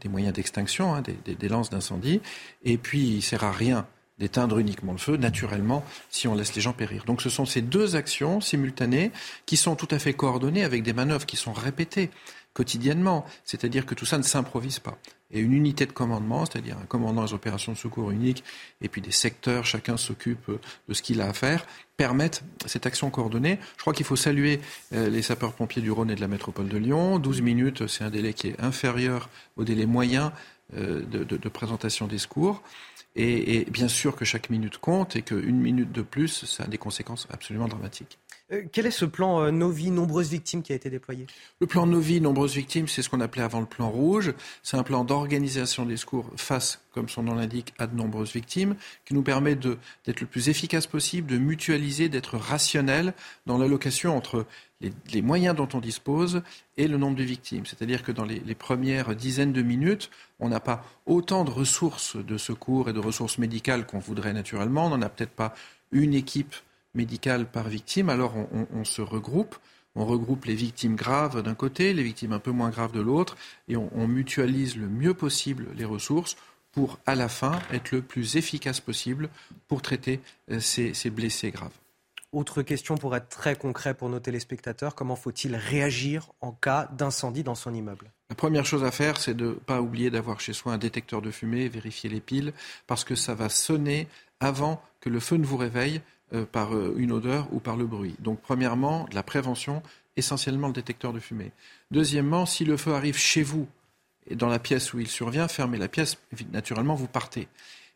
des 0.00 0.08
moyens 0.08 0.32
d'extinction, 0.32 0.94
hein, 0.94 1.02
des, 1.02 1.34
des, 1.34 1.48
lances 1.48 1.70
d'incendie. 1.70 2.20
Et 2.64 2.76
puis, 2.76 3.00
il 3.00 3.16
ne 3.16 3.20
sert 3.20 3.42
à 3.42 3.50
rien 3.50 3.86
d'éteindre 4.20 4.58
uniquement 4.58 4.92
le 4.92 4.98
feu, 4.98 5.16
naturellement, 5.16 5.84
si 6.10 6.28
on 6.28 6.34
laisse 6.34 6.54
les 6.54 6.60
gens 6.60 6.74
périr. 6.74 7.04
Donc 7.06 7.22
ce 7.22 7.30
sont 7.30 7.46
ces 7.46 7.62
deux 7.62 7.96
actions 7.96 8.40
simultanées 8.40 9.10
qui 9.46 9.56
sont 9.56 9.74
tout 9.74 9.88
à 9.90 9.98
fait 9.98 10.12
coordonnées 10.12 10.62
avec 10.62 10.82
des 10.82 10.92
manœuvres 10.92 11.26
qui 11.26 11.36
sont 11.36 11.54
répétées 11.54 12.10
quotidiennement. 12.52 13.24
C'est-à-dire 13.44 13.86
que 13.86 13.94
tout 13.94 14.04
ça 14.04 14.18
ne 14.18 14.22
s'improvise 14.22 14.78
pas. 14.78 14.98
Et 15.30 15.38
une 15.38 15.52
unité 15.52 15.86
de 15.86 15.92
commandement, 15.92 16.44
c'est-à-dire 16.44 16.76
un 16.76 16.86
commandant 16.86 17.24
des 17.24 17.32
opérations 17.32 17.72
de 17.72 17.78
secours 17.78 18.10
unique, 18.10 18.42
et 18.82 18.88
puis 18.88 19.00
des 19.00 19.12
secteurs, 19.12 19.64
chacun 19.64 19.96
s'occupe 19.96 20.50
de 20.88 20.94
ce 20.94 21.02
qu'il 21.02 21.20
a 21.20 21.28
à 21.28 21.32
faire, 21.32 21.64
permettent 21.96 22.42
cette 22.66 22.84
action 22.84 23.08
coordonnée. 23.10 23.58
Je 23.76 23.82
crois 23.82 23.92
qu'il 23.92 24.04
faut 24.04 24.16
saluer 24.16 24.60
euh, 24.92 25.08
les 25.08 25.22
sapeurs-pompiers 25.22 25.82
du 25.82 25.90
Rhône 25.90 26.10
et 26.10 26.16
de 26.16 26.20
la 26.20 26.28
métropole 26.28 26.68
de 26.68 26.76
Lyon. 26.76 27.20
12 27.20 27.42
minutes, 27.42 27.86
c'est 27.86 28.02
un 28.02 28.10
délai 28.10 28.34
qui 28.34 28.48
est 28.48 28.60
inférieur 28.60 29.28
au 29.56 29.64
délai 29.64 29.86
moyen 29.86 30.32
euh, 30.76 31.02
de, 31.04 31.48
présentation 31.48 32.06
des 32.06 32.18
secours. 32.18 32.62
Et, 33.16 33.66
bien 33.70 33.88
sûr 33.88 34.14
que 34.14 34.24
chaque 34.24 34.50
minute 34.50 34.78
compte 34.78 35.16
et 35.16 35.22
qu'une 35.22 35.60
minute 35.60 35.90
de 35.92 36.02
plus, 36.02 36.44
ça 36.44 36.64
a 36.64 36.66
des 36.66 36.78
conséquences 36.78 37.26
absolument 37.30 37.68
dramatiques. 37.68 38.18
Euh, 38.52 38.62
quel 38.72 38.86
est 38.86 38.90
ce 38.90 39.04
plan 39.04 39.40
euh, 39.40 39.50
Novi, 39.50 39.90
nombreuses 39.90 40.30
victimes, 40.30 40.62
qui 40.62 40.72
a 40.72 40.76
été 40.76 40.90
déployé? 40.90 41.26
Le 41.60 41.66
plan 41.66 41.86
Novi, 41.86 42.20
nombreuses 42.20 42.54
victimes, 42.54 42.88
c'est 42.88 43.02
ce 43.02 43.08
qu'on 43.08 43.20
appelait 43.20 43.42
avant 43.42 43.60
le 43.60 43.66
plan 43.66 43.90
rouge. 43.90 44.32
C'est 44.62 44.76
un 44.76 44.82
plan 44.82 45.04
d'organisation 45.04 45.86
des 45.86 45.96
secours 45.96 46.30
face, 46.36 46.82
comme 46.92 47.08
son 47.08 47.22
nom 47.22 47.34
l'indique, 47.34 47.72
à 47.78 47.86
de 47.86 47.96
nombreuses 47.96 48.32
victimes, 48.32 48.76
qui 49.04 49.14
nous 49.14 49.22
permet 49.22 49.54
d'être 49.54 50.20
le 50.20 50.26
plus 50.26 50.48
efficace 50.48 50.86
possible, 50.86 51.28
de 51.28 51.38
mutualiser, 51.38 52.08
d'être 52.08 52.36
rationnel 52.36 53.14
dans 53.46 53.58
l'allocation 53.58 54.16
entre 54.16 54.46
les, 54.80 55.22
moyens 55.22 55.54
dont 55.54 55.68
on 55.74 55.80
dispose 55.80 56.42
et 56.76 56.88
le 56.88 56.96
nombre 56.96 57.16
de 57.16 57.22
victimes. 57.22 57.66
C'est-à-dire 57.66 58.02
que 58.02 58.12
dans 58.12 58.24
les, 58.24 58.54
premières 58.54 59.14
dizaines 59.14 59.52
de 59.52 59.62
minutes, 59.62 60.10
on 60.38 60.48
n'a 60.48 60.60
pas 60.60 60.84
autant 61.06 61.44
de 61.44 61.50
ressources 61.50 62.16
de 62.16 62.38
secours 62.38 62.88
et 62.88 62.92
de 62.92 62.98
ressources 62.98 63.38
médicales 63.38 63.86
qu'on 63.86 63.98
voudrait 63.98 64.32
naturellement. 64.32 64.86
On 64.86 64.90
n'en 64.90 65.02
a 65.02 65.08
peut-être 65.08 65.30
pas 65.30 65.54
une 65.92 66.14
équipe 66.14 66.54
médicale 66.94 67.46
par 67.46 67.68
victime. 67.68 68.08
Alors 68.08 68.34
on, 68.72 68.84
se 68.84 69.02
regroupe. 69.02 69.56
On 69.94 70.04
regroupe 70.04 70.44
les 70.44 70.54
victimes 70.54 70.94
graves 70.94 71.42
d'un 71.42 71.54
côté, 71.54 71.92
les 71.92 72.02
victimes 72.02 72.32
un 72.32 72.38
peu 72.38 72.52
moins 72.52 72.70
graves 72.70 72.92
de 72.92 73.00
l'autre, 73.00 73.36
et 73.68 73.76
on, 73.76 74.06
mutualise 74.06 74.76
le 74.76 74.88
mieux 74.88 75.14
possible 75.14 75.66
les 75.76 75.84
ressources 75.84 76.36
pour, 76.72 77.00
à 77.06 77.16
la 77.16 77.28
fin, 77.28 77.58
être 77.72 77.90
le 77.90 78.00
plus 78.00 78.36
efficace 78.36 78.80
possible 78.80 79.28
pour 79.66 79.82
traiter 79.82 80.20
euh, 80.52 80.60
ces 80.60 81.10
blessés 81.10 81.50
graves. 81.50 81.72
Autre 82.32 82.62
question 82.62 82.96
pour 82.96 83.16
être 83.16 83.28
très 83.28 83.56
concret 83.56 83.92
pour 83.92 84.08
nos 84.08 84.20
téléspectateurs, 84.20 84.94
comment 84.94 85.16
faut-il 85.16 85.56
réagir 85.56 86.30
en 86.40 86.52
cas 86.52 86.88
d'incendie 86.92 87.42
dans 87.42 87.56
son 87.56 87.74
immeuble? 87.74 88.12
La 88.28 88.36
première 88.36 88.64
chose 88.64 88.84
à 88.84 88.92
faire, 88.92 89.16
c'est 89.16 89.34
de 89.34 89.46
ne 89.46 89.52
pas 89.54 89.82
oublier 89.82 90.10
d'avoir 90.10 90.38
chez 90.38 90.52
soi 90.52 90.72
un 90.72 90.78
détecteur 90.78 91.22
de 91.22 91.32
fumée, 91.32 91.68
vérifier 91.68 92.08
les 92.08 92.20
piles, 92.20 92.52
parce 92.86 93.02
que 93.02 93.16
ça 93.16 93.34
va 93.34 93.48
sonner 93.48 94.06
avant 94.38 94.80
que 95.00 95.08
le 95.08 95.18
feu 95.18 95.38
ne 95.38 95.44
vous 95.44 95.56
réveille 95.56 96.02
euh, 96.32 96.44
par 96.44 96.74
euh, 96.74 96.94
une 96.96 97.12
odeur 97.12 97.48
ou 97.52 97.60
par 97.60 97.76
le 97.76 97.86
bruit. 97.86 98.14
Donc 98.18 98.40
premièrement, 98.40 99.06
la 99.12 99.22
prévention, 99.22 99.82
essentiellement 100.16 100.68
le 100.68 100.72
détecteur 100.72 101.12
de 101.12 101.20
fumée. 101.20 101.52
Deuxièmement, 101.90 102.46
si 102.46 102.64
le 102.64 102.76
feu 102.76 102.94
arrive 102.94 103.16
chez 103.16 103.42
vous, 103.42 103.68
et 104.26 104.36
dans 104.36 104.48
la 104.48 104.58
pièce 104.58 104.92
où 104.92 105.00
il 105.00 105.08
survient, 105.08 105.48
fermez 105.48 105.78
la 105.78 105.88
pièce, 105.88 106.18
naturellement 106.52 106.94
vous 106.94 107.08
partez. 107.08 107.48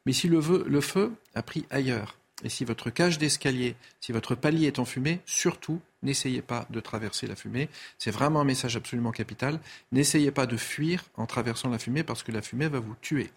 Mais 0.07 0.13
si 0.13 0.29
le 0.29 0.81
feu 0.81 1.13
a 1.35 1.43
pris 1.43 1.67
ailleurs, 1.71 2.17
et 2.43 2.49
si 2.49 2.65
votre 2.65 2.91
cage 2.91 3.19
d'escalier, 3.19 3.77
si 4.01 4.13
votre 4.13 4.35
palier 4.35 4.67
est 4.67 4.79
en 4.79 4.85
fumée, 4.85 5.21
surtout, 5.25 5.81
n'essayez 6.03 6.43
pas 6.43 6.67
de 6.71 6.81
traverser 6.81 7.27
la 7.27 7.37
fumée. 7.37 7.69
C'est 7.99 8.11
vraiment 8.11 8.41
un 8.41 8.45
message 8.45 8.77
absolument 8.77 9.13
capital. 9.13 9.61
N'essayez 9.93 10.31
pas 10.31 10.47
de 10.47 10.57
fuir 10.57 11.05
en 11.17 11.27
traversant 11.27 11.71
la 11.71 11.79
fumée 11.79 12.03
parce 12.03 12.23
que 12.23 12.33
la 12.33 12.43
fumée 12.43 12.69
va 12.69 12.81
vous 12.81 12.97
tuer. 13.01 13.31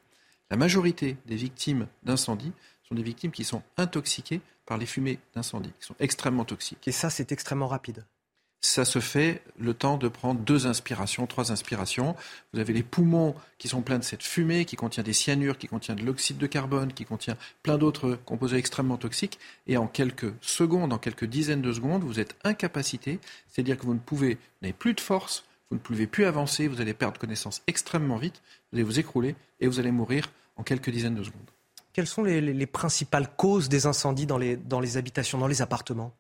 La 0.50 0.58
majorité 0.58 1.18
des 1.26 1.36
victimes 1.36 1.88
d'incendie 2.04 2.54
sont 2.88 2.96
des 2.96 3.04
victimes 3.04 3.32
qui 3.32 3.44
sont 3.44 3.64
intoxiquées 3.78 4.42
par 4.66 4.78
les 4.78 4.86
fumées 4.86 5.20
d'incendie, 5.34 5.72
qui 5.80 5.86
sont 5.86 5.96
extrêmement 6.00 6.46
toxiques. 6.46 6.88
Et 6.88 6.92
ça, 6.92 7.10
c'est 7.10 7.32
extrêmement 7.32 7.68
rapide 7.68 8.06
ça 8.62 8.86
se 8.86 9.00
fait 9.00 9.42
le 9.60 9.74
temps 9.74 9.98
de 9.98 10.08
prendre 10.08 10.40
deux 10.40 10.68
inspirations, 10.68 11.28
trois 11.28 11.52
inspirations. 11.52 12.16
Vous 12.54 12.60
avez 12.60 12.74
les 12.74 12.84
poumons 12.84 13.36
qui 13.58 13.68
sont 13.68 13.82
pleins 13.82 14.00
de 14.00 14.04
cette 14.04 14.24
fumée, 14.24 14.66
qui 14.66 14.76
contient 14.76 15.04
des 15.04 15.14
cyanures, 15.14 15.58
qui 15.58 15.68
contient 15.68 15.96
de 15.96 16.04
l'oxyde 16.04 16.38
de 16.38 16.48
carbone, 16.48 16.94
qui 16.94 17.06
contient 17.06 17.38
plein 17.64 17.78
d'autres 17.78 18.18
composés 18.26 18.58
extrêmement 18.58 18.98
toxiques. 18.98 19.40
Et 19.68 19.78
en 19.78 19.88
quelques 19.88 20.34
secondes, 20.42 20.92
en 20.92 20.98
quelques 20.98 21.26
dizaines 21.26 21.62
de 21.62 21.72
secondes, 21.72 22.04
vous 22.04 22.20
êtes 22.20 22.36
incapacité, 22.44 23.20
c'est-à-dire 23.48 23.78
que 23.78 23.86
vous 23.86 23.94
ne 23.94 24.00
pouvez, 24.00 24.38
n'avez 24.62 24.74
plus 24.74 24.94
de 24.94 25.02
force, 25.02 25.46
vous 25.70 25.76
ne 25.76 25.82
pouvez 25.82 26.08
plus 26.08 26.26
avancer, 26.26 26.68
vous 26.68 26.82
allez 26.82 26.94
perdre 26.94 27.20
connaissance 27.20 27.62
extrêmement 27.68 28.18
vite, 28.18 28.42
vous 28.72 28.78
allez 28.78 28.84
vous 28.84 29.00
écrouler 29.00 29.36
et 29.60 29.68
vous 29.68 29.80
allez 29.80 29.92
mourir 29.92 30.32
en 30.56 30.64
quelques 30.64 30.90
dizaines 30.90 31.16
de 31.16 31.24
secondes. 31.24 31.57
Quelles 31.98 32.06
sont 32.06 32.24
les, 32.24 32.68
principales 32.68 33.28
causes 33.38 33.70
des 33.70 33.88
incendies 33.88 34.28
dans 34.28 34.38
les 34.38 34.98
habitations, 34.98 35.40
dans 35.40 35.48
les 35.48 35.64
appartements? 35.64 36.16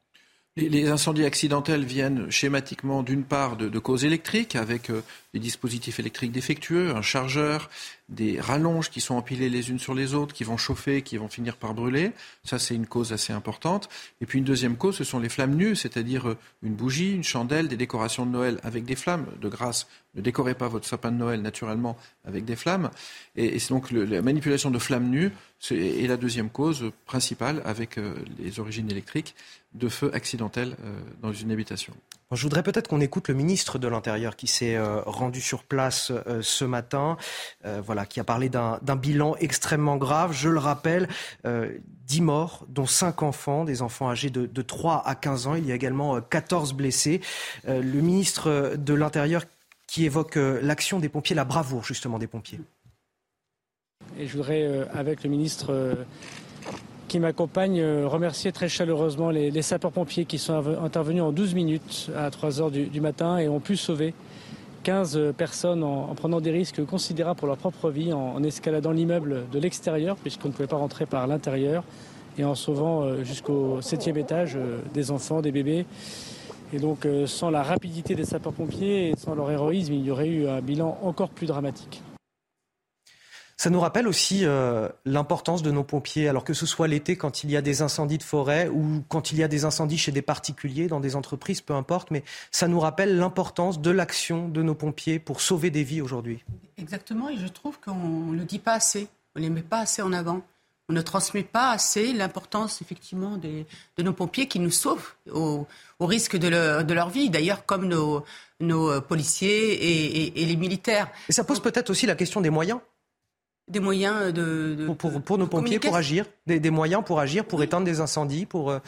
Les, 0.55 0.89
incendies 0.89 1.23
accidentels 1.23 1.85
viennent 1.85 2.31
schématiquement 2.31 3.03
d'une 3.03 3.23
part 3.23 3.57
de, 3.57 3.77
causes 3.77 4.03
électriques, 4.03 4.55
avec 4.55 4.89
euh, 4.89 5.03
des 5.35 5.39
dispositifs 5.39 5.99
électriques 5.99 6.31
défectueux, 6.31 6.95
un 6.95 7.03
chargeur, 7.03 7.69
des 8.09 8.39
rallonges 8.39 8.89
qui 8.89 9.01
sont 9.01 9.15
empilées 9.15 9.49
les 9.49 9.69
unes 9.69 9.79
sur 9.79 9.93
les 9.93 10.13
autres, 10.13 10.33
qui 10.33 10.45
vont 10.45 10.57
chauffer, 10.57 11.01
qui 11.01 11.17
vont 11.17 11.27
finir 11.27 11.57
par 11.57 11.73
brûler. 11.73 12.11
Ça, 12.43 12.57
c'est 12.57 12.73
une 12.73 12.87
cause 12.87 13.11
assez 13.11 13.33
importante. 13.33 13.89
Et 14.21 14.25
puis 14.25 14.39
une 14.39 14.45
deuxième 14.45 14.77
cause, 14.77 14.95
ce 14.95 15.03
sont 15.03 15.19
les 15.19 15.29
flammes 15.29 15.55
nues, 15.55 15.75
c'est-à-dire 15.75 16.29
euh, 16.29 16.37
une 16.63 16.73
bougie, 16.73 17.13
une 17.13 17.23
chandelle, 17.23 17.67
des 17.67 17.75
décorations 17.75 18.25
de 18.25 18.31
Noël 18.31 18.59
avec 18.63 18.85
des 18.85 18.95
flammes. 18.95 19.25
De 19.41 19.49
grâce, 19.49 19.87
ne 20.15 20.21
décorez 20.21 20.55
pas 20.55 20.69
votre 20.69 20.87
sapin 20.87 21.11
de 21.11 21.17
Noël 21.17 21.41
naturellement 21.41 21.97
avec 22.23 22.45
des 22.45 22.55
flammes. 22.55 22.89
Et, 23.35 23.59
c'est 23.59 23.69
donc 23.69 23.91
la 23.91 24.21
manipulation 24.21 24.71
de 24.71 24.79
flammes 24.79 25.09
nues 25.09 25.31
est 25.71 26.07
la 26.07 26.17
deuxième 26.17 26.49
cause 26.49 26.91
principale 27.05 27.61
avec 27.65 27.97
euh, 27.97 28.15
les 28.39 28.59
origines 28.59 28.89
électriques 28.89 29.35
de 29.73 29.89
feux 29.89 30.11
accidentels 30.13 30.75
euh, 30.83 30.99
dans 31.21 31.33
une 31.33 31.51
habitation. 31.51 31.93
Je 32.33 32.43
voudrais 32.43 32.63
peut-être 32.63 32.89
qu'on 32.89 32.99
écoute 32.99 33.29
le 33.29 33.33
ministre 33.33 33.79
de 33.79 33.87
l'Intérieur 33.87 34.35
qui 34.35 34.47
s'est 34.47 34.75
euh, 34.75 35.01
rendu 35.05 35.39
sur 35.39 35.63
place 35.63 36.11
ce 36.41 36.65
matin, 36.65 37.17
voilà, 37.63 38.05
qui 38.05 38.19
a 38.19 38.23
parlé 38.23 38.49
d'un 38.49 38.95
bilan 38.95 39.35
extrêmement 39.39 39.97
grave. 39.97 40.33
Je 40.33 40.49
le 40.49 40.59
rappelle, 40.59 41.07
10 41.45 42.21
morts, 42.21 42.65
dont 42.67 42.85
5 42.85 43.23
enfants, 43.23 43.63
des 43.63 43.81
enfants 43.81 44.09
âgés 44.09 44.29
de, 44.29 44.45
de 44.45 44.61
3 44.61 45.03
à 45.05 45.15
15 45.15 45.47
ans. 45.47 45.55
Il 45.55 45.65
y 45.65 45.71
a 45.71 45.75
également 45.75 46.19
14 46.21 46.73
blessés. 46.73 47.21
Le 47.65 48.01
ministre 48.01 48.75
de 48.77 48.93
l'Intérieur 48.93 49.43
qui 49.87 50.05
évoque 50.05 50.35
l'action 50.35 50.99
des 50.99 51.09
pompiers, 51.09 51.35
la 51.35 51.45
bravoure 51.45 51.83
justement 51.85 52.19
des 52.19 52.27
pompiers. 52.27 52.59
Et 54.17 54.27
je 54.27 54.33
voudrais, 54.33 54.87
avec 54.93 55.23
le 55.23 55.29
ministre 55.29 55.97
qui 57.07 57.19
m'accompagne, 57.19 57.81
remercier 58.05 58.51
très 58.51 58.67
chaleureusement 58.67 59.29
les, 59.29 59.61
sapeurs-pompiers 59.61 60.25
qui 60.25 60.37
sont 60.37 60.63
intervenus 60.83 61.23
en 61.23 61.31
12 61.31 61.53
minutes 61.55 62.11
à 62.15 62.29
3 62.29 62.61
heures 62.61 62.71
du, 62.71 63.01
matin 63.01 63.37
et 63.37 63.47
ont 63.47 63.59
pu 63.59 63.77
sauver 63.77 64.13
15 64.83 65.33
personnes 65.35 65.83
en, 65.83 66.13
prenant 66.15 66.39
des 66.39 66.51
risques 66.51 66.85
considérables 66.85 67.37
pour 67.37 67.47
leur 67.47 67.57
propre 67.57 67.89
vie, 67.89 68.13
en, 68.13 68.41
escaladant 68.43 68.91
l'immeuble 68.91 69.43
de 69.51 69.59
l'extérieur, 69.59 70.15
puisqu'on 70.15 70.47
ne 70.47 70.53
pouvait 70.53 70.67
pas 70.67 70.77
rentrer 70.77 71.05
par 71.05 71.27
l'intérieur, 71.27 71.83
et 72.37 72.45
en 72.45 72.55
sauvant 72.55 73.01
euh, 73.01 73.23
jusqu'au 73.23 73.81
septième 73.81 74.17
étage 74.17 74.55
euh, 74.55 74.79
des 74.93 75.11
enfants, 75.11 75.41
des 75.41 75.51
bébés. 75.51 75.85
Et 76.73 76.79
donc, 76.79 77.05
euh, 77.05 77.27
sans 77.27 77.49
la 77.49 77.63
rapidité 77.63 78.15
des 78.15 78.25
sapeurs-pompiers 78.25 79.09
et 79.09 79.15
sans 79.17 79.35
leur 79.35 79.49
héroïsme, 79.51 79.93
il 79.93 80.05
y 80.05 80.11
aurait 80.11 80.27
eu 80.27 80.47
un 80.47 80.61
bilan 80.61 80.97
encore 81.01 81.29
plus 81.29 81.47
dramatique. 81.47 82.01
Ça 83.59 83.71
nous 83.71 83.79
rappelle 83.79 84.07
aussi 84.07 84.45
euh, 84.45 84.87
l'importance 85.03 85.63
de 85.63 85.71
nos 85.71 85.83
pompiers, 85.83 86.27
alors 86.27 86.43
que 86.43 86.53
ce 86.53 86.67
soit 86.67 86.87
l'été 86.87 87.15
quand 87.15 87.43
il 87.43 87.49
y 87.49 87.57
a 87.57 87.61
des 87.63 87.81
incendies 87.81 88.19
de 88.19 88.23
forêt 88.23 88.69
ou 88.69 89.03
quand 89.09 89.31
il 89.31 89.39
y 89.39 89.43
a 89.43 89.47
des 89.47 89.65
incendies 89.65 89.97
chez 89.97 90.11
des 90.11 90.21
particuliers, 90.21 90.85
dans 90.85 90.99
des 90.99 91.15
entreprises, 91.15 91.61
peu 91.61 91.73
importe, 91.73 92.11
mais 92.11 92.23
ça 92.51 92.67
nous 92.67 92.79
rappelle 92.79 93.17
l'importance 93.17 93.81
de 93.81 93.89
l'action 93.89 94.47
de 94.47 94.61
nos 94.61 94.75
pompiers 94.75 95.17
pour 95.17 95.41
sauver 95.41 95.71
des 95.71 95.83
vies 95.83 96.01
aujourd'hui. 96.01 96.45
Exactement, 96.77 97.29
et 97.29 97.37
je 97.37 97.47
trouve 97.47 97.79
qu'on 97.79 97.95
ne 97.95 98.37
le 98.37 98.45
dit 98.45 98.59
pas 98.59 98.73
assez, 98.73 99.07
on 99.35 99.39
ne 99.39 99.45
les 99.45 99.49
met 99.49 99.63
pas 99.63 99.79
assez 99.79 100.03
en 100.03 100.13
avant. 100.13 100.43
On 100.89 100.93
ne 100.93 101.01
transmet 101.01 101.43
pas 101.43 101.71
assez 101.71 102.13
l'importance 102.13 102.81
effectivement 102.81 103.37
de 103.37 104.03
nos 104.03 104.13
pompiers 104.13 104.47
qui 104.47 104.59
nous 104.59 104.71
sauvent 104.71 105.15
au, 105.33 105.67
risque 105.99 106.37
de 106.37 106.47
leur, 106.47 107.09
vie, 107.09 107.29
d'ailleurs 107.29 107.65
comme 107.65 107.89
nos, 107.89 108.23
nos 108.61 109.01
policiers 109.01 110.29
et, 110.39 110.45
les 110.45 110.55
militaires. 110.55 111.09
Et 111.27 111.33
ça 111.33 111.43
pose 111.43 111.59
peut-être 111.59 111.89
aussi 111.89 112.05
la 112.05 112.15
question 112.15 112.39
des 112.39 112.49
moyens 112.49 112.79
des 113.67 113.81
moyens 113.81 114.33
de, 114.33 114.87
pour, 114.97 115.21
pour, 115.21 115.37
nos 115.37 115.47
pompiers 115.47 115.79
pour 115.79 115.95
agir, 115.95 116.25
des, 116.45 116.69
moyens 116.69 117.03
pour 117.05 117.19
agir, 117.19 117.43
pour 117.43 117.61
éteindre 117.63 117.85
des 117.85 117.99
incendies, 117.99 118.45
pour 118.45 118.71
euh, 118.71 118.79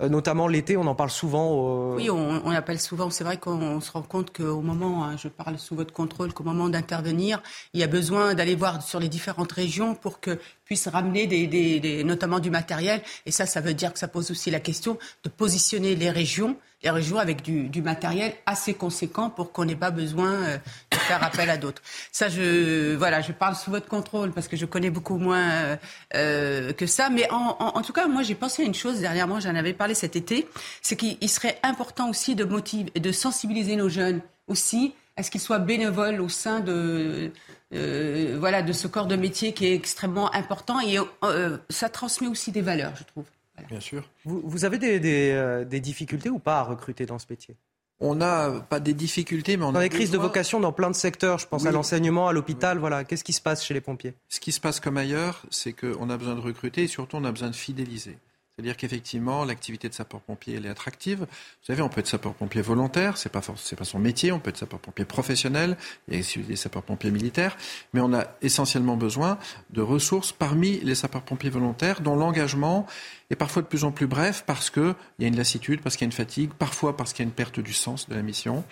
euh, 0.00 0.08
notamment 0.08 0.46
l'été, 0.46 0.76
on 0.76 0.86
en 0.86 0.94
parle 0.94 1.10
souvent. 1.10 1.94
Oui, 1.94 2.08
on, 2.08 2.42
on, 2.44 2.50
appelle 2.50 2.78
souvent. 2.78 3.10
C'est 3.10 3.24
vrai 3.24 3.38
qu'on 3.38 3.80
se 3.80 3.90
rend 3.90 4.02
compte 4.02 4.36
qu'au 4.36 4.60
moment, 4.60 5.04
hein, 5.04 5.16
je 5.16 5.26
parle 5.26 5.58
sous 5.58 5.74
votre 5.74 5.92
contrôle, 5.92 6.32
qu'au 6.32 6.44
moment 6.44 6.68
d'intervenir, 6.68 7.42
il 7.74 7.80
y 7.80 7.82
a 7.82 7.88
besoin 7.88 8.34
d'aller 8.34 8.54
voir 8.54 8.80
sur 8.80 9.00
les 9.00 9.08
différentes 9.08 9.50
régions 9.50 9.96
pour 9.96 10.20
que 10.20 10.38
puisse 10.64 10.86
ramener 10.86 11.26
des, 11.26 12.04
notamment 12.04 12.38
du 12.38 12.50
matériel. 12.50 13.02
Et 13.26 13.32
ça, 13.32 13.46
ça 13.46 13.60
veut 13.60 13.74
dire 13.74 13.92
que 13.92 13.98
ça 13.98 14.06
pose 14.06 14.30
aussi 14.30 14.50
la 14.50 14.60
question 14.60 14.98
de 15.24 15.30
positionner 15.30 15.96
les 15.96 16.10
régions, 16.10 16.56
les 16.82 16.90
régions 16.90 17.18
avec 17.18 17.42
du, 17.42 17.82
matériel 17.82 18.32
assez 18.46 18.74
conséquent 18.74 19.30
pour 19.30 19.52
qu'on 19.52 19.64
n'ait 19.64 19.76
pas 19.76 19.90
besoin 19.90 20.32
euh, 20.32 20.58
de 20.90 20.96
faire 20.96 21.22
appel 21.22 21.50
à 21.50 21.56
d'autres. 21.56 21.82
Ça, 22.12 22.28
je, 22.28 22.94
voilà, 22.96 23.20
je 23.20 23.32
parle 23.32 23.56
sous 23.56 23.70
votre 23.70 23.88
contrôle 23.88 24.32
parce 24.32 24.48
que 24.48 24.56
je 24.56 24.66
connais 24.66 24.90
beaucoup 24.90 25.16
moins 25.16 25.50
euh, 25.50 25.76
euh, 26.14 26.72
que 26.72 26.86
ça. 26.86 27.10
Mais 27.10 27.28
en, 27.30 27.82
tout 27.82 27.92
cas, 27.92 28.06
moi, 28.06 28.22
j'ai 28.22 28.34
pensé 28.34 28.62
à 28.62 28.66
une 28.66 28.74
chose 28.74 29.00
dernièrement, 29.00 29.40
j'en 29.40 29.54
avais 29.54 29.72
parlé 29.72 29.94
cet 29.94 30.16
été, 30.16 30.48
c'est 30.82 30.96
qu'il 30.96 31.28
serait 31.28 31.58
important 31.62 32.10
aussi 32.10 32.34
de 32.34 32.44
motiver, 32.44 32.90
de 32.90 33.12
sensibiliser 33.12 33.76
nos 33.76 33.88
jeunes 33.88 34.20
aussi 34.46 34.94
à 35.16 35.22
ce 35.22 35.30
qu'ils 35.30 35.40
soient 35.40 35.58
bénévoles 35.58 36.20
au 36.20 36.28
sein 36.28 36.60
de, 36.60 37.32
euh, 37.74 38.36
voilà, 38.38 38.62
de 38.62 38.72
ce 38.72 38.86
corps 38.86 39.06
de 39.06 39.16
métier 39.16 39.52
qui 39.52 39.66
est 39.66 39.74
extrêmement 39.74 40.32
important 40.34 40.80
et 40.80 40.98
euh, 41.24 41.58
ça 41.68 41.88
transmet 41.88 42.28
aussi 42.28 42.50
des 42.50 42.62
valeurs, 42.62 42.94
je 42.96 43.04
trouve. 43.04 43.24
Bien 43.68 43.80
sûr. 43.80 44.08
Vous, 44.24 44.64
avez 44.64 44.78
des, 44.78 45.00
euh, 45.32 45.64
des, 45.64 45.80
difficultés 45.80 46.30
ou 46.30 46.38
pas 46.38 46.60
à 46.60 46.62
recruter 46.62 47.06
dans 47.06 47.18
ce 47.18 47.26
métier? 47.28 47.56
On 48.00 48.14
n'a 48.14 48.50
pas 48.68 48.78
des 48.78 48.94
difficultés, 48.94 49.56
mais 49.56 49.64
on 49.64 49.74
a 49.74 49.80
des 49.80 49.88
crises 49.88 50.12
de 50.12 50.18
vocation 50.18 50.60
dans 50.60 50.72
plein 50.72 50.88
de 50.88 50.94
secteurs. 50.94 51.38
Je 51.38 51.48
pense 51.48 51.66
à 51.66 51.72
l'enseignement, 51.72 52.28
à 52.28 52.32
l'hôpital. 52.32 52.78
Voilà, 52.78 53.02
qu'est-ce 53.02 53.24
qui 53.24 53.32
se 53.32 53.40
passe 53.40 53.64
chez 53.64 53.74
les 53.74 53.80
pompiers? 53.80 54.14
Ce 54.28 54.38
qui 54.38 54.52
se 54.52 54.60
passe 54.60 54.78
comme 54.78 54.96
ailleurs, 54.96 55.42
c'est 55.50 55.72
qu'on 55.72 56.08
a 56.08 56.16
besoin 56.16 56.36
de 56.36 56.40
recruter 56.40 56.84
et 56.84 56.86
surtout 56.86 57.16
on 57.16 57.24
a 57.24 57.32
besoin 57.32 57.50
de 57.50 57.56
fidéliser. 57.56 58.16
C'est-à-dire 58.58 58.76
qu'effectivement, 58.76 59.44
l'activité 59.44 59.88
de 59.88 59.94
sapeur-pompier, 59.94 60.56
elle 60.56 60.66
est 60.66 60.68
attractive. 60.68 61.20
Vous 61.20 61.26
savez, 61.62 61.80
on 61.80 61.88
peut 61.88 62.00
être 62.00 62.08
sapeur-pompier 62.08 62.60
volontaire, 62.60 63.16
c'est 63.16 63.28
pas 63.28 63.40
c'est 63.54 63.76
pas 63.76 63.84
son 63.84 64.00
métier, 64.00 64.32
on 64.32 64.40
peut 64.40 64.50
être 64.50 64.56
sapeur-pompier 64.56 65.04
professionnel, 65.04 65.76
il 66.08 66.16
y 66.16 66.20
a 66.20 66.42
des 66.42 66.56
sapeurs-pompiers 66.56 67.12
militaires, 67.12 67.56
mais 67.92 68.00
on 68.00 68.12
a 68.12 68.26
essentiellement 68.42 68.96
besoin 68.96 69.38
de 69.70 69.80
ressources 69.80 70.32
parmi 70.32 70.80
les 70.80 70.96
sapeurs-pompiers 70.96 71.50
volontaires 71.50 72.00
dont 72.00 72.16
l'engagement 72.16 72.84
est 73.30 73.36
parfois 73.36 73.62
de 73.62 73.68
plus 73.68 73.84
en 73.84 73.92
plus 73.92 74.08
bref 74.08 74.42
parce 74.44 74.70
qu'il 74.70 74.94
y 75.20 75.24
a 75.24 75.28
une 75.28 75.36
lassitude, 75.36 75.80
parce 75.80 75.96
qu'il 75.96 76.06
y 76.06 76.08
a 76.08 76.10
une 76.10 76.12
fatigue, 76.12 76.50
parfois 76.50 76.96
parce 76.96 77.12
qu'il 77.12 77.24
y 77.24 77.26
a 77.26 77.28
une 77.28 77.34
perte 77.34 77.60
du 77.60 77.72
sens 77.72 78.08
de 78.08 78.16
la 78.16 78.22
mission. 78.22 78.64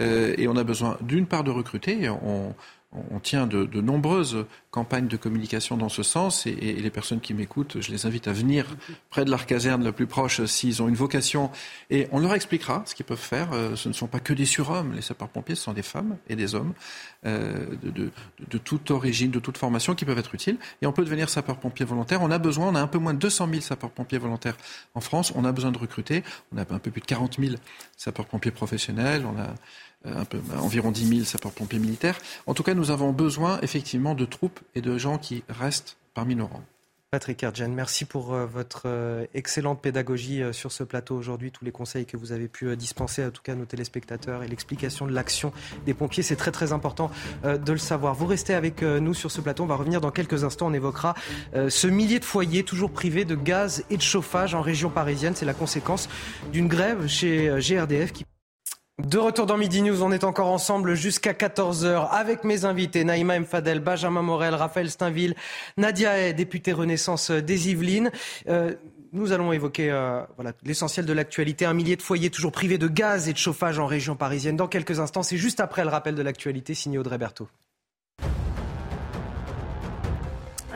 Euh, 0.00 0.34
et 0.38 0.48
on 0.48 0.56
a 0.56 0.64
besoin 0.64 0.96
d'une 1.02 1.26
part 1.26 1.44
de 1.44 1.50
recruter, 1.50 2.08
on 2.92 3.20
tient 3.20 3.46
de, 3.46 3.80
nombreuses 3.80 4.46
campagnes 4.70 5.08
de 5.08 5.16
communication 5.16 5.76
dans 5.76 5.90
ce 5.90 6.02
sens 6.02 6.46
et, 6.46 6.54
les 6.54 6.90
personnes 6.90 7.20
qui 7.20 7.34
m'écoutent, 7.34 7.80
je 7.80 7.90
les 7.90 8.06
invite 8.06 8.28
à 8.28 8.32
venir 8.32 8.66
près 9.10 9.24
de 9.24 9.30
leur 9.30 9.44
caserne 9.44 9.84
la 9.84 9.92
plus 9.92 10.06
proche 10.06 10.44
s'ils 10.46 10.82
ont 10.82 10.88
une 10.88 10.94
vocation. 10.94 11.50
Et 11.90 12.08
on 12.12 12.18
leur 12.18 12.34
expliquera 12.34 12.82
ce 12.86 12.94
qu'ils 12.94 13.04
peuvent 13.04 13.18
faire. 13.18 13.52
Euh, 13.52 13.76
ce 13.76 13.88
ne 13.88 13.94
sont 13.94 14.06
pas 14.06 14.20
que 14.20 14.32
des 14.32 14.46
surhommes, 14.46 14.94
les 14.94 15.02
sapeurs-pompiers, 15.02 15.54
ce 15.54 15.64
sont 15.64 15.72
des 15.74 15.82
femmes 15.82 16.16
et 16.28 16.36
des 16.36 16.54
hommes 16.54 16.72
euh, 17.26 17.66
de, 17.82 18.58
toute 18.58 18.90
origine, 18.90 19.30
de 19.30 19.40
toute 19.40 19.58
formation 19.58 19.94
qui 19.94 20.04
peuvent 20.04 20.18
être 20.18 20.34
utiles. 20.34 20.56
Et 20.80 20.86
on 20.86 20.92
peut 20.92 21.04
devenir 21.04 21.28
sapeur-pompier 21.28 21.84
volontaire. 21.84 22.22
On 22.22 22.30
a 22.30 22.38
besoin, 22.38 22.68
on 22.68 22.74
a 22.74 22.80
un 22.80 22.86
peu 22.86 22.98
moins 22.98 23.14
de 23.14 23.18
200 23.18 23.48
000 23.50 23.60
sapeurs-pompiers 23.60 24.18
volontaires 24.18 24.56
en 24.94 25.00
France, 25.00 25.32
on 25.34 25.44
a 25.44 25.52
besoin 25.52 25.72
de 25.72 25.78
recruter, 25.78 26.22
on 26.54 26.58
a 26.58 26.62
un 26.62 26.78
peu 26.78 26.90
plus 26.90 27.00
de 27.00 27.06
40 27.06 27.38
000 27.38 27.56
sapeurs-pompiers 27.96 28.50
professionnels, 28.50 29.26
on 29.26 29.38
a 29.38 29.54
un 30.04 30.24
peu, 30.24 30.38
bah, 30.38 30.56
environ 30.60 30.90
10 30.90 31.08
000 31.08 31.24
sapeurs-pompiers 31.24 31.78
militaires. 31.78 32.18
En 32.46 32.54
tout 32.54 32.62
cas, 32.62 32.74
nous 32.74 32.90
avons 32.90 33.12
besoin 33.12 33.58
effectivement 33.62 34.14
de 34.14 34.24
troupes 34.24 34.60
et 34.74 34.80
de 34.80 34.96
gens 34.98 35.18
qui 35.18 35.42
restent 35.48 35.96
parmi 36.14 36.36
nos 36.36 36.46
rangs. 36.46 36.64
Patrick 37.10 37.42
Erdjen, 37.42 37.72
merci 37.72 38.04
pour 38.04 38.34
euh, 38.34 38.44
votre 38.44 38.82
euh, 38.84 39.24
excellente 39.32 39.80
pédagogie 39.80 40.42
sur 40.52 40.70
ce 40.72 40.84
plateau 40.84 41.16
aujourd'hui, 41.16 41.50
tous 41.50 41.64
les 41.64 41.70
conseils 41.70 42.04
que 42.04 42.18
vous 42.18 42.32
avez 42.32 42.48
pu 42.48 42.76
dispenser 42.76 43.22
à 43.22 43.30
tout 43.30 43.40
cas 43.40 43.52
à 43.52 43.54
nos 43.54 43.64
téléspectateurs 43.64 44.42
et 44.42 44.48
l'explication 44.48 45.06
de 45.06 45.12
l'action 45.12 45.52
des 45.86 45.94
pompiers. 45.94 46.22
C'est 46.22 46.36
très 46.36 46.52
très 46.52 46.74
important 46.74 47.10
de 47.44 47.72
le 47.72 47.78
savoir. 47.78 48.14
Vous 48.14 48.26
restez 48.26 48.52
avec 48.52 48.82
nous 48.82 49.14
sur 49.14 49.30
ce 49.30 49.40
plateau. 49.40 49.62
On 49.62 49.66
va 49.66 49.76
revenir 49.76 50.02
dans 50.02 50.10
quelques 50.10 50.44
instants. 50.44 50.66
On 50.66 50.74
évoquera 50.74 51.14
ce 51.54 51.86
millier 51.86 52.18
de 52.18 52.26
foyers 52.26 52.62
toujours 52.62 52.90
privés 52.90 53.24
de 53.24 53.34
gaz 53.34 53.84
et 53.88 53.96
de 53.96 54.02
chauffage 54.02 54.54
en 54.54 54.60
région 54.60 54.90
parisienne. 54.90 55.34
C'est 55.34 55.46
la 55.46 55.54
conséquence 55.54 56.10
d'une 56.52 56.68
grève 56.68 57.06
chez 57.06 57.48
GRDF 57.58 58.12
qui 58.12 58.26
de 58.98 59.18
retour 59.18 59.46
dans 59.46 59.56
Midi 59.56 59.82
News, 59.82 60.02
on 60.02 60.10
est 60.10 60.24
encore 60.24 60.48
ensemble 60.48 60.94
jusqu'à 60.94 61.32
14h 61.32 62.08
avec 62.10 62.44
mes 62.44 62.64
invités 62.64 63.04
Naïma 63.04 63.38
Mfadel, 63.38 63.80
Benjamin 63.80 64.22
Morel, 64.22 64.54
Raphaël 64.54 64.90
Steinville, 64.90 65.34
Nadia 65.76 66.12
Hay, 66.12 66.34
députée 66.34 66.72
Renaissance 66.72 67.30
des 67.30 67.70
Yvelines. 67.70 68.10
Euh, 68.48 68.74
nous 69.12 69.32
allons 69.32 69.52
évoquer 69.52 69.90
euh, 69.90 70.20
voilà, 70.36 70.52
l'essentiel 70.64 71.06
de 71.06 71.12
l'actualité. 71.12 71.64
Un 71.64 71.74
millier 71.74 71.96
de 71.96 72.02
foyers 72.02 72.30
toujours 72.30 72.52
privés 72.52 72.78
de 72.78 72.88
gaz 72.88 73.28
et 73.28 73.32
de 73.32 73.38
chauffage 73.38 73.78
en 73.78 73.86
région 73.86 74.16
parisienne. 74.16 74.56
Dans 74.56 74.68
quelques 74.68 75.00
instants, 75.00 75.22
c'est 75.22 75.38
juste 75.38 75.60
après 75.60 75.84
le 75.84 75.90
rappel 75.90 76.14
de 76.14 76.22
l'actualité 76.22 76.74
signé 76.74 76.98
Audrey 76.98 77.18
Berthaud. 77.18 77.48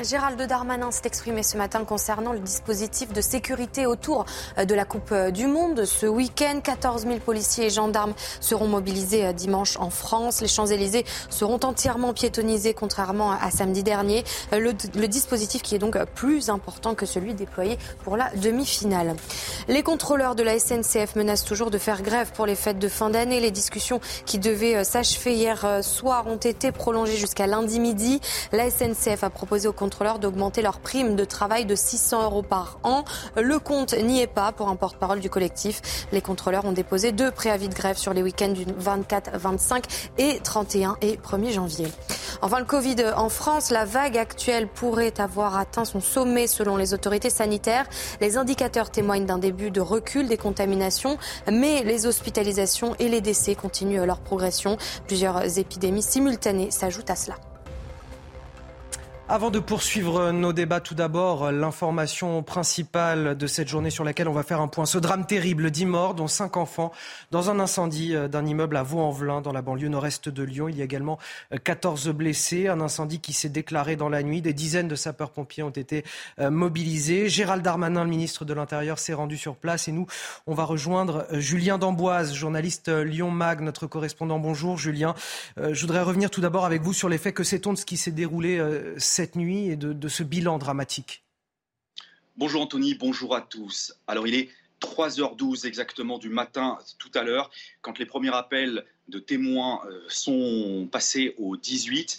Gérald 0.05 0.41
Darmanin 0.41 0.91
s'est 0.91 1.03
exprimé 1.05 1.43
ce 1.43 1.57
matin 1.57 1.85
concernant 1.85 2.33
le 2.33 2.41
dispositif 2.41 3.13
de 3.13 3.21
sécurité 3.21 3.87
autour 3.87 4.25
euh, 4.59 4.65
de 4.65 4.75
la 4.75 4.85
Coupe 4.85 5.13
euh, 5.13 5.31
du 5.31 5.47
Monde. 5.47 5.85
Ce 5.85 6.07
week-end, 6.07 6.61
14 6.63 7.03
000 7.03 7.19
policiers 7.19 7.67
et 7.67 7.71
gendarmes 7.71 8.15
seront 8.41 8.67
mobilisés 8.67 9.27
euh, 9.27 9.33
dimanche 9.33 9.77
en 9.79 9.91
France. 9.91 10.41
Les 10.41 10.49
Champs-Élysées 10.49 11.05
seront 11.31 11.61
entièrement 11.63 12.13
piétonnisés, 12.15 12.75
contrairement 12.75 13.31
à 13.31 13.51
samedi 13.51 13.83
dernier. 13.83 14.25
Le, 14.51 14.73
dispositif 15.07 15.63
qui 15.63 15.75
est 15.75 15.79
donc 15.79 16.03
plus 16.15 16.49
important 16.49 16.95
que 16.95 17.07
celui 17.07 17.35
déployé 17.35 17.79
pour 18.03 18.17
la 18.17 18.31
demi-finale. 18.37 19.15
Les 19.69 19.83
contrôleurs 19.83 20.35
de 20.35 20.43
la 20.43 20.59
SNCF 20.59 21.17
menacent 21.17 21.45
toujours 21.45 21.71
de 21.71 21.79
faire 21.79 22.03
grève 22.03 22.33
pour 22.33 22.47
les 22.47 22.55
fêtes 22.55 22.79
de 22.79 22.89
fin 22.89 23.11
d'année. 23.11 23.41
Les 23.41 23.51
discussions 23.51 24.01
qui 24.25 24.39
devaient 24.39 24.85
s'achever 24.85 25.35
hier 25.35 25.81
soir 25.83 26.27
ont 26.27 26.37
été 26.37 26.73
prolongées 26.73 27.17
jusqu'à 27.17 27.47
lundi 27.47 27.79
midi. 27.79 28.21
La 28.53 28.71
SNCF 28.71 29.23
a 29.23 29.31
proposé 29.31 29.69
aux 29.69 29.73
d'augmenter 30.19 30.63
leur 30.63 30.81
prime 30.81 31.17
de 31.17 31.25
travail 31.25 31.67
de 31.67 31.75
600 31.75 32.25
euros 32.25 32.43
par 32.43 32.79
an. 32.83 33.05
Le 33.37 33.59
compte 33.59 33.95
n'y 33.95 34.21
est 34.21 34.27
pas 34.27 34.53
pour 34.53 34.69
un 34.69 34.77
porte-parole 34.77 35.21
du 35.21 35.31
collectif. 35.31 35.81
Les 36.13 36.21
contrôleurs 36.21 36.65
ont 36.65 36.73
déposé 36.73 37.13
deux 37.13 37.31
préavis 37.31 37.69
de 37.69 37.75
grève 37.75 37.97
sur 37.97 38.13
les 38.13 38.23
week-ends 38.23 38.49
du 38.49 38.65
24, 38.77 39.39
25 39.39 39.85
et 40.19 40.41
31 40.43 40.97
et 41.03 41.17
1er 41.17 41.53
janvier. 41.53 41.87
Enfin, 42.41 42.59
le 42.59 42.65
Covid 42.65 42.97
en 43.17 43.29
France, 43.29 43.71
la 43.71 43.85
vague 43.85 44.17
actuelle 44.17 44.67
pourrait 44.67 45.21
avoir 45.21 45.57
atteint 45.57 45.85
son 45.85 46.01
sommet 46.01 46.47
selon 46.47 46.77
les 46.77 46.95
autorités 46.95 47.31
sanitaires. 47.31 47.87
Les 48.21 48.37
indicateurs 48.37 48.91
témoignent 48.91 49.27
d'un 49.27 49.39
début 49.39 49.71
de 49.71 49.81
recul 49.81 50.27
des 50.27 50.37
contaminations, 50.37 51.19
mais 51.51 51.85
les 51.85 52.07
hospitalisations 52.07 52.97
et 52.99 53.09
les 53.09 53.21
décès 53.21 53.55
continuent 53.55 54.05
leur 54.05 54.21
progression. 54.21 54.77
Plusieurs 55.07 55.59
épidémies 55.59 56.03
simultanées 56.03 56.71
s'ajoutent 56.71 57.11
à 57.11 57.17
cela. 57.17 57.37
Avant 59.29 59.51
de 59.51 59.61
poursuivre 59.61 60.33
nos 60.33 60.53
débats, 60.53 60.81
tout 60.81 60.97
d'abord, 60.97 61.53
l'information 61.53 62.43
principale 62.43 63.37
de 63.37 63.47
cette 63.47 63.69
journée 63.69 63.89
sur 63.89 64.03
laquelle 64.03 64.27
on 64.27 64.33
va 64.33 64.43
faire 64.43 64.61
un 64.61 64.67
point. 64.67 64.85
Ce 64.85 64.99
drame 64.99 65.27
terrible, 65.27 65.71
10 65.71 65.87
morts, 65.87 66.15
dont 66.15 66.27
5 66.27 66.57
enfants, 66.57 66.93
dans 67.31 67.49
un 67.49 67.61
incendie 67.61 68.17
euh, 68.17 68.27
d'un 68.27 68.45
immeuble 68.45 68.77
à 68.77 68.83
Vaux-en-Velin, 68.83 69.41
dans 69.41 69.53
la 69.53 69.63
banlieue 69.63 69.89
nord-est 69.89 70.29
de 70.29 70.43
Lyon. 70.43 70.69
Il 70.69 70.77
y 70.77 70.83
a 70.83 70.85
également 70.85 71.19
14 71.63 72.09
euh, 72.09 72.13
blessés. 72.13 72.67
Un 72.67 72.81
incendie 72.81 73.21
qui 73.21 73.33
s'est 73.33 73.49
déclaré 73.49 73.95
dans 73.95 74.09
la 74.09 74.25
nuit. 74.25 74.43
Des 74.43 74.53
dizaines 74.53 74.89
de 74.89 74.97
sapeurs-pompiers 74.97 75.63
ont 75.63 75.71
été 75.71 76.05
euh, 76.41 76.51
mobilisés. 76.51 77.29
Gérald 77.29 77.63
Darmanin, 77.63 78.03
le 78.03 78.11
ministre 78.11 78.45
de 78.45 78.53
l'Intérieur, 78.53 78.99
s'est 78.99 79.15
rendu 79.15 79.39
sur 79.39 79.55
place. 79.55 79.87
Et 79.87 79.93
nous, 79.93 80.09
on 80.49 80.55
va 80.55 80.65
rejoindre 80.65 81.27
Julien 81.31 81.79
Damboise, 81.79 82.35
journaliste 82.35 82.89
Lyon 82.89 83.31
Mag, 83.31 83.61
notre 83.61 83.87
correspondant. 83.87 84.41
Bonjour, 84.41 84.77
Julien. 84.79 85.15
Je 85.57 85.81
voudrais 85.81 86.03
revenir 86.03 86.29
tout 86.29 86.41
d'abord 86.41 86.65
avec 86.65 86.83
vous 86.83 86.93
sur 86.93 87.09
les 87.09 87.19
faits. 87.19 87.35
Que 87.35 87.45
sait-on 87.45 87.73
de 87.73 87.79
ce 87.79 87.87
qui 87.87 87.97
s'est 87.97 88.11
déroulé 88.11 88.61
nuit 89.37 89.69
et 89.69 89.77
de, 89.77 90.09
ce 90.09 90.23
bilan 90.23 90.59
dramatique 90.59 91.25
Bonjour 92.37 92.63
Anthony, 92.63 92.95
bonjour 92.95 93.35
à 93.35 93.43
tous. 93.43 93.95
Alors 94.07 94.27
il 94.27 94.35
est 94.35 94.49
3h12 94.81 95.67
exactement 95.67 96.19
du 96.19 96.29
matin 96.29 96.79
tout 96.99 97.11
à 97.15 97.23
l'heure, 97.23 97.51
quand 97.83 97.99
les 97.99 98.07
premiers 98.07 98.35
appels 98.35 98.85
de 99.09 99.19
témoins 99.19 99.81
euh, 99.87 100.01
sont 100.09 100.89
passés 100.91 101.35
au 101.39 101.57
18, 101.57 102.19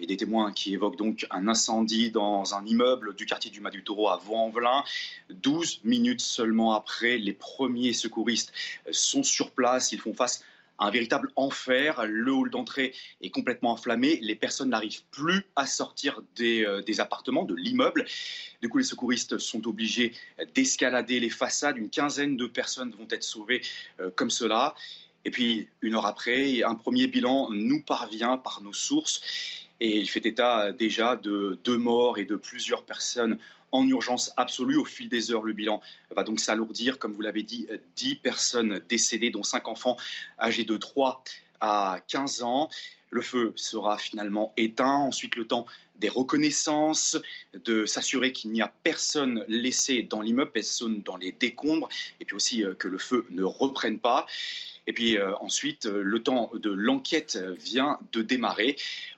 et 0.00 0.06
des 0.06 0.16
témoins 0.16 0.52
qui 0.52 0.74
évoquent 0.74 0.96
donc 0.96 1.26
un 1.30 1.46
incendie 1.48 2.10
dans 2.10 2.54
un 2.54 2.64
immeuble 2.66 3.14
du 3.14 3.24
quartier 3.24 3.50
du 3.50 3.60
Mas 3.60 3.70
du 3.70 3.84
Taureau 3.84 4.08
à 4.08 4.16
Vaux-en-Velin. 4.16 4.82
12 5.30 5.80
minutes 5.84 6.20
seulement 6.20 6.74
après, 6.74 7.18
les 7.18 7.32
premiers 7.32 7.92
secouristes 7.92 8.52
sont 8.90 9.22
sur 9.22 9.52
place, 9.52 9.92
ils 9.92 10.00
font 10.00 10.14
face 10.14 10.44
un 10.82 10.90
véritable 10.90 11.30
enfer. 11.36 12.04
Le 12.06 12.32
hall 12.32 12.50
d'entrée 12.50 12.94
est 13.20 13.30
complètement 13.30 13.72
enflammé. 13.72 14.18
Les 14.22 14.34
personnes 14.34 14.70
n'arrivent 14.70 15.04
plus 15.10 15.46
à 15.56 15.66
sortir 15.66 16.20
des, 16.36 16.64
euh, 16.64 16.82
appartements, 16.98 17.44
de 17.44 17.54
l'immeuble. 17.54 18.04
Du 18.60 18.68
coup, 18.68 18.78
les 18.78 18.84
secouristes 18.84 19.38
sont 19.38 19.66
obligés 19.66 20.12
d'escalader 20.54 21.20
les 21.20 21.30
façades. 21.30 21.76
Une 21.78 21.90
quinzaine 21.90 22.36
de 22.36 22.46
personnes 22.46 22.90
vont 22.92 23.08
être 23.10 23.24
sauvées 23.24 23.62
euh, 24.00 24.10
comme 24.14 24.30
cela. 24.30 24.74
Et 25.24 25.30
puis, 25.30 25.68
une 25.82 25.94
heure 25.94 26.06
après, 26.06 26.62
un 26.62 26.74
premier 26.74 27.06
bilan 27.06 27.48
nous 27.50 27.82
parvient 27.82 28.38
par 28.38 28.60
nos 28.60 28.72
sources. 28.72 29.22
Et 29.84 29.98
il 29.98 30.08
fait 30.08 30.24
état 30.26 30.70
déjà 30.70 31.16
de 31.16 31.58
deux 31.64 31.76
morts 31.76 32.16
et 32.16 32.24
de 32.24 32.36
plusieurs 32.36 32.84
personnes 32.84 33.36
en 33.72 33.84
urgence 33.88 34.32
absolue. 34.36 34.76
Au 34.76 34.84
fil 34.84 35.08
des 35.08 35.32
heures, 35.32 35.42
le 35.42 35.52
bilan 35.52 35.82
va 36.14 36.22
donc 36.22 36.38
s'alourdir. 36.38 37.00
Comme 37.00 37.14
vous 37.14 37.20
l'avez 37.20 37.42
dit, 37.42 37.66
10 37.96 38.14
personnes 38.14 38.80
décédées, 38.88 39.30
dont 39.30 39.42
5 39.42 39.66
enfants 39.66 39.96
âgés 40.38 40.62
de 40.62 40.76
3 40.76 41.24
à 41.60 41.98
15 42.06 42.44
ans. 42.44 42.70
Le 43.10 43.22
feu 43.22 43.52
sera 43.56 43.98
finalement 43.98 44.52
éteint. 44.56 44.98
Ensuite, 44.98 45.34
le 45.34 45.48
temps 45.48 45.66
des 45.96 46.08
reconnaissances, 46.08 47.18
de 47.52 47.84
s'assurer 47.84 48.30
qu'il 48.30 48.52
n'y 48.52 48.62
a 48.62 48.72
personne 48.84 49.44
laissé 49.48 50.04
dans 50.04 50.20
l'immeuble, 50.20 50.52
personne 50.52 51.02
dans 51.02 51.16
les 51.16 51.32
décombres, 51.32 51.88
et 52.20 52.24
puis 52.24 52.36
aussi 52.36 52.64
euh, 52.64 52.74
que 52.74 52.88
le 52.88 52.98
feu 52.98 53.26
ne 53.30 53.42
reprenne 53.42 53.98
pas. 53.98 54.26
Et 54.86 54.92
puis 54.92 55.16
euh, 55.16 55.34
ensuite, 55.40 55.86
euh, 55.86 56.02
le 56.02 56.22
temps 56.22 56.50
de 56.54 56.70
l'enquête 56.70 57.38
vient 57.58 57.98
de 58.12 58.22
démarrer. 58.22 58.76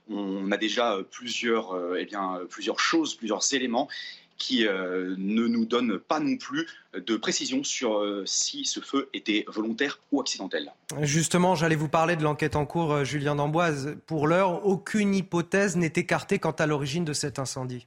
On 0.08 0.52
a 0.52 0.56
déjà 0.56 0.98
plusieurs, 1.10 1.74
eh 1.96 2.06
plusieurs 2.50 2.78
choses, 2.78 3.14
plusieurs 3.14 3.54
éléments 3.54 3.88
qui 4.36 4.66
euh, 4.66 5.14
ne 5.18 5.46
nous 5.46 5.64
donne 5.64 5.98
pas 5.98 6.20
non 6.20 6.36
plus 6.36 6.66
de 6.94 7.16
précision 7.16 7.64
sur 7.64 7.98
euh, 7.98 8.24
si 8.26 8.64
ce 8.64 8.80
feu 8.80 9.08
était 9.14 9.44
volontaire 9.48 10.00
ou 10.12 10.20
accidentel. 10.20 10.72
Justement, 11.02 11.54
j'allais 11.54 11.76
vous 11.76 11.88
parler 11.88 12.16
de 12.16 12.22
l'enquête 12.22 12.56
en 12.56 12.66
cours, 12.66 12.92
euh, 12.92 13.04
Julien 13.04 13.36
D'Amboise. 13.36 13.96
Pour 14.06 14.26
l'heure, 14.26 14.66
aucune 14.66 15.14
hypothèse 15.14 15.76
n'est 15.76 15.92
écartée 15.96 16.38
quant 16.38 16.52
à 16.52 16.66
l'origine 16.66 17.04
de 17.04 17.12
cet 17.12 17.38
incendie. 17.38 17.86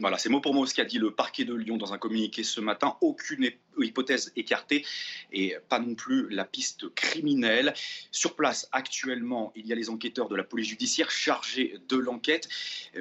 Voilà, 0.00 0.16
c'est 0.16 0.30
mot 0.30 0.40
pour 0.40 0.54
mot 0.54 0.64
ce 0.64 0.72
qu'a 0.72 0.86
dit 0.86 0.98
le 0.98 1.10
parquet 1.10 1.44
de 1.44 1.52
Lyon 1.52 1.76
dans 1.76 1.92
un 1.92 1.98
communiqué 1.98 2.42
ce 2.42 2.62
matin. 2.62 2.96
Aucune 3.02 3.50
hypothèse 3.78 4.32
écartée 4.34 4.86
et 5.30 5.56
pas 5.68 5.78
non 5.78 5.94
plus 5.94 6.26
la 6.30 6.46
piste 6.46 6.88
criminelle. 6.94 7.74
Sur 8.10 8.34
place, 8.34 8.66
actuellement, 8.72 9.52
il 9.56 9.66
y 9.66 9.72
a 9.72 9.74
les 9.74 9.90
enquêteurs 9.90 10.30
de 10.30 10.36
la 10.36 10.42
police 10.42 10.68
judiciaire 10.68 11.10
chargés 11.10 11.76
de 11.86 11.98
l'enquête, 11.98 12.48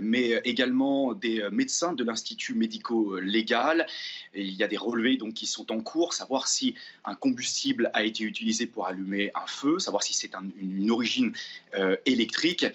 mais 0.02 0.42
également 0.44 1.14
des 1.14 1.48
médecins 1.52 1.94
de 1.94 2.04
l'Institut 2.04 2.54
médico-légal. 2.54 3.88
Il 4.34 4.54
y 4.54 4.64
a 4.64 4.68
des 4.68 4.78
relevés 4.78 5.16
donc, 5.16 5.36
qui 5.36 5.46
sont 5.46 5.72
en 5.72 5.80
cours, 5.80 6.14
savoir 6.14 6.50
si 6.50 6.76
un 7.06 7.16
combustible 7.16 7.92
a 7.94 8.04
été 8.04 8.26
utilisé 8.26 8.68
pour 8.68 8.88
allumer 8.88 9.32
un 9.36 9.48
feu, 9.48 9.80
savoir 9.80 10.04
si 10.04 10.14
c'est 10.14 10.32
une 10.60 10.92
origine 10.92 11.32
euh, 11.76 11.96
électrique. 12.06 12.66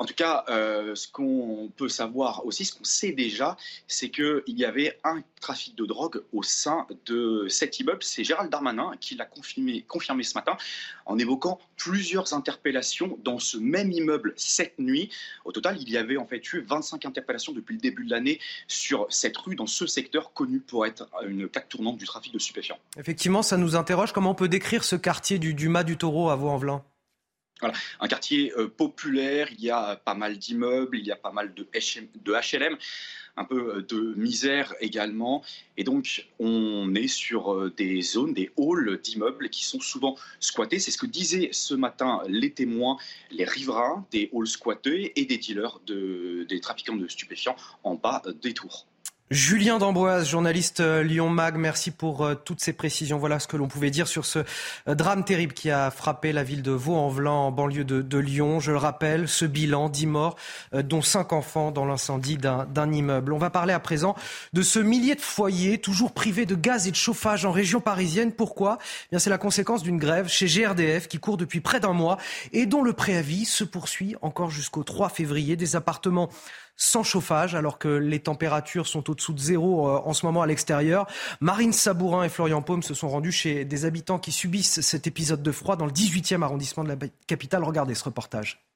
En 0.00 0.06
tout 0.06 0.14
cas, 0.14 0.44
euh, 0.48 0.94
ce 0.94 1.06
qu'on 1.06 1.70
peut 1.76 1.90
savoir 1.90 2.46
aussi, 2.46 2.64
ce 2.64 2.72
qu'on 2.72 2.84
sait 2.84 3.12
déjà, 3.12 3.58
c'est 3.86 4.08
qu'il 4.08 4.42
y 4.46 4.64
avait 4.64 4.98
un 5.04 5.22
trafic 5.42 5.76
de 5.76 5.84
drogue 5.84 6.22
au 6.32 6.42
sein 6.42 6.86
de 7.04 7.44
cet 7.50 7.80
immeuble. 7.80 7.98
C'est 8.02 8.24
Gérald 8.24 8.50
Darmanin 8.50 8.92
qui 8.98 9.14
l'a 9.14 9.26
confirmé, 9.26 9.84
ce 10.22 10.34
matin 10.34 10.56
en 11.04 11.18
évoquant 11.18 11.58
plusieurs 11.76 12.32
interpellations 12.32 13.18
dans 13.22 13.38
ce 13.38 13.58
même 13.58 13.92
immeuble 13.92 14.32
cette 14.36 14.78
nuit. 14.78 15.10
Au 15.44 15.52
total, 15.52 15.76
il 15.78 15.90
y 15.90 15.98
avait 15.98 16.16
en 16.16 16.26
fait 16.26 16.50
eu 16.54 16.62
25 16.62 17.04
interpellations 17.04 17.52
depuis 17.52 17.74
le 17.74 17.80
début 17.80 18.06
de 18.06 18.10
l'année 18.10 18.40
sur 18.68 19.06
cette 19.10 19.36
rue, 19.36 19.54
dans 19.54 19.66
ce 19.66 19.86
secteur 19.86 20.32
connu 20.32 20.60
pour 20.60 20.86
être 20.86 21.10
une 21.28 21.46
plaque 21.46 21.68
tournante 21.68 21.98
du 21.98 22.06
trafic 22.06 22.32
de 22.32 22.38
stupéfiants. 22.38 22.78
Effectivement, 22.96 23.42
ça 23.42 23.58
nous 23.58 23.76
interroge. 23.76 24.12
Comment 24.12 24.30
on 24.30 24.34
peut 24.34 24.48
décrire 24.48 24.82
ce 24.82 24.96
quartier 24.96 25.38
du 25.38 25.52
Dumas 25.52 25.82
du 25.82 25.98
Taureau 25.98 26.30
à 26.30 26.36
Vaux-en-Velin? 26.36 26.82
Voilà. 27.60 27.74
Un 28.00 28.08
quartier 28.08 28.52
euh, 28.56 28.68
populaire, 28.68 29.48
il 29.52 29.64
y 29.64 29.70
a 29.70 29.96
pas 29.96 30.14
mal 30.14 30.38
d'immeubles, 30.38 30.98
il 30.98 31.06
y 31.06 31.12
a 31.12 31.16
pas 31.16 31.32
mal 31.32 31.54
de, 31.54 31.62
de 31.62 32.32
HLM, 32.32 32.76
un 33.36 33.44
peu 33.44 33.76
euh, 33.76 33.82
de 33.82 34.14
misère 34.16 34.74
également. 34.80 35.42
Et 35.76 35.84
donc, 35.84 36.26
on 36.38 36.94
est 36.94 37.08
sur 37.08 37.52
euh, 37.52 37.72
des 37.76 38.02
zones, 38.02 38.32
des 38.32 38.50
halls 38.58 38.98
d'immeubles 39.02 39.50
qui 39.50 39.64
sont 39.64 39.80
souvent 39.80 40.16
squattés. 40.40 40.78
C'est 40.78 40.90
ce 40.90 40.98
que 40.98 41.06
disaient 41.06 41.50
ce 41.52 41.74
matin 41.74 42.22
les 42.28 42.52
témoins, 42.52 42.96
les 43.30 43.44
riverains 43.44 44.06
des 44.10 44.30
halls 44.34 44.46
squattés 44.46 45.12
et 45.20 45.24
des 45.24 45.38
dealers, 45.38 45.80
de, 45.86 46.46
des 46.48 46.60
trafiquants 46.60 46.96
de 46.96 47.08
stupéfiants 47.08 47.56
en 47.84 47.94
bas 47.94 48.22
des 48.42 48.54
tours. 48.54 48.86
Julien 49.30 49.78
D'Amboise, 49.78 50.28
journaliste 50.28 50.80
euh, 50.80 51.04
Lyon 51.04 51.28
Mag, 51.28 51.54
merci 51.54 51.92
pour 51.92 52.24
euh, 52.24 52.34
toutes 52.34 52.60
ces 52.60 52.72
précisions. 52.72 53.16
Voilà 53.16 53.38
ce 53.38 53.46
que 53.46 53.56
l'on 53.56 53.68
pouvait 53.68 53.92
dire 53.92 54.08
sur 54.08 54.26
ce 54.26 54.40
euh, 54.88 54.96
drame 54.96 55.24
terrible 55.24 55.52
qui 55.52 55.70
a 55.70 55.92
frappé 55.92 56.32
la 56.32 56.42
ville 56.42 56.62
de 56.62 56.72
Vaux-en-Velin, 56.72 57.30
en 57.30 57.52
banlieue 57.52 57.84
de, 57.84 58.18
Lyon. 58.18 58.58
Je 58.58 58.72
le 58.72 58.76
rappelle, 58.76 59.28
ce 59.28 59.44
bilan, 59.44 59.88
10 59.88 60.06
morts, 60.06 60.36
dont 60.72 61.00
5 61.00 61.32
enfants 61.32 61.70
dans 61.70 61.84
l'incendie 61.86 62.38
d'un 62.38 62.92
immeuble. 62.92 63.32
On 63.32 63.38
va 63.38 63.50
parler 63.50 63.72
à 63.72 63.78
présent 63.78 64.16
de 64.52 64.62
ce 64.62 64.80
millier 64.80 65.14
de 65.14 65.20
foyers 65.20 65.78
toujours 65.78 66.10
privés 66.10 66.44
de 66.44 66.56
gaz 66.56 66.88
et 66.88 66.90
de 66.90 66.96
chauffage 66.96 67.44
en 67.44 67.52
région 67.52 67.80
parisienne. 67.80 68.32
Pourquoi? 68.32 68.78
Eh 69.12 69.18
C'est 69.20 69.30
la 69.30 69.38
conséquence 69.38 69.84
d'une 69.84 69.98
grève 69.98 70.26
chez 70.26 70.46
GRDF 70.46 71.06
qui 71.06 71.20
court 71.20 71.36
depuis 71.36 71.60
près 71.60 71.78
d'un 71.78 71.92
mois 71.92 72.18
et 72.52 72.66
dont 72.66 72.82
le 72.82 72.92
préavis 72.92 73.44
se 73.44 73.62
poursuit 73.62 74.16
encore 74.22 74.50
jusqu'au 74.50 74.82
3 74.82 75.08
février. 75.08 75.54
Des 75.54 75.76
appartements 75.76 76.30
sans 76.80 77.02
chauffage, 77.02 77.54
alors 77.54 77.78
que 77.78 77.88
les 77.88 78.20
températures 78.20 78.86
sont 78.86 79.10
au-dessous 79.10 79.34
de 79.34 79.38
zéro 79.38 79.88
euh, 79.88 80.00
en 80.04 80.14
ce 80.14 80.24
moment 80.24 80.42
à 80.42 80.46
l'extérieur. 80.46 81.06
Marine 81.40 81.72
Sabourin 81.72 82.24
et 82.24 82.28
Florian 82.28 82.62
Paume 82.62 82.82
se 82.82 82.94
sont 82.94 83.08
rendus 83.08 83.32
chez 83.32 83.64
des 83.66 83.84
habitants 83.84 84.18
qui 84.18 84.32
subissent 84.32 84.80
cet 84.80 85.06
épisode 85.06 85.42
de 85.42 85.52
froid 85.52 85.76
dans 85.76 85.86
le 85.86 85.92
18e 85.92 86.42
arrondissement 86.42 86.82
de 86.82 86.88
la 86.88 86.96
capitale. 87.26 87.64
Regardez 87.64 87.94
ce 87.94 88.04
reportage. 88.04 88.69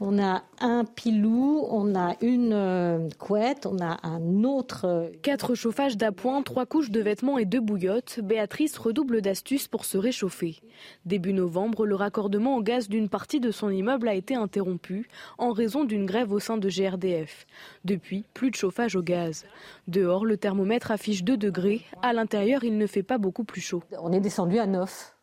On 0.00 0.18
a 0.18 0.42
un 0.60 0.84
pilou, 0.84 1.66
on 1.70 1.94
a 1.94 2.14
une 2.20 2.52
euh, 2.52 3.08
couette, 3.18 3.66
on 3.66 3.78
a 3.80 3.98
un 4.02 4.44
autre. 4.44 4.84
Euh, 4.84 5.08
Quatre 5.22 5.54
chauffages 5.54 5.96
d'appoint, 5.96 6.42
trois 6.42 6.66
couches 6.66 6.90
de 6.90 7.00
vêtements 7.00 7.38
et 7.38 7.44
deux 7.44 7.60
bouillottes. 7.60 8.20
Béatrice 8.22 8.78
redouble 8.78 9.22
d'astuces 9.22 9.68
pour 9.68 9.84
se 9.84 9.98
réchauffer. 9.98 10.60
Début 11.04 11.32
novembre, 11.32 11.86
le 11.86 11.94
raccordement 11.94 12.56
au 12.56 12.62
gaz 12.62 12.88
d'une 12.88 13.08
partie 13.08 13.40
de 13.40 13.50
son 13.50 13.70
immeuble 13.70 14.08
a 14.08 14.14
été 14.14 14.34
interrompu 14.34 15.08
en 15.38 15.52
raison 15.52 15.84
d'une 15.84 16.06
grève 16.06 16.32
au 16.32 16.38
sein 16.38 16.58
de 16.58 16.68
GRDF. 16.68 17.46
Depuis, 17.84 18.24
plus 18.34 18.50
de 18.50 18.56
chauffage 18.56 18.96
au 18.96 19.02
gaz. 19.02 19.44
Dehors, 19.88 20.24
le 20.24 20.36
thermomètre 20.36 20.90
affiche 20.90 21.24
2 21.24 21.36
degrés. 21.36 21.82
À 22.02 22.12
l'intérieur, 22.12 22.64
il 22.64 22.78
ne 22.78 22.86
fait 22.86 23.02
pas 23.02 23.18
beaucoup 23.18 23.44
plus 23.44 23.60
chaud. 23.60 23.82
On 24.00 24.12
est 24.12 24.20
descendu 24.20 24.58
à 24.58 24.66
9. 24.66 25.14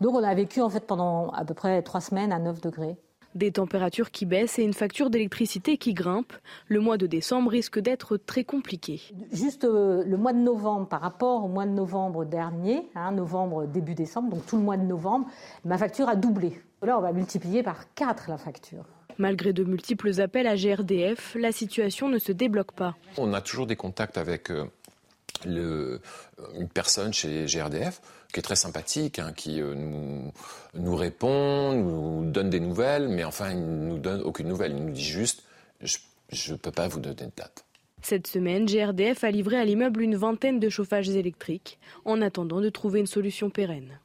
Donc 0.00 0.14
on 0.14 0.22
a 0.22 0.34
vécu 0.34 0.60
en 0.60 0.70
fait 0.70 0.86
pendant 0.86 1.30
à 1.30 1.44
peu 1.44 1.54
près 1.54 1.82
trois 1.82 2.00
semaines 2.00 2.32
à 2.32 2.38
9 2.38 2.60
degrés. 2.60 2.96
Des 3.34 3.50
températures 3.50 4.10
qui 4.12 4.26
baissent 4.26 4.58
et 4.58 4.62
une 4.62 4.74
facture 4.74 5.10
d'électricité 5.10 5.76
qui 5.76 5.92
grimpe. 5.92 6.32
Le 6.68 6.80
mois 6.80 6.96
de 6.96 7.06
décembre 7.06 7.50
risque 7.50 7.80
d'être 7.80 8.16
très 8.16 8.44
compliqué. 8.44 9.00
Juste 9.32 9.64
euh, 9.64 10.04
le 10.04 10.16
mois 10.16 10.32
de 10.32 10.38
novembre 10.38 10.88
par 10.88 11.00
rapport 11.00 11.44
au 11.44 11.48
mois 11.48 11.66
de 11.66 11.72
novembre 11.72 12.24
dernier, 12.24 12.88
hein, 12.94 13.10
novembre 13.10 13.66
début 13.66 13.94
décembre, 13.94 14.30
donc 14.30 14.46
tout 14.46 14.56
le 14.56 14.62
mois 14.62 14.76
de 14.76 14.84
novembre, 14.84 15.26
ma 15.64 15.76
facture 15.78 16.08
a 16.08 16.14
doublé. 16.14 16.60
Là, 16.82 16.98
on 16.98 17.00
va 17.00 17.12
multiplier 17.12 17.62
par 17.62 17.92
4 17.94 18.28
la 18.28 18.38
facture. 18.38 18.84
Malgré 19.18 19.52
de 19.52 19.64
multiples 19.64 20.20
appels 20.20 20.46
à 20.46 20.56
GRDF, 20.56 21.36
la 21.38 21.50
situation 21.50 22.08
ne 22.08 22.18
se 22.18 22.32
débloque 22.32 22.72
pas. 22.72 22.94
On 23.16 23.32
a 23.32 23.40
toujours 23.40 23.66
des 23.66 23.76
contacts 23.76 24.18
avec 24.18 24.50
euh, 24.50 24.64
le, 25.46 26.00
une 26.58 26.68
personne 26.68 27.12
chez 27.12 27.46
GRDF 27.46 28.00
qui 28.34 28.40
est 28.40 28.42
très 28.42 28.56
sympathique, 28.56 29.20
hein, 29.20 29.32
qui 29.34 29.62
euh, 29.62 29.74
nous, 29.74 30.32
nous 30.74 30.96
répond, 30.96 31.72
nous 31.72 32.30
donne 32.30 32.50
des 32.50 32.60
nouvelles, 32.60 33.08
mais 33.08 33.24
enfin, 33.24 33.50
il 33.50 33.60
ne 33.60 33.86
nous 33.86 33.98
donne 33.98 34.20
aucune 34.22 34.48
nouvelle. 34.48 34.72
Il 34.72 34.84
nous 34.84 34.92
dit 34.92 35.04
juste, 35.04 35.44
je 35.80 36.52
ne 36.52 36.56
peux 36.56 36.72
pas 36.72 36.88
vous 36.88 37.00
donner 37.00 37.14
de 37.14 37.30
date. 37.36 37.64
Cette 38.02 38.26
semaine, 38.26 38.66
GRDF 38.66 39.24
a 39.24 39.30
livré 39.30 39.56
à 39.56 39.64
l'immeuble 39.64 40.02
une 40.02 40.16
vingtaine 40.16 40.60
de 40.60 40.68
chauffages 40.68 41.08
électriques 41.08 41.78
en 42.04 42.20
attendant 42.20 42.60
de 42.60 42.68
trouver 42.68 43.00
une 43.00 43.06
solution 43.06 43.48
pérenne. 43.48 43.98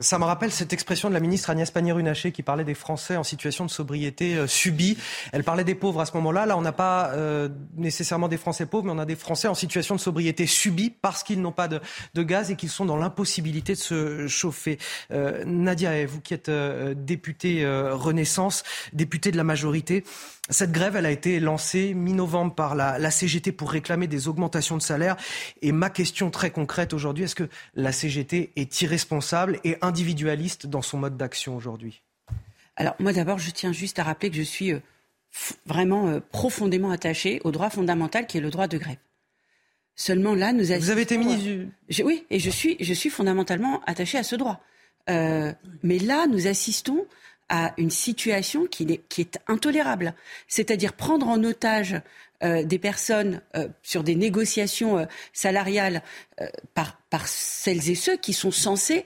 Ça 0.00 0.18
me 0.18 0.24
rappelle 0.24 0.50
cette 0.50 0.72
expression 0.72 1.08
de 1.08 1.14
la 1.14 1.20
ministre 1.20 1.50
Agnès 1.50 1.70
Pannier-Runacher 1.70 2.32
qui 2.32 2.42
parlait 2.42 2.64
des 2.64 2.74
Français 2.74 3.16
en 3.16 3.22
situation 3.22 3.64
de 3.64 3.70
sobriété 3.70 4.34
euh, 4.34 4.48
subie. 4.48 4.98
Elle 5.30 5.44
parlait 5.44 5.62
des 5.62 5.76
pauvres 5.76 6.00
à 6.00 6.06
ce 6.06 6.14
moment-là. 6.14 6.46
Là, 6.46 6.58
on 6.58 6.62
n'a 6.62 6.72
pas 6.72 7.10
euh, 7.10 7.48
nécessairement 7.76 8.26
des 8.26 8.36
Français 8.36 8.66
pauvres, 8.66 8.86
mais 8.86 8.90
on 8.90 8.98
a 8.98 9.04
des 9.04 9.14
Français 9.14 9.46
en 9.46 9.54
situation 9.54 9.94
de 9.94 10.00
sobriété 10.00 10.48
subie 10.48 10.90
parce 10.90 11.22
qu'ils 11.22 11.40
n'ont 11.40 11.52
pas 11.52 11.68
de, 11.68 11.80
gaz 12.24 12.50
et 12.50 12.56
qu'ils 12.56 12.70
sont 12.70 12.84
dans 12.84 12.96
l'impossibilité 12.96 13.74
de 13.74 13.78
se 13.78 14.26
chauffer. 14.26 14.78
Euh, 15.12 15.44
Nadia, 15.46 16.04
vous 16.06 16.20
qui 16.20 16.34
êtes 16.34 16.48
euh, 16.48 16.94
députée 16.96 17.64
Renaissance, 17.64 18.64
députée 18.94 19.30
de 19.30 19.36
la 19.36 19.44
majorité, 19.44 20.02
cette 20.50 20.72
grève, 20.72 20.96
elle 20.96 21.06
a 21.06 21.10
été 21.10 21.40
lancée 21.40 21.94
mi-novembre 21.94 22.54
par 22.54 22.74
la, 22.74 22.98
la, 22.98 23.10
CGT 23.10 23.52
pour 23.52 23.70
réclamer 23.70 24.06
des 24.06 24.28
augmentations 24.28 24.76
de 24.76 24.82
salaire. 24.82 25.16
Et 25.62 25.72
ma 25.72 25.88
question 25.88 26.30
très 26.30 26.50
concrète 26.50 26.92
aujourd'hui, 26.92 27.24
est-ce 27.24 27.34
que 27.34 27.48
la 27.74 27.92
CGT 27.92 28.52
est 28.56 28.82
irresponsable 28.82 29.58
et 29.64 29.78
individualiste 29.80 30.66
dans 30.66 30.82
son 30.82 30.98
mode 30.98 31.16
d'action 31.16 31.56
aujourd'hui? 31.56 32.02
Alors 32.76 32.94
moi 32.98 33.12
d'abord, 33.12 33.38
je 33.38 33.50
tiens 33.50 33.72
juste 33.72 33.98
à 33.98 34.02
rappeler 34.02 34.30
que 34.30 34.36
je 34.36 34.42
suis 34.42 34.72
euh, 34.72 34.80
vraiment 35.66 36.08
euh, 36.08 36.20
profondément 36.20 36.90
attachée 36.90 37.40
au 37.44 37.50
droit 37.50 37.70
fondamental 37.70 38.26
qui 38.26 38.38
est 38.38 38.40
le 38.40 38.50
droit 38.50 38.68
de 38.68 38.78
grève. 38.78 38.98
Seulement 39.96 40.34
là, 40.34 40.52
nous 40.52 40.64
Vous 40.64 40.90
avez 40.90 41.02
été 41.02 41.16
ministre 41.16 41.44
du... 41.44 42.02
Oui, 42.02 42.26
et 42.28 42.40
je 42.40 42.50
suis, 42.50 42.76
je 42.80 42.92
suis 42.92 43.10
fondamentalement 43.10 43.80
attachée 43.86 44.18
à 44.18 44.24
ce 44.24 44.34
droit. 44.34 44.60
Euh, 45.08 45.52
mais 45.84 45.98
là, 46.00 46.26
nous 46.26 46.48
assistons 46.48 47.06
à 47.48 47.72
une 47.76 47.90
situation 47.90 48.66
qui 48.66 49.00
est, 49.18 49.40
intolérable. 49.46 50.14
C'est-à-dire 50.48 50.92
prendre 50.94 51.28
en 51.28 51.42
otage 51.44 52.00
euh, 52.42 52.64
des 52.64 52.78
personnes 52.78 53.40
euh, 53.56 53.68
sur 53.82 54.02
des 54.02 54.16
négociations 54.16 54.98
euh, 54.98 55.04
salariales 55.32 56.02
par, 56.74 56.98
par 57.14 57.28
celles 57.28 57.88
et 57.90 57.94
ceux 57.94 58.16
qui 58.16 58.32
sont 58.32 58.50
censés 58.50 59.04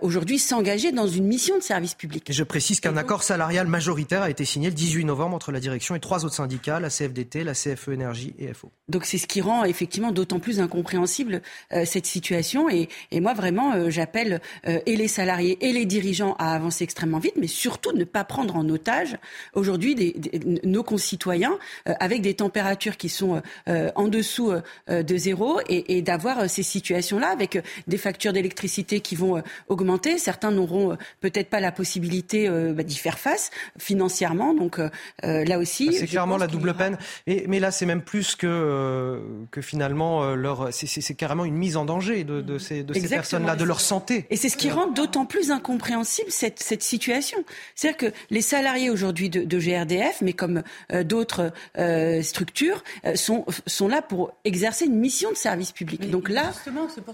aujourd'hui 0.00 0.38
s'engager 0.38 0.90
dans 0.90 1.06
une 1.06 1.26
mission 1.26 1.56
de 1.56 1.62
service 1.62 1.94
public. 1.94 2.28
Et 2.28 2.32
je 2.32 2.42
précise 2.42 2.80
qu'un 2.80 2.96
accord 2.96 3.22
salarial 3.22 3.66
majoritaire 3.68 4.22
a 4.22 4.30
été 4.30 4.44
signé 4.44 4.68
le 4.68 4.74
18 4.74 5.04
novembre 5.04 5.36
entre 5.36 5.52
la 5.52 5.60
direction 5.60 5.94
et 5.94 6.00
trois 6.00 6.24
autres 6.24 6.34
syndicats, 6.34 6.80
la 6.80 6.88
CFDT, 6.88 7.44
la 7.44 7.52
CFE 7.52 7.88
Énergie 7.88 8.34
et 8.38 8.52
FO. 8.52 8.72
Donc 8.88 9.04
c'est 9.04 9.18
ce 9.18 9.28
qui 9.28 9.40
rend 9.40 9.64
effectivement 9.64 10.10
d'autant 10.12 10.40
plus 10.40 10.60
incompréhensible 10.60 11.40
cette 11.84 12.06
situation. 12.06 12.68
Et, 12.68 12.88
et 13.12 13.20
moi 13.20 13.34
vraiment, 13.34 13.90
j'appelle 13.90 14.40
et 14.64 14.96
les 14.96 15.08
salariés 15.08 15.58
et 15.60 15.72
les 15.72 15.84
dirigeants 15.84 16.34
à 16.38 16.54
avancer 16.54 16.82
extrêmement 16.82 17.18
vite, 17.20 17.34
mais 17.36 17.46
surtout 17.46 17.92
ne 17.92 18.04
pas 18.04 18.24
prendre 18.24 18.56
en 18.56 18.68
otage 18.68 19.18
aujourd'hui 19.54 19.94
des, 19.94 20.12
des, 20.12 20.60
nos 20.64 20.82
concitoyens 20.82 21.58
avec 21.84 22.22
des 22.22 22.34
températures 22.34 22.96
qui 22.96 23.08
sont 23.08 23.42
euh, 23.68 23.90
en 23.94 24.08
dessous 24.08 24.52
euh, 24.52 25.02
de 25.02 25.16
zéro 25.16 25.60
et, 25.68 25.96
et 25.96 26.02
d'avoir 26.02 26.48
ces 26.48 26.62
situations-là 26.62 27.35
avec 27.36 27.62
des 27.86 27.98
factures 27.98 28.32
d'électricité 28.32 29.00
qui 29.00 29.14
vont 29.14 29.38
euh, 29.38 29.42
augmenter. 29.68 30.18
Certains 30.18 30.50
n'auront 30.50 30.96
peut-être 31.20 31.48
pas 31.48 31.60
la 31.60 31.72
possibilité 31.72 32.48
bah, 32.48 32.82
d'y 32.82 32.96
faire 32.96 33.18
face 33.18 33.50
financièrement. 33.78 34.54
Donc 34.54 34.80
là 35.22 35.58
aussi, 35.58 35.92
c'est 35.92 36.06
clairement 36.06 36.36
la 36.36 36.46
double 36.46 36.74
peine. 36.74 36.98
Et, 37.26 37.44
mais 37.46 37.60
là, 37.60 37.70
c'est 37.70 37.86
même 37.86 38.02
plus 38.02 38.36
que 38.36 39.20
que 39.50 39.60
finalement 39.60 40.34
leur, 40.34 40.68
c'est 40.72 41.14
carrément 41.14 41.44
une 41.44 41.56
mise 41.56 41.76
en 41.76 41.84
danger 41.84 42.24
de, 42.24 42.40
de 42.40 42.58
ces, 42.58 42.82
de 42.82 42.94
ces 42.94 43.08
personnes-là, 43.08 43.56
de 43.56 43.64
leur 43.64 43.80
santé. 43.80 44.26
Et 44.30 44.36
c'est 44.36 44.48
ce 44.48 44.56
qui 44.56 44.70
rend 44.70 44.86
d'autant 44.88 45.26
plus 45.26 45.50
incompréhensible 45.50 46.30
cette, 46.30 46.60
cette 46.60 46.82
situation. 46.82 47.38
C'est-à-dire 47.74 48.10
que 48.10 48.16
les 48.30 48.40
salariés 48.40 48.90
aujourd'hui 48.90 49.30
de, 49.30 49.42
de, 49.42 49.58
GRDF, 49.58 50.20
mais 50.22 50.32
comme 50.32 50.62
euh, 50.92 51.04
d'autres 51.04 51.52
euh, 51.78 52.22
structures, 52.22 52.82
euh, 53.04 53.16
sont, 53.16 53.44
sont 53.66 53.88
là 53.88 54.02
pour 54.02 54.32
exercer 54.44 54.86
une 54.86 54.96
mission 54.96 55.30
de 55.30 55.36
service 55.36 55.72
public. 55.72 56.00
Mais 56.04 56.08
Donc 56.08 56.28
là, 56.28 56.52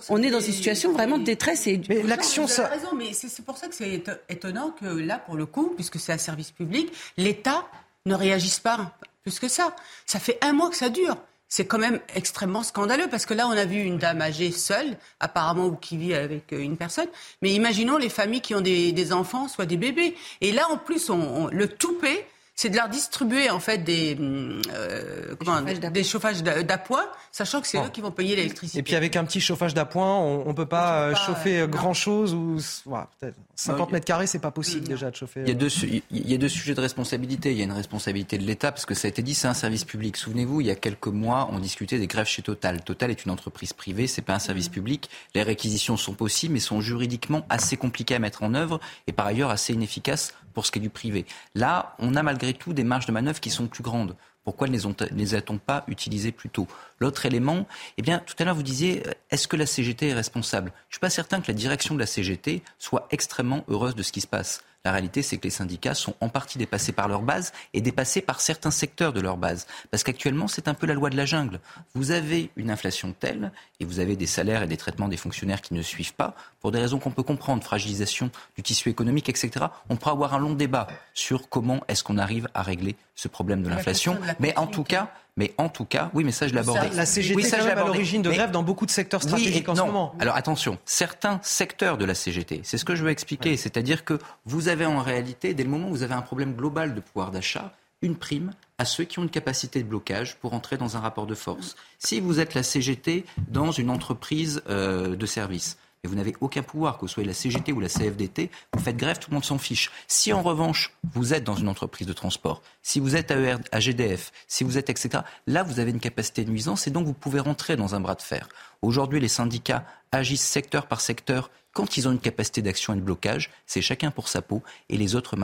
on 0.09 0.23
est 0.23 0.31
dans 0.31 0.41
une 0.41 0.53
situation 0.53 0.93
vraiment 0.93 1.19
de 1.19 1.25
détresse. 1.25 1.67
Et 1.67 1.81
mais 1.89 2.03
l'action, 2.03 2.47
ça. 2.47 2.69
raison, 2.69 2.95
mais 2.97 3.13
c'est 3.13 3.45
pour 3.45 3.57
ça 3.57 3.69
que 3.69 3.75
c'est 3.75 4.03
étonnant 4.29 4.71
que 4.71 4.87
là, 4.87 5.19
pour 5.19 5.37
le 5.37 5.47
coup, 5.47 5.73
puisque 5.75 5.99
c'est 5.99 6.13
un 6.13 6.19
service 6.19 6.51
public, 6.51 6.93
l'État 7.17 7.67
ne 8.07 8.15
réagisse 8.15 8.61
pas 8.61 8.93
plus 9.23 9.39
que 9.39 9.49
ça. 9.49 9.75
Ça 10.07 10.19
fait 10.19 10.39
un 10.43 10.53
mois 10.53 10.71
que 10.71 10.77
ça 10.77 10.89
dure 10.89 11.17
c'est 11.53 11.67
quand 11.67 11.79
même 11.79 12.01
extrêmement 12.15 12.63
scandaleux 12.63 13.09
parce 13.11 13.27
que 13.27 13.35
là, 13.35 13.47
on 13.47 13.51
a 13.51 13.67
vu 13.67 13.83
une 13.83 13.99
dame 13.99 14.23
âgée 14.23 14.51
seule, 14.53 14.97
apparemment, 15.21 15.67
ou 15.67 15.77
qui 15.77 15.99
vit 15.99 16.15
avec 16.15 16.51
une 16.53 16.79
personne. 16.79 17.09
Mais 17.43 17.53
imaginons 17.53 17.99
les 17.99 18.09
familles 18.09 18.41
qui 18.41 18.55
ont 18.55 18.63
des, 18.63 18.93
des 18.93 19.13
enfants, 19.13 19.49
soit 19.49 19.67
des 19.67 19.77
bébés. 19.77 20.17
Et 20.41 20.51
là, 20.51 20.71
en 20.71 20.79
plus, 20.79 21.11
on, 21.11 21.21
on, 21.21 21.47
le 21.49 21.69
toupet, 21.69 22.27
c'est 22.55 22.69
de 22.69 22.77
leur 22.77 22.89
distribuer 22.89 23.51
en 23.51 23.61
fait 23.61 23.79
des, 23.79 24.17
euh, 24.21 25.35
comment, 25.39 25.63
des 25.63 26.05
chauffages 26.05 26.43
d'appoint, 26.43 27.07
sachant 27.31 27.61
que 27.61 27.67
c'est 27.67 27.79
eux 27.79 27.89
qui 27.93 28.01
vont 28.01 28.11
payer 28.11 28.37
l'électricité. 28.37 28.79
Et 28.79 28.83
puis 28.83 28.95
avec 28.95 29.17
un 29.17 29.25
petit 29.25 29.41
chauffage 29.41 29.75
d'appoint, 29.75 30.19
on 30.19 30.49
ne 30.49 30.53
peut 30.53 30.67
pas, 30.67 31.09
peut 31.09 31.15
pas 31.15 31.21
chauffer 31.27 31.61
euh, 31.61 31.67
grand 31.67 31.95
chose 31.95 32.35
ou 32.35 32.59
voilà, 32.85 33.09
peut-être 33.19 33.37
50 33.55 33.93
mètres 33.93 34.05
carrés, 34.05 34.27
c'est 34.27 34.39
pas 34.39 34.51
possible 34.51 34.87
déjà 34.87 35.11
de 35.11 35.17
chauffer. 35.17 35.43
Il 35.43 35.49
y, 35.49 35.53
a 35.53 35.55
deux, 35.55 35.69
il 36.11 36.31
y 36.31 36.35
a 36.35 36.39
deux 36.39 36.49
sujets 36.49 36.75
de 36.75 36.81
responsabilité. 36.81 37.53
Il 37.53 37.59
y 37.59 37.63
a 37.63 37.65
une 37.65 37.73
responsabilité 37.73 38.39
de 38.39 38.45
l'État 38.45 38.71
parce 38.71 38.87
que 38.87 38.95
ça 38.95 39.07
a 39.07 39.11
été 39.11 39.23
dit, 39.23 39.35
c'est 39.35 39.49
un 39.49 39.55
service 39.55 39.85
public. 39.85 40.17
Souvenez-vous, 40.17 40.61
il 40.61 40.67
y 40.67 40.71
a 40.71 40.75
quelques 40.75 41.09
mois, 41.09 41.49
on 41.53 41.59
discutait 41.59 41.99
des 41.99 42.07
grèves 42.07 42.27
chez 42.27 42.43
Total. 42.43 42.83
Total 42.83 43.11
est 43.11 43.25
une 43.25 43.31
entreprise 43.31 43.73
privée, 43.73 44.07
c'est 44.07 44.23
pas 44.23 44.35
un 44.35 44.39
service 44.39 44.69
public. 44.69 45.09
Les 45.35 45.43
réquisitions 45.43 45.97
sont 45.97 46.15
possibles, 46.15 46.55
mais 46.55 46.61
sont 46.61 46.81
juridiquement 46.81 47.47
assez 47.49 47.77
compliquées 47.77 48.17
à 48.17 48.19
mettre 48.19 48.43
en 48.43 48.55
œuvre 48.55 48.81
et 49.07 49.13
par 49.13 49.27
ailleurs 49.27 49.51
assez 49.51 49.73
inefficaces 49.73 50.35
pour 50.53 50.67
ce 50.67 50.71
qui 50.71 50.79
est 50.79 50.83
du 50.83 50.91
privé. 50.91 51.27
Là, 51.55 51.95
on 51.99 52.15
a 52.15 52.23
malgré 52.23 52.55
tout 52.55 52.73
des 52.73 52.85
marges 52.85 53.07
de 53.07 53.13
manœuvre 53.13 53.41
qui 53.41 53.51
sont 53.51 53.67
plus 53.67 53.83
grandes. 53.83 54.17
Pourquoi 54.45 54.67
ne 54.67 54.77
les 55.13 55.35
a-t-on 55.35 55.59
pas 55.59 55.85
utilisées 55.87 56.33
plus 56.33 56.49
tôt? 56.49 56.67
L'autre 56.99 57.27
élément, 57.27 57.67
eh 57.97 58.03
bien, 58.03 58.19
tout 58.19 58.35
à 58.39 58.45
l'heure, 58.45 58.57
vous 58.57 58.65
disiez, 58.65 59.05
est-ce 59.31 59.47
que 59.47 59.57
la 59.57 59.67
CGT 59.67 60.09
est 60.09 60.15
responsable? 60.15 60.73
Je 60.89 60.95
ne 60.95 60.95
suis 60.95 61.01
pas 61.01 61.11
certain 61.11 61.41
que 61.41 61.47
la 61.47 61.55
direction 61.55 61.95
de 61.95 62.01
la 62.01 62.07
CGT 62.07 62.63
soit 62.79 63.07
extrêmement 63.11 63.65
heureuse 63.69 63.95
de 63.95 64.03
ce 64.03 64.11
qui 64.11 64.21
se 64.21 64.27
passe. 64.27 64.65
La 64.85 64.91
réalité, 64.91 65.23
c'est 65.23 65.39
que 65.39 65.45
les 65.45 65.51
syndicats 65.51 65.95
sont 65.95 66.15
en 66.21 66.29
partie 66.29 66.59
dépassés 66.59 66.91
par 66.91 67.07
leur 67.07 67.23
base 67.23 67.53
et 67.73 67.81
dépassés 67.81 68.21
par 68.21 68.41
certains 68.41 68.73
secteurs 68.73 69.13
de 69.13 69.21
leur 69.21 69.37
base. 69.37 69.69
Parce 69.93 70.03
qu'actuellement, 70.03 70.49
c'est 70.49 70.67
un 70.67 70.75
peu 70.75 70.89
la 70.89 70.95
loi 70.95 71.09
de 71.09 71.17
la 71.17 71.25
jungle. 71.25 71.61
Vous 71.95 72.11
avez 72.11 72.51
une 72.57 72.69
inflation 72.69 73.15
telle 73.19 73.53
et 73.79 73.85
vous 73.85 74.01
avez 74.01 74.17
des 74.17 74.27
salaires 74.27 74.65
et 74.65 74.67
des 74.67 74.77
traitements 74.77 75.07
des 75.07 75.17
fonctionnaires 75.17 75.61
qui 75.61 75.75
ne 75.75 75.83
suivent 75.83 76.15
pas, 76.15 76.35
pour 76.61 76.73
des 76.73 76.81
raisons 76.81 76.99
qu'on 76.99 77.13
peut 77.13 77.23
comprendre, 77.23 77.63
fragilisation 77.63 78.31
du 78.57 78.63
tissu 78.65 78.89
économique, 78.89 79.29
etc. 79.29 79.67
On 79.89 79.97
pourra 79.97 80.13
avoir 80.13 80.35
un 80.35 80.39
long 80.39 80.55
débat 80.55 80.89
sur 81.15 81.49
comment 81.49 81.81
est-ce 81.87 82.03
qu'on 82.03 82.19
arrive 82.19 82.49
à 82.55 82.63
régler 82.63 82.97
ce 83.15 83.29
problème 83.29 83.63
de 83.63 83.69
l'inflation. 83.69 84.19
Mais 84.41 84.57
en 84.59 84.67
tout 84.67 84.85
cas, 84.85 85.13
mais 85.37 85.55
en 85.57 85.69
tout 85.69 85.85
cas, 85.85 86.11
oui, 86.15 86.25
mais 86.25 86.33
ça 86.33 86.47
je 86.47 86.55
l'abordais. 86.55 86.91
La 86.95 87.07
CGT 87.07 87.37
oui, 87.37 87.45
ça, 87.45 87.57
à 87.63 87.75
l'origine 87.75 88.23
de 88.23 88.29
mais... 88.29 88.37
grève 88.37 88.51
dans 88.51 88.63
beaucoup 88.63 88.87
de 88.87 88.91
secteurs 88.91 89.23
stratégiques 89.23 89.67
oui 89.67 89.73
en 89.73 89.75
non. 89.75 89.83
ce 89.83 89.87
moment. 89.87 90.15
Alors 90.19 90.37
attention, 90.37 90.79
certains 90.85 91.41
secteurs 91.43 91.97
de 91.97 92.05
la 92.05 92.15
CGT, 92.15 92.61
c'est 92.65 92.79
ce 92.79 92.85
que 92.85 92.95
je 92.95 93.03
veux 93.03 93.11
expliquer, 93.11 93.51
ouais. 93.51 93.57
c'est-à-dire 93.57 94.05
que 94.05 94.19
vous 94.45 94.69
avez 94.69 94.85
en 94.85 95.01
réalité, 95.01 95.55
dès 95.55 95.65
le 95.65 95.71
moment 95.71 95.89
où 95.89 95.91
vous 95.91 96.03
avez 96.03 96.15
un 96.15 96.23
problème 96.23 96.55
global 96.55 96.95
de 96.95 97.01
pouvoir 97.01 97.31
d'achat, 97.31 97.73
une 98.03 98.17
prime 98.17 98.53
à 98.79 98.85
ceux 98.85 99.05
qui 99.05 99.21
ont 99.21 99.23
une 99.23 99.31
capacité 99.31 99.83
de 99.83 99.89
blocage 99.89 100.37
pour 100.37 100.55
entrer 100.55 100.77
dans 100.77 100.97
un 100.97 101.01
rapport 101.01 101.27
de 101.27 101.35
force. 101.35 101.77
Si 101.99 102.21
vous 102.21 102.41
êtes 102.41 102.55
la 102.55 102.65
CGT 102.65 103.25
dans 103.49 103.71
une 103.71 103.91
entreprise 103.91 104.63
euh, 104.69 105.15
de 105.15 105.27
service, 105.27 105.79
et 106.05 106.09
vous 106.09 106.17
n'avez 106.17 106.35
aucun 106.41 106.63
pouvoir, 106.63 106.99
que 106.99 107.07
ce 107.07 107.15
soit 107.15 107.25
la 107.25 107.33
CGT 107.33 107.73
ou 107.73 107.79
la 107.79 107.89
CFDT, 107.89 108.51
vous 108.73 108.83
faites 108.83 108.97
grève, 108.97 109.21
tout 109.21 109.31
le 109.31 109.35
monde 109.35 109.45
s'en 109.45 109.59
fiche. 109.59 109.93
Si 110.09 110.33
en 110.33 110.43
revanche, 110.43 110.93
vous 111.15 111.33
êtes 111.33 111.45
dans 111.45 111.55
une 111.55 111.69
entreprise 111.69 112.09
de 112.09 112.13
transport, 112.13 112.61
si 112.83 112.99
vous 112.99 113.15
êtes 113.15 113.31
à, 113.31 113.37
à 113.71 113.81
GDF, 113.81 114.33
si 114.49 114.65
vous 114.65 114.79
êtes, 114.79 114.91
etc., 114.91 115.23
là, 115.47 115.63
vous 115.63 115.79
avez 115.79 115.93
une 115.93 116.01
capacité 116.01 116.45
de 116.45 116.51
nuisance 116.51 116.89
et 116.89 116.91
donc 116.91 117.07
vous 117.07 117.13
pouvez 117.13 117.39
rentrer 117.39 117.77
dans 117.77 117.95
un 117.95 118.01
bras 118.01 118.17
de 118.17 118.23
fer. 118.23 118.49
Aujourd'hui, 118.83 119.21
les 119.21 119.29
syndicats 119.29 119.85
agissent 120.11 120.47
secteur 120.47 120.87
par 120.87 121.01
secteur. 121.01 121.51
Quand 121.73 121.97
ils 121.97 122.09
ont 122.09 122.13
une 122.13 122.19
capacité 122.19 122.63
d'action 122.63 122.95
et 122.95 122.97
de 122.97 123.01
blocage, 123.01 123.51
c'est 123.67 123.81
chacun 123.81 124.11
pour 124.11 124.29
sa 124.29 124.43
peau 124.43 124.63
et 124.89 124.97
les 124.97 125.15
autres, 125.15 125.37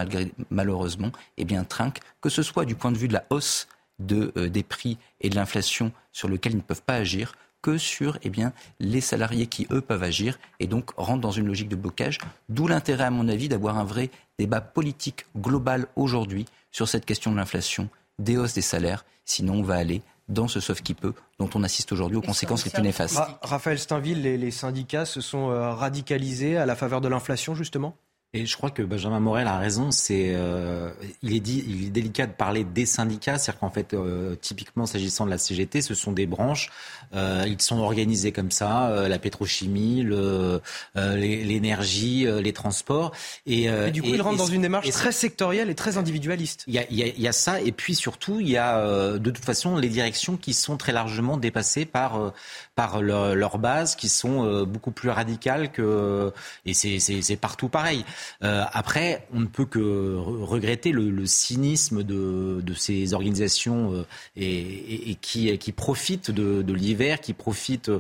malheureusement, 0.51 1.13
eh 1.37 1.45
bien, 1.45 1.63
trinquent, 1.63 2.01
que 2.21 2.29
ce 2.29 2.43
soit 2.43 2.65
du 2.65 2.75
point 2.75 2.91
de 2.91 2.99
vue 2.99 3.09
de 3.09 3.15
la 3.15 3.25
hausse 3.31 3.69
euh, 4.11 4.49
des 4.49 4.63
prix 4.63 4.97
et 5.21 5.29
de 5.29 5.35
l'inflation 5.35 5.93
sur 6.13 6.29
lequel 6.29 6.53
ils 6.53 6.59
ne 6.59 6.63
peuvent 6.63 6.83
pas 6.83 6.95
agir, 6.95 7.35
que 7.63 7.79
sur 7.79 8.19
eh 8.23 8.31
bien, 8.31 8.53
les 8.81 9.01
salariés 9.01 9.47
qui, 9.47 9.67
eux, 9.71 9.81
peuvent 9.81 10.03
agir 10.03 10.39
et 10.61 10.67
donc 10.67 10.91
rentrent 10.97 11.21
dans 11.21 11.31
une 11.31 11.47
logique 11.47 11.69
de 11.69 11.77
blocage. 11.77 12.19
D'où 12.49 12.67
l'intérêt, 12.67 13.05
à 13.05 13.11
mon 13.11 13.29
avis, 13.29 13.49
d'avoir 13.49 13.79
un 13.79 13.85
vrai 13.85 14.11
débat 14.39 14.61
politique 14.61 15.27
global 15.37 15.87
aujourd'hui 15.97 16.47
sur 16.71 16.89
cette 16.89 17.05
question 17.05 17.33
de 17.33 17.37
l'inflation, 17.37 17.89
des 18.19 18.37
hausses 18.37 18.55
des 18.55 18.63
salaires. 18.63 19.05
Sinon, 19.25 19.55
on 19.55 19.63
va 19.63 19.77
aller 19.77 20.03
dans 20.29 20.49
ce 20.49 20.61
sauf 20.61 20.83
qui 20.83 20.95
peut 20.95 21.15
dont 21.39 21.49
on 21.55 21.63
assiste 21.63 21.93
aujourd'hui 21.93 22.19
aux 22.19 22.23
conséquences 22.23 22.65
les 22.65 22.71
plus 22.71 22.83
néfastes. 22.83 23.19
Raphaël 23.43 23.79
Steinville, 23.79 24.23
les, 24.23 24.37
les, 24.37 24.51
syndicats 24.51 25.07
se 25.07 25.21
sont 25.21 25.51
euh, 25.51 25.71
radicalisés 25.71 26.57
à 26.57 26.67
la 26.67 26.77
faveur 26.77 27.01
de 27.01 27.09
l'inflation, 27.09 27.55
justement? 27.55 27.97
Et 28.35 28.45
je 28.45 28.57
crois 28.59 28.71
que 28.71 28.83
Benjamin 28.83 29.21
Morel 29.21 29.47
a 29.47 29.57
raison. 29.57 29.91
C'est, 29.91 30.33
euh, 30.35 30.91
il 31.23 31.35
est 31.35 31.41
dit, 31.41 31.65
il 31.67 31.87
est 31.87 31.91
délicat 31.91 32.27
de 32.27 32.33
parler 32.33 32.63
des 32.63 32.85
syndicats, 32.85 33.39
c'est-à-dire 33.39 33.61
qu'en 33.61 33.71
fait, 33.71 33.95
euh, 33.95 34.35
typiquement 34.37 34.85
s'agissant 34.85 35.25
de 35.25 35.31
la 35.31 35.39
CGT, 35.39 35.81
ce 35.81 35.95
sont 35.95 36.13
des 36.13 36.27
branches. 36.27 36.71
Euh, 37.15 37.45
ils 37.47 37.61
sont 37.63 37.79
organisés 37.79 38.31
comme 38.33 38.51
ça, 38.51 38.91
euh, 38.91 39.09
la 39.09 39.19
pétrochimie, 39.19 40.03
le, 40.03 40.61
euh, 40.97 41.17
l'énergie, 41.17 42.27
les 42.27 42.53
transports. 42.53 43.13
Et, 43.47 43.65
et 43.65 43.91
du 43.93 44.03
coup, 44.03 44.09
ils 44.09 44.21
rentrent 44.21 44.37
dans 44.37 44.47
une 44.47 44.61
démarche 44.61 44.91
très 44.91 45.13
sectorielle 45.13 45.71
et 45.71 45.75
très 45.75 45.97
individualiste. 45.97 46.65
Il 46.67 46.75
y 46.75 46.87
y 46.91 47.23
y 47.23 47.29
a 47.29 47.33
ça, 47.33 47.63
et 47.63 47.73
puis 47.73 47.95
surtout, 47.95 48.41
il 48.41 48.51
y 48.51 48.59
a 48.59 49.19
de 49.19 49.31
toute 49.31 49.45
façon 49.45 49.77
les 49.77 49.89
directions 49.89 50.37
qui 50.37 50.53
sont 50.53 50.77
très 50.77 50.93
largement 50.93 51.39
dépassées 51.39 51.87
par 51.87 52.35
par 52.79 53.03
leur, 53.03 53.35
leur 53.35 53.59
base, 53.59 53.97
qui 53.97 54.09
sont 54.09 54.63
beaucoup 54.63 54.93
plus 54.93 55.11
radicales 55.11 55.73
que, 55.73 56.33
et 56.65 56.75
c'est, 56.75 57.37
partout 57.37 57.69
pareil. 57.69 58.05
Euh, 58.45 58.65
après, 58.73 59.27
on 59.35 59.41
ne 59.41 59.47
peut 59.47 59.65
que 59.65 60.15
regretter 60.17 60.93
le, 60.93 61.11
le 61.11 61.27
cynisme 61.27 62.05
de, 62.05 62.63
ces 62.77 63.15
organisations 63.15 63.93
euh, 63.93 64.05
et, 64.37 65.17
qui, 65.21 65.73
profitent 65.73 66.31
de, 66.31 66.73
l'hiver, 66.73 67.21
qui 67.21 67.33
profitent 67.33 67.91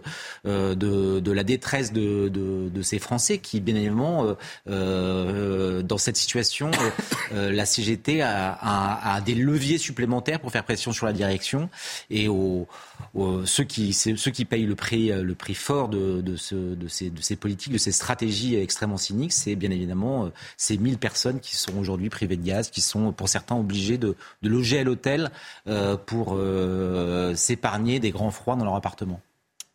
euh, 0.46 0.74
de, 0.76 1.32
la 1.32 1.42
détresse 1.42 1.92
de, 1.92 2.70
ces 2.82 3.00
Français 3.00 3.38
qui, 3.38 3.60
bien 3.60 3.74
évidemment, 3.74 4.36
euh, 4.68 5.82
dans 5.82 5.98
cette 5.98 6.16
situation, 6.16 6.70
la 7.32 7.66
CGT 7.66 8.22
a, 8.22 9.20
des 9.26 9.34
leviers 9.34 9.78
supplémentaires 9.78 10.38
pour 10.38 10.52
faire 10.52 10.64
pression 10.64 10.92
sur 10.92 11.06
la 11.06 11.12
direction 11.12 11.68
et 12.10 12.28
aux, 12.28 12.68
ceux, 13.44 13.64
qui, 13.64 13.92
ceux 13.92 14.30
qui 14.30 14.44
payent 14.44 14.67
le 14.68 14.74
prix, 14.74 15.08
le 15.08 15.34
prix 15.34 15.54
fort 15.54 15.88
de, 15.88 16.20
de, 16.20 16.36
ce, 16.36 16.54
de, 16.54 16.88
ces, 16.88 17.36
politiques, 17.36 17.72
de 17.72 17.78
ces 17.78 17.92
stratégies 17.92 18.56
extrêmement 18.56 18.96
cyniques, 18.96 19.32
c'est 19.32 19.56
bien 19.56 19.70
évidemment 19.70 20.26
euh, 20.26 20.28
ces 20.56 20.76
1000 20.76 20.98
personnes 20.98 21.40
qui 21.40 21.56
sont 21.56 21.76
aujourd'hui 21.78 22.10
privées 22.10 22.36
de 22.36 22.44
gaz, 22.44 22.70
qui 22.70 22.80
sont 22.80 23.12
pour 23.12 23.28
certains 23.28 23.56
obligés 23.56 23.98
de, 23.98 24.14
loger 24.42 24.78
à 24.80 24.84
l'hôtel 24.84 25.30
euh, 25.66 25.96
pour 25.96 26.34
euh, 26.36 27.34
s'épargner 27.34 28.00
des 28.00 28.10
grands 28.10 28.30
froids 28.30 28.56
dans 28.56 28.64
leur 28.64 28.76
appartement. 28.76 29.20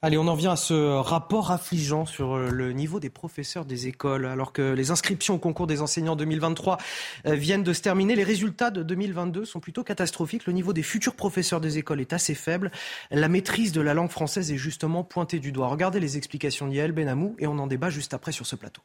Allez, 0.06 0.18
on 0.18 0.28
en 0.28 0.36
vient 0.36 0.52
à 0.52 0.56
ce 0.58 0.74
rapport 0.98 1.52
affligeant 1.52 2.06
sur 2.06 2.38
le 2.38 2.74
niveau 2.74 3.00
des 3.00 3.10
professeurs 3.10 3.64
des 3.64 3.88
écoles. 3.88 4.26
Alors 4.26 4.52
que 4.52 4.74
les 4.74 4.92
inscriptions 4.92 5.36
au 5.36 5.38
concours 5.38 5.66
des 5.66 5.82
enseignants 5.82 6.18
2023 6.18 6.78
viennent 7.24 7.64
de 7.64 7.72
se 7.72 7.82
terminer, 7.82 8.14
les 8.14 8.26
résultats 8.26 8.70
de 8.70 8.84
2022 8.84 9.46
sont 9.46 9.62
plutôt 9.62 9.86
catastrophiques. 9.86 10.46
Le 10.46 10.52
niveau 10.52 10.74
des 10.74 10.84
futurs 10.84 11.16
professeurs 11.16 11.62
des 11.62 11.78
écoles 11.78 12.02
est 12.02 12.12
assez 12.12 12.36
faible. 12.36 12.70
La 13.12 13.30
maîtrise 13.30 13.72
de 13.72 13.80
la 13.80 13.94
langue 13.94 14.12
française 14.12 14.52
est 14.52 14.58
justement 14.58 15.06
pointée 15.06 15.40
du 15.40 15.54
doigt. 15.54 15.70
Regardez 15.70 16.02
les 16.02 16.18
explications 16.18 16.68
d'Yael 16.68 16.92
Benamou 16.92 17.38
et 17.40 17.48
on 17.48 17.58
en 17.58 17.68
débat 17.68 17.90
juste 17.90 18.14
après 18.14 18.34
sur 18.34 18.46
ce 18.46 18.58
plateau. 18.58 18.82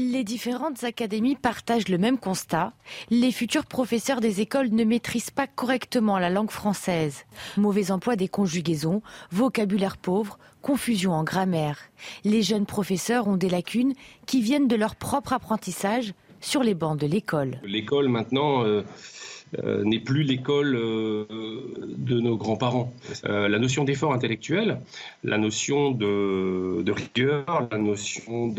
Les 0.00 0.22
différentes 0.22 0.84
académies 0.84 1.34
partagent 1.34 1.88
le 1.88 1.98
même 1.98 2.18
constat. 2.18 2.72
Les 3.10 3.32
futurs 3.32 3.66
professeurs 3.66 4.20
des 4.20 4.40
écoles 4.40 4.68
ne 4.70 4.84
maîtrisent 4.84 5.32
pas 5.32 5.48
correctement 5.48 6.20
la 6.20 6.30
langue 6.30 6.52
française. 6.52 7.24
Mauvais 7.56 7.90
emploi 7.90 8.14
des 8.14 8.28
conjugaisons, 8.28 9.02
vocabulaire 9.32 9.96
pauvre, 9.96 10.38
confusion 10.62 11.14
en 11.14 11.24
grammaire. 11.24 11.80
Les 12.22 12.44
jeunes 12.44 12.64
professeurs 12.64 13.26
ont 13.26 13.36
des 13.36 13.48
lacunes 13.48 13.94
qui 14.24 14.40
viennent 14.40 14.68
de 14.68 14.76
leur 14.76 14.94
propre 14.94 15.32
apprentissage 15.32 16.14
sur 16.40 16.62
les 16.62 16.74
bancs 16.74 17.00
de 17.00 17.08
l'école. 17.08 17.58
L'école 17.64 18.08
maintenant... 18.08 18.62
Euh, 18.62 18.84
euh, 19.64 19.82
n'est 19.82 20.00
plus 20.00 20.22
l'école 20.22 20.76
euh, 20.76 21.24
de 21.96 22.20
nos 22.20 22.36
grands-parents. 22.36 22.92
Euh, 23.24 23.48
la 23.48 23.58
notion 23.58 23.84
d'effort 23.84 24.12
intellectuel, 24.12 24.80
la 25.24 25.38
notion 25.38 25.90
de, 25.90 26.90
rigueur, 26.90 27.68
la 27.70 27.78
notion 27.78 28.52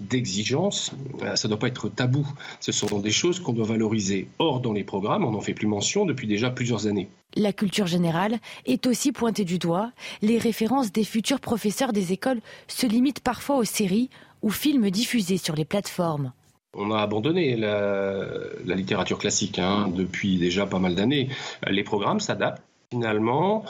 d'exigence, 0.00 0.92
ça 1.34 1.48
ne 1.48 1.48
doit 1.48 1.58
pas 1.58 1.68
être 1.68 1.88
tabou. 1.88 2.26
Ce 2.60 2.72
sont 2.72 3.00
des 3.00 3.10
choses 3.10 3.40
qu'on 3.40 3.52
doit 3.52 3.66
valoriser. 3.66 4.28
Or, 4.38 4.60
dans 4.60 4.72
les 4.72 4.84
programmes, 4.84 5.24
on 5.24 5.32
n'en 5.32 5.40
fait 5.40 5.54
plus 5.54 5.66
mention 5.66 6.06
depuis 6.06 6.26
déjà 6.26 6.50
plusieurs 6.50 6.86
années. 6.86 7.08
La 7.34 7.52
culture 7.52 7.86
générale 7.86 8.38
est 8.66 8.86
aussi 8.86 9.10
pointée 9.10 9.44
du 9.44 9.58
doigt. 9.58 9.90
Les 10.20 10.38
références 10.38 10.92
des 10.92 11.04
futurs 11.04 11.40
professeurs 11.40 11.92
des 11.92 12.12
écoles 12.12 12.40
se 12.68 12.86
limitent 12.86 13.20
parfois 13.20 13.56
aux 13.56 13.64
séries 13.64 14.10
ou 14.42 14.50
films 14.50 14.90
diffusés 14.90 15.38
sur 15.38 15.56
les 15.56 15.64
plateformes. 15.64 16.32
On 16.74 16.90
a 16.90 17.00
abandonné 17.00 17.56
la, 17.56 18.74
littérature 18.74 19.18
classique 19.18 19.58
hein, 19.58 19.88
depuis 19.94 20.38
déjà 20.38 20.66
pas 20.66 20.78
mal 20.78 20.94
d'années. 20.94 21.28
Les 21.68 21.84
programmes 21.84 22.20
s'adaptent 22.20 22.62
finalement 22.90 23.64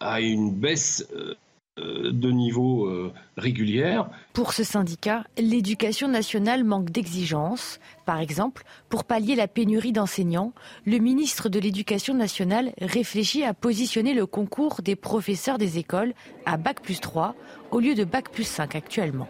à 0.00 0.20
une 0.20 0.50
baisse 0.50 1.06
euh, 1.78 2.10
de 2.10 2.30
niveau 2.30 2.86
euh, 2.86 3.12
régulière. 3.36 4.08
Pour 4.32 4.54
ce 4.54 4.64
syndicat, 4.64 5.24
l'éducation 5.36 6.08
nationale 6.08 6.64
manque 6.64 6.88
d'exigences. 6.88 7.80
Par 8.06 8.18
exemple, 8.18 8.64
pour 8.88 9.04
pallier 9.04 9.34
la 9.34 9.46
pénurie 9.46 9.92
d'enseignants, 9.92 10.54
le 10.86 10.96
ministre 10.96 11.50
de 11.50 11.58
l'Éducation 11.58 12.14
nationale 12.14 12.72
réfléchit 12.80 13.44
à 13.44 13.52
positionner 13.52 14.14
le 14.14 14.24
concours 14.24 14.80
des 14.82 14.96
professeurs 14.96 15.58
des 15.58 15.76
écoles 15.76 16.14
à 16.46 16.56
Bac 16.56 16.80
plus 16.80 17.00
3 17.00 17.34
au 17.70 17.80
lieu 17.80 17.94
de 17.94 18.04
Bac 18.04 18.30
plus 18.30 18.44
5 18.44 18.74
actuellement. 18.74 19.28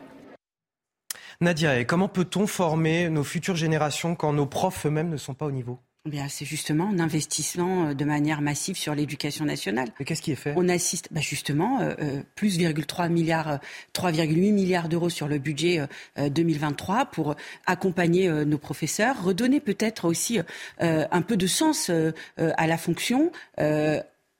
Nadia, 1.40 1.84
comment 1.84 2.08
peut-on 2.08 2.46
former 2.46 3.08
nos 3.10 3.24
futures 3.24 3.56
générations 3.56 4.14
quand 4.14 4.32
nos 4.32 4.46
profs 4.46 4.86
eux-mêmes 4.86 5.10
ne 5.10 5.16
sont 5.16 5.34
pas 5.34 5.46
au 5.46 5.52
niveau? 5.52 5.78
Eh 6.06 6.08
Bien, 6.08 6.28
c'est 6.28 6.44
justement 6.44 6.88
un 6.88 7.00
investissement 7.00 7.88
euh, 7.88 7.94
de 7.94 8.04
manière 8.04 8.40
massive 8.40 8.76
sur 8.76 8.94
l'éducation 8.94 9.44
nationale. 9.44 9.88
Mais 9.98 10.04
qu'est-ce 10.04 10.22
qui 10.22 10.30
est 10.30 10.36
fait? 10.36 10.54
On 10.56 10.68
assiste, 10.68 11.08
bah 11.10 11.20
justement, 11.20 11.80
euh, 11.80 11.94
euh 12.00 12.22
plus 12.36 12.58
3 12.86 13.08
milliards, 13.08 13.58
3,8 13.92 14.52
milliards 14.52 14.88
d'euros 14.88 15.08
sur 15.08 15.26
le 15.26 15.38
budget 15.38 15.80
2023 16.16 17.00
euh, 17.00 17.04
pour 17.10 17.34
accompagner 17.66 18.28
nos 18.44 18.58
professeurs, 18.58 19.22
redonner 19.24 19.58
peut-être 19.58 20.04
aussi 20.04 20.38
un 20.78 21.22
peu 21.22 21.36
de 21.36 21.46
sens 21.46 21.90
à 22.36 22.66
la 22.66 22.78
fonction 22.78 23.32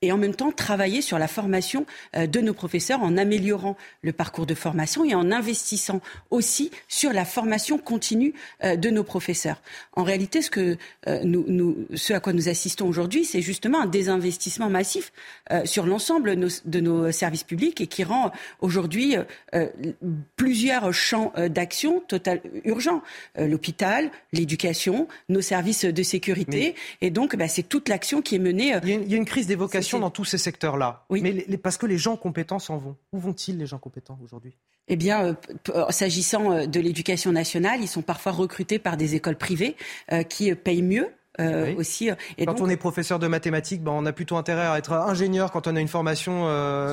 et 0.03 0.13
en 0.13 0.19
même 0.19 0.35
temps 0.35 0.53
travailler 0.53 1.01
sur 1.01 1.19
la 1.19 1.29
formation 1.29 1.87
euh, 2.17 2.27
de 2.27 2.41
nos 2.41 2.53
professeurs 2.53 3.03
en 3.03 3.17
améliorant 3.17 3.77
le 4.03 4.13
parcours 4.13 4.47
de 4.47 4.55
formation 4.55 5.05
et 5.05 5.15
en 5.15 5.33
investissant 5.33 6.01
aussi 6.31 6.71
sur 6.87 7.13
la 7.13 7.25
formation 7.25 7.79
continue 7.79 8.35
euh, 8.63 8.77
de 8.77 8.91
nos 8.91 9.05
professeurs. 9.05 9.63
En 9.95 10.03
réalité, 10.03 10.43
ce, 10.43 10.51
que, 10.51 10.77
euh, 11.09 11.21
nous, 11.25 11.45
nous, 11.49 11.87
ce 11.95 12.13
à 12.13 12.21
quoi 12.21 12.35
nous 12.35 12.49
assistons 12.49 12.87
aujourd'hui, 12.87 13.25
c'est 13.25 13.41
justement 13.41 13.81
un 13.83 13.87
désinvestissement 13.87 14.69
massif 14.69 15.13
sur 15.65 15.87
l'ensemble 15.87 16.37
de 16.37 16.81
nos 16.81 17.13
services 17.13 17.45
publics 17.45 17.81
et 17.81 17.87
qui 17.87 18.05
rend 18.05 18.33
aujourd'hui 18.61 19.17
plusieurs 20.35 20.93
champs 20.93 21.33
d'action 21.49 22.01
total 22.01 22.41
urgents. 22.65 23.03
L'hôpital, 23.39 24.11
l'éducation, 24.33 25.09
nos 25.29 25.41
services 25.41 25.85
de 25.85 26.03
sécurité. 26.03 26.75
Et 27.01 27.11
donc, 27.11 27.37
bah, 27.37 27.49
c'est 27.49 27.63
toute 27.63 27.89
l'action 27.89 28.23
qui 28.23 28.35
est 28.37 28.41
menée. 28.41 28.75
Il 28.83 28.89
y 28.89 28.93
a 28.93 28.95
une, 28.95 29.03
il 29.03 29.11
y 29.11 29.15
a 29.15 29.19
une 29.19 29.25
crise 29.25 29.47
dans 29.99 30.11
tous 30.11 30.25
ces 30.25 30.39
secteurs-là. 30.39 31.05
Oui. 31.11 31.21
Mais 31.23 31.57
parce 31.57 31.77
que 31.77 31.87
les 31.87 31.99
gens 31.99 32.17
compétents 32.17 32.59
s'en 32.59 32.79
vont. 32.79 32.97
Où 33.13 33.19
vont-ils 33.19 33.59
les 33.59 33.67
gens 33.67 33.79
compétents 33.79 34.19
aujourd'hui? 34.23 34.57
Eh 34.89 34.97
bien, 34.97 35.25
euh, 35.25 35.35
euh, 35.71 35.91
s'agissant 35.91 36.53
euh, 36.53 36.67
de 36.67 36.81
l'éducation 36.81 37.33
nationale, 37.33 37.81
ils 37.81 37.89
sont 37.89 38.03
parfois 38.03 38.33
recrutés 38.33 38.79
par 38.79 38.97
des 38.97 39.15
écoles 39.15 39.37
privées 39.37 39.77
qui 40.29 40.55
payent 40.55 40.83
mieux 40.83 41.09
aussi. 41.77 42.11
Et 42.39 42.47
quand 42.47 42.61
on 42.61 42.69
est 42.69 42.77
professeur 42.77 43.19
de 43.19 43.27
mathématiques, 43.27 43.83
ben, 43.83 43.93
on 43.93 44.07
a 44.07 44.13
plutôt 44.13 44.37
intérêt 44.37 44.67
à 44.67 44.79
être 44.79 44.93
ingénieur 44.93 45.53
quand 45.53 45.67
on 45.67 45.77
a 45.77 45.81
une 45.81 45.89
formation 45.89 46.47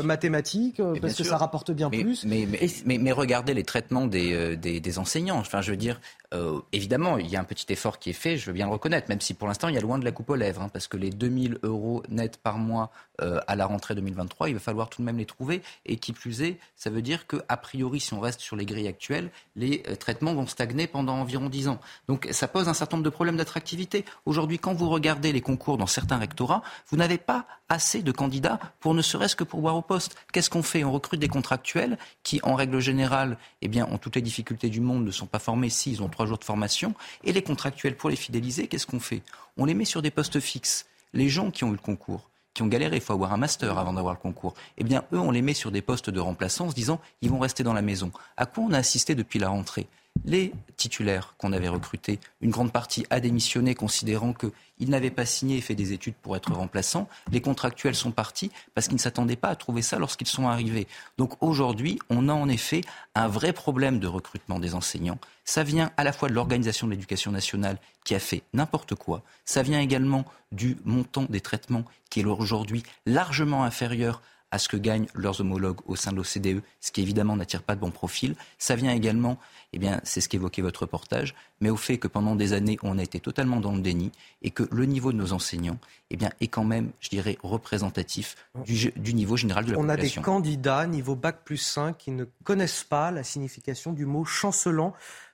mathématique, 0.04 0.82
parce 1.02 1.16
que 1.16 1.24
ça 1.24 1.38
rapporte 1.38 1.72
bien 1.72 1.90
plus. 1.90 2.26
Mais, 2.26 2.48
mais, 2.86 2.98
mais, 2.98 3.12
regardez 3.12 3.54
les 3.54 3.64
traitements 3.64 4.08
des, 4.08 4.58
des, 4.58 4.80
des, 4.80 5.00
enseignants. 5.00 5.38
Enfin, 5.38 5.62
je 5.62 5.72
veux 5.72 5.78
dire, 5.78 6.00
euh, 6.34 6.60
évidemment, 6.72 7.18
il 7.18 7.28
y 7.28 7.36
a 7.36 7.40
un 7.40 7.44
petit 7.44 7.72
effort 7.72 8.00
qui 8.00 8.10
est 8.10 8.14
fait, 8.14 8.38
je 8.38 8.48
veux 8.48 8.54
bien 8.54 8.66
le 8.66 8.72
reconnaître, 8.72 9.08
même 9.10 9.22
si 9.22 9.34
pour 9.34 9.48
l'instant, 9.48 9.68
il 9.68 9.76
y 9.76 9.78
a 9.78 9.82
loin 9.82 10.00
de 10.00 10.06
la 10.06 10.12
coupe 10.12 10.30
aux 10.32 10.36
lèvres, 10.36 10.62
hein, 10.62 10.70
parce 10.72 10.88
que 10.88 10.98
les 10.98 11.12
2000 11.12 11.60
euros 11.64 12.02
nets 12.10 12.38
par 12.38 12.58
mois 12.58 12.92
euh, 13.22 13.40
à 13.48 13.56
la 13.56 13.68
rentrée 13.68 13.94
2023, 13.94 14.50
il 14.50 14.56
va 14.56 14.60
falloir 14.60 14.90
tout 14.90 15.02
de 15.02 15.06
même 15.06 15.18
les 15.18 15.26
trouver. 15.26 15.62
Et 15.86 15.98
qui 15.98 16.12
plus 16.12 16.42
est, 16.42 16.58
ça 16.76 16.90
veut 16.90 17.04
dire 17.04 17.28
qu'a 17.28 17.58
priori, 17.58 18.00
si 18.00 18.14
on 18.14 18.20
reste 18.20 18.40
sur 18.40 18.56
les 18.56 18.66
grilles 18.66 18.88
actuelles, 18.88 19.30
les 19.56 19.84
euh, 19.88 19.96
traitements 19.96 20.34
vont 20.34 20.48
stagner 20.48 20.88
pendant 20.88 21.18
environ 21.18 21.50
10 21.50 21.68
ans. 21.68 21.80
Donc 22.08 22.28
ça 22.32 22.48
pose 22.48 22.68
un 22.68 22.74
certain 22.74 22.98
nombre 22.98 23.06
de 23.06 23.12
problèmes 23.12 23.38
d'attractivité. 23.38 24.04
Aujourd'hui, 24.34 24.58
quand 24.58 24.74
vous 24.74 24.90
regardez 24.90 25.32
les 25.32 25.42
concours 25.42 25.78
dans 25.78 25.86
certains 25.86 26.18
rectorats, 26.18 26.64
vous 26.88 26.98
n'avez 26.98 27.20
pas 27.20 27.46
assez 27.70 28.02
de 28.02 28.12
candidats 28.12 28.60
pour 28.80 28.96
ne 28.96 29.04
serait-ce 29.04 29.36
que 29.36 29.44
pour 29.44 29.62
voir 29.62 29.76
au 29.76 29.84
poste. 29.84 30.16
Qu'est-ce 30.32 30.50
qu'on 30.50 30.64
fait? 30.64 30.84
On 30.84 30.92
recrute 30.92 31.20
des 31.20 31.28
contractuels 31.28 32.00
qui, 32.24 32.40
en 32.42 32.56
règle 32.56 32.80
générale, 32.80 33.38
eh 33.62 33.68
bien, 33.68 33.88
ont 33.92 34.00
toutes 34.00 34.16
les 34.16 34.24
difficultés 34.24 34.70
du 34.70 34.82
monde, 34.82 35.06
ne 35.06 35.12
sont 35.12 35.28
pas 35.28 35.38
formés 35.38 35.70
s'ils 35.70 36.02
ont 36.02 36.10
trois 36.10 36.26
jours 36.26 36.40
de 36.40 36.44
formation. 36.44 36.96
Et 37.24 37.32
les 37.32 37.44
contractuels, 37.44 37.96
pour 37.96 38.10
les 38.10 38.16
fidéliser, 38.16 38.66
qu'est-ce 38.66 38.88
qu'on 38.88 39.00
fait? 39.00 39.22
On 39.56 39.66
les 39.66 39.76
met 39.76 39.86
sur 39.86 40.02
des 40.02 40.10
postes 40.10 40.40
fixes. 40.40 40.88
Les 41.14 41.30
gens 41.30 41.52
qui 41.52 41.64
ont 41.64 41.70
eu 41.70 41.74
le 41.74 41.78
concours, 41.78 42.32
qui 42.56 42.64
ont 42.64 42.68
galéré, 42.68 42.96
il 42.96 43.04
faut 43.04 43.14
avoir 43.14 43.34
un 43.34 43.38
master 43.38 43.78
avant 43.78 43.94
d'avoir 43.94 44.16
le 44.16 44.20
concours, 44.20 44.56
eh 44.80 44.84
bien, 44.84 45.04
eux, 45.14 45.20
on 45.20 45.30
les 45.30 45.44
met 45.44 45.54
sur 45.54 45.70
des 45.70 45.84
postes 45.84 46.10
de 46.10 46.20
remplaçants 46.20 46.72
se 46.72 46.76
disant, 46.76 47.00
ils 47.22 47.30
vont 47.30 47.38
rester 47.38 47.62
dans 47.62 47.74
la 47.74 47.84
maison. 47.84 48.12
À 48.36 48.48
quoi 48.48 48.64
on 48.64 48.74
a 48.74 48.80
assisté 48.80 49.14
depuis 49.14 49.38
la 49.38 49.50
rentrée? 49.50 49.86
Les 50.26 50.54
titulaires 50.78 51.36
qu'on 51.38 51.52
avait 51.52 51.68
recrutés, 51.68 52.20
une 52.40 52.50
grande 52.50 52.72
partie 52.72 53.06
a 53.10 53.20
démissionné 53.20 53.76
considérant 53.76 54.34
qu'ils 54.34 54.90
n'avaient 54.90 55.12
pas 55.12 55.26
signé 55.26 55.58
et 55.58 55.62
fait 55.62 55.76
des 55.76 55.92
études 55.92 56.16
pour 56.16 56.38
être 56.38 56.54
remplaçants. 56.54 57.10
Les 57.32 57.42
contractuels 57.42 57.96
sont 57.96 58.12
partis 58.12 58.50
parce 58.74 58.88
qu'ils 58.88 58.96
ne 58.96 59.02
s'attendaient 59.02 59.36
pas 59.36 59.50
à 59.50 59.56
trouver 59.56 59.82
ça 59.82 60.00
lorsqu'ils 60.00 60.28
sont 60.28 60.48
arrivés. 60.48 60.88
Donc 61.18 61.42
aujourd'hui, 61.42 62.00
on 62.10 62.30
a 62.30 62.34
en 62.34 62.48
effet 62.48 62.82
un 63.16 63.28
vrai 63.28 63.52
problème 63.52 64.00
de 64.00 64.08
recrutement 64.08 64.60
des 64.60 64.76
enseignants. 64.76 65.20
Ça 65.44 65.64
vient 65.64 65.92
à 65.98 66.06
la 66.06 66.14
fois 66.14 66.30
de 66.30 66.34
l'organisation 66.34 66.88
de 66.88 66.92
l'éducation 66.92 67.32
nationale 67.32 67.78
qui 68.06 68.16
a 68.16 68.20
fait 68.20 68.44
n'importe 68.54 68.96
quoi. 68.96 69.24
Ça 69.44 69.62
vient 69.62 69.82
également 69.82 70.24
du 70.54 70.78
montant 70.86 71.26
des 71.30 71.42
traitements 71.42 71.84
qui 72.10 72.22
est 72.22 72.26
aujourd'hui 72.26 72.84
largement 73.06 73.66
inférieur 73.66 74.22
à 74.54 74.60
ce 74.60 74.70
que 74.70 74.78
gagnent 74.78 75.08
leurs 75.16 75.42
homologues 75.42 75.80
au 75.88 75.96
sein 75.96 76.12
de 76.12 76.18
l'OCDE, 76.18 76.62
ce 76.80 76.92
qui 76.92 77.02
évidemment 77.02 77.36
n'attire 77.36 77.64
pas 77.64 77.74
de 77.74 77.80
bon 77.80 77.90
profil. 77.90 78.36
Ça 78.60 78.76
vient 78.76 78.92
également, 78.92 79.40
eh 79.74 79.80
bien, 79.80 80.00
c'est 80.04 80.22
ce 80.22 80.30
qu'évoquait 80.30 80.62
votre 80.62 80.82
reportage, 80.82 81.34
mais 81.60 81.72
au 81.72 81.76
fait 81.76 81.98
que 81.98 82.08
pendant 82.08 82.36
des 82.36 82.54
années, 82.54 82.78
on 82.84 83.00
a 83.00 83.02
été 83.02 83.20
totalement 83.20 83.60
dans 83.60 83.74
le 83.74 83.82
déni 83.82 84.12
et 84.44 84.52
que 84.52 84.62
le 84.72 84.86
niveau 84.86 85.12
de 85.12 85.18
nos 85.18 85.34
enseignants, 85.34 85.80
eh 86.12 86.18
bien, 86.18 86.30
est 86.40 86.50
quand 86.50 86.66
même, 86.66 86.92
je 87.00 87.10
dirais, 87.10 87.40
représentatif 87.42 88.36
du, 88.68 88.94
niveau 89.16 89.38
général 89.38 89.66
de 89.66 89.72
la 89.72 89.80
on 89.80 89.88
population. 89.88 90.22
On 90.22 90.24
a 90.24 90.26
des 90.26 90.26
candidats 90.26 90.86
niveau 90.86 91.16
bac 91.16 91.40
plus 91.44 91.58
5 91.58 91.98
qui 91.98 92.12
ne 92.12 92.26
connaissent 92.44 92.84
pas 92.84 93.10
la 93.10 93.24
signification 93.24 93.92
du 93.92 94.06
mot 94.06 94.24
chancelant. 94.24 94.94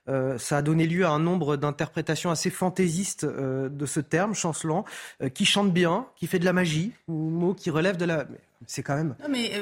Euh, 0.10 0.38
ça 0.38 0.58
a 0.58 0.62
donné 0.62 0.88
lieu 0.88 1.06
à 1.06 1.10
un 1.10 1.20
nombre 1.20 1.56
d'interprétations 1.56 2.32
assez 2.32 2.50
fantaisistes 2.50 3.24
euh, 3.24 3.70
de 3.70 3.86
ce 3.86 4.00
terme, 4.00 4.34
chancelant, 4.34 4.86
euh, 5.22 5.30
qui 5.30 5.46
chante 5.46 5.72
bien, 5.72 6.08
qui 6.16 6.28
fait 6.28 6.40
de 6.40 6.46
la 6.46 6.54
magie, 6.54 6.92
ou 7.08 7.14
mot 7.14 7.54
qui 7.54 7.70
relève 7.70 7.98
de 7.98 8.06
la 8.06 8.26
c'est 8.68 8.84
quand 8.84 8.96
même. 8.96 9.16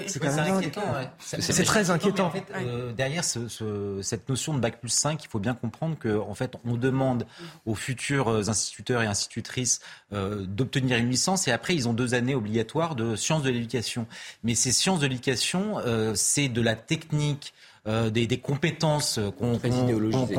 c'est 0.07 0.26
inquiétant. 0.26 0.82
C'est 1.19 1.64
très 1.64 1.91
inquiétant. 1.91 2.32
Euh, 2.56 2.91
derrière 2.94 3.24
cette 3.24 4.30
notion 4.30 4.56
de 4.56 4.60
bac 4.60 4.80
plus 4.80 4.90
5, 4.90 5.24
il 5.24 5.28
faut 5.28 5.40
bien 5.40 5.53
comprendre 5.53 5.98
qu'en 5.99 6.28
en 6.30 6.34
fait, 6.34 6.56
on 6.65 6.76
demande 6.76 7.28
aux 7.68 7.76
futurs 7.76 8.49
instituteurs 8.49 9.03
et 9.03 9.06
institutrices 9.06 9.82
euh, 10.14 10.45
d'obtenir 10.48 10.98
une 10.98 11.10
licence 11.10 11.48
et 11.48 11.52
après, 11.52 11.76
ils 11.76 11.88
ont 11.88 11.94
deux 11.94 12.15
années 12.15 12.34
obligatoires 12.34 12.95
de 12.95 13.15
sciences 13.15 13.44
de 13.44 13.52
l'éducation. 13.52 14.07
Mais 14.44 14.56
ces 14.56 14.72
sciences 14.72 14.99
de 14.99 15.06
l'éducation, 15.06 15.78
euh, 15.80 16.14
c'est 16.15 16.49
de 16.49 16.61
la 16.61 16.76
technique 16.76 17.53
euh, 17.88 18.09
des, 18.09 18.27
des, 18.27 18.39
compétences 18.39 19.19
qu'on 19.38 19.57
qu 19.57 19.68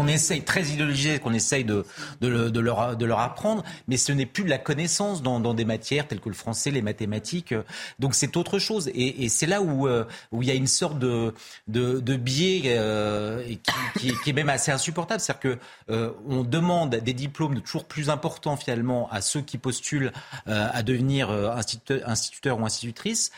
essaye, 0.08 0.42
très 0.42 0.64
idéologisées, 0.64 1.18
qu'on 1.18 1.34
essaye 1.34 1.64
de, 1.64 1.84
de, 2.20 2.48
de, 2.48 2.60
leur, 2.60 2.96
de 2.96 3.04
leur 3.04 3.20
apprendre, 3.20 3.64
mais 3.86 3.96
ce 3.96 4.12
n'est 4.12 4.26
plus 4.26 4.44
de 4.44 4.50
la 4.50 4.58
connaissance 4.58 5.22
dans, 5.22 5.40
dans, 5.40 5.54
des 5.54 5.64
matières 5.64 6.06
telles 6.06 6.20
que 6.20 6.28
le 6.28 6.34
français, 6.34 6.70
les 6.70 6.82
mathématiques. 6.82 7.54
Donc 7.98 8.14
c'est 8.14 8.36
autre 8.36 8.58
chose. 8.58 8.88
Et, 8.88 9.24
et 9.24 9.28
c'est 9.28 9.46
là 9.46 9.62
où, 9.62 9.88
euh, 9.88 10.04
où 10.32 10.42
il 10.42 10.48
y 10.48 10.50
a 10.50 10.54
une 10.54 10.66
sorte 10.66 10.98
de, 10.98 11.34
de, 11.66 12.16
biais 12.16 12.62
euh, 12.66 13.42
qui, 13.44 13.56
qui, 13.98 14.12
qui, 14.22 14.30
est 14.30 14.32
même 14.32 14.48
assez 14.48 14.70
insupportable. 14.70 15.20
C'est-à-dire 15.20 15.40
que 15.40 15.58
euh, 15.90 16.12
on 16.28 16.42
demande 16.42 16.96
des 16.96 17.12
diplômes 17.12 17.54
de 17.54 17.60
toujours 17.60 17.84
plus 17.84 18.10
importants 18.10 18.56
finalement 18.56 19.08
à 19.10 19.20
ceux 19.20 19.40
qui 19.40 19.58
postulent 19.58 20.12
euh, 20.48 20.68
à 20.72 20.82
devenir 20.82 21.30
instituteur, 21.30 22.08
instituteur 22.08 22.60
ou 22.60 22.64
institutrice 22.64 23.30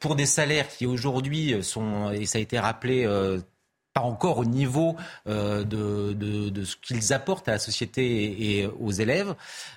pour 0.00 0.16
des 0.16 0.26
salaires 0.26 0.68
qui 0.68 0.86
aujourd'hui 0.86 1.62
sont, 1.62 2.10
et 2.10 2.26
ça 2.26 2.38
a 2.38 2.40
été 2.40 2.58
rappelé, 2.58 3.06
pas 3.98 4.06
encore 4.06 4.38
au 4.38 4.44
niveau 4.44 4.96
euh, 5.26 5.64
de, 5.64 6.12
de, 6.12 6.50
de, 6.50 6.64
ce 6.64 6.76
qu'ils 6.76 7.12
apportent 7.12 7.48
à 7.48 7.52
la 7.52 7.58
société 7.58 8.60
et, 8.60 8.66
aux 8.66 8.92
élèves. 8.92 9.34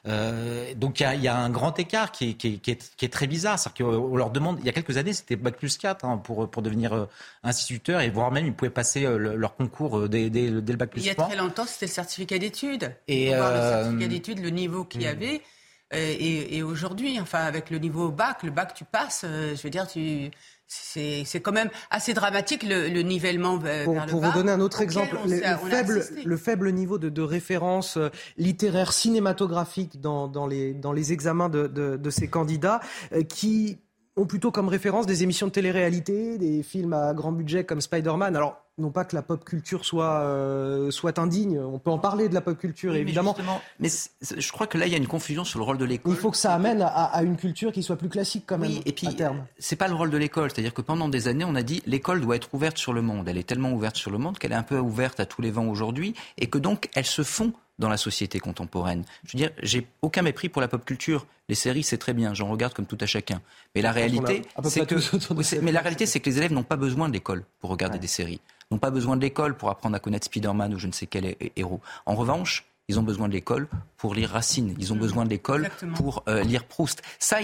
Euh, 0.07 0.73
donc 0.76 0.99
il 0.99 1.19
y, 1.19 1.23
y, 1.23 1.27
a 1.27 1.38
un 1.38 1.49
grand 1.49 1.77
écart 1.80 2.11
qui 2.11 2.30
est, 2.30 2.34
qui 2.34 2.48
est, 2.48 2.57
qui 2.57 2.72
est, 2.72 2.95
qui 2.95 3.06
est 3.06 3.10
très 3.10 3.27
bizarre. 3.27 3.57
C'est-à-dire 3.57 3.88
qu'on 3.88 4.15
leur 4.15 4.30
demande, 4.30 4.57
il 4.60 4.65
y 4.65 4.69
a 4.69 4.73
quelques 4.73 4.98
années, 4.98 5.14
c'était 5.14 5.35
Bac 5.35 5.57
plus 5.57 5.77
4 5.77 6.06
hein, 6.06 6.18
pour, 6.18 6.49
pour 6.49 6.61
devenir 6.61 6.93
euh, 6.93 7.06
instituteur 7.43 8.02
et 8.02 8.10
voire 8.10 8.31
même 8.31 8.45
ils 8.45 8.53
pouvaient 8.53 8.69
passer 8.69 9.06
euh, 9.06 9.18
le, 9.18 9.35
leur 9.35 9.56
concours 9.56 9.98
euh, 9.98 10.07
dès, 10.07 10.30
dès, 10.30 10.52
dès, 10.52 10.73
le 10.73 10.77
Bac 10.77 10.91
plus 10.91 11.02
3. 11.02 11.14
Il 11.14 11.18
y 11.18 11.22
a 11.22 11.27
très 11.27 11.38
longtemps, 11.38 11.65
c'était 11.65 11.88
le 11.88 11.91
certificat 11.91 12.38
d'études. 12.38 12.95
Et 13.07 13.30
voir 13.30 13.52
le 13.52 13.57
certificat 13.57 14.07
d'études, 14.07 14.39
le 14.39 14.49
niveau 14.49 14.84
qu'il 14.85 15.02
y 15.02 15.06
hmm. 15.06 15.10
avait. 15.10 15.41
Et, 15.92 16.58
et 16.58 16.64
aujourd'hui, 16.64 17.20
enfin, 17.20 17.40
avec 17.40 17.70
le 17.70 17.78
niveau 17.78 18.10
bac, 18.10 18.44
le 18.44 18.52
bac, 18.52 18.74
tu 18.74 18.86
passes, 18.86 19.26
je 19.26 19.62
veux 19.62 19.70
dire, 19.70 19.88
tu, 19.88 20.32
c'est 20.72 21.42
quand 21.42 21.52
même 21.52 21.70
assez 21.90 22.14
dramatique 22.14 22.64
le, 22.64 22.88
le 22.88 23.02
nivellement 23.02 23.58
vers 23.58 23.84
pour, 23.86 23.96
le 23.96 24.06
pour 24.08 24.22
vous 24.22 24.32
donner 24.32 24.52
un 24.52 24.62
autre 24.62 24.82
exemple, 24.82 25.18
le, 25.26 25.36
le, 25.36 25.70
faible, 25.70 26.06
le, 26.24 26.38
faible, 26.38 26.72
niveau 26.72 26.98
de, 26.98 27.10
de 27.10 27.22
référence 27.22 27.98
euh, 27.98 28.10
littéraire 28.38 28.94
cinématographique 28.94 30.00
dans, 30.00 30.28
dans, 30.28 30.48
les, 30.48 30.74
dans 30.74 30.94
les 30.94 31.12
examens 31.12 31.50
de, 31.50 31.68
de, 31.68 31.98
de 31.98 32.10
ces 32.10 32.30
candidats 32.30 32.80
euh, 33.12 33.24
qui 33.24 33.80
ont 34.16 34.26
plutôt 34.26 34.52
comme 34.52 34.70
référence 34.70 35.06
des 35.06 35.24
émissions 35.24 35.48
de 35.48 35.52
télé-réalité, 35.52 36.38
des 36.38 36.64
films 36.64 36.94
à 36.94 37.14
grand 37.14 37.32
budget 37.32 37.66
comme 37.66 37.82
Spider-Man. 37.82 38.36
Alors, 38.36 38.66
non 38.77 38.91
pas 38.91 39.06
que 39.06 39.15
la 39.15 39.22
pop 39.22 39.43
culture 39.43 39.85
soit, 39.85 40.22
euh, 40.22 40.91
soit 40.91 41.19
indigne, 41.19 41.60
on 41.60 41.80
peut 41.80 41.91
en 41.91 41.99
parler 41.99 42.30
de 42.30 42.34
la 42.34 42.41
pop 42.41 42.57
culture, 42.57 42.93
oui, 42.93 42.99
évidemment. 42.99 43.35
Mais, 43.80 43.89
mais 43.89 43.89
je 44.38 44.52
crois 44.52 44.68
que 44.68 44.77
là, 44.77 44.88
il 44.88 44.91
y 44.91 44.95
a 44.95 44.98
une 44.98 45.07
confusion 45.07 45.43
sur 45.43 45.60
le 45.60 45.65
rôle 45.65 45.77
de 45.77 45.85
l'école. 45.85 46.14
Il 46.14 46.18
faut 46.18 46.31
que 46.31 46.38
ça 46.38 46.53
amène 46.53 46.81
à, 46.81 46.88
à, 46.88 47.23
une 47.23 47.38
culture 47.38 47.72
qui 47.72 47.84
soit 47.84 47.98
plus 47.98 48.10
classique 48.10 48.45
quand 48.48 48.57
même, 48.57 48.69
oui, 48.69 48.81
et 48.85 48.91
puis, 48.91 49.07
à 49.07 49.14
terme. 49.14 49.45
C'est 49.60 49.76
pas 49.76 49.88
le 49.88 49.95
rôle 49.95 50.10
de 50.10 50.18
l'école, 50.18 50.52
c'est-à-dire 50.52 50.73
que 50.73 50.81
pendant 50.81 51.10
des 51.10 51.27
années, 51.27 51.45
on 51.45 51.56
a 51.56 51.64
dit 51.64 51.81
l'école 51.85 52.22
doit 52.22 52.35
être 52.35 52.53
ouverte 52.53 52.77
sur 52.77 52.93
le 52.93 53.02
monde. 53.02 53.27
Elle 53.27 53.38
est 53.38 53.48
tellement 53.48 53.72
ouverte 53.72 53.98
sur 53.98 54.11
le 54.11 54.18
monde 54.18 54.38
qu'elle 54.39 54.52
est 54.52 54.56
un 54.56 54.64
peu 54.64 54.80
ouverte 54.80 55.19
à 55.19 55.26
tous 55.26 55.41
les 55.41 55.52
vents 55.52 55.68
aujourd'hui, 55.68 56.14
et 56.38 56.48
que 56.48 56.57
donc 56.57 56.89
elle 56.95 57.06
se 57.06 57.23
fond 57.23 57.53
dans 57.81 57.89
la 57.89 57.98
société 57.98 58.39
contemporaine. 58.39 59.03
Je 59.26 59.35
veux 59.35 59.43
dire, 59.43 59.52
j'ai 59.61 59.88
aucun 60.02 60.22
mépris 60.22 60.48
pour 60.48 60.61
la 60.61 60.69
pop 60.69 60.85
culture. 60.85 61.26
Les 61.49 61.56
séries, 61.56 61.84
c'est 61.84 61.98
très 61.98 62.14
bien, 62.14 62.34
j'en 62.34 62.48
regarde 62.48 62.73
comme 62.73 62.85
tout 62.85 62.98
à 63.02 63.06
chacun. 63.06 63.41
Mais 63.76 63.81
la 63.81 63.91
réalité, 63.91 64.43
c'est 64.64 64.85
que, 64.85 65.60
mais 65.60 65.73
la 65.73 65.81
réalité, 65.81 66.06
c'est 66.06 66.22
que 66.22 66.30
les 66.30 66.38
élèves 66.38 66.53
n'ont 66.53 66.64
pas 66.64 66.77
besoin 66.77 67.10
de 67.10 67.14
l'école 67.14 67.43
pour 67.60 67.69
regarder 67.69 67.95
ouais. 67.95 68.02
des 68.02 68.07
séries, 68.07 68.39
n'ont 68.72 68.80
pas 68.80 68.91
besoin 68.91 69.18
de 69.18 69.22
l'école 69.22 69.56
pour 69.56 69.69
apprendre 69.69 69.95
à 69.95 69.99
connaître 69.99 70.26
Spider-Man 70.26 70.73
ou 70.73 70.80
je 70.80 70.88
ne 70.88 70.91
sais 70.91 71.07
quel 71.07 71.35
héros. 71.56 71.81
En 72.06 72.15
revanche, 72.15 72.70
ils 72.92 73.00
ont 73.00 73.04
besoin 73.04 73.30
de 73.30 73.34
l'école 73.34 73.70
pour 73.96 74.14
lire 74.16 74.32
Racine, 74.32 74.76
ils 74.78 74.92
ont 74.92 74.98
besoin 74.98 75.24
de 75.24 75.30
l'école 75.30 75.70
pour 75.96 76.24
euh, 76.28 76.44
lire 76.44 76.66
Proust. 76.66 77.02
Ça, 77.20 77.38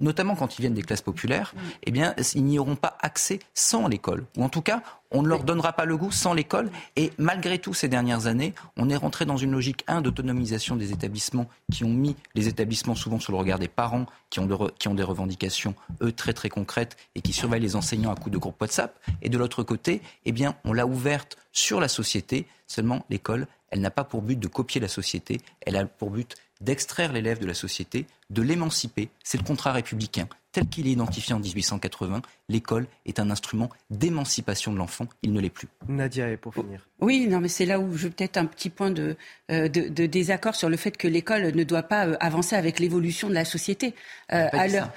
notamment 0.00 0.34
quand 0.34 0.58
ils 0.58 0.62
viennent 0.62 0.74
des 0.74 0.82
classes 0.82 1.02
populaires, 1.02 1.52
mm. 1.54 1.60
eh 1.84 1.90
bien, 1.90 2.14
ils 2.34 2.44
n'y 2.44 2.58
auront 2.58 2.76
pas 2.76 2.96
accès 3.00 3.40
sans 3.52 3.86
l'école. 3.86 4.24
Ou 4.36 4.44
en 4.44 4.48
tout 4.48 4.62
cas, 4.62 4.82
on 5.10 5.22
ne 5.22 5.28
leur 5.28 5.44
donnera 5.44 5.72
pas 5.72 5.84
le 5.84 5.96
goût 5.96 6.10
sans 6.10 6.32
l'école. 6.34 6.70
Et 6.96 7.12
malgré 7.18 7.58
tout, 7.58 7.74
ces 7.74 7.88
dernières 7.88 8.26
années, 8.26 8.54
on 8.76 8.88
est 8.88 8.96
rentré 8.96 9.26
dans 9.26 9.36
une 9.36 9.52
logique, 9.52 9.84
un, 9.88 10.00
d'autonomisation 10.00 10.76
des 10.76 10.92
établissements 10.92 11.48
qui 11.72 11.84
ont 11.84 11.92
mis 11.92 12.16
les 12.34 12.48
établissements 12.48 12.94
souvent 12.94 13.18
sur 13.18 13.32
le 13.32 13.38
regard 13.38 13.58
des 13.58 13.68
parents, 13.68 14.06
qui 14.30 14.40
ont, 14.40 14.46
de 14.46 14.54
re, 14.54 14.70
qui 14.78 14.88
ont 14.88 14.94
des 14.94 15.02
revendications, 15.02 15.74
eux, 16.02 16.12
très 16.12 16.32
très 16.32 16.48
concrètes 16.48 16.96
et 17.14 17.20
qui 17.20 17.32
surveillent 17.32 17.60
les 17.60 17.76
enseignants 17.76 18.12
à 18.12 18.16
coups 18.16 18.32
de 18.32 18.38
groupe 18.38 18.60
WhatsApp. 18.60 18.98
Et 19.20 19.28
de 19.28 19.36
l'autre 19.36 19.62
côté, 19.62 20.00
eh 20.24 20.32
bien, 20.32 20.54
on 20.64 20.72
l'a 20.72 20.86
ouverte 20.86 21.36
sur 21.52 21.80
la 21.80 21.88
société. 21.88 22.46
Seulement, 22.66 23.04
l'école, 23.10 23.46
elle 23.70 23.80
n'a 23.80 23.90
pas 23.90 24.04
pour 24.04 24.22
but 24.22 24.38
de 24.38 24.48
copier 24.48 24.80
la 24.80 24.88
société, 24.88 25.40
elle 25.60 25.76
a 25.76 25.84
pour 25.84 26.10
but 26.10 26.34
d'extraire 26.60 27.12
l'élève 27.12 27.38
de 27.38 27.46
la 27.46 27.54
société, 27.54 28.06
de 28.30 28.42
l'émanciper. 28.42 29.10
C'est 29.22 29.38
le 29.38 29.44
contrat 29.44 29.72
républicain. 29.72 30.28
Tel 30.50 30.66
qu'il 30.66 30.86
est 30.88 30.92
identifié 30.92 31.34
en 31.34 31.40
1880, 31.40 32.22
l'école 32.48 32.86
est 33.06 33.20
un 33.20 33.30
instrument 33.30 33.68
d'émancipation 33.90 34.72
de 34.72 34.78
l'enfant. 34.78 35.06
Il 35.22 35.32
ne 35.32 35.40
l'est 35.40 35.50
plus. 35.50 35.68
Nadia, 35.86 36.36
pour 36.38 36.54
finir. 36.54 36.88
Oui, 37.00 37.26
non, 37.28 37.38
mais 37.38 37.48
c'est 37.48 37.66
là 37.66 37.78
où 37.78 37.96
je 37.96 38.08
peut-être 38.08 38.38
un 38.38 38.46
petit 38.46 38.70
point 38.70 38.90
de, 38.90 39.16
euh, 39.50 39.68
de, 39.68 39.88
de, 39.88 40.06
désaccord 40.06 40.54
sur 40.54 40.68
le 40.68 40.76
fait 40.76 40.96
que 40.96 41.06
l'école 41.06 41.54
ne 41.54 41.64
doit 41.64 41.82
pas 41.82 42.06
euh, 42.06 42.16
avancer 42.18 42.56
avec 42.56 42.80
l'évolution 42.80 43.28
de 43.28 43.34
la 43.34 43.44
société. 43.44 43.94
Euh, 44.32 44.48
à 44.52 44.68
l'heure 44.68 44.90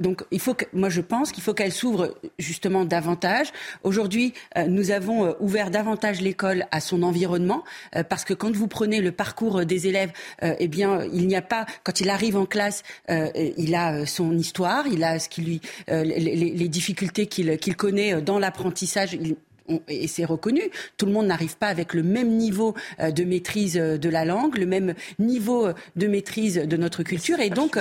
donc, 0.00 0.24
il 0.30 0.40
faut 0.40 0.54
que, 0.54 0.64
moi, 0.72 0.88
je 0.88 1.00
pense 1.00 1.32
qu'il 1.32 1.42
faut 1.42 1.54
qu'elle 1.54 1.72
s'ouvre 1.72 2.14
justement 2.38 2.84
davantage. 2.84 3.48
Aujourd'hui, 3.82 4.34
euh, 4.56 4.66
nous 4.66 4.90
avons 4.90 5.26
euh, 5.26 5.32
ouvert 5.40 5.70
davantage 5.70 6.20
l'école 6.20 6.66
à 6.70 6.80
son 6.80 7.02
environnement, 7.02 7.64
euh, 7.96 8.02
parce 8.02 8.24
que 8.24 8.34
quand 8.34 8.54
vous 8.54 8.66
prenez 8.66 9.00
le 9.00 9.12
parcours 9.12 9.64
des 9.64 9.86
élèves, 9.86 10.12
eh 10.42 10.68
bien, 10.68 11.04
il 11.12 11.26
n'y 11.26 11.36
a 11.36 11.42
pas, 11.42 11.66
quand 11.82 12.00
il 12.00 12.10
arrive 12.10 12.36
en 12.36 12.46
classe, 12.46 12.82
il 13.08 13.74
a 13.74 14.06
son 14.06 14.36
histoire, 14.36 14.86
il 14.86 15.04
a 15.04 15.18
ce 15.18 15.28
qui 15.28 15.42
lui, 15.42 15.60
les, 15.88 16.68
difficultés 16.68 17.26
qu'il 17.26 17.76
connaît 17.76 18.20
dans 18.20 18.38
l'apprentissage. 18.38 19.16
Et 19.88 20.08
c'est 20.08 20.24
reconnu, 20.24 20.62
tout 20.96 21.06
le 21.06 21.12
monde 21.12 21.26
n'arrive 21.26 21.56
pas 21.56 21.68
avec 21.68 21.94
le 21.94 22.02
même 22.02 22.36
niveau 22.36 22.74
de 23.00 23.24
maîtrise 23.24 23.74
de 23.74 24.08
la 24.08 24.24
langue, 24.24 24.58
le 24.58 24.66
même 24.66 24.94
niveau 25.18 25.68
de 25.96 26.06
maîtrise 26.06 26.56
de 26.56 26.76
notre 26.76 27.02
culture. 27.02 27.40
Et 27.40 27.50
donc, 27.50 27.78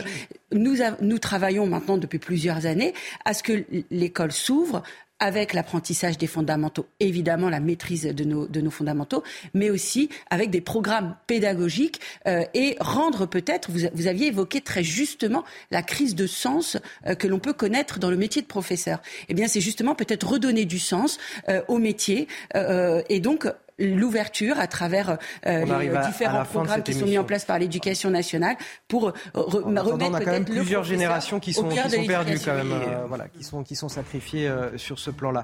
nous, 0.54 0.78
nous 1.02 1.20
travaillons 1.20 1.68
maintenant 1.68 1.98
depuis 1.98 2.20
plusieurs 2.20 2.66
années 2.66 2.94
à 3.26 3.34
ce 3.34 3.44
que 3.44 3.66
l'école 3.92 4.32
s'ouvre 4.32 4.84
avec 5.20 5.54
l'apprentissage 5.54 6.18
des 6.18 6.28
fondamentaux, 6.28 6.86
évidemment 7.00 7.50
la 7.50 7.60
maîtrise 7.60 8.04
de 8.04 8.24
nos, 8.24 8.46
de 8.46 8.62
nos 8.62 8.72
fondamentaux, 8.72 9.24
mais 9.54 9.70
aussi 9.70 10.10
avec 10.30 10.50
des 10.50 10.60
programmes 10.60 11.16
pédagogiques 11.28 12.02
euh, 12.28 12.44
et 12.54 12.76
rendre 12.80 13.26
peut-être, 13.26 13.72
vous, 13.72 13.88
vous, 13.94 14.08
aviez 14.08 14.28
évoqué 14.28 14.60
très 14.60 14.84
justement 14.84 15.44
la 15.72 15.82
crise 15.82 16.16
de 16.16 16.28
sens 16.28 16.78
euh, 17.08 17.16
que 17.16 17.28
l'on 17.28 17.40
peut 17.40 17.54
connaître 17.54 18.00
dans 18.00 18.10
le 18.10 18.18
métier 18.18 18.42
de 18.42 18.48
professeur. 18.48 19.02
Eh 19.30 19.34
bien, 19.34 19.48
c'est 19.48 19.62
justement 19.62 19.96
peut-être 19.96 20.28
redonner 20.28 20.66
du 20.66 20.80
sens 20.80 21.18
euh, 21.48 21.62
au 21.68 21.78
métier 21.78 22.28
euh, 22.56 23.02
et 23.10 23.20
donc 23.20 23.48
l'ouverture 23.80 24.60
à 24.60 24.68
travers 24.68 25.18
les 25.46 25.90
différents 26.06 26.46
programmes 26.46 26.84
qui 26.84 26.94
sont 26.94 27.06
mis 27.06 27.18
en 27.18 27.24
place 27.24 27.46
par 27.46 27.60
l'éducation 27.60 28.10
nationale 28.10 28.56
pour 28.88 29.14
remettre 29.34 29.94
on 29.94 30.14
a 30.14 30.20
quand 30.22 30.32
même 30.32 30.46
plusieurs 30.46 30.84
générations 30.84 31.40
qui 31.40 31.54
sont, 31.54 31.68
qui 31.70 31.78
sont 31.78 32.06
perdues 32.06 32.40
quand 32.44 32.56
même, 32.56 32.74
voilà, 33.08 33.28
qui 33.28 33.44
sont 33.44 33.64
qui 33.64 33.76
sont 33.76 33.90
sacrifiées 33.90 34.52
sur 34.78 35.00
ce 35.00 35.12
plan-là. 35.12 35.44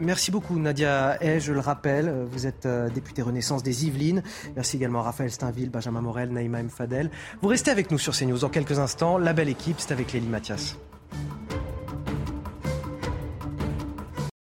merci 0.00 0.30
beaucoup 0.30 0.58
Nadia 0.58 1.16
Hay, 1.20 1.40
je 1.40 1.52
le 1.52 1.60
rappelle, 1.60 2.24
vous 2.30 2.46
êtes 2.46 2.66
députée 2.94 3.22
Renaissance 3.22 3.62
des 3.62 3.86
Yvelines. 3.86 4.22
Merci 4.54 4.76
également 4.76 5.00
à 5.00 5.02
Raphaël 5.02 5.30
Steinville, 5.30 5.70
Benjamin 5.70 6.00
Morel, 6.00 6.30
Naïma 6.30 6.60
M. 6.60 6.70
Fadel. 6.70 7.10
Vous 7.42 7.48
restez 7.48 7.70
avec 7.70 7.90
nous 7.90 7.98
sur 7.98 8.16
CNews 8.16 8.38
dans 8.38 8.48
quelques 8.48 8.78
instants. 8.78 9.18
La 9.18 9.32
belle 9.32 9.48
équipe, 9.48 9.76
c'est 9.78 9.92
avec 9.92 10.12
Lélie 10.12 10.26
Mathias. 10.26 10.76